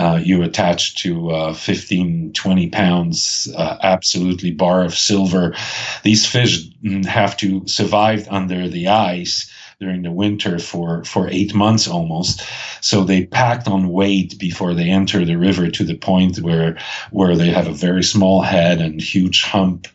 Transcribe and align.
uh, 0.00 0.16
you 0.16 0.42
attach 0.42 0.96
to 1.02 1.30
uh, 1.30 1.52
15, 1.52 2.32
20 2.32 2.70
pounds, 2.70 3.52
uh, 3.54 3.76
absolutely 3.82 4.50
bar 4.50 4.82
of 4.82 4.94
silver. 4.94 5.54
These 6.02 6.26
fish 6.26 6.66
mm, 6.82 7.04
have 7.04 7.36
to 7.38 7.66
survive 7.66 8.26
under 8.30 8.66
the 8.66 8.88
ice 8.88 9.50
during 9.78 10.02
the 10.02 10.10
winter 10.10 10.58
for, 10.58 11.04
for 11.04 11.28
eight 11.28 11.54
months 11.54 11.86
almost. 11.86 12.42
So 12.80 13.04
they 13.04 13.26
packed 13.26 13.68
on 13.68 13.92
weight 13.92 14.38
before 14.38 14.72
they 14.72 14.88
enter 14.88 15.24
the 15.26 15.36
river 15.36 15.70
to 15.70 15.84
the 15.84 15.96
point 15.96 16.38
where 16.38 16.78
where 17.10 17.36
they 17.36 17.50
have 17.50 17.66
a 17.66 17.72
very 17.72 18.02
small 18.02 18.40
head 18.40 18.80
and 18.80 19.00
huge 19.02 19.42
hump. 19.42 19.86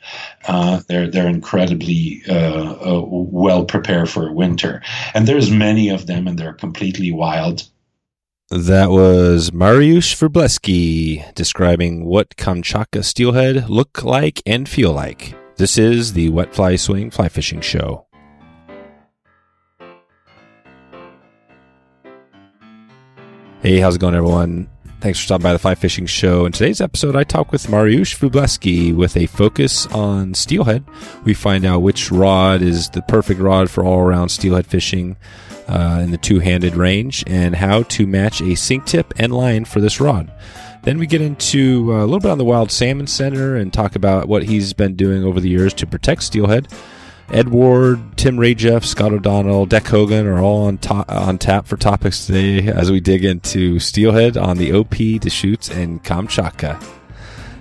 Uh, 0.48 0.82
they're 0.88 1.10
they're 1.10 1.28
incredibly 1.28 2.22
uh, 2.30 2.74
uh, 2.74 3.02
well 3.08 3.66
prepared 3.66 4.10
for 4.10 4.32
winter, 4.32 4.82
and 5.16 5.28
there's 5.28 5.50
many 5.50 5.90
of 5.90 6.06
them, 6.06 6.28
and 6.28 6.38
they're 6.38 6.54
completely 6.54 7.12
wild. 7.12 7.68
That 8.52 8.92
was 8.92 9.50
Mariusz 9.50 10.14
Wróblewski 10.14 11.34
describing 11.34 12.06
what 12.06 12.36
Kamchatka 12.38 13.04
steelhead 13.04 13.72
look 13.72 14.04
like 14.04 14.44
and 14.46 14.70
feel 14.70 14.94
like. 14.94 15.34
This 15.56 15.80
is 15.80 16.14
the 16.14 16.30
Wet 16.30 16.54
Fly 16.54 16.76
Swing 16.76 17.10
Fly 17.10 17.28
Fishing 17.28 17.62
Show. 17.62 18.06
Hey, 23.62 23.80
how's 23.80 23.96
it 23.96 24.00
going, 24.00 24.14
everyone? 24.14 24.70
Thanks 25.06 25.20
for 25.20 25.26
stopping 25.26 25.44
by 25.44 25.54
the 25.54 25.60
Fly 25.60 25.76
Fishing 25.76 26.08
Show. 26.08 26.48
In 26.48 26.52
today's 26.52 26.82
episode, 26.82 27.16
I 27.16 27.24
talk 27.24 27.52
with 27.52 27.68
Mariusz 27.68 28.18
Wróblewski 28.18 28.92
with 28.92 29.16
a 29.16 29.28
focus 29.28 29.86
on 29.92 30.34
steelhead. 30.34 30.84
We 31.24 31.36
find 31.36 31.64
out 31.64 31.84
which 31.84 32.12
rod 32.12 32.64
is 32.64 32.90
the 32.90 33.04
perfect 33.04 33.40
rod 33.40 33.70
for 33.70 33.86
all 33.86 34.00
around 34.00 34.30
steelhead 34.30 34.66
fishing 34.66 35.16
uh, 35.68 36.00
in 36.02 36.10
the 36.10 36.18
two 36.18 36.40
handed 36.40 36.76
range 36.76 37.24
and 37.28 37.56
how 37.56 37.84
to 37.84 38.08
match 38.08 38.42
a 38.42 38.56
sink 38.56 38.88
tip 38.88 39.14
and 39.18 39.32
line 39.32 39.66
for 39.66 39.80
this 39.80 40.02
rod. 40.02 40.32
Then 40.82 40.98
we 40.98 41.06
get 41.06 41.22
into 41.22 41.94
uh, 41.94 41.98
a 41.98 42.06
little 42.08 42.20
bit 42.20 42.32
on 42.32 42.40
the 42.40 42.44
Wild 42.44 42.72
Salmon 42.72 43.06
Center 43.06 43.58
and 43.58 43.72
talk 43.72 43.96
about 43.96 44.28
what 44.28 44.42
he's 44.42 44.74
been 44.74 44.96
doing 44.96 45.24
over 45.24 45.40
the 45.40 45.50
years 45.50 45.76
to 45.76 45.86
protect 45.86 46.24
steelhead. 46.24 46.68
Ed 47.32 47.50
Ward, 47.50 48.18
Tim 48.18 48.38
Rajeff, 48.38 48.86
Scott 48.86 49.12
O'Donnell, 49.12 49.66
Dec 49.66 49.88
Hogan 49.88 50.28
are 50.28 50.40
all 50.40 50.68
on, 50.68 50.80
on 51.10 51.38
tap 51.40 51.66
for 51.66 51.76
topics 51.76 52.28
today 52.28 52.68
as 52.68 52.92
we 52.92 53.00
dig 53.00 53.26
into 53.26 53.80
Steelhead 53.80 54.38
on 54.38 54.58
the 54.58 54.72
OP, 54.74 54.96
Deschutes, 55.20 55.70
and 55.70 56.04
Kamchatka. 56.04 56.82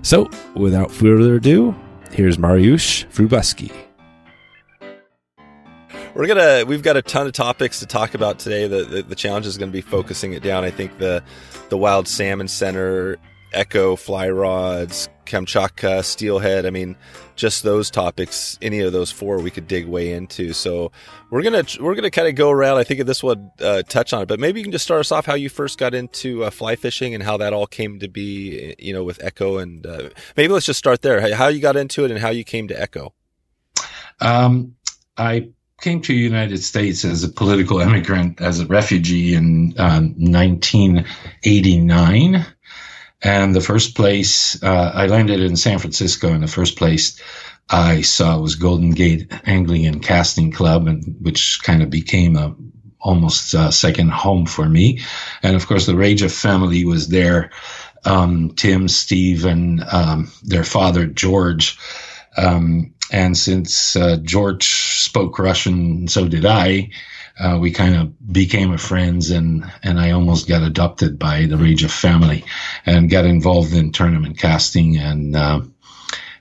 So, 0.03 0.29
without 0.55 0.91
further 0.91 1.37
ado, 1.37 1.75
here's 2.11 2.37
Mariusz 2.37 3.07
Wróblewski. 3.15 3.73
We're 6.15 6.29
gonna 6.29 6.65
we've 6.67 6.83
got 6.83 6.97
a 6.97 7.03
ton 7.03 7.27
of 7.27 7.33
topics 7.33 7.81
to 7.81 7.87
talk 7.87 8.15
about 8.15 8.39
today. 8.39 8.69
The, 8.69 8.85
the, 8.85 9.03
the 9.03 9.15
challenge 9.17 9.47
is 9.47 9.59
going 9.59 9.71
to 9.71 9.73
be 9.73 9.81
focusing 9.81 10.33
it 10.33 10.45
down. 10.45 10.63
I 10.63 10.71
think 10.71 10.99
the 10.99 11.25
the 11.71 11.77
Wild 11.77 12.07
Salmon 12.07 12.47
Center, 12.47 13.17
Echo 13.53 13.97
fly 13.97 14.29
rods, 14.29 15.09
Kamchatka, 15.27 16.05
Steelhead. 16.05 16.67
I 16.67 16.71
mean, 16.71 16.97
just 17.37 17.63
those 17.63 17.91
topics, 17.91 18.59
any 18.63 18.81
of 18.81 18.93
those 18.93 19.11
four, 19.11 19.39
we 19.39 19.51
could 19.51 19.67
dig 19.67 19.87
way 19.87 20.13
into. 20.13 20.53
So 20.53 20.93
we're 21.31 21.43
gonna 21.43 21.65
we're 21.81 21.95
gonna 21.95 22.11
kind 22.11 22.29
of 22.29 22.35
go 22.35 22.51
around. 22.51 22.79
I 22.79 22.85
think 22.85 23.05
this 23.05 23.23
would 23.23 23.51
uh, 23.61 23.83
touch 23.83 24.13
on 24.13 24.23
it, 24.23 24.27
but 24.27 24.41
maybe 24.41 24.61
you 24.61 24.65
can 24.65 24.73
just 24.73 24.85
start 24.85 25.01
us 25.01 25.13
off 25.13 25.27
how 25.27 25.35
you 25.35 25.49
first 25.49 25.79
got 25.79 25.95
into 25.95 26.45
uh, 26.45 26.51
fly 26.51 26.77
fishing 26.77 27.15
and 27.15 27.23
how 27.23 27.37
that 27.39 27.53
all 27.53 27.67
came 27.67 27.99
to 28.01 28.09
be. 28.09 28.75
You 28.79 28.93
know, 28.93 29.05
with 29.05 29.23
Echo, 29.23 29.59
and 29.59 29.87
uh, 29.87 30.11
maybe 30.37 30.53
let's 30.53 30.67
just 30.67 30.79
start 30.79 31.03
there. 31.03 31.35
How 31.35 31.49
you 31.49 31.61
got 31.61 31.77
into 31.77 32.05
it 32.05 32.11
and 32.11 32.21
how 32.21 32.31
you 32.31 32.45
came 32.45 32.69
to 32.69 32.81
Echo. 32.81 33.15
Um, 34.21 34.77
I 35.17 35.49
came 35.81 36.01
to 36.01 36.13
the 36.13 36.19
United 36.19 36.63
States 36.63 37.05
as 37.05 37.25
a 37.25 37.29
political 37.29 37.81
immigrant, 37.81 38.41
as 38.41 38.61
a 38.61 38.67
refugee 38.67 39.35
in 39.35 39.75
um, 39.79 40.15
1989. 40.17 42.47
And 43.25 43.55
the 43.55 43.61
first 43.63 43.97
place, 43.97 44.63
uh, 44.63 44.93
I 44.95 45.07
landed 45.07 45.41
in 45.41 45.57
San 45.57 45.79
Francisco, 45.79 46.31
and 46.33 46.43
the 46.43 46.47
first 46.47 46.77
place 46.77 47.19
I 47.71 48.03
saw 48.03 48.39
was 48.39 48.55
Golden 48.55 48.91
Gate 48.91 49.33
Angling 49.47 49.87
and 49.87 50.03
Casting 50.03 50.53
Club, 50.53 50.87
and 50.87 51.17
which 51.21 51.61
kind 51.63 51.83
of 51.83 51.89
became 51.89 52.37
a 52.37 52.55
almost 53.01 53.53
a 53.55 53.73
second 53.73 54.11
home 54.11 54.47
for 54.47 54.69
me. 54.69 55.01
And 55.43 55.57
of 55.57 55.67
course, 55.67 55.87
the 55.87 55.93
Rajeff 55.93 56.33
family 56.33 56.85
was 56.85 57.09
there. 57.09 57.51
Um, 58.05 58.51
Tim, 58.57 58.89
Steve, 58.89 59.45
and 59.47 59.83
um, 59.91 60.31
their 60.43 60.65
father 60.65 61.07
George. 61.07 61.79
Um, 62.37 62.95
and 63.11 63.37
since 63.37 63.97
uh, 63.97 64.19
George 64.23 64.67
spoke 64.67 65.39
Russian, 65.39 66.09
so 66.09 66.29
did 66.29 66.45
I 66.45 66.91
uh, 67.39 67.59
we 67.61 67.71
kind 67.71 67.97
of 67.97 68.33
became 68.33 68.77
friends 68.79 69.31
and, 69.31 69.65
and 69.83 69.99
I 69.99 70.13
almost 70.13 70.49
got 70.49 70.63
adopted 70.63 71.19
by 71.19 71.47
the 71.47 71.57
Rajeff 71.57 71.91
family 71.91 72.45
and 72.87 73.11
got 73.11 73.25
involved 73.25 73.73
in 73.73 73.93
tournament 73.93 74.39
casting 74.39 74.97
and, 74.97 75.35
uh, 75.35 75.61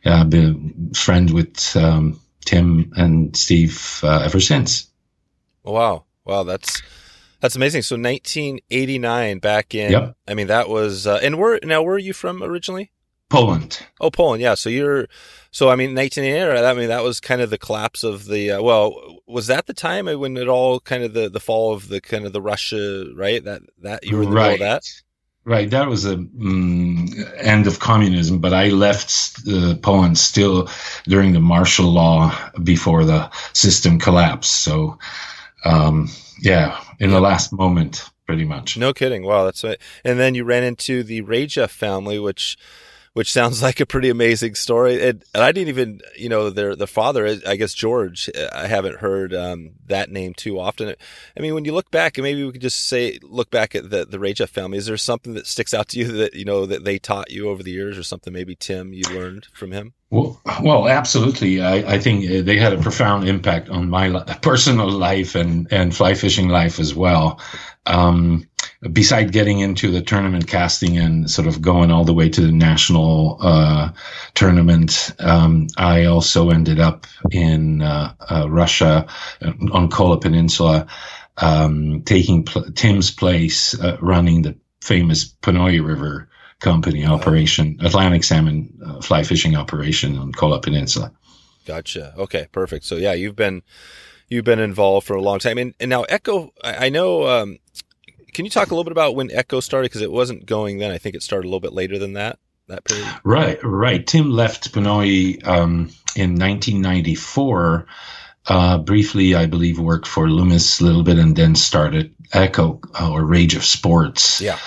I've 0.06 0.30
been 0.30 0.92
friends 0.94 1.32
with, 1.32 1.76
um, 1.76 2.20
Tim 2.46 2.92
and 2.96 3.36
Steve, 3.36 4.02
uh, 4.04 4.22
ever 4.24 4.40
since. 4.40 4.88
Wow. 5.64 6.04
Wow. 6.26 6.44
That's, 6.44 6.82
that's 7.40 7.56
amazing. 7.56 7.84
So 7.84 7.96
1989 7.96 9.40
back 9.40 9.74
in, 9.74 9.92
yep. 9.92 10.16
I 10.28 10.34
mean, 10.34 10.48
that 10.48 10.70
was, 10.70 11.08
uh, 11.08 11.20
and 11.24 11.40
where, 11.40 11.60
now 11.64 11.82
where 11.82 11.96
are 11.96 12.00
you 12.00 12.14
from 12.14 12.44
originally? 12.44 12.92
Poland. 13.34 13.80
Oh, 14.00 14.12
Poland. 14.12 14.42
Yeah. 14.42 14.56
So 14.56 14.70
you're, 14.70 15.08
so 15.52 15.70
I 15.70 15.76
mean, 15.76 15.96
1988. 15.96 16.66
I 16.66 16.74
mean, 16.74 16.88
that 16.90 17.04
was 17.04 17.20
kind 17.20 17.42
of 17.42 17.50
the 17.50 17.58
collapse 17.58 18.04
of 18.04 18.26
the. 18.26 18.52
Uh, 18.52 18.62
well, 18.62 19.20
was 19.28 19.48
that 19.48 19.68
the 19.68 19.74
time 19.74 20.06
when 20.06 20.38
it 20.38 20.48
all 20.48 20.80
kind 20.80 21.04
of 21.04 21.14
the 21.14 21.30
the 21.30 21.40
fall 21.40 21.74
of 21.74 21.90
the 21.90 22.02
kind 22.02 22.26
of 22.26 22.34
the 22.34 22.42
Russia, 22.42 23.06
right? 23.16 23.44
That 23.44 23.62
that 23.82 24.06
you 24.06 24.18
were 24.18 24.24
in 24.24 24.30
the 24.30 24.36
right. 24.36 24.60
middle 24.60 24.68
of 24.68 24.82
that. 24.82 25.04
Right, 25.46 25.70
that 25.72 25.90
was 25.90 26.04
the 26.04 26.14
um, 26.14 27.10
end 27.36 27.68
of 27.68 27.80
communism, 27.80 28.40
but 28.40 28.54
I 28.54 28.70
left 28.70 29.42
uh, 29.46 29.76
Poland 29.82 30.18
still 30.18 30.70
during 31.04 31.34
the 31.34 31.42
martial 31.42 31.92
law 31.92 32.34
before 32.64 33.04
the 33.04 33.30
system 33.52 34.00
collapsed. 34.00 34.54
So, 34.64 34.98
um, 35.66 36.08
yeah, 36.40 36.80
in 37.00 37.10
the 37.10 37.20
last 37.20 37.52
moment, 37.52 38.10
pretty 38.26 38.46
much. 38.46 38.78
No 38.78 38.94
kidding. 38.94 39.24
Wow, 39.24 39.44
that's 39.44 39.66
right. 39.66 39.78
And 40.06 40.18
then 40.18 40.34
you 40.34 40.46
ran 40.46 40.64
into 40.64 41.04
the 41.04 41.22
Rajeff 41.24 41.72
family, 41.72 42.20
which 42.20 42.58
which 43.14 43.32
sounds 43.32 43.62
like 43.64 43.80
a 43.80 43.86
pretty 43.86 44.10
amazing 44.10 44.56
story. 44.56 45.02
And, 45.02 45.24
and 45.34 45.44
I 45.44 45.52
didn't 45.52 45.70
even, 45.70 46.02
you 46.18 46.30
know, 46.30 46.50
their 46.50 46.76
the 46.76 46.88
father, 46.88 47.38
I 47.48 47.56
guess 47.56 47.74
George. 47.74 48.30
I 48.54 48.68
haven't 48.68 48.98
heard 48.98 49.34
um, 49.34 49.72
that 49.88 50.12
name 50.12 50.34
too 50.34 50.60
often. 50.60 50.90
I 51.38 51.40
mean, 51.40 51.54
when 51.54 51.66
you 51.66 51.74
look 51.74 51.92
back, 51.92 52.18
and 52.18 52.24
maybe 52.24 52.44
we 52.44 52.52
could 52.52 52.62
just 52.62 52.88
say, 52.88 53.20
look 53.22 53.50
back 53.50 53.76
at 53.76 53.90
the 53.90 54.06
the 54.06 54.18
Rajeff 54.18 54.50
family. 54.50 54.78
Is 54.78 54.86
there 54.86 54.98
something 54.98 55.34
that 55.34 55.48
sticks 55.48 55.74
out 55.74 55.90
to 55.90 56.00
you 56.00 56.12
that 56.12 56.34
you 56.34 56.46
know 56.46 56.66
that 56.66 56.84
they 56.84 57.00
taught 57.00 57.32
you 57.32 57.50
over 57.50 57.64
the 57.64 57.72
years, 57.72 57.98
or 57.98 58.04
something 58.04 58.34
maybe 58.34 58.56
Tim 58.56 58.94
you 58.94 59.04
learned 59.12 59.48
from 59.54 59.72
him? 59.72 59.94
Well, 60.10 60.40
well, 60.62 60.88
absolutely. 60.88 61.60
I, 61.60 61.94
I 61.94 62.00
think 62.00 62.30
uh, 62.30 62.44
they 62.44 62.58
had 62.58 62.74
a 62.74 62.78
profound 62.78 63.28
impact 63.28 63.70
on 63.70 63.90
my 63.90 64.24
personal 64.42 64.90
life 64.90 65.34
and 65.34 65.68
and 65.72 65.96
fly 65.96 66.14
fishing 66.14 66.50
life 66.50 66.80
as 66.80 66.94
well. 66.94 67.40
Um, 67.86 68.48
beside 68.92 69.32
getting 69.32 69.60
into 69.60 69.92
the 69.92 70.02
tournament 70.02 70.48
casting 70.48 70.98
and 70.98 71.30
sort 71.30 71.48
of 71.48 71.62
going 71.62 71.92
all 71.92 72.04
the 72.04 72.14
way 72.14 72.30
to 72.30 72.42
the 72.42 72.52
national 72.52 73.38
uh, 73.42 73.92
tournament, 74.34 75.14
um, 75.20 75.68
I 75.78 76.06
also 76.06 76.50
ended 76.50 76.80
up 76.80 77.08
in 77.32 77.82
uh, 77.82 78.14
uh, 78.30 78.50
Russia 78.50 79.08
uh, 79.42 79.52
on 79.72 79.90
Kola 79.90 80.20
Peninsula, 80.20 80.88
um, 81.38 82.02
taking 82.04 82.44
pl- 82.44 82.72
Tim's 82.72 83.12
place, 83.12 83.80
uh, 83.80 83.98
running 84.02 84.42
the 84.42 84.56
famous 84.82 85.34
Ponoi 85.42 85.86
River 85.86 86.30
Company 86.60 87.06
operation, 87.06 87.78
Atlantic 87.82 88.24
salmon 88.24 88.74
uh, 88.86 89.02
fly 89.02 89.24
fishing 89.24 89.56
operation 89.56 90.18
on 90.18 90.32
Kola 90.32 90.62
Peninsula. 90.62 91.12
Gotcha. 91.66 92.14
Okay, 92.18 92.48
perfect. 92.52 92.86
So 92.86 92.96
yeah, 92.96 93.14
you've 93.14 93.36
been 93.36 93.64
you've 94.30 94.46
been 94.46 94.60
involved 94.60 95.08
for 95.08 95.16
a 95.16 95.22
long 95.22 95.40
time, 95.40 95.58
and, 95.58 95.74
and 95.80 95.90
now 95.90 96.04
Echo. 96.04 96.54
I, 96.64 96.86
I 96.86 96.90
know 96.90 97.28
um, 97.28 97.60
can 98.34 98.46
you 98.46 98.52
talk 98.52 98.72
a 98.72 98.74
little 98.74 98.84
bit 98.84 98.92
about 98.92 99.16
when 99.16 99.32
Echo 99.32 99.60
started? 99.60 99.86
Because 99.86 100.02
it 100.02 100.12
wasn't 100.12 100.46
going 100.46 100.78
then. 100.80 100.92
I 100.92 100.98
think 100.98 101.16
it 101.16 101.24
started 101.24 101.46
a 101.46 101.50
little 101.50 101.60
bit 101.60 101.74
later 101.74 101.98
than 101.98 102.14
that. 102.14 102.40
That 102.68 102.86
period. 102.86 103.08
Right, 103.24 103.60
right. 103.64 104.06
Tim 104.06 104.30
left 104.30 104.74
Ponoi 104.74 105.46
um, 105.46 105.90
in 106.16 106.36
1994. 106.40 107.88
Uh, 108.46 108.78
briefly, 108.80 109.36
I 109.36 109.46
believe, 109.46 109.80
worked 109.80 110.08
for 110.08 110.30
Loomis 110.30 110.80
a 110.80 110.86
little 110.86 111.04
bit, 111.04 111.18
and 111.18 111.36
then 111.36 111.56
started 111.56 112.14
Echo 112.32 112.80
uh, 113.00 113.12
or 113.12 113.34
of 113.34 113.64
Sports. 113.64 114.42
Yeah. 114.42 114.58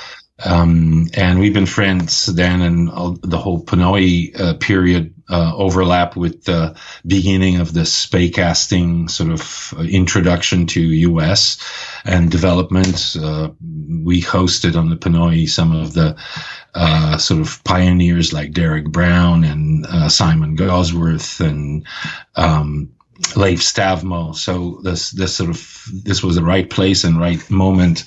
Um, 0.45 1.09
and 1.15 1.39
we've 1.39 1.55
been 1.55 1.67
friends 1.67 2.27
then, 2.27 2.61
and 2.61 2.91
all, 2.91 3.19
the 3.23 3.39
whole 3.39 3.65
Ponoi 3.65 4.39
uh, 4.39 4.55
period 4.55 5.15
uh, 5.29 5.53
overlap 5.57 6.17
with 6.17 6.45
the 6.45 6.77
beginning 7.07 7.57
of 7.57 7.73
the 7.73 7.85
spey 7.85 8.31
casting 8.31 9.09
sort 9.09 9.31
of 9.31 9.75
uh, 9.77 9.83
introduction 9.83 10.67
to 10.67 10.81
U.S. 10.81 11.59
and 12.05 12.31
development. 12.31 13.17
Uh, 13.21 13.51
we 14.05 14.23
hosted 14.23 14.77
on 14.77 14.91
the 14.91 14.97
Ponoi 14.97 15.49
some 15.49 15.75
of 15.75 15.95
the 15.95 16.17
uh, 16.75 17.17
sort 17.17 17.41
of 17.41 17.63
pioneers 17.65 18.33
like 18.33 18.53
Derek 18.53 18.87
Brown 18.91 19.45
and 19.45 19.87
uh, 19.87 20.09
Simon 20.09 20.57
Gawesworth 20.57 21.41
and 21.41 21.87
um, 22.37 22.91
Leif 23.35 23.61
Stavmo. 23.61 24.35
So 24.35 24.81
this 24.83 25.11
this 25.11 25.35
sort 25.35 25.51
of 25.51 25.85
this 26.05 26.23
was 26.23 26.37
the 26.37 26.45
right 26.45 26.69
place 26.69 27.03
and 27.05 27.19
right 27.19 27.51
moment 27.51 28.05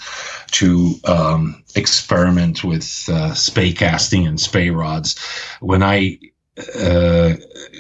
to 0.52 0.96
um, 1.06 1.64
experiment 1.76 2.64
with 2.64 3.10
uh, 3.12 3.34
spey 3.34 3.74
casting 3.74 4.28
and 4.28 4.40
spey 4.40 4.70
rods. 4.70 5.18
When 5.60 5.84
I 5.84 6.20
uh, 6.76 7.36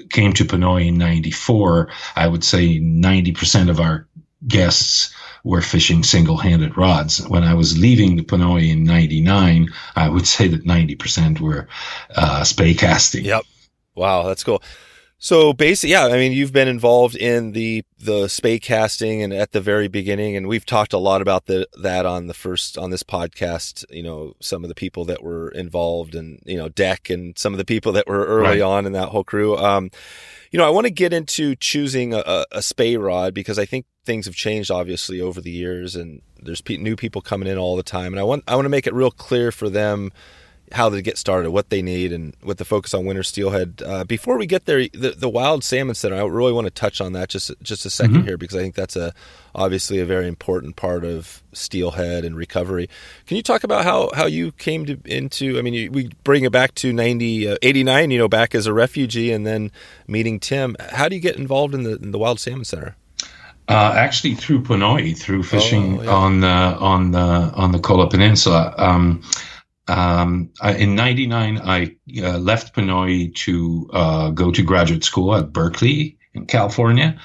came 0.10 0.34
to 0.34 0.46
Ponoi 0.46 0.88
in 0.88 0.98
'94, 0.98 1.90
I 2.16 2.28
would 2.28 2.44
say 2.44 2.80
90% 2.80 3.70
of 3.70 3.80
our 3.80 4.08
guests 4.48 5.14
were 5.44 5.62
fishing 5.62 6.04
single-handed 6.04 6.78
rods. 6.78 7.26
When 7.28 7.44
I 7.44 7.54
was 7.54 7.78
leaving 7.78 8.16
the 8.16 8.24
Ponoi 8.24 8.70
in 8.70 8.84
'99, 8.84 9.70
I 9.96 10.10
would 10.10 10.28
say 10.28 10.48
that 10.48 10.66
90% 10.66 11.40
were 11.40 11.68
uh, 12.16 12.44
spey 12.44 12.74
casting. 12.74 13.26
Yep. 13.26 13.44
Wow, 13.96 14.24
that's 14.24 14.44
cool. 14.44 14.62
So 15.22 15.52
basically, 15.52 15.92
yeah, 15.92 16.06
I 16.06 16.14
mean, 16.14 16.32
you've 16.32 16.54
been 16.54 16.70
involved 16.70 17.14
in 17.14 17.52
the 17.52 17.84
the 18.00 18.30
spey 18.30 18.58
casting 18.58 19.22
and 19.22 19.34
at 19.34 19.52
the 19.52 19.60
very 19.60 19.90
beginning, 19.90 20.38
and 20.38 20.48
we've 20.48 20.66
talked 20.66 20.94
a 20.94 20.98
lot 20.98 21.22
about 21.22 21.46
the 21.46 21.68
that 21.78 22.06
on 22.06 22.28
the 22.28 22.34
first 22.34 22.78
on 22.78 22.90
this 22.90 23.04
podcast. 23.04 23.84
You 23.90 24.02
know, 24.02 24.34
some 24.40 24.64
of 24.64 24.70
the 24.70 24.76
people 24.76 25.04
that 25.06 25.22
were 25.22 25.50
involved, 25.50 26.16
and 26.16 26.42
you 26.46 26.56
know, 26.56 26.70
Dec, 26.70 27.14
and 27.14 27.38
some 27.38 27.54
of 27.54 27.58
the 27.58 27.66
people 27.66 27.92
that 27.92 28.08
were 28.08 28.26
early 28.26 28.62
right. 28.62 28.62
on 28.62 28.86
in 28.86 28.94
that 28.94 29.10
whole 29.10 29.26
crew. 29.26 29.58
Um, 29.58 29.92
you 30.52 30.58
know, 30.58 30.66
I 30.66 30.70
want 30.70 30.88
to 30.88 30.92
get 30.92 31.12
into 31.12 31.54
choosing 31.58 32.14
a, 32.14 32.46
a 32.54 32.62
spey 32.62 32.96
rod 32.96 33.34
because 33.34 33.60
I 33.60 33.66
think 33.66 33.88
things 34.06 34.26
have 34.26 34.36
changed 34.36 34.72
obviously 34.72 35.20
over 35.20 35.42
the 35.42 35.52
years, 35.52 35.98
and 35.98 36.22
there's 36.42 36.64
new 36.70 36.96
people 36.96 37.22
coming 37.22 37.50
in 37.50 37.58
all 37.58 37.76
the 37.76 37.84
time, 37.84 38.14
and 38.14 38.22
I 38.22 38.24
want 38.24 38.46
I 38.48 38.56
want 38.56 38.68
to 38.68 38.70
make 38.70 38.88
it 38.88 38.94
real 38.94 39.12
clear 39.12 39.52
for 39.52 39.70
them 39.70 40.14
how 40.72 40.90
to 40.90 41.02
get 41.02 41.18
started, 41.18 41.52
what 41.52 41.70
they 41.70 41.82
need, 41.82 42.12
and 42.12 42.36
with 42.44 42.58
the 42.58 42.66
focus 42.66 42.94
on 42.94 43.06
winter 43.06 43.24
steelhead. 43.24 43.82
Uh, 43.86 44.04
before 44.04 44.38
we 44.38 44.46
get 44.46 44.66
there, 44.66 44.88
the, 44.90 45.14
the 45.18 45.30
Wild 45.30 45.64
Salmon 45.64 45.96
Center, 45.96 46.16
I 46.16 46.26
really 46.26 46.52
want 46.52 46.66
to 46.66 46.72
touch 46.72 47.02
on 47.02 47.14
that 47.14 47.30
just 47.30 47.52
just 47.62 47.86
a 47.86 47.90
2nd 47.90 48.08
mm-hmm. 48.08 48.22
here 48.24 48.38
because 48.38 48.56
I 48.56 48.60
think 48.60 48.76
that's 48.76 48.96
a 48.96 49.14
obviously 49.56 50.00
a 50.00 50.06
very 50.06 50.28
important 50.28 50.76
part 50.76 51.04
of 51.04 51.42
steelhead 51.54 52.26
and 52.26 52.36
recovery. 52.36 52.90
Can 53.26 53.38
you 53.38 53.44
talk 53.44 53.64
about 53.64 53.84
how, 53.84 54.10
how 54.14 54.26
you 54.26 54.52
came 54.54 54.86
to 54.86 55.00
into? 55.06 55.58
I 55.58 55.62
mean, 55.62 55.74
you, 55.74 55.92
we 55.92 56.12
bring 56.24 56.44
it 56.44 56.52
back 56.52 56.76
to 56.76 56.94
90, 56.94 57.50
uh, 57.50 57.58
89, 57.62 58.12
You 58.12 58.18
know, 58.18 58.28
back 58.28 58.54
as 58.56 58.68
a 58.68 58.74
refugee, 58.74 59.32
and 59.32 59.46
then 59.46 59.72
meeting 60.08 60.40
Tim. 60.40 60.76
How 60.92 61.10
do 61.10 61.16
you 61.16 61.22
get 61.22 61.36
involved 61.36 61.74
in 61.74 61.84
the 61.84 61.96
in 61.98 62.12
the 62.12 62.20
Wild 62.20 62.40
Salmon 62.40 62.66
Center? 62.66 62.96
Uh, 63.68 63.94
actually, 63.96 64.34
through 64.34 64.64
Ponoi, 64.64 65.16
through 65.16 65.44
fishing 65.44 66.00
oh, 66.00 66.04
yeah. 66.04 66.10
on 66.10 66.40
the 66.40 66.48
on 66.48 67.12
the 67.12 67.20
on 67.20 67.72
the 67.72 67.80
Kola 67.80 68.10
Peninsula. 68.10 68.74
Um, 68.78 69.22
um, 69.90 70.52
in 70.64 70.96
'99, 70.96 71.58
I 71.58 71.96
uh, 72.22 72.38
left 72.38 72.76
Ponoi 72.76 73.34
to 73.36 73.90
uh, 73.92 74.30
go 74.32 74.52
to 74.52 74.64
graduate 74.64 75.04
school 75.04 75.36
at 75.36 75.52
Berkeley 75.52 76.18
in 76.34 76.46
California, 76.46 77.20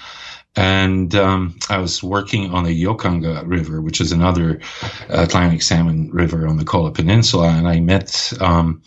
and 0.56 1.14
um, 1.14 1.58
I 1.68 1.78
was 1.78 2.02
working 2.02 2.52
on 2.52 2.64
the 2.64 2.84
Yokanga 2.84 3.42
River, 3.46 3.80
which 3.80 4.00
is 4.00 4.12
another 4.12 4.60
Atlantic 5.08 5.62
salmon 5.62 6.10
river 6.12 6.46
on 6.46 6.56
the 6.56 6.64
Kola 6.64 6.92
Peninsula, 6.92 7.48
and 7.48 7.68
I 7.68 7.80
met 7.80 8.32
um, 8.40 8.82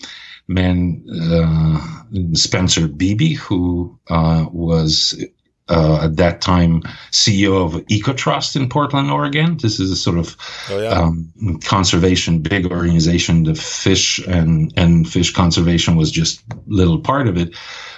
man 0.48 1.06
uh, 1.10 2.34
Spencer 2.34 2.88
Beebe, 2.88 3.34
who 3.34 4.00
uh, 4.10 4.46
was 4.52 5.24
uh, 5.70 6.04
at 6.04 6.16
that 6.18 6.42
time 6.42 6.82
CEO 7.12 7.66
of 7.66 7.74
EcoTrust 7.88 8.56
in 8.56 8.70
Portland, 8.70 9.12
Oregon. 9.12 9.58
This 9.58 9.80
is 9.80 9.92
a 9.92 9.96
sort 9.96 10.18
of 10.18 10.38
oh, 10.70 10.80
yeah. 10.80 10.90
um, 10.90 11.60
conservation 11.64 12.40
big 12.40 12.72
organization. 12.72 13.44
The 13.44 13.56
fish 13.56 14.20
and 14.20 14.74
and 14.78 15.08
fish 15.08 15.34
conservation 15.34 15.96
was 15.96 16.12
just 16.12 16.42
little 16.68 17.00
part 17.00 17.28
of 17.28 17.38
it. 17.38 17.56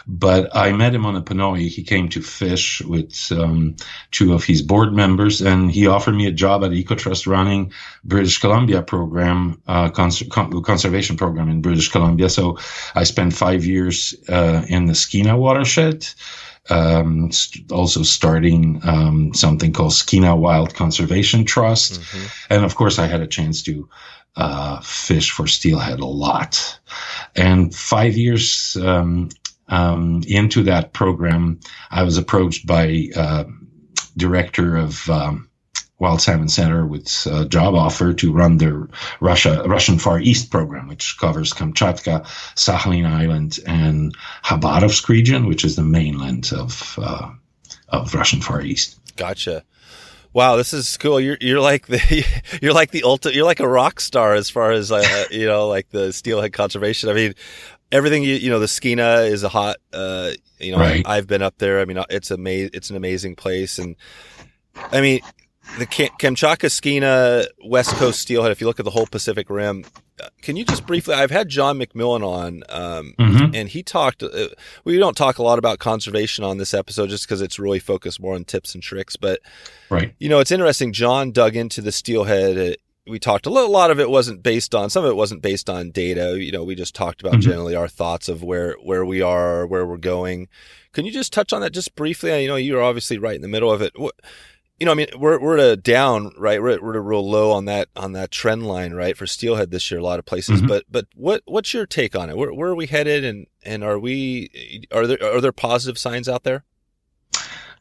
But 0.07 0.55
I 0.55 0.71
met 0.71 0.95
him 0.95 1.05
on 1.05 1.15
a 1.15 1.21
Ponoi. 1.21 1.67
He 1.67 1.83
came 1.83 2.09
to 2.09 2.21
fish 2.21 2.81
with 2.81 3.31
um, 3.31 3.75
two 4.09 4.33
of 4.33 4.43
his 4.43 4.63
board 4.63 4.91
members, 4.91 5.39
and 5.39 5.71
he 5.71 5.85
offered 5.85 6.15
me 6.15 6.25
a 6.25 6.31
job 6.31 6.63
at 6.63 6.71
EcoTrust 6.71 7.27
running 7.27 7.71
British 8.03 8.39
Columbia 8.39 8.81
program, 8.81 9.61
uh, 9.67 9.89
cons- 9.91 10.23
conservation 10.63 11.15
program 11.15 11.47
in 11.47 11.61
British 11.61 11.89
Columbia. 11.89 12.27
So 12.29 12.57
I 12.95 13.03
spent 13.03 13.33
five 13.33 13.65
years 13.65 14.15
uh, 14.27 14.65
in 14.67 14.87
the 14.87 14.93
Skeena 14.93 15.37
watershed 15.37 16.07
um, 16.69 17.31
st- 17.31 17.71
also 17.71 18.03
starting 18.03 18.81
um, 18.83 19.33
something 19.33 19.73
called 19.73 19.91
Skeena 19.91 20.35
Wild 20.35 20.73
Conservation 20.73 21.45
Trust. 21.45 22.01
Mm-hmm. 22.01 22.53
And 22.53 22.65
of 22.65 22.75
course, 22.75 22.99
I 22.99 23.07
had 23.07 23.21
a 23.21 23.27
chance 23.27 23.63
to 23.63 23.89
uh, 24.35 24.79
fish 24.81 25.31
for 25.31 25.47
steelhead 25.47 25.99
a 25.99 26.05
lot. 26.05 26.79
And 27.35 27.73
five 27.73 28.15
years 28.17 28.77
um, 28.77 29.29
um 29.67 30.23
into 30.27 30.63
that 30.63 30.93
program, 30.93 31.59
I 31.91 32.03
was 32.03 32.17
approached 32.17 32.65
by 32.65 33.09
uh, 33.15 33.43
director 34.17 34.77
of 34.77 35.09
um, 35.09 35.48
Wild 35.99 36.21
Salmon 36.21 36.47
Center 36.47 36.85
with 36.85 37.27
a 37.29 37.45
job 37.45 37.75
offer 37.75 38.13
to 38.13 38.31
run 38.31 38.57
the 38.57 38.87
Russia 39.19 39.63
Russian 39.67 39.99
Far 39.99 40.19
East 40.19 40.49
program, 40.49 40.87
which 40.87 41.17
covers 41.19 41.53
Kamchatka, 41.53 42.23
Sakhalin 42.55 43.05
Island, 43.05 43.59
and 43.67 44.15
Khabarovsk 44.45 45.07
region, 45.09 45.45
which 45.45 45.65
is 45.65 45.75
the 45.75 45.83
mainland 45.83 46.51
of 46.55 46.97
uh, 47.01 47.29
of 47.89 48.13
Russian 48.13 48.41
Far 48.41 48.61
East. 48.61 48.97
Gotcha. 49.17 49.63
Wow, 50.31 50.55
this 50.55 50.73
is 50.73 50.95
cool. 50.97 51.19
You're 51.19 51.37
you're 51.41 51.59
like 51.59 51.87
the 51.87 52.25
you're 52.61 52.73
like 52.73 52.91
the 52.91 53.03
ultimate. 53.03 53.35
You're 53.35 53.45
like 53.45 53.59
a 53.59 53.67
rock 53.67 53.99
star 53.99 54.35
as 54.35 54.49
far 54.49 54.71
as 54.71 54.91
uh, 54.91 55.25
you 55.31 55.47
know, 55.47 55.67
like 55.67 55.89
the 55.89 56.13
steelhead 56.13 56.53
conservation. 56.53 57.09
I 57.09 57.13
mean, 57.13 57.33
everything 57.91 58.23
you 58.23 58.35
you 58.35 58.49
know, 58.49 58.59
the 58.59 58.67
Skeena 58.67 59.29
is 59.29 59.43
a 59.43 59.49
hot. 59.49 59.77
Uh, 59.91 60.31
you 60.59 60.71
know, 60.71 60.79
right. 60.79 61.05
I've 61.05 61.27
been 61.27 61.41
up 61.41 61.57
there. 61.57 61.81
I 61.81 61.85
mean, 61.85 62.01
it's 62.09 62.31
amazing. 62.31 62.71
It's 62.73 62.89
an 62.89 62.95
amazing 62.95 63.35
place, 63.35 63.79
and 63.79 63.95
I 64.75 65.01
mean, 65.01 65.21
the 65.77 65.85
Kamchatka 65.85 66.69
Skeena 66.69 67.45
West 67.63 67.91
Coast 67.91 68.19
Steelhead, 68.19 68.51
if 68.51 68.61
you 68.61 68.67
look 68.67 68.79
at 68.79 68.85
the 68.85 68.91
whole 68.91 69.05
Pacific 69.05 69.49
Rim, 69.49 69.85
uh, 70.21 70.27
can 70.41 70.55
you 70.55 70.65
just 70.65 70.85
briefly? 70.85 71.15
I've 71.15 71.31
had 71.31 71.47
John 71.47 71.79
McMillan 71.79 72.25
on, 72.25 72.63
um, 72.69 73.13
mm-hmm. 73.17 73.55
and 73.55 73.69
he 73.69 73.83
talked. 73.83 74.21
Uh, 74.21 74.49
we 74.83 74.97
don't 74.97 75.15
talk 75.15 75.37
a 75.37 75.43
lot 75.43 75.59
about 75.59 75.79
conservation 75.79 76.43
on 76.43 76.57
this 76.57 76.73
episode 76.73 77.09
just 77.09 77.25
because 77.25 77.41
it's 77.41 77.59
really 77.59 77.79
focused 77.79 78.19
more 78.19 78.35
on 78.35 78.43
tips 78.43 78.73
and 78.73 78.83
tricks. 78.83 79.15
But 79.15 79.39
right, 79.89 80.13
you 80.19 80.27
know, 80.27 80.39
it's 80.39 80.51
interesting. 80.51 80.91
John 80.91 81.31
dug 81.31 81.55
into 81.55 81.81
the 81.81 81.91
steelhead. 81.91 82.57
Uh, 82.57 82.75
we 83.07 83.17
talked 83.17 83.45
a, 83.45 83.49
little, 83.49 83.69
a 83.69 83.71
lot 83.71 83.91
of 83.91 83.99
it 83.99 84.09
wasn't 84.09 84.43
based 84.43 84.75
on 84.75 84.89
some 84.89 85.03
of 85.03 85.09
it 85.09 85.15
wasn't 85.15 85.41
based 85.41 85.69
on 85.69 85.91
data. 85.91 86.37
You 86.39 86.51
know, 86.51 86.63
we 86.63 86.75
just 86.75 86.95
talked 86.95 87.21
about 87.21 87.33
mm-hmm. 87.33 87.49
generally 87.49 87.75
our 87.75 87.87
thoughts 87.87 88.27
of 88.27 88.43
where 88.43 88.75
where 88.83 89.05
we 89.05 89.21
are, 89.21 89.65
where 89.65 89.85
we're 89.85 89.97
going. 89.97 90.47
Can 90.91 91.05
you 91.05 91.11
just 91.11 91.31
touch 91.31 91.53
on 91.53 91.61
that 91.61 91.71
just 91.71 91.95
briefly? 91.95 92.41
You 92.41 92.49
know, 92.49 92.55
you're 92.55 92.83
obviously 92.83 93.17
right 93.17 93.35
in 93.35 93.41
the 93.41 93.47
middle 93.47 93.71
of 93.71 93.81
it. 93.81 93.93
What, 93.95 94.15
you 94.79 94.85
know, 94.85 94.91
I 94.91 94.95
mean, 94.95 95.07
we're 95.17 95.39
we're 95.39 95.57
at 95.57 95.63
a 95.63 95.75
down, 95.75 96.31
right? 96.37 96.61
We're 96.61 96.69
at, 96.69 96.83
we're 96.83 96.91
at 96.91 96.95
a 96.95 97.01
real 97.01 97.27
low 97.29 97.51
on 97.51 97.65
that 97.65 97.89
on 97.95 98.13
that 98.13 98.31
trend 98.31 98.65
line, 98.65 98.93
right, 98.93 99.17
for 99.17 99.27
steelhead 99.27 99.71
this 99.71 99.91
year. 99.91 99.99
A 99.99 100.03
lot 100.03 100.19
of 100.19 100.25
places, 100.25 100.59
mm-hmm. 100.59 100.67
but 100.67 100.85
but 100.89 101.07
what 101.15 101.41
what's 101.45 101.73
your 101.73 101.85
take 101.85 102.15
on 102.15 102.29
it? 102.29 102.37
Where 102.37 102.53
where 102.53 102.69
are 102.69 102.75
we 102.75 102.87
headed, 102.87 103.25
and 103.25 103.47
and 103.63 103.83
are 103.83 103.99
we 103.99 104.87
are 104.91 105.05
there 105.05 105.21
are 105.21 105.41
there 105.41 105.51
positive 105.51 105.97
signs 105.97 106.29
out 106.29 106.43
there? 106.43 106.63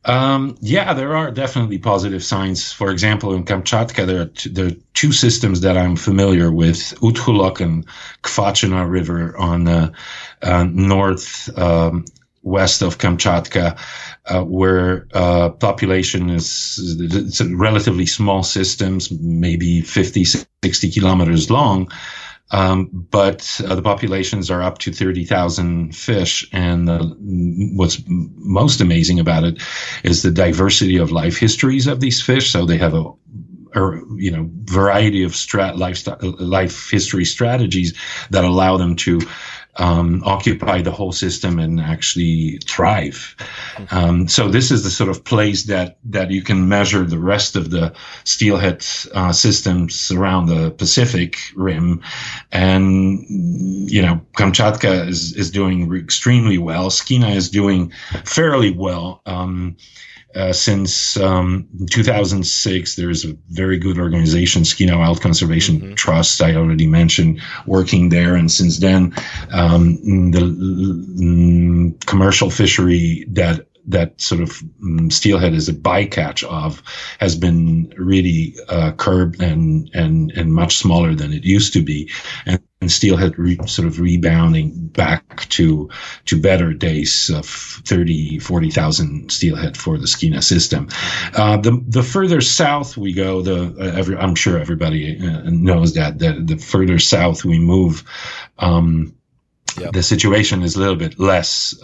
Um, 0.05 0.57
yeah, 0.61 0.95
there 0.95 1.17
are 1.17 1.31
definitely 1.31 1.79
positive 1.79 2.25
signs. 2.25 2.73
For 2.73 2.91
example, 2.91 3.35
in 3.35 3.45
Kamchatka, 3.45 4.07
there 4.07 4.23
are, 4.23 4.27
t- 4.27 4.49
there 4.51 4.67
are 4.69 4.77
two 4.95 5.13
systems 5.13 5.61
that 5.61 5.77
I'm 5.77 5.97
familiar 5.97 6.51
with: 6.51 6.95
Utkholok 7.01 7.61
and 7.61 7.87
Kvachina 8.23 8.89
River 8.89 9.37
on 9.37 9.65
the 9.65 9.93
uh, 10.43 10.65
north 10.65 11.57
um, 11.59 12.07
west 12.49 12.83
of 12.83 12.99
Kamchatka, 12.99 13.79
uh, 14.27 14.43
where 14.43 15.07
uh, 15.13 15.51
population 15.51 16.31
is 16.31 16.79
it's 17.01 17.41
a 17.41 17.57
relatively 17.57 18.07
small 18.07 18.43
systems, 18.43 19.11
maybe 19.11 19.83
50, 19.83 20.25
60 20.25 20.91
kilometers 20.91 21.51
long. 21.51 21.91
Um, 22.51 23.07
but 23.11 23.61
uh, 23.67 23.75
the 23.75 23.83
populations 23.83 24.51
are 24.51 24.63
up 24.63 24.79
to 24.79 24.93
30,000 24.93 25.95
fish. 25.95 26.49
And 26.53 26.89
what's 27.77 28.03
most 28.07 28.81
amazing 28.81 29.21
about 29.21 29.45
it 29.45 29.63
is 30.03 30.23
the 30.23 30.31
diversity 30.31 30.97
of 30.97 31.13
life 31.13 31.39
histories 31.39 31.87
of 31.87 32.01
these 32.01 32.23
fish. 32.23 32.51
So 32.51 32.65
they 32.65 32.79
have 32.79 32.95
a 32.95 33.13
or 33.75 34.03
you 34.17 34.31
know 34.31 34.49
variety 34.65 35.25
of 35.25 35.33
strat 35.33 35.77
life 35.77 36.07
life 36.41 36.91
history 36.91 37.25
strategies 37.25 37.95
that 38.31 38.45
allow 38.45 38.79
them 38.79 38.97
to 38.97 39.21
um, 39.79 40.23
occupy 40.25 40.83
the 40.83 40.91
whole 40.91 41.13
system 41.13 41.59
and 41.59 41.81
actually 41.81 42.59
thrive. 42.65 43.37
Um, 43.91 44.29
so 44.29 44.49
this 44.49 44.71
is 44.71 44.83
the 44.83 44.91
sort 44.91 45.09
of 45.09 45.25
place 45.25 45.65
that 45.65 45.99
that 46.07 46.31
you 46.31 46.43
can 46.43 46.69
measure 46.69 47.05
the 47.05 47.19
rest 47.19 47.57
of 47.57 47.71
the 47.71 47.95
steelhead 48.25 48.85
uh, 49.15 49.33
systems 49.33 50.11
around 50.11 50.47
the 50.47 50.71
Pacific 50.71 51.37
Rim, 51.55 52.03
and 52.51 53.25
you 53.91 54.03
know 54.03 54.21
Kamchatka 54.37 55.09
is 55.09 55.35
is 55.35 55.51
doing 55.51 55.95
extremely 55.95 56.59
well. 56.59 56.91
Skeena 56.91 57.31
is 57.31 57.51
doing 57.51 57.93
fairly 58.25 58.73
well. 58.73 59.23
Um, 59.27 59.77
uh, 60.39 60.53
since 60.53 61.17
um, 61.17 61.69
2006, 61.91 62.95
there's 62.95 63.25
a 63.25 63.37
very 63.49 63.77
good 63.77 63.99
organization, 63.99 64.63
Skeena 64.63 64.97
Wild 64.97 65.21
Conservation 65.21 65.81
mm-hmm. 65.81 65.95
Trust, 65.95 66.41
I 66.41 66.55
already 66.55 66.87
mentioned, 66.87 67.41
working 67.67 68.09
there. 68.11 68.37
And 68.37 68.51
since 68.51 68.79
then, 68.79 69.15
um, 69.53 69.97
the 70.31 70.41
mm, 70.41 72.07
commercial 72.07 72.51
fishery 72.51 73.25
that 73.31 73.67
that 73.89 74.21
sort 74.21 74.43
of 74.43 74.63
um, 74.83 75.11
steelhead 75.11 75.55
is 75.55 75.69
a 75.69 75.73
bycatch 75.73 76.45
of 76.45 76.83
has 77.19 77.35
been 77.35 77.93
really 77.97 78.55
uh, 78.69 78.93
curbed 78.93 79.43
and 79.43 79.91
and 79.95 80.31
and 80.33 80.53
much 80.55 80.77
smaller 80.77 81.15
than 81.15 81.33
it 81.33 81.43
used 81.43 81.73
to 81.73 81.83
be, 81.83 82.11
and, 82.45 82.61
and 82.81 82.93
steelhead 82.93 83.39
re- 83.39 83.59
sort 83.67 83.89
of 83.89 83.99
rebounding 83.99 84.87
back 84.89 85.49
to 85.49 85.91
to 86.27 86.41
better 86.41 86.73
days 86.73 87.29
of 87.31 87.47
30, 87.47 88.39
40,000 88.39 89.33
steelhead 89.33 89.77
for 89.77 89.99
the 89.99 90.07
Skeena 90.07 90.43
system. 90.43 90.89
Uh, 91.35 91.57
the 91.57 91.83
the 91.89 92.03
further 92.03 92.41
south 92.41 92.97
we 92.97 93.13
go, 93.13 93.43
the 93.43 93.75
uh, 93.79 93.97
every, 93.97 94.17
I'm 94.17 94.37
sure 94.37 94.59
everybody 94.59 95.19
uh, 95.19 95.43
knows 95.45 95.95
that 95.95 96.19
the, 96.19 96.41
the 96.45 96.57
further 96.57 96.99
south 96.99 97.45
we 97.45 97.59
move. 97.59 98.05
Um, 98.59 99.15
yep. 99.79 99.93
the 99.93 100.03
situation 100.03 100.63
is 100.63 100.77
a 100.77 100.81
little 100.81 100.97
bit 100.97 101.19
less 101.19 101.75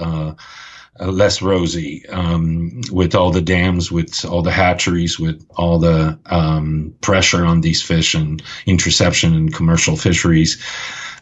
uh, 1.00 1.10
less 1.10 1.42
rosy 1.42 2.06
um, 2.08 2.80
with 2.90 3.14
all 3.14 3.30
the 3.30 3.40
dams, 3.40 3.90
with 3.90 4.24
all 4.24 4.42
the 4.42 4.52
hatcheries, 4.52 5.18
with 5.18 5.44
all 5.56 5.78
the 5.78 6.18
um, 6.26 6.94
pressure 7.00 7.44
on 7.44 7.60
these 7.60 7.82
fish 7.82 8.14
and 8.14 8.42
interception 8.66 9.34
in 9.34 9.50
commercial 9.50 9.96
fisheries. 9.96 10.62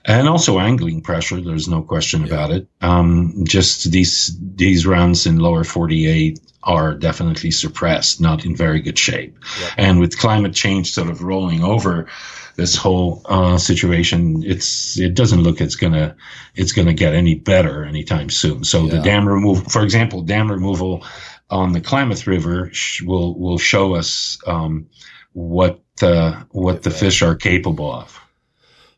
And 0.04 0.28
also 0.28 0.58
angling 0.58 1.00
pressure. 1.00 1.40
There's 1.40 1.68
no 1.68 1.80
question 1.80 2.24
about 2.24 2.50
it. 2.50 2.66
Um, 2.80 3.44
just 3.44 3.92
these 3.92 4.36
these 4.56 4.84
runs 4.84 5.26
in 5.26 5.38
lower 5.38 5.62
48 5.62 6.40
are 6.64 6.94
definitely 6.94 7.50
suppressed, 7.50 8.20
not 8.20 8.44
in 8.44 8.56
very 8.56 8.80
good 8.80 8.98
shape. 8.98 9.38
Yep. 9.60 9.70
And 9.76 10.00
with 10.00 10.18
climate 10.18 10.54
change 10.54 10.92
sort 10.92 11.08
of 11.08 11.22
rolling 11.22 11.62
over, 11.62 12.08
this 12.56 12.76
whole 12.76 13.22
uh, 13.26 13.58
situation, 13.58 14.42
it's 14.44 14.98
it 14.98 15.14
doesn't 15.14 15.42
look 15.42 15.60
it's 15.60 15.76
gonna 15.76 16.16
it's 16.54 16.72
gonna 16.72 16.92
get 16.92 17.14
any 17.14 17.34
better 17.34 17.84
anytime 17.84 18.30
soon. 18.30 18.64
So 18.64 18.84
yeah. 18.84 18.96
the 18.96 19.02
dam 19.02 19.26
removal, 19.26 19.64
for 19.68 19.82
example, 19.82 20.22
dam 20.22 20.50
removal 20.50 21.04
on 21.50 21.72
the 21.72 21.80
Klamath 21.80 22.26
River 22.26 22.70
sh- 22.72 23.02
will 23.02 23.38
will 23.38 23.58
show 23.58 23.94
us 23.94 24.38
um, 24.46 24.88
what 25.32 25.80
the 25.98 26.46
what 26.50 26.82
the 26.82 26.90
fish 26.90 27.22
are 27.22 27.34
capable 27.34 27.92
of. 27.92 28.20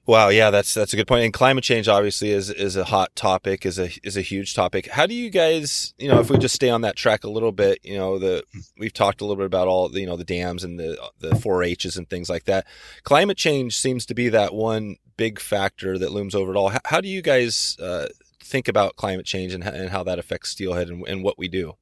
Wow, 0.06 0.28
yeah, 0.28 0.50
that's 0.50 0.74
that's 0.74 0.92
a 0.92 0.96
good 0.96 1.06
point. 1.06 1.24
And 1.24 1.32
climate 1.32 1.64
change 1.64 1.88
obviously 1.88 2.30
is 2.30 2.50
is 2.50 2.76
a 2.76 2.84
hot 2.84 3.16
topic, 3.16 3.64
is 3.64 3.78
a 3.78 3.88
is 4.02 4.18
a 4.18 4.20
huge 4.20 4.52
topic. 4.54 4.88
How 4.88 5.06
do 5.06 5.14
you 5.14 5.30
guys, 5.30 5.94
you 5.96 6.08
know, 6.08 6.20
if 6.20 6.28
we 6.28 6.36
just 6.36 6.54
stay 6.54 6.68
on 6.68 6.82
that 6.82 6.94
track 6.94 7.24
a 7.24 7.30
little 7.30 7.52
bit, 7.52 7.78
you 7.82 7.96
know, 7.96 8.18
the 8.18 8.44
we've 8.78 8.92
talked 8.92 9.22
a 9.22 9.24
little 9.24 9.36
bit 9.36 9.46
about 9.46 9.66
all 9.66 9.88
the, 9.88 10.00
you 10.00 10.06
know, 10.06 10.18
the 10.18 10.24
dams 10.24 10.62
and 10.62 10.78
the 10.78 10.98
the 11.20 11.30
4-H's 11.30 11.96
and 11.96 12.08
things 12.10 12.28
like 12.28 12.44
that. 12.44 12.66
Climate 13.02 13.38
change 13.38 13.78
seems 13.78 14.04
to 14.06 14.14
be 14.14 14.28
that 14.28 14.52
one 14.52 14.96
big 15.16 15.40
factor 15.40 15.96
that 15.98 16.12
looms 16.12 16.34
over 16.34 16.52
it 16.52 16.56
all. 16.56 16.68
How, 16.68 16.80
how 16.84 17.00
do 17.00 17.08
you 17.08 17.22
guys 17.22 17.74
uh, 17.80 18.08
think 18.40 18.68
about 18.68 18.96
climate 18.96 19.24
change 19.24 19.54
and, 19.54 19.64
and 19.64 19.88
how 19.88 20.02
that 20.02 20.18
affects 20.18 20.50
steelhead 20.50 20.88
and, 20.88 21.06
and 21.08 21.24
what 21.24 21.38
we 21.38 21.48
do? 21.48 21.76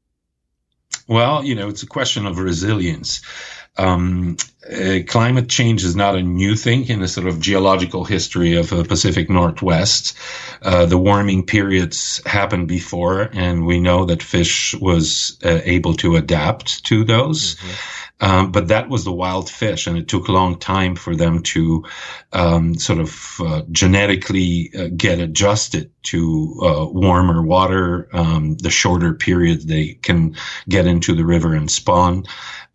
Well, 1.08 1.44
you 1.44 1.54
know, 1.54 1.68
it's 1.68 1.82
a 1.82 1.86
question 1.86 2.26
of 2.26 2.38
resilience. 2.38 3.22
Um, 3.76 4.36
uh, 4.70 4.98
climate 5.08 5.48
change 5.48 5.82
is 5.82 5.96
not 5.96 6.14
a 6.14 6.22
new 6.22 6.54
thing 6.56 6.88
in 6.88 7.00
the 7.00 7.08
sort 7.08 7.26
of 7.26 7.40
geological 7.40 8.04
history 8.04 8.56
of 8.56 8.68
the 8.68 8.84
Pacific 8.84 9.30
Northwest. 9.30 10.16
Uh, 10.60 10.86
the 10.86 10.98
warming 10.98 11.46
periods 11.46 12.20
happened 12.26 12.68
before, 12.68 13.30
and 13.32 13.66
we 13.66 13.80
know 13.80 14.04
that 14.04 14.22
fish 14.22 14.74
was 14.74 15.38
uh, 15.44 15.60
able 15.64 15.94
to 15.94 16.16
adapt 16.16 16.84
to 16.84 17.02
those. 17.02 17.56
Mm-hmm. 17.56 17.70
Um, 18.22 18.52
but 18.52 18.68
that 18.68 18.88
was 18.88 19.04
the 19.04 19.12
wild 19.12 19.50
fish, 19.50 19.88
and 19.88 19.98
it 19.98 20.06
took 20.06 20.28
a 20.28 20.32
long 20.32 20.56
time 20.58 20.94
for 20.94 21.16
them 21.16 21.42
to 21.42 21.84
um, 22.32 22.76
sort 22.76 23.00
of 23.00 23.36
uh, 23.40 23.62
genetically 23.72 24.70
uh, 24.78 24.88
get 24.96 25.18
adjusted 25.18 25.90
to 26.04 26.54
uh, 26.62 26.86
warmer 26.86 27.42
water, 27.42 28.08
um, 28.12 28.56
the 28.58 28.70
shorter 28.70 29.12
period 29.12 29.66
they 29.66 29.94
can 29.94 30.36
get 30.68 30.86
into 30.86 31.16
the 31.16 31.24
river 31.24 31.52
and 31.52 31.68
spawn. 31.68 32.24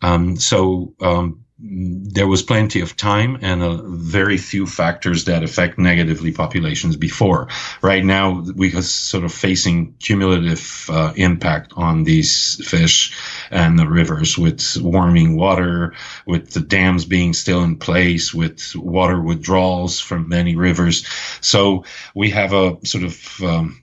Um, 0.02 0.36
so 0.36 0.94
um, 1.00 1.46
there 1.60 2.28
was 2.28 2.44
plenty 2.44 2.82
of 2.82 2.96
time 2.96 3.40
and 3.42 3.64
a 3.64 3.78
very 3.84 4.38
few 4.38 4.68
factors 4.68 5.26
that 5.26 5.42
affect 5.42 5.80
negatively 5.80 6.32
populations 6.32 6.96
before. 6.96 7.48
Right 7.82 8.06
now, 8.06 8.46
we 8.56 8.76
are 8.76 8.84
sort 8.84 9.24
of 9.24 9.34
facing 9.34 9.94
cumulative 9.94 10.88
uh, 10.90 11.14
impact 11.16 11.74
on 11.76 12.04
these 12.04 12.64
fish 12.64 13.18
and 13.50 13.78
the 13.80 13.88
rivers 13.88 14.38
with 14.38 14.78
warming 14.80 15.36
water, 15.36 15.96
with 16.28 16.52
the 16.52 16.60
dams 16.60 17.06
being 17.06 17.34
still 17.34 17.64
in 17.64 17.78
place, 17.78 18.32
with 18.34 18.76
water 18.76 19.20
withdrawals 19.20 20.00
from 20.00 20.30
many 20.30 20.56
rivers. 20.56 21.08
So 21.42 21.86
we 22.14 22.30
have 22.32 22.54
a 22.54 22.78
sort 22.86 23.04
of 23.04 23.42
um, 23.42 23.82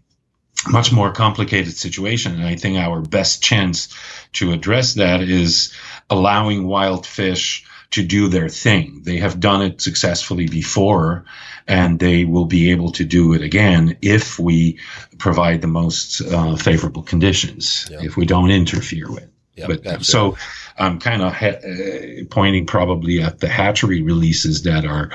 much 0.69 0.93
more 0.93 1.13
complicated 1.13 1.77
situation. 1.77 2.35
And 2.35 2.45
I 2.45 2.57
think 2.57 2.79
our 2.79 3.01
best 3.01 3.43
chance 3.43 3.89
to 4.35 4.53
address 4.53 4.95
that 4.95 5.21
is 5.21 5.73
allowing 6.11 6.67
wild 6.67 7.07
fish 7.07 7.65
to 7.91 8.03
do 8.03 8.29
their 8.29 8.49
thing. 8.49 9.03
They 9.05 9.19
have 9.19 9.39
done 9.39 9.63
it 9.63 9.81
successfully 9.81 10.49
before 10.49 11.25
and 11.67 11.99
they 11.99 12.25
will 12.25 12.45
be 12.45 12.73
able 12.73 12.91
to 12.93 13.05
do 13.05 13.33
it 13.33 13.43
again 13.43 13.97
if 14.03 14.39
we 14.39 14.79
provide 15.19 15.61
the 15.63 15.69
most 15.69 16.21
uh, 16.21 16.57
favorable 16.57 17.03
conditions, 17.03 17.87
yep. 17.91 18.03
if 18.03 18.17
we 18.17 18.27
don't 18.27 18.51
interfere 18.51 19.11
with. 19.11 19.31
Yep, 19.57 19.69
but 19.69 19.87
uh, 19.87 20.01
so 20.01 20.37
I'm 20.77 20.99
kind 20.99 21.23
of 21.23 21.33
ha- 21.33 21.61
uh, 21.65 22.25
pointing 22.29 22.67
probably 22.67 23.23
at 23.23 23.39
the 23.39 23.49
hatchery 23.49 24.03
releases 24.03 24.63
that 24.63 24.85
are 24.85 25.11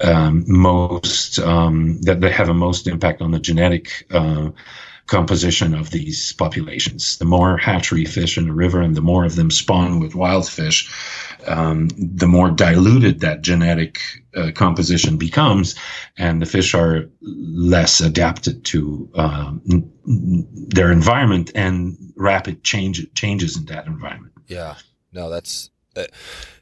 um, 0.00 0.44
most 0.46 1.40
um, 1.40 2.00
that 2.02 2.20
they 2.20 2.30
have 2.30 2.48
a 2.48 2.54
most 2.54 2.86
impact 2.86 3.20
on 3.20 3.32
the 3.32 3.40
genetic 3.40 4.06
uh, 4.12 4.50
composition 5.10 5.74
of 5.74 5.90
these 5.90 6.32
populations. 6.34 7.18
The 7.18 7.24
more 7.24 7.58
hatchery 7.58 8.04
fish 8.04 8.38
in 8.38 8.48
a 8.48 8.54
river 8.54 8.80
and 8.80 8.96
the 8.96 9.00
more 9.00 9.24
of 9.24 9.34
them 9.34 9.50
spawn 9.50 9.98
with 9.98 10.14
wild 10.14 10.48
fish, 10.48 10.88
um, 11.48 11.88
the 11.98 12.28
more 12.28 12.50
diluted 12.50 13.18
that 13.20 13.42
genetic 13.42 13.98
uh, 14.36 14.52
composition 14.54 15.18
becomes, 15.18 15.74
and 16.16 16.40
the 16.40 16.46
fish 16.46 16.74
are 16.74 17.10
less 17.20 18.00
adapted 18.00 18.64
to 18.66 19.10
um, 19.16 19.60
their 20.04 20.92
environment 20.92 21.50
and 21.56 21.96
rapid 22.16 22.62
change 22.62 23.04
changes 23.14 23.56
in 23.56 23.64
that 23.64 23.86
environment. 23.86 24.32
Yeah, 24.46 24.76
no, 25.12 25.28
that's. 25.28 25.70
Uh, 25.96 26.04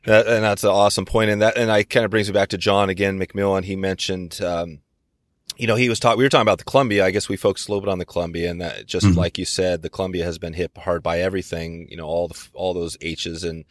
that, 0.06 0.26
and 0.26 0.42
that's 0.42 0.64
an 0.64 0.70
awesome 0.70 1.04
point, 1.04 1.28
and 1.28 1.42
that 1.42 1.58
and 1.58 1.70
I 1.70 1.82
kind 1.82 2.06
of 2.06 2.10
brings 2.10 2.28
me 2.28 2.32
back 2.32 2.48
to 2.48 2.56
John 2.56 2.88
again 2.88 3.20
McMillan. 3.20 3.64
He 3.64 3.76
mentioned 3.76 4.40
um, 4.40 4.80
you 5.58 5.66
know, 5.66 5.74
he 5.74 5.88
was 5.88 5.98
talking, 5.98 6.18
we 6.18 6.24
were 6.24 6.28
talking 6.28 6.42
about 6.42 6.58
the 6.58 6.64
Columbia. 6.64 7.04
I 7.04 7.10
guess 7.10 7.28
we 7.28 7.36
focused 7.36 7.68
a 7.68 7.72
little 7.72 7.82
bit 7.82 7.90
on 7.90 7.98
the 7.98 8.04
Columbia 8.04 8.48
and 8.50 8.60
that 8.60 8.86
just 8.86 9.04
mm-hmm. 9.04 9.18
like 9.18 9.38
you 9.38 9.44
said, 9.44 9.82
the 9.82 9.90
Columbia 9.90 10.24
has 10.24 10.38
been 10.38 10.52
hit 10.52 10.70
hard 10.78 11.02
by 11.02 11.18
everything, 11.18 11.88
you 11.90 11.96
know, 11.96 12.06
all 12.06 12.28
the, 12.28 12.48
all 12.54 12.72
those 12.72 12.96
H's 13.00 13.42
and, 13.42 13.64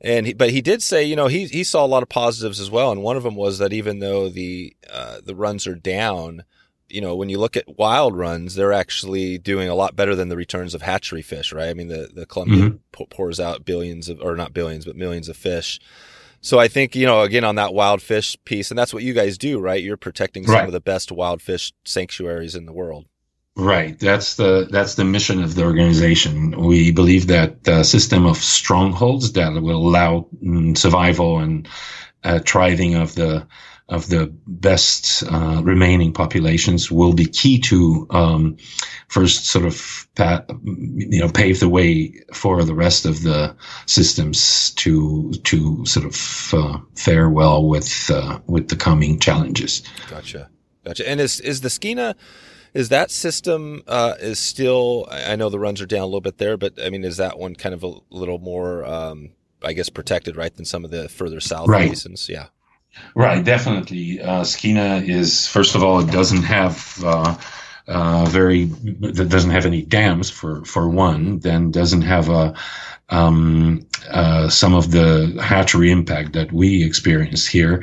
and 0.00 0.26
he, 0.28 0.32
but 0.32 0.50
he 0.50 0.60
did 0.60 0.80
say, 0.80 1.02
you 1.02 1.16
know, 1.16 1.26
he, 1.26 1.46
he 1.46 1.64
saw 1.64 1.84
a 1.84 1.86
lot 1.86 2.04
of 2.04 2.08
positives 2.08 2.60
as 2.60 2.70
well. 2.70 2.92
And 2.92 3.02
one 3.02 3.16
of 3.16 3.24
them 3.24 3.34
was 3.34 3.58
that 3.58 3.72
even 3.72 3.98
though 3.98 4.28
the, 4.28 4.76
uh, 4.88 5.18
the 5.24 5.34
runs 5.34 5.66
are 5.66 5.74
down, 5.74 6.44
you 6.88 7.00
know, 7.00 7.16
when 7.16 7.28
you 7.28 7.38
look 7.38 7.56
at 7.56 7.76
wild 7.78 8.16
runs, 8.16 8.54
they're 8.54 8.72
actually 8.72 9.38
doing 9.38 9.68
a 9.68 9.74
lot 9.74 9.96
better 9.96 10.14
than 10.14 10.28
the 10.28 10.36
returns 10.36 10.72
of 10.72 10.82
hatchery 10.82 11.22
fish, 11.22 11.52
right? 11.52 11.68
I 11.68 11.74
mean, 11.74 11.88
the, 11.88 12.08
the 12.14 12.26
Columbia 12.26 12.70
mm-hmm. 12.70 13.04
pours 13.10 13.40
out 13.40 13.64
billions 13.64 14.08
of, 14.08 14.20
or 14.22 14.36
not 14.36 14.54
billions, 14.54 14.84
but 14.84 14.94
millions 14.94 15.28
of 15.28 15.36
fish. 15.36 15.80
So 16.40 16.58
I 16.58 16.68
think, 16.68 16.94
you 16.94 17.06
know, 17.06 17.22
again, 17.22 17.44
on 17.44 17.56
that 17.56 17.74
wild 17.74 18.00
fish 18.00 18.36
piece, 18.44 18.70
and 18.70 18.78
that's 18.78 18.94
what 18.94 19.02
you 19.02 19.12
guys 19.12 19.38
do, 19.38 19.58
right? 19.58 19.82
You're 19.82 19.96
protecting 19.96 20.46
some 20.46 20.54
right. 20.54 20.66
of 20.66 20.72
the 20.72 20.80
best 20.80 21.10
wild 21.10 21.42
fish 21.42 21.72
sanctuaries 21.84 22.54
in 22.54 22.66
the 22.66 22.72
world. 22.72 23.06
Right. 23.56 23.98
That's 23.98 24.36
the 24.36 24.68
that's 24.70 24.94
the 24.94 25.04
mission 25.04 25.42
of 25.42 25.56
the 25.56 25.64
organization. 25.64 26.52
We 26.64 26.92
believe 26.92 27.26
that 27.26 27.64
the 27.64 27.82
system 27.82 28.24
of 28.24 28.36
strongholds 28.36 29.32
that 29.32 29.52
will 29.60 29.84
allow 29.84 30.28
mm, 30.40 30.78
survival 30.78 31.40
and 31.40 31.68
uh, 32.22 32.38
thriving 32.46 32.94
of 32.94 33.16
the 33.16 33.48
of 33.88 34.08
the 34.08 34.26
best 34.46 35.22
uh, 35.32 35.62
remaining 35.64 36.12
populations 36.12 36.90
will 36.90 37.14
be 37.14 37.24
key 37.24 37.58
to 37.58 38.06
um, 38.10 38.56
first 39.08 39.46
sort 39.46 39.64
of 39.64 40.06
pat, 40.14 40.48
you 40.64 41.20
know 41.20 41.28
pave 41.28 41.60
the 41.60 41.68
way 41.68 42.12
for 42.32 42.64
the 42.64 42.74
rest 42.74 43.06
of 43.06 43.22
the 43.22 43.54
systems 43.86 44.72
to 44.72 45.32
to 45.44 45.84
sort 45.86 46.04
of 46.04 46.54
uh, 46.54 46.78
fare 46.96 47.30
well 47.30 47.66
with 47.66 48.10
uh, 48.10 48.38
with 48.46 48.68
the 48.68 48.76
coming 48.76 49.18
challenges. 49.18 49.82
Gotcha, 50.10 50.50
gotcha. 50.84 51.08
And 51.08 51.20
is 51.20 51.40
is 51.40 51.62
the 51.62 51.70
Skeena 51.70 52.14
is 52.74 52.90
that 52.90 53.10
system 53.10 53.82
uh, 53.86 54.14
is 54.20 54.38
still? 54.38 55.08
I 55.10 55.36
know 55.36 55.48
the 55.48 55.58
runs 55.58 55.80
are 55.80 55.86
down 55.86 56.02
a 56.02 56.06
little 56.06 56.20
bit 56.20 56.38
there, 56.38 56.56
but 56.56 56.74
I 56.82 56.90
mean, 56.90 57.04
is 57.04 57.16
that 57.16 57.38
one 57.38 57.54
kind 57.54 57.74
of 57.74 57.82
a 57.82 57.94
little 58.10 58.38
more? 58.38 58.84
Um, 58.84 59.30
I 59.60 59.72
guess 59.72 59.88
protected, 59.88 60.36
right, 60.36 60.54
than 60.54 60.64
some 60.64 60.84
of 60.84 60.92
the 60.92 61.08
further 61.08 61.40
south 61.40 61.66
right. 61.66 61.88
basins. 61.88 62.28
Yeah. 62.28 62.46
Right, 63.14 63.44
definitely. 63.44 64.20
Uh, 64.20 64.44
Skeena 64.44 65.02
is 65.06 65.46
first 65.46 65.74
of 65.74 65.82
all, 65.82 66.00
it 66.00 66.10
doesn't 66.10 66.44
have 66.44 67.02
uh, 67.04 67.36
uh, 67.86 68.26
very, 68.26 68.64
that 68.64 69.28
doesn't 69.28 69.50
have 69.50 69.66
any 69.66 69.82
dams 69.82 70.30
for 70.30 70.64
for 70.64 70.88
one. 70.88 71.38
Then 71.40 71.70
doesn't 71.70 72.02
have 72.02 72.28
a 72.28 72.54
um, 73.08 73.86
uh, 74.10 74.48
some 74.48 74.74
of 74.74 74.90
the 74.90 75.38
hatchery 75.42 75.90
impact 75.90 76.34
that 76.34 76.52
we 76.52 76.84
experience 76.84 77.46
here, 77.46 77.82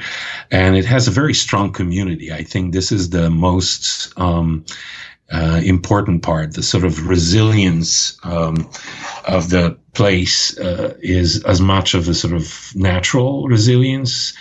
and 0.52 0.78
it 0.78 0.86
has 0.86 1.08
a 1.08 1.12
very 1.12 1.34
strong 1.34 1.74
community. 1.74 2.32
I 2.32 2.44
think 2.44 2.74
this 2.74 2.92
is 2.92 3.10
the 3.10 3.30
most 3.30 4.14
um, 4.18 4.66
uh, 5.32 5.62
important 5.64 6.22
part. 6.22 6.54
The 6.54 6.64
sort 6.64 6.86
of 6.86 7.08
resilience 7.08 8.18
um, 8.24 8.70
of 9.28 9.50
the 9.50 9.78
place 9.96 10.58
uh, 10.58 10.96
is 11.00 11.44
as 11.44 11.60
much 11.60 11.94
of 11.94 12.08
a 12.08 12.14
sort 12.14 12.34
of 12.34 12.72
natural 12.76 13.48
resilience. 13.48 14.34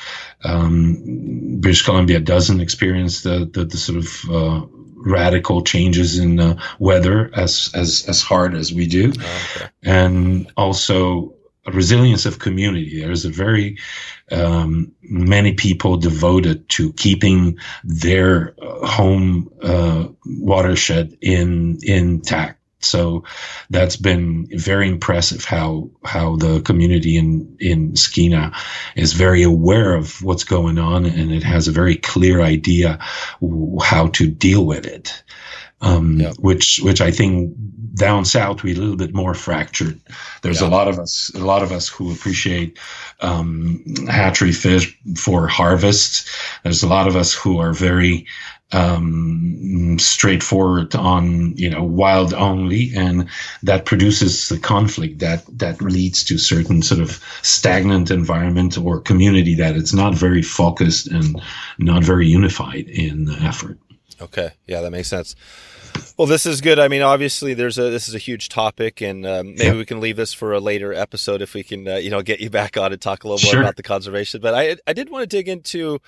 Um, 0.42 1.60
British 1.60 1.82
Columbia 1.82 2.20
doesn't 2.20 2.60
experience 2.60 3.22
the 3.22 3.48
the, 3.50 3.64
the 3.64 3.76
sort 3.76 3.98
of 3.98 4.30
uh, 4.30 4.66
radical 4.96 5.62
changes 5.62 6.18
in 6.18 6.40
uh, 6.40 6.60
weather 6.78 7.30
as 7.34 7.70
as 7.74 8.04
as 8.08 8.22
hard 8.22 8.54
as 8.54 8.72
we 8.72 8.86
do, 8.86 9.12
oh, 9.18 9.48
okay. 9.56 9.70
and 9.82 10.50
also 10.56 11.34
a 11.66 11.72
resilience 11.72 12.26
of 12.26 12.38
community. 12.38 13.00
There's 13.00 13.24
a 13.24 13.30
very 13.30 13.78
um, 14.30 14.92
many 15.02 15.54
people 15.54 15.96
devoted 15.96 16.68
to 16.70 16.92
keeping 16.92 17.58
their 17.84 18.54
home 18.60 19.50
uh, 19.62 20.08
watershed 20.26 21.16
in 21.20 21.78
intact. 21.82 22.60
So 22.84 23.24
that's 23.70 23.96
been 23.96 24.46
very 24.50 24.88
impressive 24.88 25.44
how 25.44 25.90
how 26.04 26.36
the 26.36 26.60
community 26.60 27.16
in 27.16 27.56
in 27.60 27.92
Skeena 27.96 28.52
is 28.96 29.12
very 29.12 29.42
aware 29.42 29.94
of 29.94 30.22
what's 30.22 30.44
going 30.44 30.78
on 30.78 31.04
and 31.06 31.32
it 31.32 31.42
has 31.42 31.68
a 31.68 31.72
very 31.72 31.96
clear 31.96 32.40
idea 32.40 32.98
how 33.82 34.08
to 34.08 34.26
deal 34.26 34.64
with 34.66 34.86
it. 34.86 35.22
Um, 35.80 36.20
yeah. 36.20 36.32
which 36.38 36.80
which 36.82 37.00
I 37.00 37.10
think 37.10 37.54
down 37.94 38.24
south 38.24 38.62
we're 38.62 38.74
a 38.74 38.78
little 38.78 38.96
bit 38.96 39.14
more 39.14 39.34
fractured. 39.34 40.00
There's 40.42 40.60
yeah. 40.60 40.68
a 40.68 40.70
lot 40.70 40.88
of 40.88 40.98
us, 40.98 41.30
a 41.34 41.44
lot 41.44 41.62
of 41.62 41.72
us 41.72 41.88
who 41.88 42.12
appreciate 42.12 42.78
um, 43.20 43.84
hatchery 44.08 44.52
fish 44.52 44.98
for 45.16 45.46
harvest. 45.46 46.28
There's 46.62 46.82
a 46.82 46.88
lot 46.88 47.06
of 47.06 47.16
us 47.16 47.34
who 47.34 47.58
are 47.58 47.72
very 47.72 48.26
um, 48.72 49.98
straightforward 49.98 50.94
on 50.96 51.56
you 51.56 51.70
know 51.70 51.84
wild 51.84 52.34
only, 52.34 52.90
and 52.96 53.28
that 53.62 53.84
produces 53.84 54.48
the 54.48 54.58
conflict 54.58 55.20
that 55.20 55.44
that 55.58 55.80
leads 55.80 56.24
to 56.24 56.38
certain 56.38 56.82
sort 56.82 57.00
of 57.00 57.22
stagnant 57.42 58.10
environment 58.10 58.76
or 58.76 59.00
community 59.00 59.54
that 59.54 59.76
it's 59.76 59.94
not 59.94 60.14
very 60.14 60.42
focused 60.42 61.06
and 61.06 61.40
not 61.78 62.02
very 62.02 62.26
unified 62.26 62.88
in 62.88 63.26
the 63.26 63.34
effort. 63.34 63.78
Okay, 64.20 64.52
yeah, 64.66 64.80
that 64.80 64.90
makes 64.90 65.08
sense. 65.08 65.34
Well, 66.16 66.26
this 66.26 66.46
is 66.46 66.60
good. 66.60 66.78
I 66.78 66.88
mean, 66.88 67.02
obviously, 67.02 67.54
there's 67.54 67.78
a 67.78 67.90
this 67.90 68.08
is 68.08 68.14
a 68.14 68.18
huge 68.18 68.48
topic, 68.48 69.00
and 69.00 69.26
um, 69.26 69.54
maybe 69.56 69.76
we 69.76 69.84
can 69.84 70.00
leave 70.00 70.16
this 70.16 70.32
for 70.32 70.52
a 70.52 70.60
later 70.60 70.92
episode 70.92 71.42
if 71.42 71.54
we 71.54 71.62
can, 71.62 71.88
uh, 71.88 71.96
you 71.96 72.10
know, 72.10 72.22
get 72.22 72.40
you 72.40 72.50
back 72.60 72.76
on 72.76 72.92
and 72.92 73.00
talk 73.00 73.24
a 73.24 73.28
little 73.28 73.38
sure. 73.38 73.54
more 73.54 73.62
about 73.62 73.76
the 73.76 73.82
conservation. 73.82 74.40
But 74.40 74.54
I 74.54 74.76
I 74.86 74.92
did 74.92 75.10
want 75.10 75.22
to 75.22 75.26
dig 75.26 75.48
into, 75.48 76.00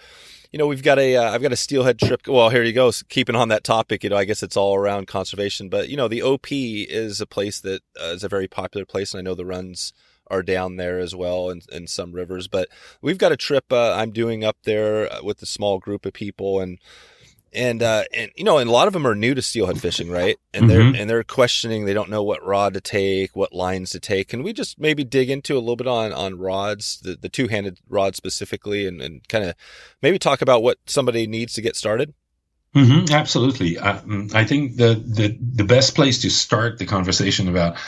you 0.52 0.58
know, 0.58 0.66
we've 0.66 0.82
got 0.82 0.98
a 0.98 1.12
have 1.12 1.34
uh, 1.34 1.38
got 1.38 1.52
a 1.52 1.56
steelhead 1.56 1.98
trip. 1.98 2.26
Well, 2.26 2.50
here 2.50 2.62
you 2.62 2.72
go. 2.72 2.90
So 2.90 3.04
Keeping 3.08 3.36
on 3.36 3.48
that 3.48 3.64
topic, 3.64 4.04
you 4.04 4.10
know, 4.10 4.16
I 4.16 4.24
guess 4.24 4.42
it's 4.42 4.56
all 4.56 4.76
around 4.76 5.08
conservation. 5.08 5.68
But 5.68 5.88
you 5.88 5.96
know, 5.96 6.08
the 6.08 6.22
OP 6.22 6.46
is 6.50 7.20
a 7.20 7.26
place 7.26 7.60
that 7.60 7.82
uh, 8.00 8.06
is 8.06 8.24
a 8.24 8.28
very 8.28 8.48
popular 8.48 8.86
place, 8.86 9.12
and 9.12 9.18
I 9.18 9.22
know 9.22 9.34
the 9.34 9.44
runs 9.44 9.92
are 10.28 10.42
down 10.42 10.76
there 10.76 10.98
as 10.98 11.14
well 11.14 11.50
and, 11.50 11.62
in 11.72 11.86
some 11.86 12.12
rivers. 12.12 12.48
But 12.48 12.68
we've 13.00 13.18
got 13.18 13.32
a 13.32 13.36
trip 13.36 13.72
uh, 13.72 13.92
I'm 13.92 14.10
doing 14.10 14.44
up 14.44 14.58
there 14.64 15.12
uh, 15.12 15.22
with 15.22 15.42
a 15.42 15.46
small 15.46 15.78
group 15.78 16.06
of 16.06 16.12
people 16.12 16.60
and 16.60 16.78
and 17.56 17.82
uh, 17.82 18.04
and 18.12 18.30
you 18.36 18.44
know, 18.44 18.58
and 18.58 18.68
a 18.68 18.72
lot 18.72 18.86
of 18.86 18.92
them 18.92 19.06
are 19.06 19.14
new 19.14 19.34
to 19.34 19.42
steelhead 19.42 19.80
fishing, 19.80 20.10
right? 20.10 20.38
And 20.52 20.68
they're 20.70 20.80
mm-hmm. 20.80 20.94
and 20.94 21.10
they're 21.10 21.24
questioning. 21.24 21.84
They 21.84 21.94
don't 21.94 22.10
know 22.10 22.22
what 22.22 22.44
rod 22.44 22.74
to 22.74 22.80
take, 22.80 23.34
what 23.34 23.52
lines 23.52 23.90
to 23.90 24.00
take. 24.00 24.28
Can 24.28 24.42
we 24.42 24.52
just 24.52 24.78
maybe 24.78 25.02
dig 25.02 25.30
into 25.30 25.54
a 25.54 25.60
little 25.60 25.76
bit 25.76 25.86
on 25.86 26.12
on 26.12 26.38
rods, 26.38 27.00
the, 27.00 27.16
the 27.16 27.28
two 27.28 27.48
handed 27.48 27.80
rod 27.88 28.14
specifically, 28.14 28.86
and, 28.86 29.00
and 29.00 29.26
kind 29.28 29.44
of 29.44 29.54
maybe 30.02 30.18
talk 30.18 30.42
about 30.42 30.62
what 30.62 30.78
somebody 30.86 31.26
needs 31.26 31.54
to 31.54 31.62
get 31.62 31.74
started? 31.74 32.14
Mm-hmm, 32.74 33.14
absolutely. 33.14 33.78
I, 33.78 33.92
mm, 33.94 34.34
I, 34.34 34.44
think 34.44 34.76
the, 34.76 35.02
the 35.06 35.38
the 35.40 35.64
best 35.64 35.94
place 35.94 36.20
to 36.20 36.30
start 36.30 36.78
the 36.78 36.84
conversation 36.84 37.48
about, 37.48 37.78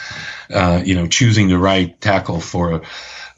uh, 0.51 0.81
you 0.83 0.95
know, 0.95 1.07
choosing 1.07 1.49
the 1.49 1.59
right 1.59 2.01
tackle 2.01 2.41
for 2.41 2.81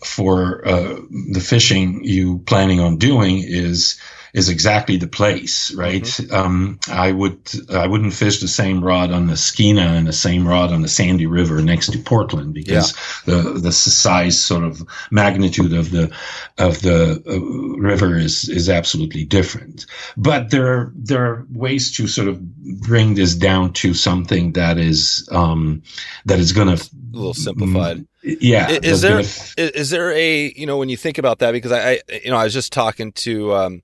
for 0.04 0.66
uh, 0.66 1.00
the 1.33 1.40
fishing 1.40 2.04
you 2.04 2.38
planning 2.40 2.80
on 2.80 2.97
doing 2.97 3.42
is 3.45 4.00
is 4.33 4.49
exactly 4.49 4.97
the 4.97 5.09
place, 5.09 5.73
right? 5.75 6.02
Mm-hmm. 6.02 6.35
Um, 6.35 6.78
I 6.88 7.11
would 7.11 7.50
I 7.71 7.87
wouldn't 7.87 8.12
fish 8.12 8.40
the 8.40 8.49
same 8.49 8.83
rod 8.83 9.11
on 9.11 9.26
the 9.26 9.35
Skeena 9.35 9.97
and 9.97 10.07
the 10.07 10.12
same 10.12 10.47
rod 10.47 10.73
on 10.73 10.82
the 10.82 10.89
Sandy 10.89 11.26
River 11.26 11.63
next 11.63 11.93
to 11.93 11.99
Portland 11.99 12.54
because 12.54 12.95
yeah. 13.26 13.34
the 13.34 13.50
the 13.58 13.73
size 13.73 14.39
sort 14.39 14.65
of 14.65 14.82
magnitude 15.10 15.73
of 15.73 15.91
the 15.91 16.15
of 16.58 16.80
the 16.82 17.23
uh, 17.26 17.80
river 17.80 18.17
is 18.17 18.49
is 18.49 18.69
absolutely 18.69 19.25
different. 19.25 19.86
But 20.17 20.50
there 20.50 20.67
are 20.67 20.93
there 20.95 21.25
are 21.25 21.47
ways 21.50 21.97
to 21.97 22.06
sort 22.06 22.28
of 22.28 22.41
bring 22.80 23.15
this 23.15 23.34
down 23.34 23.73
to 23.75 23.95
something 23.95 24.52
that 24.52 24.78
is 24.78 25.28
um, 25.32 25.82
that 26.26 26.39
is 26.39 26.52
going 26.52 26.76
to 26.76 26.82
a 26.82 27.17
little 27.17 27.34
simplified. 27.34 28.06
Yeah. 28.23 28.71
Is 28.83 29.00
there 29.00 29.21
f- 29.21 29.54
is 29.56 29.91
there 29.91 30.13
a 30.13 30.52
you 30.54 30.67
know 30.67 30.78
when 30.78 30.89
you 30.89 30.97
think 30.97 31.19
about 31.19 31.39
that 31.39 31.52
because 31.52 31.73
I, 31.73 31.93
I 31.93 32.00
you 32.23 32.30
know 32.30 32.37
I 32.37 32.45
was 32.45 32.52
just 32.52 32.73
talking 32.73 33.13
to 33.13 33.54
um, 33.54 33.83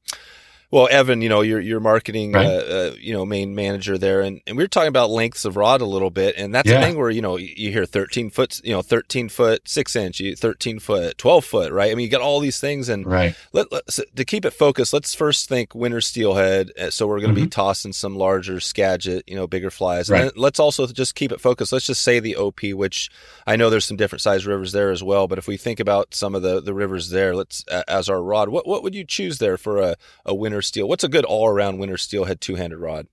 well, 0.70 0.88
Evan, 0.90 1.22
you 1.22 1.29
know, 1.29 1.42
your 1.42 1.61
your 1.61 1.79
marketing, 1.79 2.33
right. 2.33 2.44
uh, 2.44 2.48
uh, 2.48 2.94
you 2.98 3.12
know, 3.12 3.24
main 3.24 3.55
manager 3.55 3.96
there, 3.96 4.20
and, 4.20 4.40
and 4.46 4.57
we 4.57 4.64
were 4.64 4.68
talking 4.68 4.88
about 4.88 5.11
lengths 5.11 5.44
of 5.44 5.57
rod 5.57 5.81
a 5.81 5.87
little 5.87 6.11
bit, 6.11 6.35
and 6.37 6.52
that's 6.52 6.68
yeah. 6.68 6.81
the 6.81 6.87
thing 6.87 6.98
where 6.98 7.09
you 7.09 7.22
know 7.22 7.37
you 7.37 7.70
hear 7.70 7.87
thirteen 7.87 8.31
foot, 8.31 8.61
you 8.64 8.72
know, 8.72 8.83
thirteen 8.83 9.29
foot 9.29 9.68
six 9.68 9.94
inch, 9.94 10.20
thirteen 10.37 10.81
foot, 10.81 11.18
twelve 11.18 11.44
foot, 11.44 11.70
right? 11.70 11.92
I 11.92 11.94
mean, 11.94 12.05
you 12.05 12.11
got 12.11 12.20
all 12.20 12.40
these 12.40 12.59
things, 12.59 12.88
and 12.88 13.07
right. 13.07 13.37
Let, 13.52 13.70
let 13.70 13.90
so 13.90 14.02
to 14.16 14.24
keep 14.24 14.44
it 14.44 14.50
focused, 14.50 14.92
let's 14.92 15.14
first 15.14 15.48
think 15.48 15.72
winter 15.72 16.00
steelhead. 16.00 16.72
Uh, 16.79 16.90
so 16.90 17.07
we're 17.07 17.20
going 17.20 17.35
to 17.35 17.40
mm-hmm. 17.40 17.44
be 17.44 17.50
tossing 17.50 17.92
some 17.92 18.16
larger 18.16 18.59
skagit, 18.59 19.22
you 19.29 19.37
know, 19.37 19.46
bigger 19.46 19.70
flies. 19.70 20.11
Right. 20.11 20.22
And 20.22 20.33
let's 20.37 20.59
also 20.59 20.87
just 20.88 21.14
keep 21.14 21.31
it 21.31 21.40
focused. 21.40 21.72
Let's 21.72 21.87
just 21.87 22.02
say 22.02 22.18
the 22.18 22.37
OP, 22.37 22.62
which 22.72 23.09
I 23.46 23.55
know 23.55 23.70
there's 23.70 23.85
some 23.85 23.96
different 23.96 24.22
size 24.22 24.46
rivers 24.46 24.72
there 24.72 24.90
as 24.90 25.02
well, 25.02 25.29
but 25.29 25.38
if 25.38 25.46
we 25.46 25.57
think 25.57 25.79
about 25.79 26.12
some 26.12 26.35
of 26.35 26.42
the 26.42 26.61
the 26.61 26.74
rivers 26.74 27.11
there, 27.11 27.37
let's 27.37 27.64
uh, 27.70 27.85
as 27.87 28.09
our 28.09 28.20
rod, 28.20 28.48
what 28.48 28.66
what 28.66 28.83
would 28.83 28.96
you 28.96 29.05
choose 29.05 29.38
there 29.38 29.57
for 29.57 29.81
a 29.81 29.96
a 30.24 30.35
winter 30.35 30.56
steel? 30.62 30.88
What's 30.88 31.05
a 31.05 31.09
good 31.09 31.25
all 31.25 31.47
around 31.49 31.79
winter 31.79 31.97
steelhead 31.97 32.40
two 32.40 32.55
handed 32.55 32.79
rod? 32.79 33.07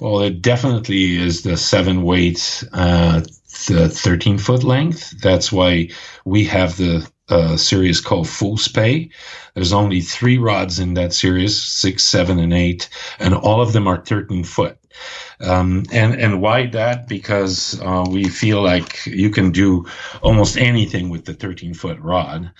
Well, 0.00 0.20
it 0.20 0.42
definitely 0.42 1.16
is 1.16 1.42
the 1.42 1.56
seven 1.56 2.02
weight, 2.02 2.64
uh, 2.72 3.20
the 3.68 3.88
13 3.88 4.38
foot 4.38 4.64
length. 4.64 5.20
That's 5.20 5.52
why 5.52 5.90
we 6.24 6.44
have 6.44 6.76
the 6.76 7.08
uh, 7.28 7.56
series 7.56 8.00
called 8.00 8.28
Full 8.28 8.56
Spey. 8.56 9.10
There's 9.54 9.72
only 9.72 10.00
three 10.00 10.38
rods 10.38 10.78
in 10.78 10.94
that 10.94 11.12
series, 11.12 11.60
six, 11.60 12.02
seven, 12.02 12.38
and 12.38 12.52
eight, 12.52 12.88
and 13.18 13.34
all 13.34 13.60
of 13.60 13.72
them 13.72 13.86
are 13.86 14.04
13 14.04 14.44
foot. 14.44 14.78
Um, 15.40 15.84
and 15.92 16.14
and 16.14 16.40
why 16.40 16.66
that? 16.66 17.08
Because 17.08 17.80
uh, 17.80 18.04
we 18.08 18.28
feel 18.28 18.62
like 18.62 19.04
you 19.06 19.30
can 19.30 19.50
do 19.50 19.86
almost 20.22 20.56
anything 20.56 21.08
with 21.08 21.24
the 21.24 21.34
13 21.34 21.74
foot 21.74 21.98
rod, 21.98 22.52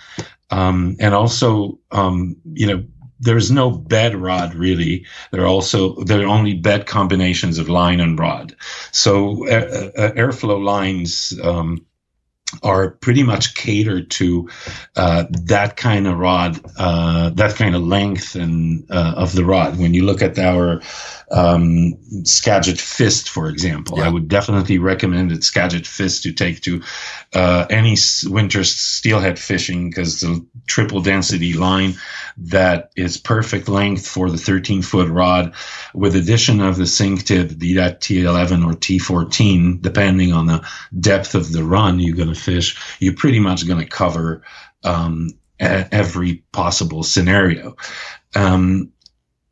um, 0.49 0.97
and 0.99 1.13
also 1.13 1.79
um, 1.91 2.35
you 2.53 2.67
know 2.67 2.83
there's 3.19 3.51
no 3.51 3.71
bed 3.71 4.15
rod 4.15 4.53
really. 4.55 5.05
There 5.31 5.41
are 5.41 5.47
also 5.47 6.03
there 6.03 6.21
are 6.21 6.27
only 6.27 6.53
bed 6.53 6.85
combinations 6.85 7.57
of 7.57 7.69
line 7.69 7.99
and 7.99 8.19
rod. 8.19 8.55
So 8.91 9.47
uh, 9.47 9.91
uh, 9.97 10.11
Airflo 10.11 10.63
lines. 10.63 11.37
Um, 11.41 11.85
are 12.61 12.91
pretty 12.91 13.23
much 13.23 13.55
catered 13.55 14.09
to 14.11 14.49
uh, 14.95 15.25
that 15.29 15.77
kind 15.77 16.07
of 16.07 16.17
rod, 16.17 16.59
uh, 16.77 17.31
that 17.31 17.55
kind 17.55 17.75
of 17.75 17.81
length 17.81 18.35
and 18.35 18.85
uh, 18.91 19.13
of 19.17 19.33
the 19.33 19.43
rod. 19.43 19.79
When 19.79 19.93
you 19.93 20.05
look 20.05 20.21
at 20.21 20.37
our 20.37 20.81
um, 21.31 21.97
Skagit 22.23 22.79
Fist, 22.79 23.29
for 23.29 23.49
example, 23.49 23.97
yeah. 23.97 24.05
I 24.05 24.09
would 24.09 24.27
definitely 24.27 24.77
recommend 24.77 25.31
it 25.31 25.43
Skagit 25.43 25.87
Fist 25.87 26.23
to 26.23 26.33
take 26.33 26.61
to 26.61 26.83
uh, 27.33 27.65
any 27.69 27.97
winter 28.25 28.63
steelhead 28.63 29.39
fishing 29.39 29.89
because 29.89 30.21
the 30.21 30.45
triple 30.67 31.01
density 31.01 31.53
line 31.53 31.95
that 32.37 32.91
is 32.95 33.17
perfect 33.17 33.69
length 33.69 34.07
for 34.07 34.29
the 34.29 34.37
13 34.37 34.81
foot 34.81 35.09
rod 35.09 35.53
with 35.93 36.15
addition 36.15 36.61
of 36.61 36.75
the 36.75 36.85
sink 36.85 37.23
tip, 37.23 37.57
be 37.57 37.75
that 37.75 38.01
T11 38.01 38.65
or 38.65 38.73
T14, 38.73 39.81
depending 39.81 40.33
on 40.33 40.45
the 40.45 40.67
depth 40.99 41.33
of 41.33 41.51
the 41.51 41.63
run 41.63 41.99
you're 41.99 42.15
going 42.15 42.29
to 42.29 42.34
fish, 42.35 42.77
you're 42.99 43.15
pretty 43.15 43.39
much 43.39 43.67
going 43.67 43.83
to 43.83 43.89
cover 43.89 44.43
um, 44.83 45.29
every 45.59 46.43
possible 46.51 47.03
scenario. 47.03 47.75
Um, 48.35 48.91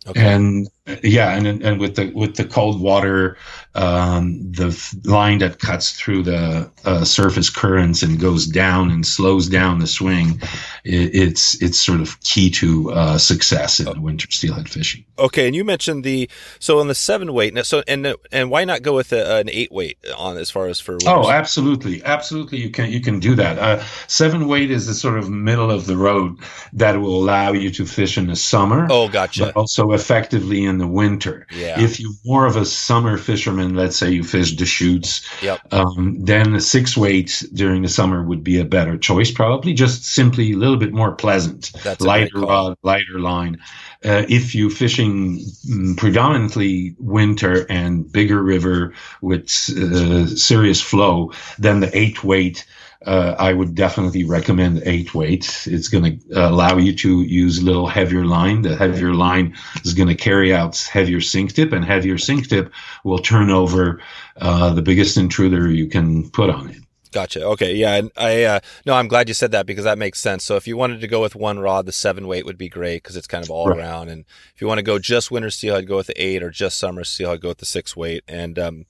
okay. 0.07 0.33
And 0.33 0.67
yeah, 1.03 1.35
and 1.35 1.47
and 1.47 1.79
with 1.79 1.95
the 1.95 2.11
with 2.13 2.35
the 2.35 2.45
cold 2.45 2.81
water, 2.81 3.37
um, 3.75 4.51
the 4.51 4.69
line 5.03 5.39
that 5.39 5.59
cuts 5.59 5.91
through 5.91 6.23
the 6.23 6.69
uh, 6.85 7.03
surface 7.03 7.49
currents 7.49 8.03
and 8.03 8.19
goes 8.19 8.45
down 8.45 8.91
and 8.91 9.05
slows 9.05 9.49
down 9.49 9.79
the 9.79 9.87
swing, 9.87 10.41
it, 10.83 11.15
it's 11.15 11.61
it's 11.61 11.79
sort 11.79 12.01
of 12.01 12.19
key 12.21 12.49
to 12.51 12.91
uh, 12.91 13.17
success 13.17 13.79
in 13.79 14.01
winter 14.01 14.27
steelhead 14.29 14.69
fishing. 14.69 15.03
Okay, 15.17 15.47
and 15.47 15.55
you 15.55 15.63
mentioned 15.63 16.03
the 16.03 16.29
so 16.59 16.79
on 16.79 16.87
the 16.87 16.95
seven 16.95 17.33
weight. 17.33 17.57
So 17.65 17.83
and 17.87 18.15
and 18.31 18.51
why 18.51 18.65
not 18.65 18.81
go 18.81 18.95
with 18.95 19.11
a, 19.13 19.37
an 19.37 19.49
eight 19.49 19.71
weight 19.71 19.97
on 20.15 20.37
as 20.37 20.51
far 20.51 20.67
as 20.67 20.79
for? 20.79 20.93
Winters? 20.93 21.07
Oh, 21.07 21.31
absolutely, 21.31 22.03
absolutely. 22.03 22.59
You 22.59 22.69
can 22.69 22.91
you 22.91 23.01
can 23.01 23.19
do 23.19 23.35
that. 23.35 23.57
Uh, 23.57 23.83
seven 24.07 24.47
weight 24.47 24.69
is 24.69 24.85
the 24.87 24.93
sort 24.93 25.17
of 25.17 25.29
middle 25.29 25.71
of 25.71 25.87
the 25.87 25.97
road 25.97 26.37
that 26.73 26.99
will 26.99 27.15
allow 27.15 27.53
you 27.53 27.71
to 27.71 27.85
fish 27.85 28.17
in 28.17 28.27
the 28.27 28.35
summer. 28.35 28.87
Oh, 28.89 29.07
gotcha. 29.09 29.45
But 29.45 29.55
also 29.55 29.91
effectively 29.93 30.63
in 30.63 30.77
the 30.77 30.87
winter. 30.87 31.47
Yeah. 31.51 31.79
If 31.79 31.99
you're 31.99 32.11
more 32.25 32.45
of 32.45 32.55
a 32.55 32.65
summer 32.65 33.17
fisherman, 33.17 33.62
let's 33.71 33.97
say 33.97 34.11
you 34.11 34.23
fish 34.23 34.51
Deschutes, 34.51 35.21
Yep. 35.41 35.73
um, 35.73 36.23
then 36.23 36.55
a 36.55 36.61
six 36.61 36.97
weight 36.97 37.43
during 37.53 37.81
the 37.81 37.89
summer 37.89 38.21
would 38.23 38.43
be 38.43 38.59
a 38.59 38.65
better 38.65 38.97
choice, 38.97 39.31
probably 39.31 39.73
just 39.73 40.05
simply 40.05 40.51
a 40.53 40.57
little 40.57 40.77
bit 40.77 40.93
more 40.93 41.13
pleasant. 41.13 41.71
That's 41.83 42.01
lighter 42.01 42.39
rod, 42.39 42.77
lighter 42.83 43.19
line. 43.19 43.59
Uh, 44.05 44.25
if 44.27 44.53
you're 44.53 44.69
fishing 44.69 45.39
mm, 45.65 45.97
predominantly 45.97 46.95
winter 46.99 47.65
and 47.69 48.11
bigger 48.11 48.43
river 48.43 48.93
with 49.21 49.45
uh, 49.77 50.27
serious 50.27 50.81
flow, 50.81 51.31
then 51.57 51.79
the 51.79 51.97
eight 51.97 52.23
weight. 52.23 52.65
Uh, 53.05 53.35
I 53.37 53.53
would 53.53 53.75
definitely 53.75 54.23
recommend 54.23 54.83
eight 54.85 55.13
weight. 55.13 55.65
It's 55.65 55.89
going 55.89 56.19
to 56.19 56.47
allow 56.49 56.77
you 56.77 56.93
to 56.97 57.21
use 57.21 57.59
a 57.59 57.65
little 57.65 57.87
heavier 57.87 58.25
line. 58.25 58.61
The 58.61 58.75
heavier 58.75 59.13
line 59.13 59.55
is 59.83 59.93
going 59.93 60.09
to 60.09 60.15
carry 60.15 60.53
out 60.53 60.77
heavier 60.77 61.21
sink 61.21 61.53
tip, 61.53 61.73
and 61.73 61.83
heavier 61.83 62.17
sink 62.17 62.47
tip 62.47 62.71
will 63.03 63.19
turn 63.19 63.49
over 63.49 64.01
uh, 64.37 64.73
the 64.73 64.81
biggest 64.81 65.17
intruder 65.17 65.69
you 65.69 65.87
can 65.87 66.29
put 66.29 66.49
on 66.49 66.69
it. 66.69 66.82
Gotcha. 67.13 67.45
Okay. 67.45 67.75
Yeah. 67.75 67.93
And 67.95 68.11
I, 68.17 68.43
uh, 68.43 68.59
no, 68.85 68.95
I'm 68.95 69.07
glad 69.07 69.27
you 69.27 69.33
said 69.33 69.51
that 69.51 69.65
because 69.67 69.83
that 69.85 69.97
makes 69.99 70.19
sense. 70.19 70.43
So 70.43 70.55
if 70.55 70.67
you 70.67 70.75
wanted 70.75 70.99
to 71.01 71.07
go 71.07 71.21
with 71.21 71.35
one 71.35 71.59
rod, 71.59 71.85
the 71.85 71.91
seven 71.91 72.27
weight 72.27 72.45
would 72.45 72.57
be 72.57 72.67
great 72.69 73.03
because 73.03 73.15
it's 73.15 73.27
kind 73.27 73.43
of 73.43 73.51
all 73.51 73.69
Right. 73.69 73.77
around. 73.79 74.09
And 74.09 74.25
if 74.55 74.61
you 74.61 74.67
want 74.67 74.79
to 74.79 74.83
go 74.83 74.97
just 74.99 75.29
winter 75.31 75.49
steelhead, 75.51 75.83
I'd 75.83 75.87
go 75.87 75.97
with 75.97 76.07
the 76.07 76.21
eight 76.21 76.41
or 76.41 76.49
just 76.49 76.77
summer 76.79 77.03
steelhead, 77.03 77.35
I'd 77.35 77.41
go 77.41 77.49
with 77.49 77.59
the 77.59 77.65
six 77.65 77.95
weight. 77.95 78.23
And, 78.27 78.57
um, 78.57 78.85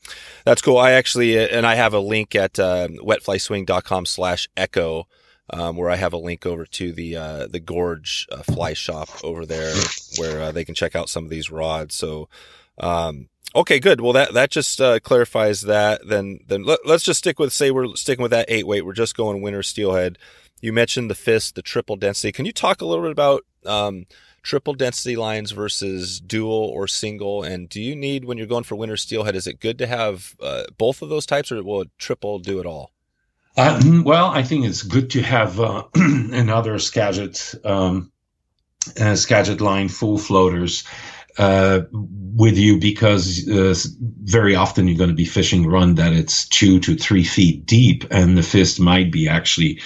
that's 0.46 0.62
cool. 0.62 0.78
I 0.78 0.92
actually, 0.92 1.38
and 1.38 1.66
I 1.66 1.76
have 1.76 1.94
a 1.94 2.00
link 2.00 2.34
at, 2.36 2.58
uh, 2.58 2.88
wetflyswing.com 2.88 4.06
slash 4.06 4.48
echo. 4.58 5.08
Um, 5.50 5.76
where 5.76 5.90
I 5.90 5.98
have 5.98 6.14
a 6.14 6.18
link 6.18 6.46
over 6.46 6.66
to 6.66 6.94
the 6.94 7.18
uh, 7.18 7.48
the 7.48 7.60
Gorge 7.60 8.26
uh, 8.32 8.44
Fly 8.44 8.74
Shop 8.74 9.10
over 9.26 9.46
there, 9.46 9.76
where 10.18 10.42
uh, 10.42 10.52
they 10.54 10.64
can 10.64 10.74
check 10.74 10.96
out 10.96 11.10
some 11.10 11.26
of 11.26 11.30
these 11.30 11.52
rods. 11.52 11.96
So, 11.96 12.30
um, 12.80 13.28
Okay, 13.56 13.80
good. 13.80 14.02
Well, 14.02 14.14
that 14.14 14.34
that 14.34 14.50
just 14.50 14.82
uh, 14.82 15.00
clarifies 15.00 15.62
that. 15.62 16.08
Then 16.08 16.40
then 16.48 16.64
let, 16.64 16.80
us 16.86 17.04
just 17.04 17.20
stick 17.20 17.40
with 17.40 17.54
say 17.54 17.72
we're 17.72 17.96
sticking 17.96 18.24
with 18.24 18.32
that 18.32 18.46
eight 18.48 18.66
weight. 18.66 18.86
We're 18.86 18.94
just 18.94 19.16
going 19.16 19.42
winter 19.42 19.62
steelhead. 19.62 20.18
You 20.62 20.74
mentioned 20.74 21.10
the 21.10 21.16
fist, 21.16 21.56
the 21.56 21.62
triple 21.62 21.96
density. 21.96 22.32
Can 22.32 22.46
you 22.46 22.52
talk 22.52 22.82
a 22.82 22.86
little 22.86 23.04
bit 23.04 23.12
about 23.12 23.44
um, 23.66 24.06
triple 24.42 24.74
density 24.74 25.16
lines 25.16 25.52
versus 25.52 26.20
dual 26.20 26.52
or 26.52 26.88
single? 26.88 27.44
And 27.44 27.70
do 27.70 27.82
you 27.82 27.96
need 27.96 28.26
when 28.26 28.38
you're 28.38 28.48
going 28.48 28.64
for 28.64 28.76
winter 28.76 28.98
steelhead? 28.98 29.36
Is 29.36 29.46
it 29.46 29.60
good 29.60 29.78
to 29.80 29.88
have 29.88 30.36
uh, 30.42 30.64
both 30.78 31.02
of 31.02 31.10
those 31.10 31.26
types, 31.26 31.52
or 31.52 31.62
will 31.62 31.86
triple 31.98 32.40
do 32.40 32.60
it 32.60 32.66
all? 32.66 32.92
Uh, 33.56 33.82
well, 34.04 34.28
I 34.28 34.42
think 34.42 34.66
it's 34.66 34.82
good 34.82 35.12
to 35.12 35.22
have 35.22 35.60
uh, 35.60 35.84
another 35.96 36.80
Skagit 36.80 37.54
um, 37.64 38.12
uh, 39.00 39.16
Skagit 39.16 39.62
line 39.62 39.90
full 39.90 40.18
floaters 40.18 40.86
uh, 41.38 41.82
with 41.92 42.58
you 42.58 42.80
because 42.80 43.48
uh, 43.48 43.76
very 44.24 44.56
often 44.56 44.88
you're 44.88 44.98
going 44.98 45.10
to 45.10 45.16
be 45.16 45.26
fishing 45.26 45.68
run 45.68 45.96
that 45.96 46.14
it's 46.14 46.48
two 46.48 46.80
to 46.80 46.96
three 46.96 47.24
feet 47.24 47.66
deep, 47.66 48.06
and 48.12 48.38
the 48.38 48.44
fist 48.44 48.80
might 48.80 49.12
be 49.12 49.28
actually 49.28 49.82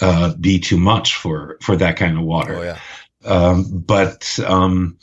uh, 0.00 0.34
be 0.34 0.58
too 0.58 0.78
much 0.78 1.14
for 1.14 1.58
for 1.60 1.76
that 1.76 1.96
kind 1.96 2.18
of 2.18 2.24
water. 2.24 2.56
Oh 2.56 2.62
yeah. 2.62 2.78
Um, 3.24 3.84
but 3.86 4.38
um, 4.44 4.98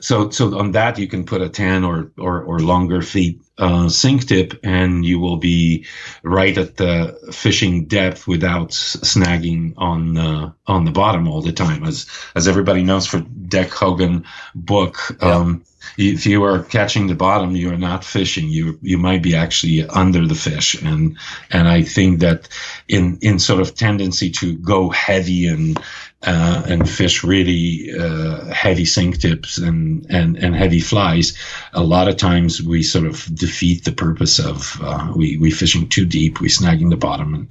so 0.00 0.30
so 0.30 0.58
on 0.58 0.72
that 0.72 0.98
you 0.98 1.06
can 1.06 1.24
put 1.24 1.42
a 1.42 1.48
10 1.48 1.84
or 1.84 2.10
or, 2.18 2.42
or 2.42 2.58
longer 2.60 3.02
feet 3.02 3.40
uh, 3.60 3.88
sink 3.88 4.26
tip 4.26 4.58
and 4.62 5.04
you 5.04 5.20
will 5.20 5.36
be 5.36 5.84
right 6.22 6.56
at 6.56 6.76
the 6.76 7.18
fishing 7.32 7.84
depth 7.84 8.26
without 8.26 8.70
snagging 8.70 9.74
on 9.76 10.14
the 10.14 10.52
on 10.66 10.84
the 10.86 10.90
bottom 10.90 11.28
all 11.28 11.42
the 11.42 11.52
time. 11.52 11.84
As 11.84 12.06
as 12.34 12.48
everybody 12.48 12.82
knows 12.82 13.06
for 13.06 13.20
Dec 13.20 13.68
Hogan 13.68 14.24
book 14.54 15.22
um, 15.22 15.62
if 15.98 16.26
you 16.26 16.42
are 16.44 16.62
catching 16.62 17.06
the 17.06 17.14
bottom 17.14 17.54
you 17.54 17.70
are 17.70 17.76
not 17.76 18.04
fishing. 18.04 18.48
You 18.48 18.78
you 18.80 18.96
might 18.96 19.22
be 19.22 19.36
actually 19.36 19.86
under 19.86 20.26
the 20.26 20.34
fish. 20.34 20.80
And 20.80 21.18
and 21.50 21.68
I 21.68 21.82
think 21.82 22.20
that 22.20 22.48
in 22.88 23.18
in 23.20 23.38
sort 23.38 23.60
of 23.60 23.74
tendency 23.74 24.30
to 24.30 24.56
go 24.56 24.88
heavy 24.88 25.46
and 25.46 25.78
uh, 26.22 26.62
and 26.66 26.88
fish 26.88 27.24
really 27.24 27.92
uh, 27.98 28.44
heavy 28.52 28.84
sink 28.84 29.18
tips 29.18 29.56
and, 29.58 30.06
and, 30.10 30.36
and 30.36 30.54
heavy 30.54 30.80
flies, 30.80 31.36
a 31.72 31.82
lot 31.82 32.08
of 32.08 32.16
times 32.16 32.62
we 32.62 32.82
sort 32.82 33.06
of 33.06 33.26
defeat 33.34 33.84
the 33.84 33.92
purpose 33.92 34.38
of 34.38 34.78
uh, 34.82 35.12
we 35.16 35.38
we 35.38 35.50
fishing 35.50 35.88
too 35.88 36.04
deep, 36.04 36.40
we 36.40 36.48
snagging 36.48 36.90
the 36.90 36.96
bottom 36.96 37.34
and 37.34 37.48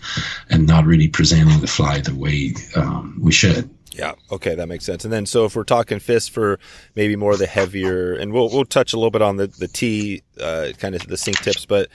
and 0.49 0.67
not 0.67 0.85
really 0.85 1.07
presenting 1.07 1.59
the 1.61 1.67
fly 1.67 1.99
the 1.99 2.13
way 2.13 2.53
um, 2.75 3.17
we 3.19 3.31
should. 3.31 3.69
Yeah. 3.91 4.13
Okay, 4.31 4.55
that 4.55 4.67
makes 4.67 4.85
sense. 4.85 5.03
And 5.03 5.11
then, 5.11 5.25
so 5.25 5.45
if 5.45 5.55
we're 5.55 5.63
talking 5.63 5.99
fist 5.99 6.31
for 6.31 6.59
maybe 6.95 7.15
more 7.15 7.31
of 7.33 7.39
the 7.39 7.47
heavier, 7.47 8.13
and 8.13 8.31
we'll 8.31 8.49
we'll 8.49 8.65
touch 8.65 8.93
a 8.93 8.97
little 8.97 9.11
bit 9.11 9.21
on 9.21 9.37
the 9.37 9.47
the 9.47 9.67
T, 9.67 10.21
uh, 10.39 10.69
kind 10.77 10.95
of 10.95 11.07
the 11.07 11.17
sink 11.17 11.39
tips, 11.39 11.65
but 11.65 11.89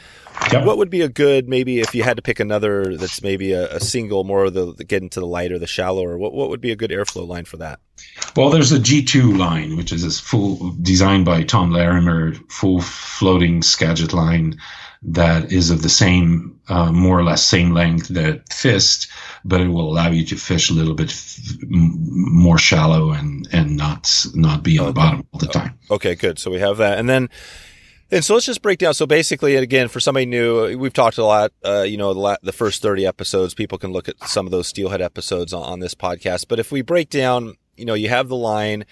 what 0.53 0.77
would 0.77 0.91
be 0.91 1.03
a 1.03 1.09
good 1.09 1.49
maybe 1.49 1.81
if 1.81 1.95
you 1.95 2.03
had 2.03 2.17
to 2.17 2.23
pick 2.23 2.41
another 2.41 2.97
that's 2.97 3.23
maybe 3.23 3.53
a, 3.53 3.77
a 3.77 3.81
single, 3.81 4.25
more 4.25 4.45
of 4.45 4.55
the, 4.55 4.75
the 4.75 4.85
get 4.85 5.03
into 5.03 5.21
the 5.21 5.27
lighter, 5.27 5.59
the 5.59 5.67
shallower. 5.67 6.19
What 6.19 6.33
what 6.33 6.51
would 6.51 6.61
be 6.61 6.73
a 6.73 6.77
good 6.77 6.91
Airflo 6.91 7.27
line 7.27 7.45
for 7.45 7.57
that? 7.59 7.81
Well, 8.37 8.51
there's 8.51 8.73
a 8.73 8.79
G2 8.79 9.39
line, 9.39 9.77
which 9.77 9.93
is 9.93 10.05
a 10.05 10.23
full 10.23 10.73
designed 10.83 11.25
by 11.25 11.45
Tom 11.45 11.71
Larimer, 11.71 12.35
full 12.49 12.81
floating 12.81 13.63
Skagit 13.63 14.13
line 14.13 14.59
that 15.05 15.53
is 15.53 15.71
of 15.71 15.83
the 15.83 15.89
same, 15.89 16.59
uh, 16.69 16.91
more 16.91 17.19
or 17.19 17.25
less 17.25 17.45
same 17.45 17.73
length 17.73 18.09
that 18.09 18.53
Fist, 18.53 19.09
but 19.45 19.61
it 19.61 19.69
will 19.69 19.91
allow 19.91 20.09
you 20.09 20.25
to 20.25 20.37
fish 20.37 20.71
a 20.71 20.75
little 20.75 20.95
bit 20.95 21.11
f- 21.11 21.41
more 21.69 22.59
shallow 22.59 23.13
and, 23.13 23.49
and 23.53 23.77
not, 23.77 24.27
not 24.35 24.63
be 24.63 24.79
on 24.79 24.87
the 24.87 24.93
bottom 24.93 25.27
all 25.33 25.41
the 25.41 25.47
time. 25.47 25.79
Okay, 25.91 26.15
good. 26.15 26.39
So 26.39 26.51
we 26.51 26.61
have 26.61 26.79
that, 26.79 26.99
and 26.99 27.09
then. 27.09 27.29
And 28.11 28.25
so 28.25 28.35
let's 28.35 28.47
just 28.47 28.63
break 28.63 28.79
down. 28.79 28.95
So 28.95 29.07
basically, 29.07 29.57
again, 29.57 29.89
for 29.89 29.99
somebody 29.99 30.27
new, 30.27 30.79
we've 30.79 30.93
talked 30.93 31.19
a 31.19 31.25
lot. 31.25 31.53
Uh, 31.65 31.83
you 31.83 31.97
know, 31.97 32.13
the, 32.13 32.21
la- 32.21 32.37
the 32.43 32.53
first 32.53 32.81
thirty 32.83 33.07
episodes, 33.07 33.55
people 33.55 33.79
can 33.79 33.93
look 33.93 34.09
at 34.09 34.23
some 34.29 34.47
of 34.47 34.53
those 34.53 34.69
steelhead 34.69 35.01
episodes 35.01 35.53
on, 35.53 35.63
on 35.63 35.81
this 35.81 35.95
podcast. 35.95 36.47
But 36.47 36.61
if 36.61 36.71
we 36.71 36.83
break 36.83 37.09
down, 37.09 37.57
you 37.77 37.85
know, 37.85 37.95
you 37.95 38.11
have 38.11 38.29
the 38.29 38.37
line 38.37 38.85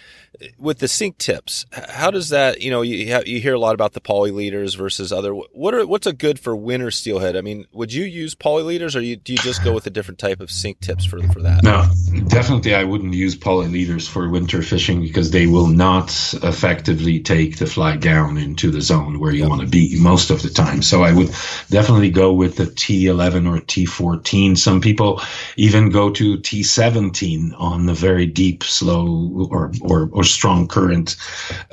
with 0.59 0.79
the 0.79 0.88
sink 0.88 1.18
tips. 1.18 1.66
How 1.73 2.11
does 2.11 2.31
that? 2.31 2.61
You 2.61 2.71
know, 2.71 2.83
you 2.83 3.21
you 3.27 3.40
hear 3.40 3.55
a 3.55 3.59
lot 3.59 3.75
about 3.75 3.92
the 3.92 4.01
poly 4.01 4.31
leaders 4.31 4.75
versus 4.75 5.12
other. 5.12 5.33
What 5.33 5.75
are 5.75 5.87
what's 5.87 6.07
a 6.07 6.12
good 6.12 6.38
for 6.40 6.57
winter 6.57 6.90
steelhead? 6.90 7.37
I 7.37 7.40
mean, 7.40 7.66
would 7.73 7.92
you 7.92 8.05
use 8.05 8.35
poly 8.35 8.62
leaders, 8.62 8.97
or 8.97 9.01
you, 9.01 9.16
do 9.16 9.33
you 9.33 9.38
just 9.38 9.62
go 9.62 9.73
with 9.73 9.87
a 9.87 9.90
different 9.90 10.18
type 10.18 10.40
of 10.40 10.51
sink 10.51 10.81
tips 10.81 11.05
for 11.05 11.23
for 11.29 11.42
that? 11.42 11.62
No, 11.62 11.85
definitely 12.29 12.75
I 12.75 12.85
wouldn't 12.85 13.14
use 13.14 13.35
poly 13.37 13.68
leaders 13.68 14.09
for 14.09 14.29
winter 14.29 14.62
fishing 14.62 15.01
because 15.03 15.31
they 15.31 15.47
will 15.47 15.68
not 15.68 16.11
effectively 16.42 17.21
take 17.21 17.59
the 17.59 17.66
fly 17.66 17.97
down 17.97 18.37
into 18.38 18.71
the 18.71 18.81
zone 18.81 19.21
where 19.21 19.33
you 19.33 19.40
Yep. 19.42 19.49
want 19.49 19.61
to 19.62 19.66
be 19.66 19.99
most 19.99 20.31
of 20.31 20.42
the 20.42 20.49
time. 20.51 20.83
So 20.83 21.03
I 21.03 21.12
would 21.12 21.29
definitely 21.71 22.11
go 22.11 22.33
with 22.33 22.57
the 22.57 22.66
T11 22.66 23.47
or 23.49 23.61
T14. 23.61 24.57
Some 24.57 24.81
people 24.81 25.21
even 25.57 25.90
go 25.90 26.11
to 26.11 26.38
T17 26.38 27.53
on 27.59 27.87
the 27.87 27.95
very 27.95 28.27
deep, 28.27 28.62
slow 28.64 29.49
or, 29.51 29.73
or, 29.81 30.09
or 30.12 30.22
strong 30.25 30.69
current 30.69 31.17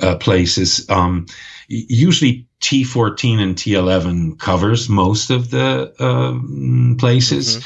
uh, 0.00 0.16
places. 0.16 0.88
Um, 0.88 1.26
usually 1.68 2.46
T14 2.60 3.40
and 3.40 3.56
T11 3.56 4.38
covers 4.38 4.88
most 4.88 5.30
of 5.30 5.50
the 5.50 5.94
um, 5.98 6.96
places. 6.98 7.64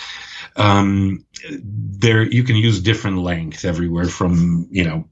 Um, 0.57 1.25
there 1.51 2.23
you 2.23 2.45
can 2.45 2.57
use 2.57 2.81
different 2.81 3.19
length 3.19 3.65
everywhere 3.65 4.07
from 4.07 4.69
you 4.71 4.85
know 4.85 5.09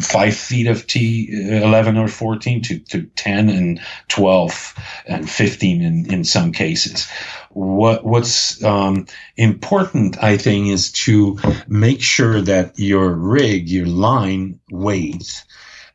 five 0.00 0.36
feet 0.36 0.68
of 0.68 0.86
T 0.86 1.28
eleven 1.30 1.96
or 1.96 2.08
fourteen 2.08 2.62
to, 2.62 2.78
to 2.78 3.02
ten 3.02 3.48
and 3.48 3.80
twelve 4.08 4.74
and 5.06 5.28
fifteen 5.28 5.82
in, 5.82 6.12
in 6.12 6.24
some 6.24 6.52
cases. 6.52 7.08
What 7.50 8.04
what's 8.04 8.62
um, 8.62 9.06
important, 9.36 10.22
I 10.22 10.36
think, 10.36 10.68
is 10.68 10.92
to 10.92 11.38
make 11.66 12.00
sure 12.00 12.40
that 12.40 12.78
your 12.78 13.10
rig, 13.10 13.68
your 13.68 13.86
line 13.86 14.60
weight, 14.70 15.44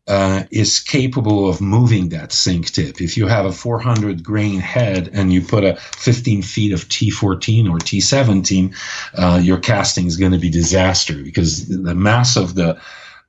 uh, 0.09 0.43
is 0.49 0.79
capable 0.79 1.47
of 1.47 1.61
moving 1.61 2.09
that 2.09 2.31
sink 2.31 2.71
tip. 2.71 2.99
If 2.99 3.15
you 3.15 3.27
have 3.27 3.45
a 3.45 3.51
400 3.51 4.23
grain 4.23 4.59
head 4.59 5.11
and 5.13 5.31
you 5.31 5.41
put 5.41 5.63
a 5.63 5.75
15 5.75 6.41
feet 6.41 6.73
of 6.73 6.89
T14 6.89 7.69
or 7.69 7.77
T17, 7.77 8.75
uh, 9.13 9.39
your 9.41 9.59
casting 9.59 10.07
is 10.07 10.17
going 10.17 10.31
to 10.31 10.39
be 10.39 10.49
disaster 10.49 11.13
because 11.13 11.67
the 11.67 11.93
mass 11.93 12.35
of 12.35 12.55
the 12.55 12.81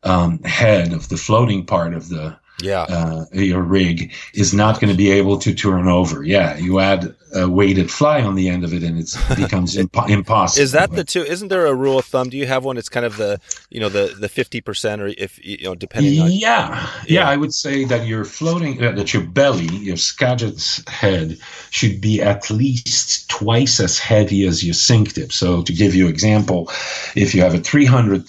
um, 0.03 0.43
head 0.43 0.95
of 0.95 1.11
the 1.11 1.19
floating 1.19 1.67
part 1.67 1.93
of 1.93 2.09
the 2.09 2.40
Yeah. 2.63 2.83
uh, 2.83 3.25
your 3.33 3.63
rig 3.63 4.13
is 4.35 4.53
not 4.55 4.81
going 4.81 4.91
to 4.91 4.97
be 4.97 5.11
able 5.11 5.39
to 5.39 5.55
turn 5.55 5.89
over. 5.89 6.23
Yeah, 6.23 6.57
you 6.57 6.81
add 6.81 7.15
a 7.33 7.49
weighted 7.49 7.91
fly 7.91 8.23
on 8.23 8.35
the 8.35 8.49
end 8.49 8.65
of 8.65 8.75
it, 8.75 8.83
and 8.83 8.99
it 8.99 9.15
becomes 9.37 9.77
impo- 9.77 10.09
impossible. 10.09 10.63
Is 10.63 10.73
that 10.73 10.93
the 10.93 11.05
two? 11.05 11.23
Isn't 11.23 11.49
there 11.49 11.67
a 11.67 11.75
rule 11.75 11.99
of 11.99 12.05
thumb? 12.05 12.29
Do 12.29 12.37
you 12.37 12.47
have 12.47 12.65
one? 12.65 12.77
It's 12.77 12.89
kind 12.89 13.07
of 13.07 13.17
the 13.17 13.41
you 13.71 13.81
know 13.81 13.89
the 13.89 14.15
the 14.19 14.29
fifty 14.29 14.61
percent, 14.61 15.01
or 15.01 15.09
if 15.09 15.45
you 15.45 15.65
know 15.65 15.75
depending 15.75 16.21
on. 16.21 16.31
yeah, 16.33 16.89
yeah, 17.07 17.29
I 17.29 17.37
would 17.37 17.55
say 17.55 17.85
that 17.85 18.07
your 18.07 18.25
floating, 18.25 18.83
uh, 18.83 18.93
that 18.93 19.15
your 19.15 19.23
belly, 19.23 19.67
your 19.67 19.97
Skagit's 19.97 20.87
head, 20.89 21.39
should 21.71 22.01
be 22.01 22.21
at 22.21 22.51
least 22.51 23.29
twice 23.31 23.81
as 23.81 23.99
heavy 23.99 24.47
as 24.47 24.65
your 24.65 24.75
sink 24.75 25.15
tip. 25.15 25.33
So, 25.33 25.63
to 25.63 25.73
give 25.73 25.95
you 25.95 26.09
example, 26.09 26.71
if 27.15 27.35
you 27.35 27.43
have 27.43 27.55
a 27.55 27.59
300 27.59 28.25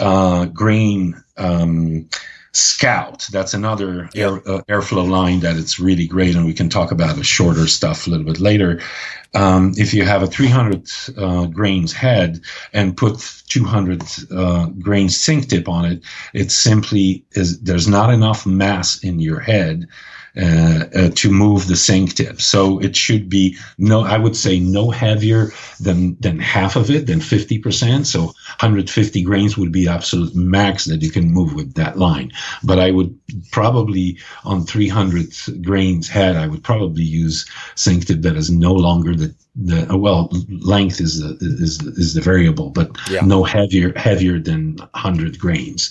uh, 0.00 0.46
grain 0.46 1.22
um, 1.36 2.08
Scout. 2.54 3.26
That's 3.32 3.54
another 3.54 4.10
air, 4.14 4.36
uh, 4.46 4.62
Airflo 4.68 5.08
line 5.08 5.40
that 5.40 5.56
it's 5.56 5.80
really 5.80 6.06
great, 6.06 6.36
and 6.36 6.44
we 6.44 6.52
can 6.52 6.68
talk 6.68 6.92
about 6.92 7.16
the 7.16 7.24
shorter 7.24 7.66
stuff 7.66 8.06
a 8.06 8.10
little 8.10 8.26
bit 8.26 8.40
later. 8.40 8.80
Um, 9.34 9.72
if 9.76 9.94
you 9.94 10.04
have 10.04 10.22
a 10.22 10.26
300 10.26 10.90
uh, 11.16 11.46
grains 11.46 11.94
head 11.94 12.42
and 12.74 12.94
put 12.94 13.42
200 13.48 14.02
uh, 14.30 14.66
grains 14.80 15.18
sink 15.18 15.48
tip 15.48 15.68
on 15.68 15.86
it, 15.86 16.04
it 16.34 16.52
simply 16.52 17.24
is 17.32 17.60
there's 17.60 17.88
not 17.88 18.12
enough 18.12 18.44
mass 18.44 19.02
in 19.02 19.18
your 19.18 19.40
head 19.40 19.88
Uh, 20.34 20.84
uh, 20.96 21.10
to 21.10 21.30
move 21.30 21.66
the 21.66 21.76
sink 21.76 22.14
tip. 22.14 22.40
So 22.40 22.78
it 22.78 22.96
should 22.96 23.28
be 23.28 23.58
no, 23.76 24.00
I 24.00 24.16
would 24.16 24.34
say 24.34 24.58
no 24.58 24.90
heavier 24.90 25.52
than 25.78 26.16
than 26.20 26.38
half 26.38 26.74
of 26.74 26.90
it, 26.90 27.06
than 27.06 27.20
50%. 27.20 28.06
So 28.06 28.22
150 28.22 29.22
grains 29.24 29.58
would 29.58 29.72
be 29.72 29.88
absolute 29.88 30.34
max 30.34 30.86
that 30.86 31.02
you 31.02 31.10
can 31.10 31.30
move 31.30 31.52
with 31.52 31.74
that 31.74 31.98
line. 31.98 32.32
But 32.64 32.78
I 32.78 32.92
would 32.92 33.14
probably 33.50 34.20
on 34.42 34.64
300 34.64 35.62
grains 35.62 36.08
head, 36.08 36.36
I 36.36 36.46
would 36.46 36.64
probably 36.64 37.04
use 37.04 37.44
sink 37.74 38.06
tip 38.06 38.22
that 38.22 38.36
is 38.36 38.50
no 38.50 38.72
longer 38.72 39.14
the 39.14 39.34
the 39.54 39.98
well 39.98 40.30
length 40.48 40.98
is 41.02 41.20
the 41.20 41.36
is 41.42 41.82
is 41.82 42.14
the 42.14 42.22
variable, 42.22 42.70
but 42.70 42.96
yeah. 43.10 43.20
no 43.20 43.44
heavier 43.44 43.92
heavier 43.96 44.38
than 44.38 44.78
100 44.78 45.38
grains. 45.38 45.90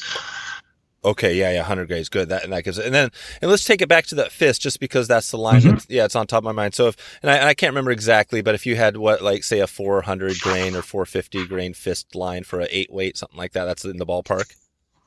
Okay, 1.04 1.36
yeah, 1.36 1.52
yeah, 1.52 1.64
hundred 1.64 1.88
grains, 1.88 2.10
good. 2.10 2.30
That 2.30 2.44
and 2.44 2.54
that 2.54 2.64
gives 2.64 2.78
it. 2.78 2.86
And 2.86 2.94
then, 2.94 3.10
and 3.42 3.50
let's 3.50 3.66
take 3.66 3.82
it 3.82 3.90
back 3.90 4.06
to 4.08 4.16
that 4.16 4.32
fist, 4.32 4.62
just 4.62 4.80
because 4.80 5.08
that's 5.08 5.32
the 5.32 5.38
line. 5.38 5.62
Mm-hmm. 5.62 5.92
yeah, 5.92 6.06
it's 6.06 6.16
on 6.16 6.28
top 6.28 6.40
of 6.40 6.44
my 6.44 6.52
mind. 6.52 6.76
So 6.76 6.90
if, 6.90 6.98
and 7.24 7.32
I, 7.32 7.38
and 7.38 7.48
I, 7.48 7.56
can't 7.56 7.72
remember 7.72 7.90
exactly, 7.90 8.42
but 8.42 8.54
if 8.54 8.68
you 8.68 8.76
had 8.76 8.98
what, 8.98 9.24
like, 9.24 9.44
say, 9.44 9.60
a 9.62 9.68
four 9.68 10.04
hundred 10.04 10.40
grain 10.40 10.76
or 10.76 10.84
four 10.84 11.08
fifty 11.08 11.48
grain 11.48 11.74
fist 11.74 12.14
line 12.14 12.44
for 12.44 12.62
a 12.62 12.68
eight 12.70 12.94
weight, 12.94 13.18
something 13.18 13.38
like 13.38 13.54
that, 13.54 13.66
that's 13.66 13.84
in 13.84 13.98
the 13.98 14.06
ballpark. 14.06 14.56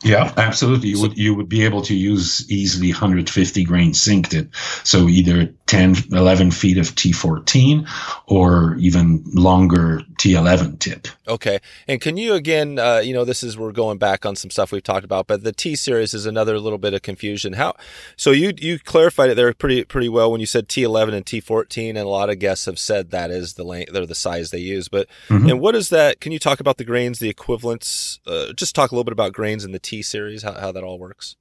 Yeah, 0.05 0.33
absolutely. 0.37 0.91
You 0.91 0.97
so, 0.97 1.03
would 1.03 1.19
you 1.19 1.35
would 1.35 1.49
be 1.49 1.65
able 1.65 1.83
to 1.83 1.95
use 1.95 2.51
easily 2.51 2.93
150 2.93 3.65
grain 3.65 3.95
sink 3.95 4.29
tip. 4.29 4.55
So 4.85 5.09
either 5.09 5.47
10, 5.67 5.97
11 6.13 6.51
feet 6.51 6.77
of 6.77 6.95
T14 6.95 7.89
or 8.27 8.77
even 8.77 9.25
longer 9.33 10.03
T11 10.19 10.79
tip. 10.79 11.09
Okay. 11.27 11.59
And 11.89 12.01
can 12.01 12.19
you 12.19 12.35
again, 12.35 12.79
uh, 12.79 12.99
you 12.99 13.15
know, 13.15 13.25
this 13.25 13.43
is 13.43 13.57
we're 13.57 13.73
going 13.73 13.97
back 13.97 14.27
on 14.27 14.37
some 14.37 14.51
stuff 14.51 14.73
we've 14.73 14.83
talked 14.83 15.05
about, 15.05 15.27
but 15.27 15.43
the 15.43 15.53
T 15.53 15.75
series 15.75 16.13
is 16.13 16.27
another 16.27 16.59
little 16.59 16.79
bit 16.79 16.93
of 16.93 17.01
confusion. 17.01 17.55
How? 17.55 17.75
So 18.17 18.31
you 18.31 18.53
you 18.59 18.79
clarified 18.79 19.31
it 19.31 19.37
there 19.37 19.53
pretty 19.55 19.85
pretty 19.85 20.11
well 20.11 20.31
when 20.31 20.41
you 20.41 20.47
said 20.47 20.69
T11 20.69 21.15
and 21.15 21.25
T14, 21.25 21.91
and 21.91 21.99
a 21.99 22.09
lot 22.09 22.29
of 22.29 22.39
guests 22.39 22.67
have 22.67 22.79
said 22.79 23.11
that 23.11 23.31
is 23.31 23.55
the 23.55 23.65
length, 23.65 23.93
they're 23.93 24.07
the 24.07 24.15
size 24.15 24.51
they 24.51 24.59
use. 24.59 24.89
But 24.89 25.09
mm-hmm. 25.29 25.49
and 25.49 25.61
what 25.61 25.75
is 25.75 25.89
that? 25.89 26.21
Can 26.21 26.33
you 26.33 26.39
talk 26.39 26.61
about 26.61 26.77
the 26.77 26.85
grains, 26.85 27.21
the 27.21 27.31
equivalents? 27.31 28.21
Uh, 28.27 28.53
just 28.53 28.75
talk 28.75 28.91
a 28.91 28.95
little 28.95 29.05
bit 29.05 29.13
about 29.13 29.33
grains 29.33 29.65
in 29.65 29.73
the 29.73 29.79
T 29.79 29.94
series, 30.03 30.43
how, 30.43 30.53
how 30.53 30.73
that 30.73 30.85
all 30.85 30.99
works. 30.99 31.37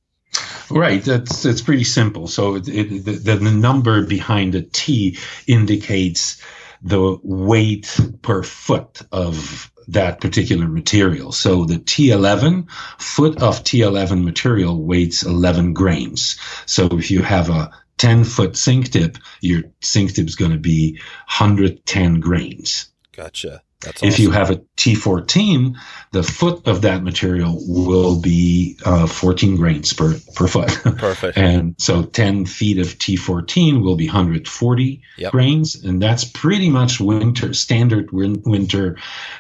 Right, 0.70 1.04
that's 1.04 1.44
that's 1.44 1.62
pretty 1.62 1.84
simple. 1.84 2.28
So 2.28 2.56
it, 2.56 2.68
it, 2.68 3.06
the, 3.06 3.36
the 3.36 3.52
number 3.52 4.06
behind 4.06 4.54
the 4.54 4.64
T 4.64 5.18
indicates 5.46 6.42
the 6.82 7.20
weight 7.24 8.00
per 8.22 8.44
foot 8.44 9.02
of 9.12 9.72
that 9.88 10.22
particular 10.22 10.68
material. 10.68 11.32
So 11.32 11.66
the 11.66 11.76
T11 11.76 12.70
foot 13.00 13.42
of 13.42 13.64
T11 13.64 14.24
material 14.24 14.84
weighs 14.84 15.24
11 15.24 15.74
grains. 15.74 16.38
So 16.66 16.88
if 16.88 17.12
you 17.12 17.22
have 17.22 17.50
a 17.50 17.72
10 17.98 18.24
foot 18.24 18.58
sink 18.58 18.92
tip, 18.92 19.18
your 19.42 19.64
sink 19.82 20.14
tip 20.14 20.28
is 20.28 20.36
going 20.36 20.52
to 20.52 20.58
be 20.58 21.00
110 21.28 22.20
grains. 22.20 22.90
Gotcha. 23.16 23.62
That's 23.84 24.02
if 24.04 24.20
you 24.20 24.32
have 24.32 24.50
a 24.50 24.58
T14, 24.78 25.76
the 26.12 26.24
foot 26.24 26.68
of 26.68 26.82
that 26.82 27.04
material 27.04 27.58
will 27.68 28.20
be 28.20 28.78
uh, 28.86 29.08
14 29.08 29.56
grains 29.56 29.94
per, 29.94 30.18
per 30.36 30.48
foot. 30.48 30.70
Perfect. 30.98 31.38
and 31.38 31.76
so 31.78 32.04
10 32.04 32.46
feet 32.46 32.80
of 32.80 32.88
T14 32.98 33.84
will 33.84 33.96
be 33.96 34.08
140 34.08 35.02
yep. 35.18 35.32
grains. 35.32 35.84
And 35.84 36.02
that's 36.02 36.24
pretty 36.24 36.70
much 36.70 37.00
winter, 37.00 37.54
standard 37.54 38.12
win- 38.12 38.42
winter 38.46 38.98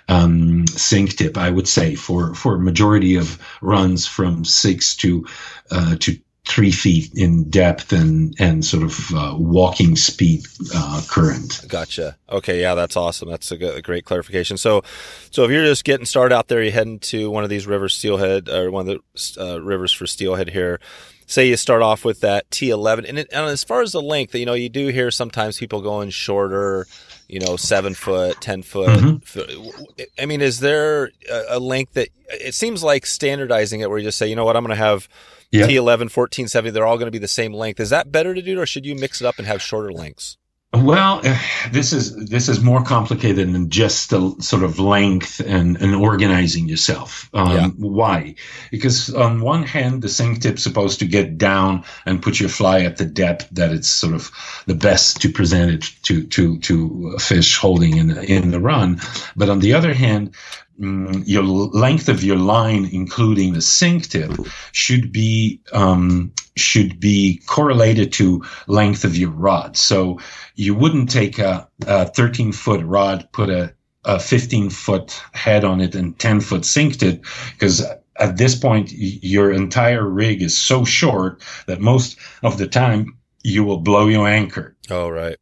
um, 0.09 0.67
sink 0.67 1.15
tip, 1.15 1.37
I 1.37 1.49
would 1.49 1.67
say, 1.67 1.95
for, 1.95 2.35
for 2.35 2.57
majority 2.57 3.15
of 3.15 3.39
runs 3.61 4.07
from 4.07 4.45
six 4.45 4.95
to, 4.97 5.25
uh, 5.71 5.95
to 5.99 6.19
three 6.45 6.71
feet 6.71 7.09
in 7.15 7.49
depth 7.49 7.93
and 7.93 8.35
and 8.39 8.65
sort 8.65 8.83
of 8.83 9.11
uh, 9.15 9.35
walking 9.37 9.95
speed 9.95 10.45
uh, 10.75 11.01
current. 11.09 11.61
Gotcha. 11.67 12.17
Okay, 12.29 12.61
yeah, 12.61 12.75
that's 12.75 12.97
awesome. 12.97 13.29
That's 13.29 13.51
a, 13.51 13.57
good, 13.57 13.77
a, 13.77 13.81
great 13.81 14.05
clarification. 14.05 14.57
So, 14.57 14.83
so 15.31 15.45
if 15.45 15.51
you're 15.51 15.65
just 15.65 15.85
getting 15.85 16.05
started 16.05 16.35
out 16.35 16.49
there, 16.49 16.61
you're 16.61 16.73
heading 16.73 16.99
to 16.99 17.31
one 17.31 17.43
of 17.43 17.49
these 17.49 17.65
rivers, 17.65 17.95
Steelhead, 17.95 18.49
or 18.49 18.71
one 18.71 18.87
of 18.87 18.99
the 19.35 19.41
uh, 19.41 19.61
rivers 19.61 19.93
for 19.93 20.05
Steelhead 20.05 20.49
here. 20.49 20.79
Say 21.25 21.47
you 21.47 21.55
start 21.55 21.81
off 21.81 22.03
with 22.03 22.19
that 22.19 22.49
T11, 22.49 23.07
and, 23.07 23.19
it, 23.19 23.29
and 23.31 23.45
as 23.45 23.63
far 23.63 23.81
as 23.81 23.93
the 23.93 24.01
length, 24.01 24.35
you 24.35 24.45
know, 24.45 24.53
you 24.53 24.67
do 24.67 24.87
hear 24.87 25.09
sometimes 25.09 25.57
people 25.57 25.81
going 25.81 26.09
shorter 26.09 26.85
you 27.29 27.39
know, 27.39 27.55
seven 27.55 27.95
foot, 27.95 28.39
ten 28.41 28.61
foot. 28.61 28.89
Mm-hmm. 28.89 30.01
I 30.21 30.25
mean, 30.27 30.41
is 30.41 30.59
there 30.59 31.09
a, 31.49 31.57
length 31.57 31.93
that 31.93 32.09
it 32.29 32.53
seems 32.53 32.83
like 32.83 33.07
standardizing 33.07 33.79
it, 33.79 33.89
where 33.89 33.97
you 33.97 34.03
just 34.03 34.19
say, 34.19 34.27
you 34.27 34.35
know 34.35 34.45
what, 34.45 34.55
I'm 34.55 34.63
going 34.63 34.77
to 34.77 34.83
have 34.83 35.07
yeah. 35.53 35.67
T11, 35.67 36.09
1470, 36.11 36.71
they're 36.71 36.85
all 36.85 36.97
going 36.97 37.07
to 37.07 37.11
be 37.11 37.19
the 37.19 37.27
same 37.27 37.53
length. 37.53 37.79
Is 37.79 37.91
that 37.91 38.11
better 38.11 38.33
to 38.33 38.41
do, 38.41 38.59
or 38.59 38.65
should 38.65 38.85
you 38.85 38.95
mix 38.95 39.21
it 39.21 39.27
up 39.27 39.37
and 39.37 39.47
have 39.47 39.61
shorter 39.61 39.91
lengths? 39.91 40.37
Well, 40.73 41.21
eh, 41.23 41.39
this 41.71 41.93
is 41.93 42.15
this 42.15 42.49
is 42.49 42.59
more 42.59 42.83
complicated 42.83 43.53
than 43.53 43.69
just 43.69 44.09
the 44.09 44.35
sort 44.39 44.63
of 44.63 44.79
length 44.79 45.39
and, 45.39 45.79
and 45.79 45.93
organizing 45.93 46.67
yourself. 46.67 47.29
Um, 47.31 47.51
yeah. 47.51 47.67
Why? 47.77 48.35
Because 48.71 49.13
on 49.13 49.41
one 49.41 49.61
hand, 49.61 50.01
the 50.01 50.09
sink 50.09 50.41
tip's 50.41 50.63
supposed 50.63 50.97
to 50.99 51.05
get 51.05 51.37
down 51.37 51.83
and 52.07 52.23
put 52.23 52.39
your 52.39 52.49
fly 52.49 52.81
at 52.81 52.97
the 52.97 53.05
depth 53.05 53.49
that 53.51 53.71
it's 53.71 53.87
sort 53.87 54.15
of 54.15 54.31
the 54.65 54.73
best 54.73 55.21
to 55.21 55.29
present 55.29 55.71
it 55.71 55.91
to 56.03 56.25
to 56.25 56.57
to 56.61 57.13
a 57.17 57.19
fish 57.19 57.55
holding 57.55 57.97
in 57.97 58.17
in 58.17 58.49
the 58.49 58.59
run. 58.59 58.99
But 59.35 59.49
on 59.49 59.59
the 59.59 59.73
other 59.73 59.93
hand, 59.93 60.33
Mm, 60.79 61.23
your 61.27 61.43
length 61.43 62.09
of 62.09 62.23
your 62.23 62.37
line, 62.37 62.89
including 62.91 63.53
the 63.53 63.61
sink 63.61 64.09
tip, 64.09 64.31
should 64.71 65.11
be 65.11 65.61
um, 65.71 66.31
should 66.55 66.99
be 66.99 67.41
correlated 67.45 68.11
to 68.13 68.43
length 68.67 69.05
of 69.05 69.15
your 69.15 69.29
rod. 69.29 69.77
So 69.77 70.19
you 70.55 70.73
wouldn't 70.73 71.11
take 71.11 71.37
a, 71.37 71.67
a 71.85 72.07
13 72.07 72.51
foot 72.51 72.83
rod, 72.83 73.27
put 73.31 73.49
a, 73.49 73.73
a 74.03 74.19
15 74.19 74.71
foot 74.71 75.21
head 75.33 75.63
on 75.63 75.79
it, 75.79 75.93
and 75.93 76.17
10 76.17 76.41
foot 76.41 76.65
sink 76.65 76.97
tip, 76.97 77.23
because 77.53 77.85
at 78.17 78.37
this 78.37 78.55
point 78.55 78.91
your 78.91 79.51
entire 79.51 80.07
rig 80.07 80.41
is 80.41 80.57
so 80.57 80.85
short 80.85 81.43
that 81.67 81.81
most 81.81 82.17
of 82.41 82.57
the 82.57 82.67
time 82.67 83.17
you 83.43 83.63
will 83.63 83.79
blow 83.79 84.07
your 84.07 84.27
anchor. 84.27 84.75
Oh 84.89 85.09
right. 85.09 85.37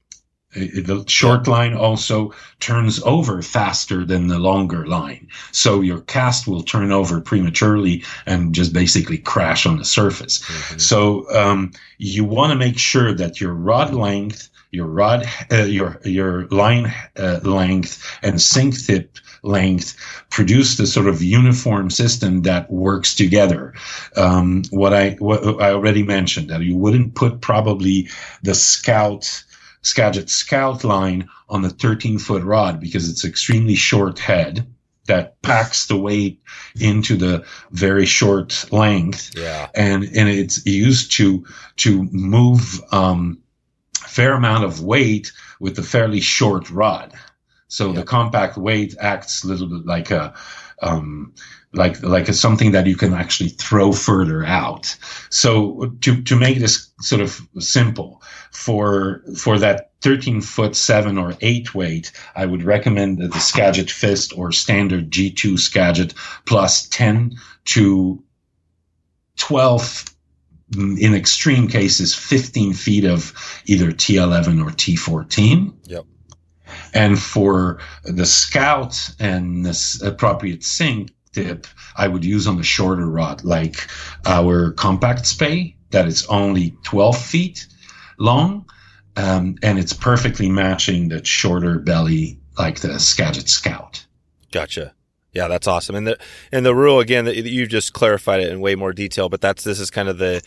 The 0.54 1.06
short 1.08 1.48
line 1.48 1.74
also 1.74 2.34
turns 2.60 3.02
over 3.04 3.42
faster 3.42 4.04
than 4.06 4.28
the 4.28 4.40
longer 4.40 4.86
line. 4.86 5.28
So 5.52 5.82
your 5.82 6.02
cast 6.02 6.48
will 6.48 6.64
turn 6.64 6.92
over 6.92 7.22
prematurely 7.22 8.04
and 8.26 8.54
just 8.54 8.74
basically 8.74 9.18
crash 9.18 9.66
on 9.66 9.78
the 9.78 9.86
surface. 9.86 10.40
Mm-hmm. 10.40 10.80
So 10.80 11.34
um, 11.34 11.72
you 11.98 12.26
want 12.26 12.52
to 12.52 12.58
make 12.58 12.78
sure 12.78 13.14
that 13.14 13.40
your 13.40 13.54
rod 13.54 13.94
length, 13.94 14.50
your 14.72 14.88
rod, 14.88 15.26
uh, 15.52 15.64
your 15.64 16.02
your 16.04 16.48
line 16.48 16.94
uh, 17.18 17.40
length, 17.44 18.04
and 18.22 18.42
sink 18.42 18.86
tip 18.86 19.18
length 19.44 19.96
produce 20.30 20.78
the 20.78 20.86
sort 20.86 21.08
of 21.08 21.22
uniform 21.22 21.90
system 21.90 22.42
that 22.44 22.72
works 22.72 23.16
together. 23.16 23.74
Um, 24.16 24.64
what 24.70 24.94
I 24.94 25.12
what 25.20 25.62
I 25.62 25.72
already 25.72 26.04
mentioned 26.04 26.50
that 26.50 26.62
you 26.62 26.76
wouldn't 26.76 27.16
put 27.16 27.42
probably 27.42 28.10
the 28.44 28.56
scout 28.56 29.44
Skagit 29.82 30.30
Scout 30.30 30.84
line 30.84 31.30
on 31.50 31.62
the 31.62 31.70
13 31.70 32.20
foot 32.20 32.44
rod 32.44 32.80
because 32.80 33.10
it's 33.10 33.26
extremely 33.26 33.76
short 33.76 34.20
head 34.20 34.68
that 35.08 35.42
packs 35.42 35.88
the 35.88 35.98
weight 35.98 36.42
into 36.80 37.16
the 37.16 37.44
very 37.72 38.06
short 38.06 38.72
length. 38.72 39.32
Yeah. 39.36 39.70
And, 39.74 40.04
and 40.04 40.30
it's 40.30 40.66
used 40.66 41.12
to, 41.14 41.46
to 41.78 42.04
move, 42.12 42.82
um, 42.92 43.40
fair 43.98 44.34
amount 44.34 44.64
of 44.64 44.82
weight 44.82 45.32
with 45.60 45.78
a 45.80 45.84
fairly 45.84 46.22
short 46.22 46.70
rod. 46.70 47.14
So 47.68 47.88
yep. 47.88 47.96
the 47.96 48.04
compact 48.04 48.58
weight 48.58 48.96
acts 49.00 49.44
a 49.44 49.48
little 49.48 49.68
bit 49.68 49.86
like 49.86 50.12
a, 50.12 50.34
um, 50.82 51.34
like 51.74 52.02
like 52.04 52.28
a, 52.28 52.34
something 52.34 52.72
that 52.72 52.88
you 52.88 52.96
can 52.96 53.14
actually 53.14 53.50
throw 53.50 53.92
further 53.92 54.44
out. 54.46 54.96
So 55.30 55.94
to 56.02 56.22
to 56.24 56.36
make 56.36 56.60
this 56.60 56.92
sort 57.00 57.22
of 57.22 57.40
simple 57.60 58.22
for 58.52 59.24
for 59.38 59.60
that 59.60 59.92
13 60.02 60.42
foot 60.42 60.76
7 60.76 61.18
or 61.18 61.36
8 61.42 61.76
weight, 61.76 62.12
I 62.36 62.46
would 62.46 62.64
recommend 62.64 63.20
the 63.20 63.40
Skagit 63.40 63.92
Fist 63.92 64.36
or 64.36 64.52
standard 64.52 65.12
G2 65.12 65.60
Skagit 65.60 66.14
plus 66.46 66.88
10 66.88 67.38
to 67.66 68.24
12 69.38 70.06
in 70.76 71.14
extreme 71.14 71.68
cases 71.68 72.16
15 72.16 72.74
feet 72.74 73.06
of 73.06 73.34
either 73.66 73.92
T11 73.92 74.66
or 74.66 74.72
T14. 74.72 75.74
Yep. 75.84 76.06
And 76.94 77.20
for 77.20 77.80
the 78.04 78.26
scout 78.26 79.14
and 79.20 79.66
this 79.66 80.02
appropriate 80.02 80.64
sink 80.64 81.12
tip 81.32 81.68
I 81.96 82.08
would 82.08 82.26
use 82.26 82.48
on 82.48 82.60
a 82.60 82.64
shorter 82.64 83.10
rod, 83.10 83.44
like 83.44 83.88
our 84.26 84.72
compact 84.72 85.26
spey 85.26 85.76
that 85.92 86.08
is 86.08 86.26
only 86.28 86.76
12 86.84 87.18
feet 87.18 87.68
long, 88.18 88.66
um, 89.16 89.56
and 89.62 89.78
it's 89.78 89.94
perfectly 89.94 90.50
matching 90.50 91.10
the 91.10 91.24
shorter 91.24 91.80
belly, 91.80 92.40
like 92.58 92.80
the 92.80 93.00
Skagit 93.00 93.50
Scout. 93.50 94.06
Gotcha. 94.52 94.94
Yeah, 95.34 95.48
that's 95.48 95.68
awesome. 95.68 95.96
And 95.96 96.08
the 96.08 96.18
and 96.52 96.66
the 96.66 96.76
rule 96.76 97.00
again 97.00 97.24
that 97.26 97.38
you 97.38 97.66
just 97.66 97.94
clarified 97.94 98.42
it 98.42 98.50
in 98.50 98.60
way 98.60 98.76
more 98.76 98.92
detail, 98.92 99.30
but 99.30 99.40
that's 99.40 99.64
this 99.64 99.80
is 99.80 99.90
kind 99.90 100.10
of 100.10 100.18
the 100.18 100.42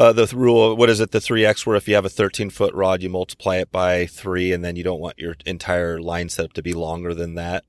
uh, 0.00 0.12
the 0.12 0.32
rule. 0.34 0.74
What 0.76 0.88
is 0.88 0.98
it? 1.00 1.10
The 1.10 1.20
three 1.20 1.44
X, 1.44 1.66
where 1.66 1.76
if 1.76 1.86
you 1.86 1.94
have 1.94 2.06
a 2.06 2.10
13 2.10 2.50
foot 2.50 2.74
rod, 2.74 3.02
you 3.02 3.10
multiply 3.10 3.56
it 3.56 3.70
by 3.70 4.06
three, 4.06 4.52
and 4.52 4.64
then 4.64 4.74
you 4.76 4.82
don't 4.82 5.00
want 5.00 5.18
your 5.18 5.36
entire 5.44 6.00
line 6.00 6.30
setup 6.30 6.54
to 6.54 6.62
be 6.62 6.72
longer 6.72 7.14
than 7.14 7.34
that. 7.34 7.64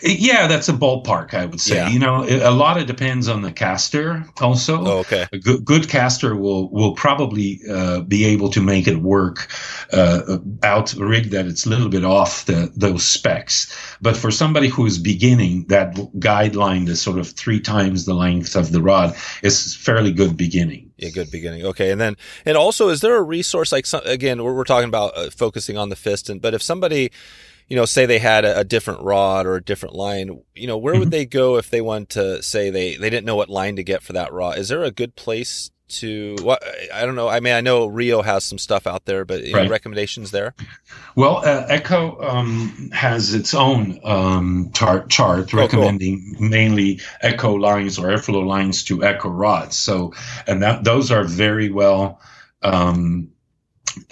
Yeah, 0.00 0.46
that's 0.46 0.68
a 0.68 0.72
ballpark, 0.72 1.34
I 1.34 1.46
would 1.46 1.60
say. 1.60 1.76
Yeah. 1.76 1.88
You 1.88 1.98
know, 1.98 2.24
a 2.24 2.52
lot 2.52 2.78
of 2.78 2.86
depends 2.86 3.28
on 3.28 3.42
the 3.42 3.50
caster 3.50 4.24
also. 4.40 4.84
Oh, 4.84 4.98
okay. 4.98 5.26
A 5.32 5.38
good, 5.38 5.64
good 5.64 5.88
caster 5.88 6.36
will 6.36 6.70
will 6.70 6.94
probably 6.94 7.60
uh, 7.68 8.00
be 8.02 8.26
able 8.26 8.50
to 8.50 8.60
make 8.60 8.86
it 8.86 8.98
work 8.98 9.48
uh, 9.92 10.38
out 10.62 10.94
rig 10.94 11.30
that 11.30 11.46
it's 11.46 11.66
a 11.66 11.70
little 11.70 11.88
bit 11.88 12.04
off 12.04 12.44
the 12.44 12.70
those 12.76 13.04
specs. 13.04 13.74
But 14.00 14.16
for 14.16 14.30
somebody 14.30 14.68
who 14.68 14.86
is 14.86 14.98
beginning, 14.98 15.64
that 15.68 15.94
guideline 15.94 16.88
is 16.88 17.00
sort 17.00 17.18
of 17.18 17.30
three 17.30 17.60
times 17.60 18.04
the 18.04 18.14
length 18.14 18.54
of 18.54 18.72
the 18.72 18.82
rod 18.82 19.16
is 19.42 19.74
fairly 19.74 20.12
good 20.12 20.36
beginning. 20.36 20.85
Yeah, 20.96 21.10
good 21.10 21.30
beginning. 21.30 21.66
Okay, 21.66 21.90
and 21.90 22.00
then 22.00 22.16
and 22.44 22.56
also, 22.56 22.88
is 22.88 23.00
there 23.00 23.16
a 23.16 23.22
resource 23.22 23.70
like 23.72 23.86
some, 23.86 24.00
again 24.04 24.42
we're, 24.42 24.54
we're 24.54 24.64
talking 24.64 24.88
about 24.88 25.16
uh, 25.16 25.30
focusing 25.30 25.76
on 25.76 25.90
the 25.90 25.96
fist, 25.96 26.30
and 26.30 26.40
but 26.40 26.54
if 26.54 26.62
somebody 26.62 27.10
you 27.68 27.76
know, 27.76 27.84
say 27.84 28.06
they 28.06 28.18
had 28.18 28.44
a, 28.44 28.60
a, 28.60 28.64
different 28.64 29.02
rod 29.02 29.44
or 29.46 29.56
a 29.56 29.62
different 29.62 29.94
line, 29.94 30.40
you 30.54 30.66
know, 30.66 30.78
where 30.78 30.94
mm-hmm. 30.94 31.00
would 31.00 31.10
they 31.10 31.26
go 31.26 31.56
if 31.56 31.68
they 31.70 31.80
want 31.80 32.10
to 32.10 32.40
say 32.42 32.70
they, 32.70 32.96
they 32.96 33.10
didn't 33.10 33.26
know 33.26 33.34
what 33.34 33.48
line 33.48 33.76
to 33.76 33.82
get 33.82 34.02
for 34.02 34.12
that 34.12 34.32
rod? 34.32 34.58
Is 34.58 34.68
there 34.68 34.84
a 34.84 34.92
good 34.92 35.16
place 35.16 35.70
to, 35.88 36.36
what, 36.42 36.62
I 36.92 37.06
don't 37.06 37.14
know. 37.14 37.28
I 37.28 37.40
mean, 37.40 37.54
I 37.54 37.60
know 37.60 37.86
Rio 37.86 38.22
has 38.22 38.44
some 38.44 38.58
stuff 38.58 38.86
out 38.86 39.04
there, 39.04 39.24
but 39.24 39.42
right. 39.52 39.70
recommendations 39.70 40.30
there? 40.30 40.54
Well, 41.14 41.38
uh, 41.38 41.66
Echo 41.68 42.20
um, 42.22 42.90
has 42.92 43.34
its 43.34 43.54
own 43.54 44.00
um, 44.04 44.70
tar- 44.74 45.06
chart 45.06 45.54
oh, 45.54 45.58
recommending 45.58 46.34
cool. 46.38 46.48
mainly 46.48 47.00
Echo 47.22 47.54
lines 47.54 47.98
or 47.98 48.08
Airflo 48.08 48.44
lines 48.46 48.84
to 48.84 49.04
Echo 49.04 49.28
rods. 49.28 49.76
So, 49.76 50.12
and 50.46 50.62
that 50.62 50.84
those 50.84 51.10
are 51.10 51.24
very 51.24 51.70
well 51.70 52.20
um, 52.62 53.32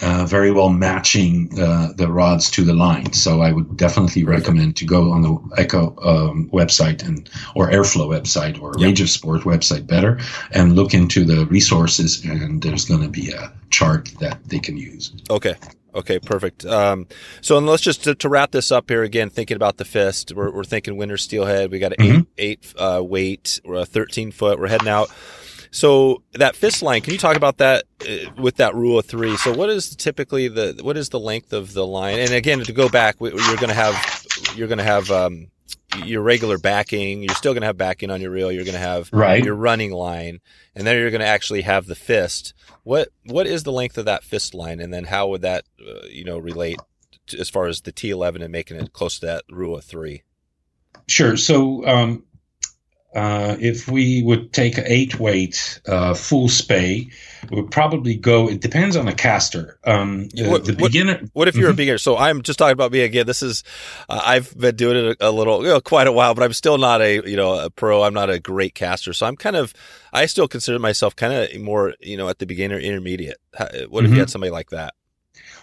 uh, 0.01 0.25
very 0.25 0.51
well 0.51 0.69
matching 0.69 1.49
uh, 1.59 1.93
the 1.95 2.11
rods 2.11 2.49
to 2.51 2.63
the 2.63 2.73
line. 2.73 3.13
So 3.13 3.41
I 3.41 3.51
would 3.51 3.77
definitely 3.77 4.23
recommend 4.23 4.75
to 4.77 4.85
go 4.85 5.11
on 5.11 5.21
the 5.21 5.37
Echo 5.57 5.95
um, 6.03 6.49
website 6.51 7.05
and 7.05 7.29
or 7.55 7.69
Airflo 7.69 8.07
website 8.07 8.61
or 8.61 8.73
yep. 8.77 8.95
Sport 9.07 9.41
website 9.41 9.87
better 9.87 10.19
and 10.51 10.75
look 10.75 10.93
into 10.93 11.25
the 11.25 11.45
resources. 11.47 12.23
And 12.23 12.61
there's 12.61 12.85
going 12.85 13.01
to 13.01 13.09
be 13.09 13.31
a 13.31 13.51
chart 13.69 14.09
that 14.19 14.39
they 14.45 14.59
can 14.59 14.77
use. 14.77 15.11
Okay. 15.29 15.55
Okay, 15.93 16.19
perfect. 16.19 16.65
Um, 16.65 17.07
so 17.39 17.57
let's 17.59 17.81
just 17.81 18.03
to, 18.03 18.15
to, 18.15 18.27
wrap 18.27 18.51
this 18.51 18.69
up 18.69 18.89
here 18.89 19.03
again, 19.03 19.29
thinking 19.29 19.55
about 19.55 19.77
the 19.77 19.85
fist, 19.85 20.33
we're, 20.35 20.51
we're 20.51 20.65
thinking 20.65 20.97
winter 20.97 21.15
steelhead. 21.15 21.71
We 21.71 21.79
got 21.79 21.93
an 21.93 22.05
mm-hmm. 22.05 22.21
eight, 22.37 22.65
eight 22.65 22.73
uh, 22.77 23.01
weight, 23.01 23.61
we're 23.63 23.75
a 23.75 23.85
13 23.85 24.31
foot. 24.31 24.59
We're 24.59 24.67
heading 24.67 24.89
out. 24.89 25.09
So 25.75 26.23
that 26.31 26.55
fist 26.55 26.81
line, 26.81 27.01
can 27.01 27.11
you 27.11 27.19
talk 27.19 27.35
about 27.35 27.57
that 27.57 27.83
uh, 27.99 28.31
with 28.37 28.55
that 28.55 28.75
rule 28.75 28.97
of 28.97 29.05
three? 29.05 29.35
So 29.35 29.53
what 29.53 29.69
is 29.69 29.93
typically 29.93 30.47
the 30.47 30.79
what 30.81 30.95
is 30.95 31.09
the 31.09 31.19
length 31.19 31.51
of 31.51 31.73
the 31.73 31.85
line? 31.85 32.17
And 32.17 32.31
again, 32.31 32.61
to 32.61 32.71
go 32.71 32.87
back, 32.87 33.17
you're 33.19 33.31
going 33.33 33.67
to 33.67 33.73
have 33.73 34.25
you're 34.55 34.69
going 34.69 34.77
to 34.77 34.85
have 34.85 35.11
um, 35.11 35.47
your 36.05 36.21
regular 36.21 36.57
backing. 36.57 37.23
You're 37.23 37.35
still 37.35 37.51
going 37.51 37.59
to 37.61 37.67
have 37.67 37.75
backing 37.75 38.09
on 38.09 38.21
your 38.21 38.31
reel. 38.31 38.53
You're 38.53 38.63
going 38.63 38.75
to 38.75 38.79
have 38.79 39.09
right. 39.11 39.43
your 39.43 39.53
running 39.53 39.91
line, 39.91 40.39
and 40.75 40.87
then 40.87 40.95
you're 40.95 41.11
going 41.11 41.19
to 41.19 41.27
actually 41.27 41.63
have 41.63 41.87
the 41.87 41.95
fist. 41.95 42.53
What 42.83 43.09
what 43.25 43.45
is 43.45 43.63
the 43.63 43.73
length 43.73 43.97
of 43.97 44.05
that 44.05 44.23
fist 44.23 44.53
line, 44.53 44.79
and 44.79 44.93
then 44.93 45.03
how 45.03 45.27
would 45.27 45.41
that 45.41 45.65
uh, 45.85 46.05
you 46.07 46.23
know 46.23 46.37
relate 46.37 46.79
to, 47.27 47.37
as 47.37 47.49
far 47.49 47.67
as 47.67 47.81
the 47.81 47.91
T11 47.91 48.41
and 48.41 48.51
making 48.53 48.77
it 48.77 48.93
close 48.93 49.19
to 49.19 49.25
that 49.25 49.43
rule 49.49 49.77
of 49.77 49.83
three? 49.83 50.23
Sure. 51.09 51.35
So 51.35 51.85
um, 51.85 52.23
uh, 53.15 53.55
if 53.59 53.87
we 53.87 54.21
would 54.23 54.51
take 54.51 54.77
eight 54.77 55.19
weight 55.19 55.79
uh, 55.87 56.13
full 56.13 56.49
spey, 56.49 57.07
would 57.49 57.71
probably 57.71 58.15
go. 58.15 58.49
It 58.49 58.59
depends 58.59 58.97
on 58.97 59.05
the 59.05 59.13
caster. 59.13 59.79
Um, 59.85 60.29
what, 60.35 60.65
the 60.65 60.73
beginner. 60.73 61.19
What, 61.19 61.29
what 61.33 61.47
if 61.47 61.55
you're 61.55 61.69
mm-hmm. 61.69 61.73
a 61.73 61.77
beginner? 61.77 61.97
So 61.97 62.17
I'm 62.17 62.41
just 62.41 62.59
talking 62.59 62.73
about 62.73 62.91
me 62.91 63.01
again. 63.01 63.25
This 63.25 63.41
is 63.41 63.63
uh, 64.09 64.21
I've 64.23 64.55
been 64.57 64.75
doing 64.75 64.97
it 64.97 65.17
a, 65.21 65.29
a 65.29 65.31
little, 65.31 65.63
you 65.63 65.69
know, 65.69 65.79
quite 65.79 66.07
a 66.07 66.11
while, 66.11 66.35
but 66.35 66.43
I'm 66.43 66.53
still 66.53 66.77
not 66.77 67.01
a 67.01 67.21
you 67.25 67.37
know 67.37 67.57
a 67.57 67.69
pro. 67.69 68.03
I'm 68.03 68.13
not 68.13 68.29
a 68.29 68.39
great 68.39 68.75
caster, 68.75 69.13
so 69.13 69.25
I'm 69.25 69.37
kind 69.37 69.55
of 69.55 69.73
I 70.11 70.25
still 70.25 70.47
consider 70.47 70.77
myself 70.77 71.15
kind 71.15 71.33
of 71.33 71.61
more 71.61 71.93
you 72.01 72.17
know 72.17 72.27
at 72.27 72.39
the 72.39 72.45
beginner 72.45 72.77
intermediate. 72.77 73.37
What 73.57 73.69
if 73.69 73.87
mm-hmm. 73.87 74.13
you 74.13 74.19
had 74.19 74.29
somebody 74.29 74.51
like 74.51 74.71
that? 74.71 74.93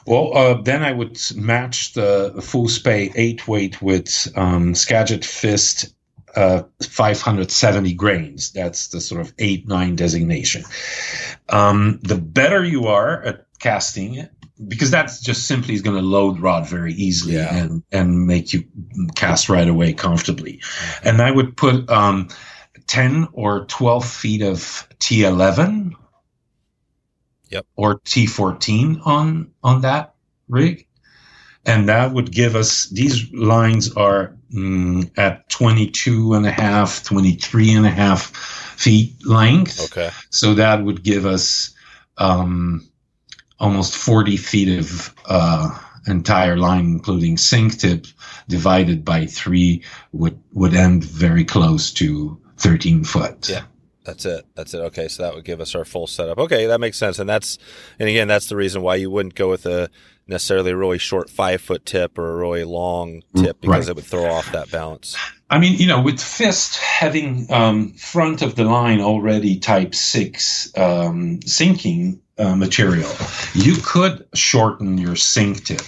Well, 0.07 0.37
uh, 0.37 0.55
then 0.63 0.83
I 0.83 0.93
would 0.93 1.21
match 1.37 1.93
the 1.93 2.41
full 2.43 2.69
spey 2.69 3.13
eight 3.15 3.47
weight 3.47 3.81
with 3.81 4.33
um, 4.37 4.75
Skagit 4.75 5.25
Fist 5.25 5.95
uh, 6.35 6.63
570 6.83 7.95
grains. 7.95 8.53
That's 8.53 8.89
the 8.89 9.01
sort 9.01 9.21
of 9.21 9.33
8 9.39 9.69
9 9.69 9.97
designation. 9.97 10.65
Um, 11.49 12.01
the 12.03 12.17
better 12.17 12.65
you 12.65 12.87
are 12.87 13.23
at 13.23 13.47
casting 13.59 14.15
it, 14.15 14.31
because 14.69 14.91
that's 14.91 15.21
just 15.21 15.47
simply 15.47 15.75
is 15.75 15.83
going 15.83 15.97
to 15.97 16.03
load 16.03 16.41
rod 16.41 16.69
very 16.69 16.93
easily 16.95 17.35
yeah. 17.35 17.55
and, 17.55 17.83
and 17.91 18.27
make 18.27 18.53
you 18.53 18.65
cast 19.15 19.49
right 19.49 19.69
away 19.69 19.93
comfortably. 19.93 20.61
And 21.03 21.21
I 21.21 21.31
would 21.31 21.57
put 21.57 21.89
um, 21.91 22.29
10 22.87 23.29
or 23.33 23.65
12 23.67 24.09
feet 24.09 24.43
of 24.43 24.89
T11 24.99 25.93
yep. 27.51 27.67
or 27.77 28.01
T14 28.01 29.07
on, 29.07 29.53
on 29.63 29.81
that 29.83 30.15
rig. 30.49 30.87
And 31.65 31.89
that 31.89 32.13
would 32.13 32.33
give 32.33 32.57
us, 32.57 32.87
these 32.87 33.33
lines 33.33 33.93
are 33.95 34.37
mm, 34.53 35.11
at 35.17 35.49
22 35.49 36.35
and 36.35 36.47
a 36.47 36.51
half, 36.51 37.05
23 37.05 37.75
and 37.75 37.87
a 37.87 37.91
half 37.91 38.35
feet 38.77 39.15
length. 39.27 39.85
Okay. 39.85 40.11
So 40.31 40.55
that 40.55 40.83
would 40.85 41.03
give 41.03 41.27
us 41.27 41.75
um, 42.19 42.89
almost 43.59 43.97
40 43.97 44.37
feet 44.37 44.79
of 44.79 45.15
uh, 45.27 45.79
entire 46.07 46.57
line, 46.57 46.87
including 46.87 47.37
sink 47.37 47.79
tip, 47.79 48.07
divided 48.49 49.05
by 49.05 49.27
three, 49.27 49.83
would, 50.13 50.39
would 50.53 50.75
end 50.75 51.05
very 51.05 51.45
close 51.45 51.93
to 51.93 52.41
13 52.59 53.05
foot. 53.05 53.49
Yeah. 53.49 53.65
That's 54.05 54.25
it. 54.25 54.45
That's 54.57 54.75
it. 54.75 54.79
Okay, 54.79 55.07
so 55.07 55.23
that 55.23 55.35
would 55.35 55.45
give 55.45 55.61
us 55.61 55.77
our 55.77 55.85
full 55.85 56.09
setup. 56.09 56.39
Okay, 56.39 56.67
that 56.67 56.81
makes 56.81 56.99
sense. 56.99 57.21
And 57.21 57.29
that's, 57.29 57.57
and 58.01 58.09
again, 58.09 58.27
that's 58.27 58.47
the 58.47 58.57
reason 58.57 58.83
why 58.83 58.97
you 58.97 59.11
wouldn't 59.11 59.37
go 59.37 59.49
with 59.49 59.65
a 59.65 59.91
necessarily 60.27 60.73
a 60.73 60.77
really 60.77 60.99
short 60.99 61.31
five 61.31 61.61
foot 61.61 61.85
tip 61.85 62.19
or 62.19 62.31
a 62.31 62.37
really 62.37 62.65
long 62.65 63.23
tip 63.37 63.61
because 63.61 63.87
right. 63.87 63.89
it 63.89 63.97
would 63.97 64.05
throw 64.05 64.31
off 64.31 64.51
that 64.53 64.71
balance. 64.71 65.17
I 65.51 65.59
mean, 65.59 65.79
you 65.79 65.87
know, 65.87 66.01
with 66.01 66.21
fist 66.21 66.79
having 66.79 67.47
um, 67.53 67.93
front 67.93 68.43
of 68.43 68.55
the 68.55 68.65
line 68.65 69.01
already 69.01 69.59
type 69.59 69.95
six 69.95 70.73
um, 70.79 71.43
sinking 71.43 72.23
uh, 72.39 72.57
material, 72.57 73.11
you 73.55 73.77
could 73.85 74.27
shorten 74.35 74.99
your 74.99 75.17
sink 75.17 75.65
tip. 75.65 75.83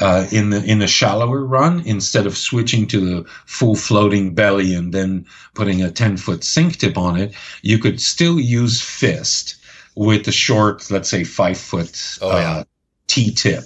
Uh, 0.00 0.26
in 0.32 0.50
the 0.50 0.62
in 0.64 0.82
a 0.82 0.88
shallower 0.88 1.44
run, 1.44 1.80
instead 1.86 2.26
of 2.26 2.36
switching 2.36 2.84
to 2.84 2.98
the 2.98 3.28
full 3.46 3.76
floating 3.76 4.34
belly 4.34 4.74
and 4.74 4.92
then 4.92 5.24
putting 5.54 5.82
a 5.82 5.90
ten 5.90 6.16
foot 6.16 6.42
sink 6.42 6.76
tip 6.78 6.98
on 6.98 7.16
it, 7.16 7.32
you 7.62 7.78
could 7.78 8.00
still 8.00 8.40
use 8.40 8.80
fist 8.80 9.56
with 9.94 10.24
the 10.24 10.32
short, 10.32 10.90
let's 10.90 11.08
say 11.08 11.24
five 11.24 11.58
foot 11.58 12.18
oh, 12.20 12.36
yeah. 12.36 12.50
uh, 12.50 12.64
T-tip. 13.06 13.64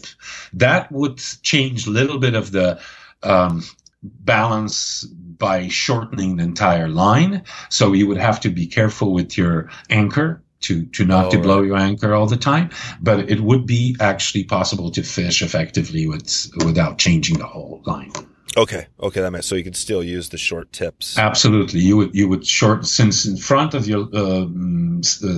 That 0.52 0.90
would 0.92 1.18
change 1.42 1.86
a 1.86 1.90
little 1.90 2.18
bit 2.18 2.34
of 2.34 2.52
the 2.52 2.80
um, 3.22 3.62
balance 4.02 5.04
by 5.04 5.68
shortening 5.68 6.36
the 6.36 6.44
entire 6.44 6.88
line. 6.88 7.44
So 7.68 7.92
you 7.92 8.06
would 8.08 8.18
have 8.18 8.40
to 8.40 8.50
be 8.50 8.66
careful 8.66 9.12
with 9.12 9.38
your 9.38 9.70
anchor 9.90 10.42
to 10.60 10.84
to 10.86 11.04
not 11.04 11.26
oh, 11.26 11.30
to 11.30 11.38
blow 11.38 11.60
right. 11.60 11.66
your 11.66 11.76
anchor 11.76 12.14
all 12.14 12.26
the 12.26 12.36
time. 12.36 12.70
But 13.00 13.30
it 13.30 13.40
would 13.40 13.66
be 13.66 13.96
actually 14.00 14.44
possible 14.44 14.90
to 14.92 15.02
fish 15.02 15.42
effectively 15.42 16.06
with 16.06 16.50
without 16.64 16.98
changing 16.98 17.38
the 17.38 17.46
whole 17.46 17.82
line. 17.86 18.12
Okay, 18.56 18.86
okay, 19.00 19.20
that 19.20 19.30
makes 19.30 19.46
so 19.46 19.54
you 19.54 19.62
could 19.62 19.76
still 19.76 20.02
use 20.02 20.30
the 20.30 20.38
short 20.38 20.72
tips. 20.72 21.16
Absolutely, 21.16 21.80
you 21.80 21.96
would 21.96 22.14
you 22.14 22.28
would 22.28 22.46
short 22.46 22.86
since 22.86 23.24
in 23.24 23.36
front 23.36 23.74
of 23.74 23.86
your 23.86 24.08
uh, 24.12 24.46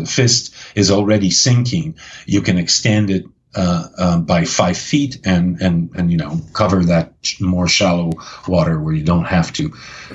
fist 0.07 0.55
is 0.75 0.91
already 0.91 1.31
sinking. 1.31 1.97
You 2.27 2.41
can 2.41 2.57
extend 2.57 3.11
it 3.11 3.25
uh, 3.55 3.89
uh, 3.99 4.19
by 4.19 4.45
five 4.45 4.77
feet 4.77 5.19
and, 5.25 5.61
and, 5.61 5.91
and, 5.97 6.11
you 6.11 6.17
know, 6.17 6.41
cover 6.53 6.85
that 6.85 7.13
more 7.41 7.69
shallow 7.69 8.13
water 8.47 8.81
where 8.81 8.95
you 8.95 9.05
don't 9.05 9.27
have 9.27 9.53
to 9.53 9.73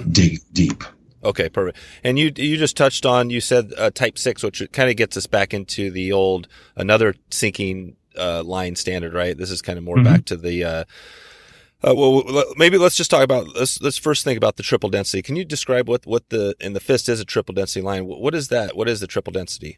dig 0.10 0.40
deep. 0.54 0.84
Okay, 1.24 1.50
perfect. 1.50 1.78
And 2.04 2.20
you 2.20 2.32
you 2.36 2.56
just 2.56 2.78
touched 2.78 3.04
on 3.04 3.32
you 3.32 3.42
said 3.42 3.74
uh, 3.78 3.90
Type 3.90 4.18
Six, 4.18 4.44
which 4.44 4.62
kind 4.72 4.92
of 4.92 4.96
gets 4.96 5.18
us 5.18 5.26
back 5.26 5.54
into 5.54 5.90
the 5.90 6.12
old 6.12 6.48
another 6.76 7.16
sinking 7.32 7.96
uh, 8.16 8.44
line 8.44 8.76
standard, 8.76 9.14
right? 9.14 9.36
This 9.36 9.50
is 9.50 9.62
kind 9.62 9.80
of 9.80 9.84
more 9.84 9.96
mm-hmm. 9.96 10.14
back 10.14 10.26
to 10.26 10.38
the 10.38 10.64
uh, 10.64 10.84
Uh, 11.86 11.94
well, 11.94 12.24
maybe 12.58 12.78
let's 12.78 12.96
just 12.96 13.12
talk 13.12 13.24
about 13.24 13.56
let's 13.56 13.82
let's 13.82 13.98
first 13.98 14.24
think 14.24 14.38
about 14.38 14.56
the 14.56 14.64
triple 14.64 14.90
density. 14.90 15.22
Can 15.22 15.36
you 15.36 15.46
describe 15.46 15.88
what 15.90 16.06
what 16.06 16.30
the 16.30 16.56
in 16.60 16.74
the 16.74 16.80
fist 16.80 17.10
is 17.10 17.20
a 17.20 17.26
triple 17.26 17.54
density 17.54 17.82
line? 17.82 18.06
What 18.06 18.34
is 18.34 18.48
that? 18.48 18.76
What 18.76 18.88
is 18.88 19.00
the 19.00 19.08
triple 19.08 19.34
density? 19.34 19.78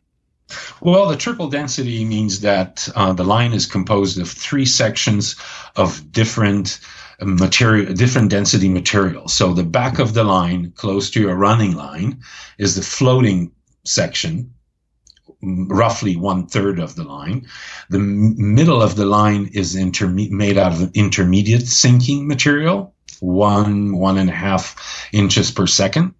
Well, 0.82 1.08
the 1.08 1.18
triple 1.18 1.50
density 1.50 2.06
means 2.06 2.42
that 2.42 2.88
uh, 2.96 3.14
the 3.14 3.24
line 3.24 3.54
is 3.54 3.66
composed 3.66 4.20
of 4.20 4.30
three 4.30 4.66
sections 4.66 5.36
of 5.76 6.12
different 6.12 6.80
material, 7.22 7.94
different 7.94 8.30
density 8.30 8.70
material. 8.70 9.28
So 9.28 9.54
the 9.54 9.64
back 9.64 10.00
of 10.00 10.14
the 10.14 10.24
line, 10.24 10.72
close 10.76 11.10
to 11.12 11.22
your 11.22 11.36
running 11.36 11.76
line, 11.76 12.22
is 12.58 12.76
the 12.76 12.82
floating 12.82 13.52
section, 13.86 14.54
roughly 15.42 16.16
one 16.16 16.48
third 16.48 16.80
of 16.80 16.96
the 16.96 17.04
line. 17.04 17.48
The 17.90 18.00
m- 18.00 18.56
middle 18.56 18.82
of 18.82 18.96
the 18.96 19.06
line 19.06 19.50
is 19.54 19.76
interme- 19.76 20.32
made 20.32 20.58
out 20.58 20.74
of 20.74 20.92
intermediate 20.94 21.68
sinking 21.68 22.28
material, 22.28 22.94
one 23.20 23.98
one 23.98 24.18
and 24.18 24.30
a 24.30 24.34
half 24.34 25.10
inches 25.12 25.52
per 25.52 25.66
second 25.66 26.14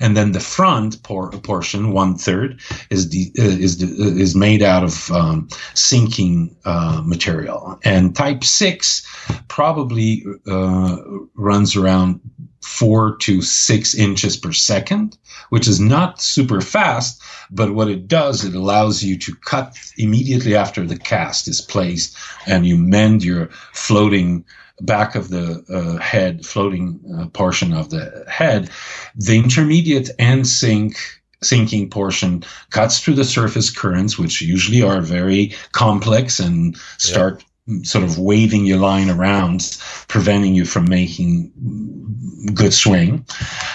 and 0.00 0.16
then 0.16 0.32
the 0.32 0.40
front 0.40 1.02
por- 1.02 1.30
portion, 1.30 1.92
one 1.92 2.16
third, 2.16 2.60
is 2.90 3.10
the, 3.10 3.32
uh, 3.38 3.42
is 3.42 3.78
the, 3.78 3.86
uh, 3.86 4.16
is 4.16 4.34
made 4.34 4.62
out 4.62 4.84
of 4.84 5.10
um, 5.10 5.48
sinking 5.74 6.56
uh, 6.64 7.02
material. 7.04 7.78
And 7.84 8.14
Type 8.14 8.44
Six 8.44 9.06
probably 9.48 10.24
uh, 10.46 10.96
runs 11.34 11.76
around 11.76 12.20
four 12.62 13.16
to 13.18 13.42
six 13.42 13.94
inches 13.94 14.36
per 14.36 14.52
second, 14.52 15.16
which 15.50 15.68
is 15.68 15.78
not 15.78 16.20
super 16.20 16.60
fast. 16.60 17.22
But 17.50 17.74
what 17.74 17.88
it 17.88 18.08
does, 18.08 18.44
it 18.44 18.54
allows 18.54 19.04
you 19.04 19.16
to 19.18 19.34
cut 19.36 19.76
immediately 19.96 20.56
after 20.56 20.84
the 20.84 20.98
cast 20.98 21.46
is 21.46 21.60
placed, 21.60 22.16
and 22.46 22.66
you 22.66 22.76
mend 22.76 23.22
your 23.22 23.50
floating 23.72 24.44
back 24.80 25.14
of 25.14 25.28
the 25.30 25.64
uh, 25.70 26.00
head, 26.02 26.44
floating 26.44 27.00
uh, 27.18 27.26
portion 27.28 27.72
of 27.72 27.90
the 27.90 28.24
head, 28.28 28.70
the 29.14 29.36
intermediate 29.36 30.10
and 30.18 30.46
sink 30.46 30.96
sinking 31.42 31.90
portion 31.90 32.42
cuts 32.70 33.00
through 33.00 33.14
the 33.14 33.24
surface 33.24 33.70
currents, 33.70 34.18
which 34.18 34.40
usually 34.40 34.82
are 34.82 35.00
very 35.00 35.54
complex 35.72 36.40
and 36.40 36.76
start 36.98 37.44
yeah. 37.66 37.82
sort 37.82 38.04
of 38.04 38.18
waving 38.18 38.64
your 38.64 38.78
line 38.78 39.10
around, 39.10 39.78
preventing 40.08 40.54
you 40.54 40.64
from 40.64 40.88
making 40.88 41.52
good 42.54 42.72
swing. 42.72 43.24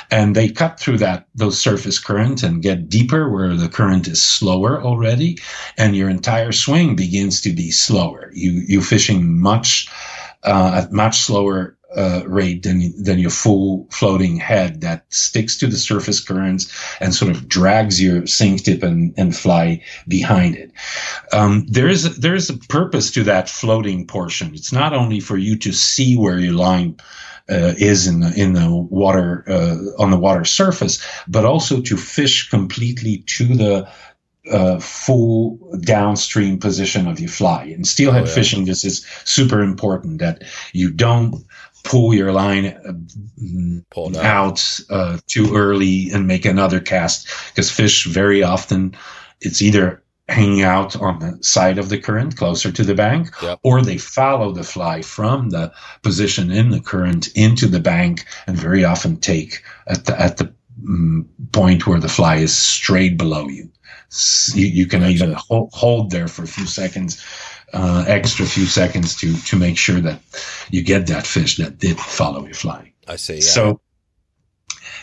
And 0.09 0.35
they 0.35 0.49
cut 0.49 0.79
through 0.79 0.97
that 0.99 1.27
those 1.35 1.59
surface 1.59 1.99
current 1.99 2.43
and 2.43 2.63
get 2.63 2.89
deeper 2.89 3.29
where 3.29 3.55
the 3.55 3.69
current 3.69 4.07
is 4.07 4.21
slower 4.21 4.81
already, 4.81 5.37
and 5.77 5.95
your 5.95 6.09
entire 6.09 6.51
swing 6.51 6.95
begins 6.95 7.41
to 7.41 7.53
be 7.53 7.71
slower. 7.71 8.31
You 8.33 8.51
you 8.67 8.81
fishing 8.81 9.39
much 9.39 9.87
uh, 10.43 10.81
at 10.83 10.91
much 10.91 11.19
slower 11.19 11.77
uh, 11.95 12.23
rate 12.25 12.63
than 12.63 12.93
than 13.03 13.19
your 13.19 13.29
full 13.29 13.87
floating 13.91 14.37
head 14.37 14.81
that 14.81 15.03
sticks 15.09 15.57
to 15.57 15.67
the 15.67 15.77
surface 15.77 16.21
currents 16.21 16.71
and 17.01 17.13
sort 17.13 17.31
of 17.31 17.47
drags 17.47 18.01
your 18.01 18.25
sink 18.27 18.63
tip 18.63 18.83
and, 18.83 19.13
and 19.17 19.35
fly 19.35 19.83
behind 20.07 20.55
it. 20.55 20.71
Um, 21.33 21.65
there 21.67 21.89
is 21.89 22.17
there 22.17 22.35
is 22.35 22.49
a 22.49 22.57
purpose 22.57 23.11
to 23.11 23.23
that 23.23 23.49
floating 23.49 24.07
portion. 24.07 24.53
It's 24.53 24.71
not 24.71 24.93
only 24.93 25.19
for 25.19 25.37
you 25.37 25.57
to 25.57 25.73
see 25.73 26.15
where 26.15 26.39
your 26.39 26.53
line 26.53 26.95
uh, 27.49 27.73
is 27.77 28.07
in 28.07 28.21
the 28.21 28.33
in 28.35 28.53
the 28.53 28.69
water 28.73 29.43
uh, 29.47 30.01
on 30.01 30.11
the 30.11 30.17
water 30.17 30.45
surface, 30.45 31.05
but 31.27 31.43
also 31.43 31.81
to 31.81 31.97
fish 31.97 32.49
completely 32.49 33.23
to 33.27 33.45
the 33.45 33.89
uh, 34.49 34.79
full 34.79 35.57
downstream 35.81 36.57
position 36.57 37.07
of 37.07 37.19
your 37.19 37.29
fly. 37.29 37.63
In 37.65 37.83
steelhead 37.83 38.23
oh, 38.23 38.27
yeah. 38.27 38.33
fishing, 38.33 38.65
this 38.65 38.83
is 38.83 39.05
super 39.25 39.61
important 39.61 40.19
that 40.19 40.43
you 40.73 40.91
don't 40.91 41.45
pull 41.83 42.13
your 42.13 42.31
line 42.31 42.65
uh, 43.95 44.19
out 44.19 44.79
uh, 44.89 45.17
too 45.27 45.55
early 45.55 46.09
and 46.11 46.27
make 46.27 46.45
another 46.45 46.79
cast 46.79 47.27
because 47.49 47.71
fish 47.71 48.05
very 48.05 48.43
often 48.43 48.95
it's 49.41 49.61
either 49.61 50.03
hanging 50.29 50.61
out 50.61 50.95
on 50.95 51.19
the 51.19 51.37
side 51.43 51.77
of 51.77 51.89
the 51.89 51.97
current 51.97 52.37
closer 52.37 52.71
to 52.71 52.83
the 52.83 52.93
bank 52.93 53.29
yep. 53.41 53.59
or 53.63 53.81
they 53.81 53.97
follow 53.97 54.51
the 54.51 54.63
fly 54.63 55.01
from 55.01 55.49
the 55.49 55.71
position 56.03 56.51
in 56.51 56.69
the 56.69 56.79
current 56.79 57.27
into 57.35 57.67
the 57.67 57.79
bank 57.79 58.25
and 58.47 58.57
very 58.57 58.85
often 58.85 59.17
take 59.17 59.63
at 59.87 60.05
the 60.05 60.19
at 60.21 60.37
the 60.37 60.53
um, 60.87 61.27
point 61.51 61.85
where 61.85 61.99
the 61.99 62.07
fly 62.07 62.37
is 62.37 62.55
straight 62.55 63.17
below 63.17 63.47
you 63.47 63.69
you, 64.53 64.67
you 64.67 64.87
can 64.87 65.03
even 65.03 65.33
hold, 65.33 65.71
hold, 65.73 66.11
there 66.11 66.27
for 66.27 66.43
a 66.43 66.47
few 66.47 66.65
seconds, 66.65 67.23
uh, 67.73 68.03
extra 68.07 68.45
few 68.45 68.65
seconds 68.65 69.15
to 69.15 69.35
to 69.43 69.55
make 69.55 69.77
sure 69.77 70.01
that 70.01 70.21
you 70.69 70.83
get 70.83 71.07
that 71.07 71.25
fish 71.25 71.57
that 71.57 71.77
did 71.77 71.97
follow 71.97 72.43
your 72.45 72.53
fly. 72.53 72.91
I 73.07 73.15
see. 73.15 73.35
Yeah. 73.35 73.41
So, 73.41 73.81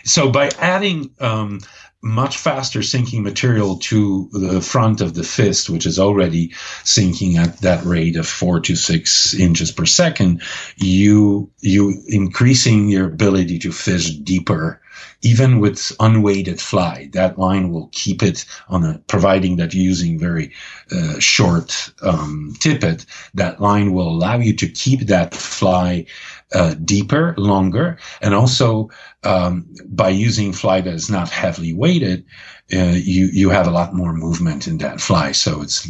so 0.04 0.30
by 0.30 0.50
adding 0.58 1.10
um, 1.20 1.60
much 2.02 2.36
faster 2.36 2.82
sinking 2.82 3.22
material 3.22 3.76
to 3.76 4.28
the 4.32 4.60
front 4.60 5.00
of 5.00 5.14
the 5.14 5.24
fist, 5.24 5.68
which 5.68 5.86
is 5.86 5.98
already 5.98 6.52
sinking 6.84 7.36
at 7.38 7.58
that 7.58 7.84
rate 7.84 8.16
of 8.16 8.26
four 8.26 8.60
to 8.60 8.76
six 8.76 9.34
inches 9.34 9.72
per 9.72 9.86
second, 9.86 10.42
you 10.76 11.50
you 11.60 12.02
increasing 12.06 12.88
your 12.88 13.06
ability 13.06 13.58
to 13.58 13.72
fish 13.72 14.10
deeper 14.10 14.80
even 15.22 15.60
with 15.60 15.92
unweighted 16.00 16.60
fly, 16.60 17.08
that 17.12 17.38
line 17.38 17.70
will 17.70 17.88
keep 17.92 18.22
it 18.22 18.44
on 18.68 18.84
a, 18.84 18.98
providing 19.06 19.56
that 19.56 19.74
you're 19.74 19.84
using 19.84 20.18
very 20.18 20.52
uh, 20.92 21.18
short 21.18 21.92
um, 22.02 22.54
tippet, 22.60 23.04
that 23.34 23.60
line 23.60 23.92
will 23.92 24.08
allow 24.08 24.38
you 24.38 24.54
to 24.54 24.68
keep 24.68 25.00
that 25.00 25.34
fly 25.34 26.06
uh, 26.54 26.74
deeper, 26.84 27.34
longer, 27.36 27.98
and 28.22 28.34
also 28.34 28.88
um, 29.24 29.66
by 29.86 30.08
using 30.08 30.52
fly 30.52 30.80
that 30.80 30.94
is 30.94 31.10
not 31.10 31.28
heavily 31.28 31.72
weighted, 31.72 32.24
uh, 32.72 32.92
you 32.94 33.26
you 33.32 33.50
have 33.50 33.66
a 33.66 33.70
lot 33.70 33.94
more 33.94 34.12
movement 34.12 34.66
in 34.66 34.78
that 34.78 35.00
fly, 35.00 35.32
so 35.32 35.62
it's 35.62 35.88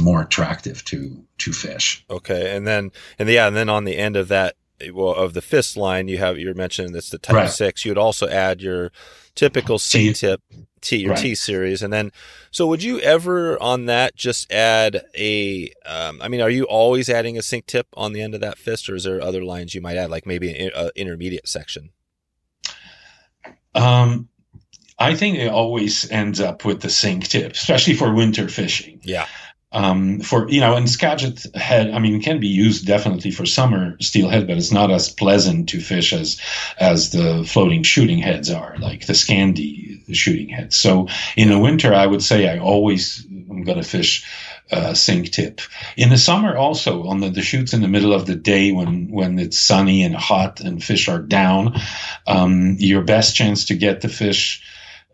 more 0.00 0.22
attractive 0.22 0.84
to 0.84 1.22
to 1.38 1.52
fish. 1.52 2.04
Okay, 2.08 2.56
and 2.56 2.66
then 2.66 2.90
and 3.18 3.28
yeah, 3.28 3.46
and 3.46 3.56
then 3.56 3.68
on 3.68 3.84
the 3.84 3.96
end 3.96 4.16
of 4.16 4.28
that 4.28 4.56
well 4.92 5.14
of 5.14 5.34
the 5.34 5.42
fist 5.42 5.76
line 5.76 6.08
you 6.08 6.18
have 6.18 6.38
you're 6.38 6.54
mentioning 6.54 6.92
that's 6.92 7.10
the 7.10 7.18
type 7.18 7.34
right. 7.34 7.50
six 7.50 7.84
you 7.84 7.90
would 7.90 7.98
also 7.98 8.28
add 8.28 8.60
your 8.60 8.90
typical 9.34 9.78
c 9.78 10.12
tip 10.12 10.40
t 10.80 10.96
your 10.96 11.10
right. 11.10 11.20
t 11.20 11.34
series 11.34 11.82
and 11.82 11.92
then 11.92 12.10
so 12.50 12.66
would 12.66 12.82
you 12.82 12.98
ever 13.00 13.60
on 13.62 13.86
that 13.86 14.16
just 14.16 14.50
add 14.50 15.02
a 15.16 15.70
um, 15.86 16.20
I 16.22 16.28
mean 16.28 16.40
are 16.40 16.50
you 16.50 16.64
always 16.64 17.08
adding 17.08 17.36
a 17.36 17.42
sink 17.42 17.66
tip 17.66 17.86
on 17.94 18.12
the 18.12 18.22
end 18.22 18.34
of 18.34 18.40
that 18.40 18.58
fist 18.58 18.88
or 18.88 18.94
is 18.94 19.04
there 19.04 19.20
other 19.20 19.44
lines 19.44 19.74
you 19.74 19.80
might 19.80 19.96
add 19.96 20.10
like 20.10 20.26
maybe 20.26 20.54
an 20.54 20.70
uh, 20.74 20.90
intermediate 20.96 21.48
section 21.48 21.90
um 23.74 24.28
I 24.98 25.14
think 25.14 25.38
it 25.38 25.48
always 25.48 26.10
ends 26.10 26.40
up 26.42 26.66
with 26.66 26.82
the 26.82 26.90
sink 26.90 27.26
tip, 27.28 27.52
especially 27.52 27.94
for 27.94 28.12
winter 28.12 28.48
fishing. 28.48 29.00
Yeah 29.02 29.26
um, 29.72 30.20
for 30.20 30.48
you 30.48 30.60
know, 30.60 30.74
and 30.74 30.90
Skagit 30.90 31.54
head, 31.54 31.90
I 31.90 31.98
mean, 32.00 32.20
can 32.20 32.40
be 32.40 32.48
used 32.48 32.86
definitely 32.86 33.30
for 33.30 33.46
summer 33.46 33.96
steelhead, 34.00 34.46
but 34.46 34.56
it's 34.56 34.72
not 34.72 34.90
as 34.90 35.08
pleasant 35.08 35.68
to 35.68 35.80
fish 35.80 36.12
as 36.12 36.40
as 36.78 37.10
the 37.10 37.44
floating 37.44 37.82
shooting 37.82 38.18
heads 38.18 38.50
are, 38.50 38.76
like 38.78 39.06
the 39.06 39.12
Scandi 39.12 40.02
shooting 40.14 40.48
heads. 40.48 40.76
So 40.76 41.06
in 41.36 41.50
the 41.50 41.58
winter, 41.58 41.94
I 41.94 42.06
would 42.06 42.22
say 42.22 42.48
I 42.48 42.58
always 42.58 43.24
am 43.30 43.62
going 43.62 43.78
to 43.78 43.88
fish 43.88 44.26
uh, 44.72 44.94
sink 44.94 45.30
tip. 45.30 45.60
In 45.96 46.10
the 46.10 46.18
summer, 46.18 46.56
also 46.56 47.04
on 47.06 47.20
the, 47.20 47.28
the 47.28 47.42
shoots 47.42 47.72
in 47.72 47.80
the 47.80 47.88
middle 47.88 48.12
of 48.12 48.26
the 48.26 48.36
day 48.36 48.72
when 48.72 49.08
when 49.10 49.38
it's 49.38 49.58
sunny 49.58 50.02
and 50.02 50.16
hot 50.16 50.60
and 50.60 50.82
fish 50.82 51.08
are 51.08 51.20
down, 51.20 51.80
um, 52.26 52.76
your 52.78 53.02
best 53.02 53.36
chance 53.36 53.66
to 53.66 53.74
get 53.74 54.00
the 54.00 54.08
fish 54.08 54.62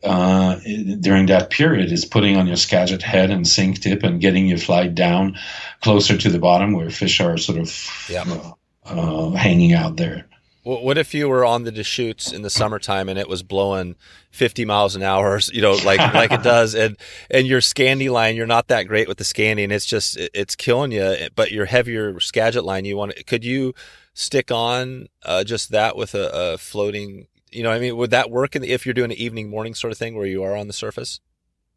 uh, 0.06 0.58
during 1.00 1.26
that 1.26 1.50
period 1.50 1.92
is 1.92 2.04
putting 2.04 2.36
on 2.36 2.46
your 2.46 2.56
Skagit 2.56 3.02
head 3.02 3.30
and 3.30 3.46
sink 3.46 3.80
tip 3.80 4.02
and 4.02 4.20
getting 4.20 4.46
your 4.46 4.58
fly 4.58 4.86
down 4.86 5.36
closer 5.80 6.16
to 6.16 6.30
the 6.30 6.38
bottom 6.38 6.72
where 6.72 6.90
fish 6.90 7.20
are 7.20 7.36
sort 7.36 7.58
of 7.58 8.06
yep. 8.08 8.26
uh, 8.26 8.52
uh, 8.84 9.30
hanging 9.32 9.72
out 9.72 9.96
there. 9.96 10.26
What 10.62 10.98
if 10.98 11.14
you 11.14 11.28
were 11.28 11.44
on 11.44 11.62
the 11.62 11.70
Deschutes 11.70 12.32
in 12.32 12.42
the 12.42 12.50
summertime 12.50 13.08
and 13.08 13.20
it 13.20 13.28
was 13.28 13.44
blowing 13.44 13.94
50 14.32 14.64
miles 14.64 14.96
an 14.96 15.02
hour, 15.04 15.38
you 15.52 15.62
know, 15.62 15.74
like 15.84 16.00
like 16.12 16.32
it 16.32 16.42
does, 16.42 16.74
and 16.74 16.96
and 17.30 17.46
your 17.46 17.60
Scandi 17.60 18.10
line, 18.10 18.34
you're 18.34 18.48
not 18.48 18.66
that 18.66 18.88
great 18.88 19.06
with 19.06 19.18
the 19.18 19.24
Scandi, 19.24 19.62
and 19.62 19.72
it's 19.72 19.86
just 19.86 20.16
it's 20.16 20.56
killing 20.56 20.90
you. 20.90 21.28
But 21.36 21.52
your 21.52 21.66
heavier 21.66 22.18
Skagit 22.18 22.64
line, 22.64 22.84
you 22.84 22.96
want 22.96 23.14
could 23.26 23.44
you 23.44 23.74
stick 24.12 24.50
on 24.50 25.06
uh, 25.24 25.44
just 25.44 25.70
that 25.70 25.96
with 25.96 26.16
a, 26.16 26.30
a 26.32 26.58
floating 26.58 27.28
you 27.50 27.62
know, 27.62 27.70
I 27.70 27.78
mean, 27.78 27.96
would 27.96 28.10
that 28.10 28.30
work 28.30 28.56
if 28.56 28.86
you're 28.86 28.94
doing 28.94 29.12
an 29.12 29.18
evening 29.18 29.48
morning 29.48 29.74
sort 29.74 29.92
of 29.92 29.98
thing 29.98 30.16
where 30.16 30.26
you 30.26 30.42
are 30.42 30.56
on 30.56 30.66
the 30.66 30.72
surface? 30.72 31.20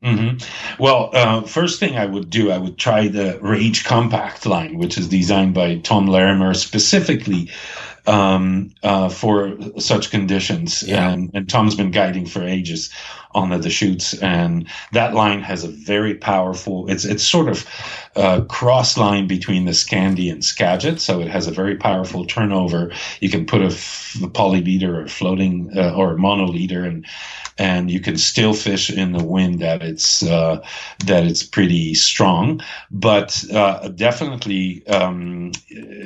Mm-hmm. 0.03 0.81
Well, 0.81 1.09
uh, 1.13 1.41
first 1.41 1.79
thing 1.79 1.97
I 1.97 2.05
would 2.05 2.29
do, 2.29 2.51
I 2.51 2.57
would 2.57 2.77
try 2.77 3.09
the 3.09 3.37
Rage 3.41 3.83
Compact 3.83 4.45
line, 4.45 4.77
which 4.77 4.97
is 4.97 5.09
designed 5.09 5.53
by 5.53 5.79
Tom 5.79 6.07
Larimer 6.07 6.53
specifically 6.53 7.49
um, 8.09 8.71
uh, 8.81 9.09
for 9.09 9.55
such 9.77 10.09
conditions. 10.09 10.83
Yeah. 10.83 11.09
And, 11.09 11.31
and 11.33 11.49
Tom's 11.49 11.75
been 11.75 11.91
guiding 11.91 12.25
for 12.25 12.41
ages 12.43 12.89
on 13.31 13.49
the 13.49 13.59
Deschutes, 13.59 14.15
and 14.15 14.67
that 14.91 15.13
line 15.13 15.41
has 15.41 15.63
a 15.63 15.67
very 15.67 16.15
powerful. 16.15 16.89
It's 16.89 17.05
it's 17.05 17.23
sort 17.23 17.47
of 17.47 17.65
a 18.15 18.43
cross 18.43 18.97
line 18.97 19.27
between 19.27 19.65
the 19.65 19.71
Scandi 19.71 20.31
and 20.31 20.43
Skagit, 20.43 20.99
so 20.99 21.21
it 21.21 21.27
has 21.27 21.45
a 21.47 21.51
very 21.51 21.75
powerful 21.75 22.25
turnover. 22.25 22.91
You 23.19 23.29
can 23.29 23.45
put 23.45 23.61
a, 23.61 23.65
f- 23.65 24.17
a 24.23 24.27
poly 24.27 24.61
leader 24.61 25.01
or 25.01 25.07
floating 25.07 25.69
uh, 25.77 25.93
or 25.95 26.17
mono 26.17 26.47
leader, 26.47 26.83
and 26.83 27.05
and 27.59 27.91
you 27.91 27.99
can 27.99 28.17
still 28.17 28.53
fish 28.53 28.89
in 28.89 29.11
the 29.11 29.23
wind 29.23 29.59
that 29.59 29.83
it's 29.83 30.23
uh, 30.23 30.65
that 31.05 31.25
it's 31.25 31.43
pretty 31.43 31.93
strong. 31.93 32.61
But 32.89 33.43
uh, 33.53 33.89
definitely, 33.89 34.87
um, 34.87 35.51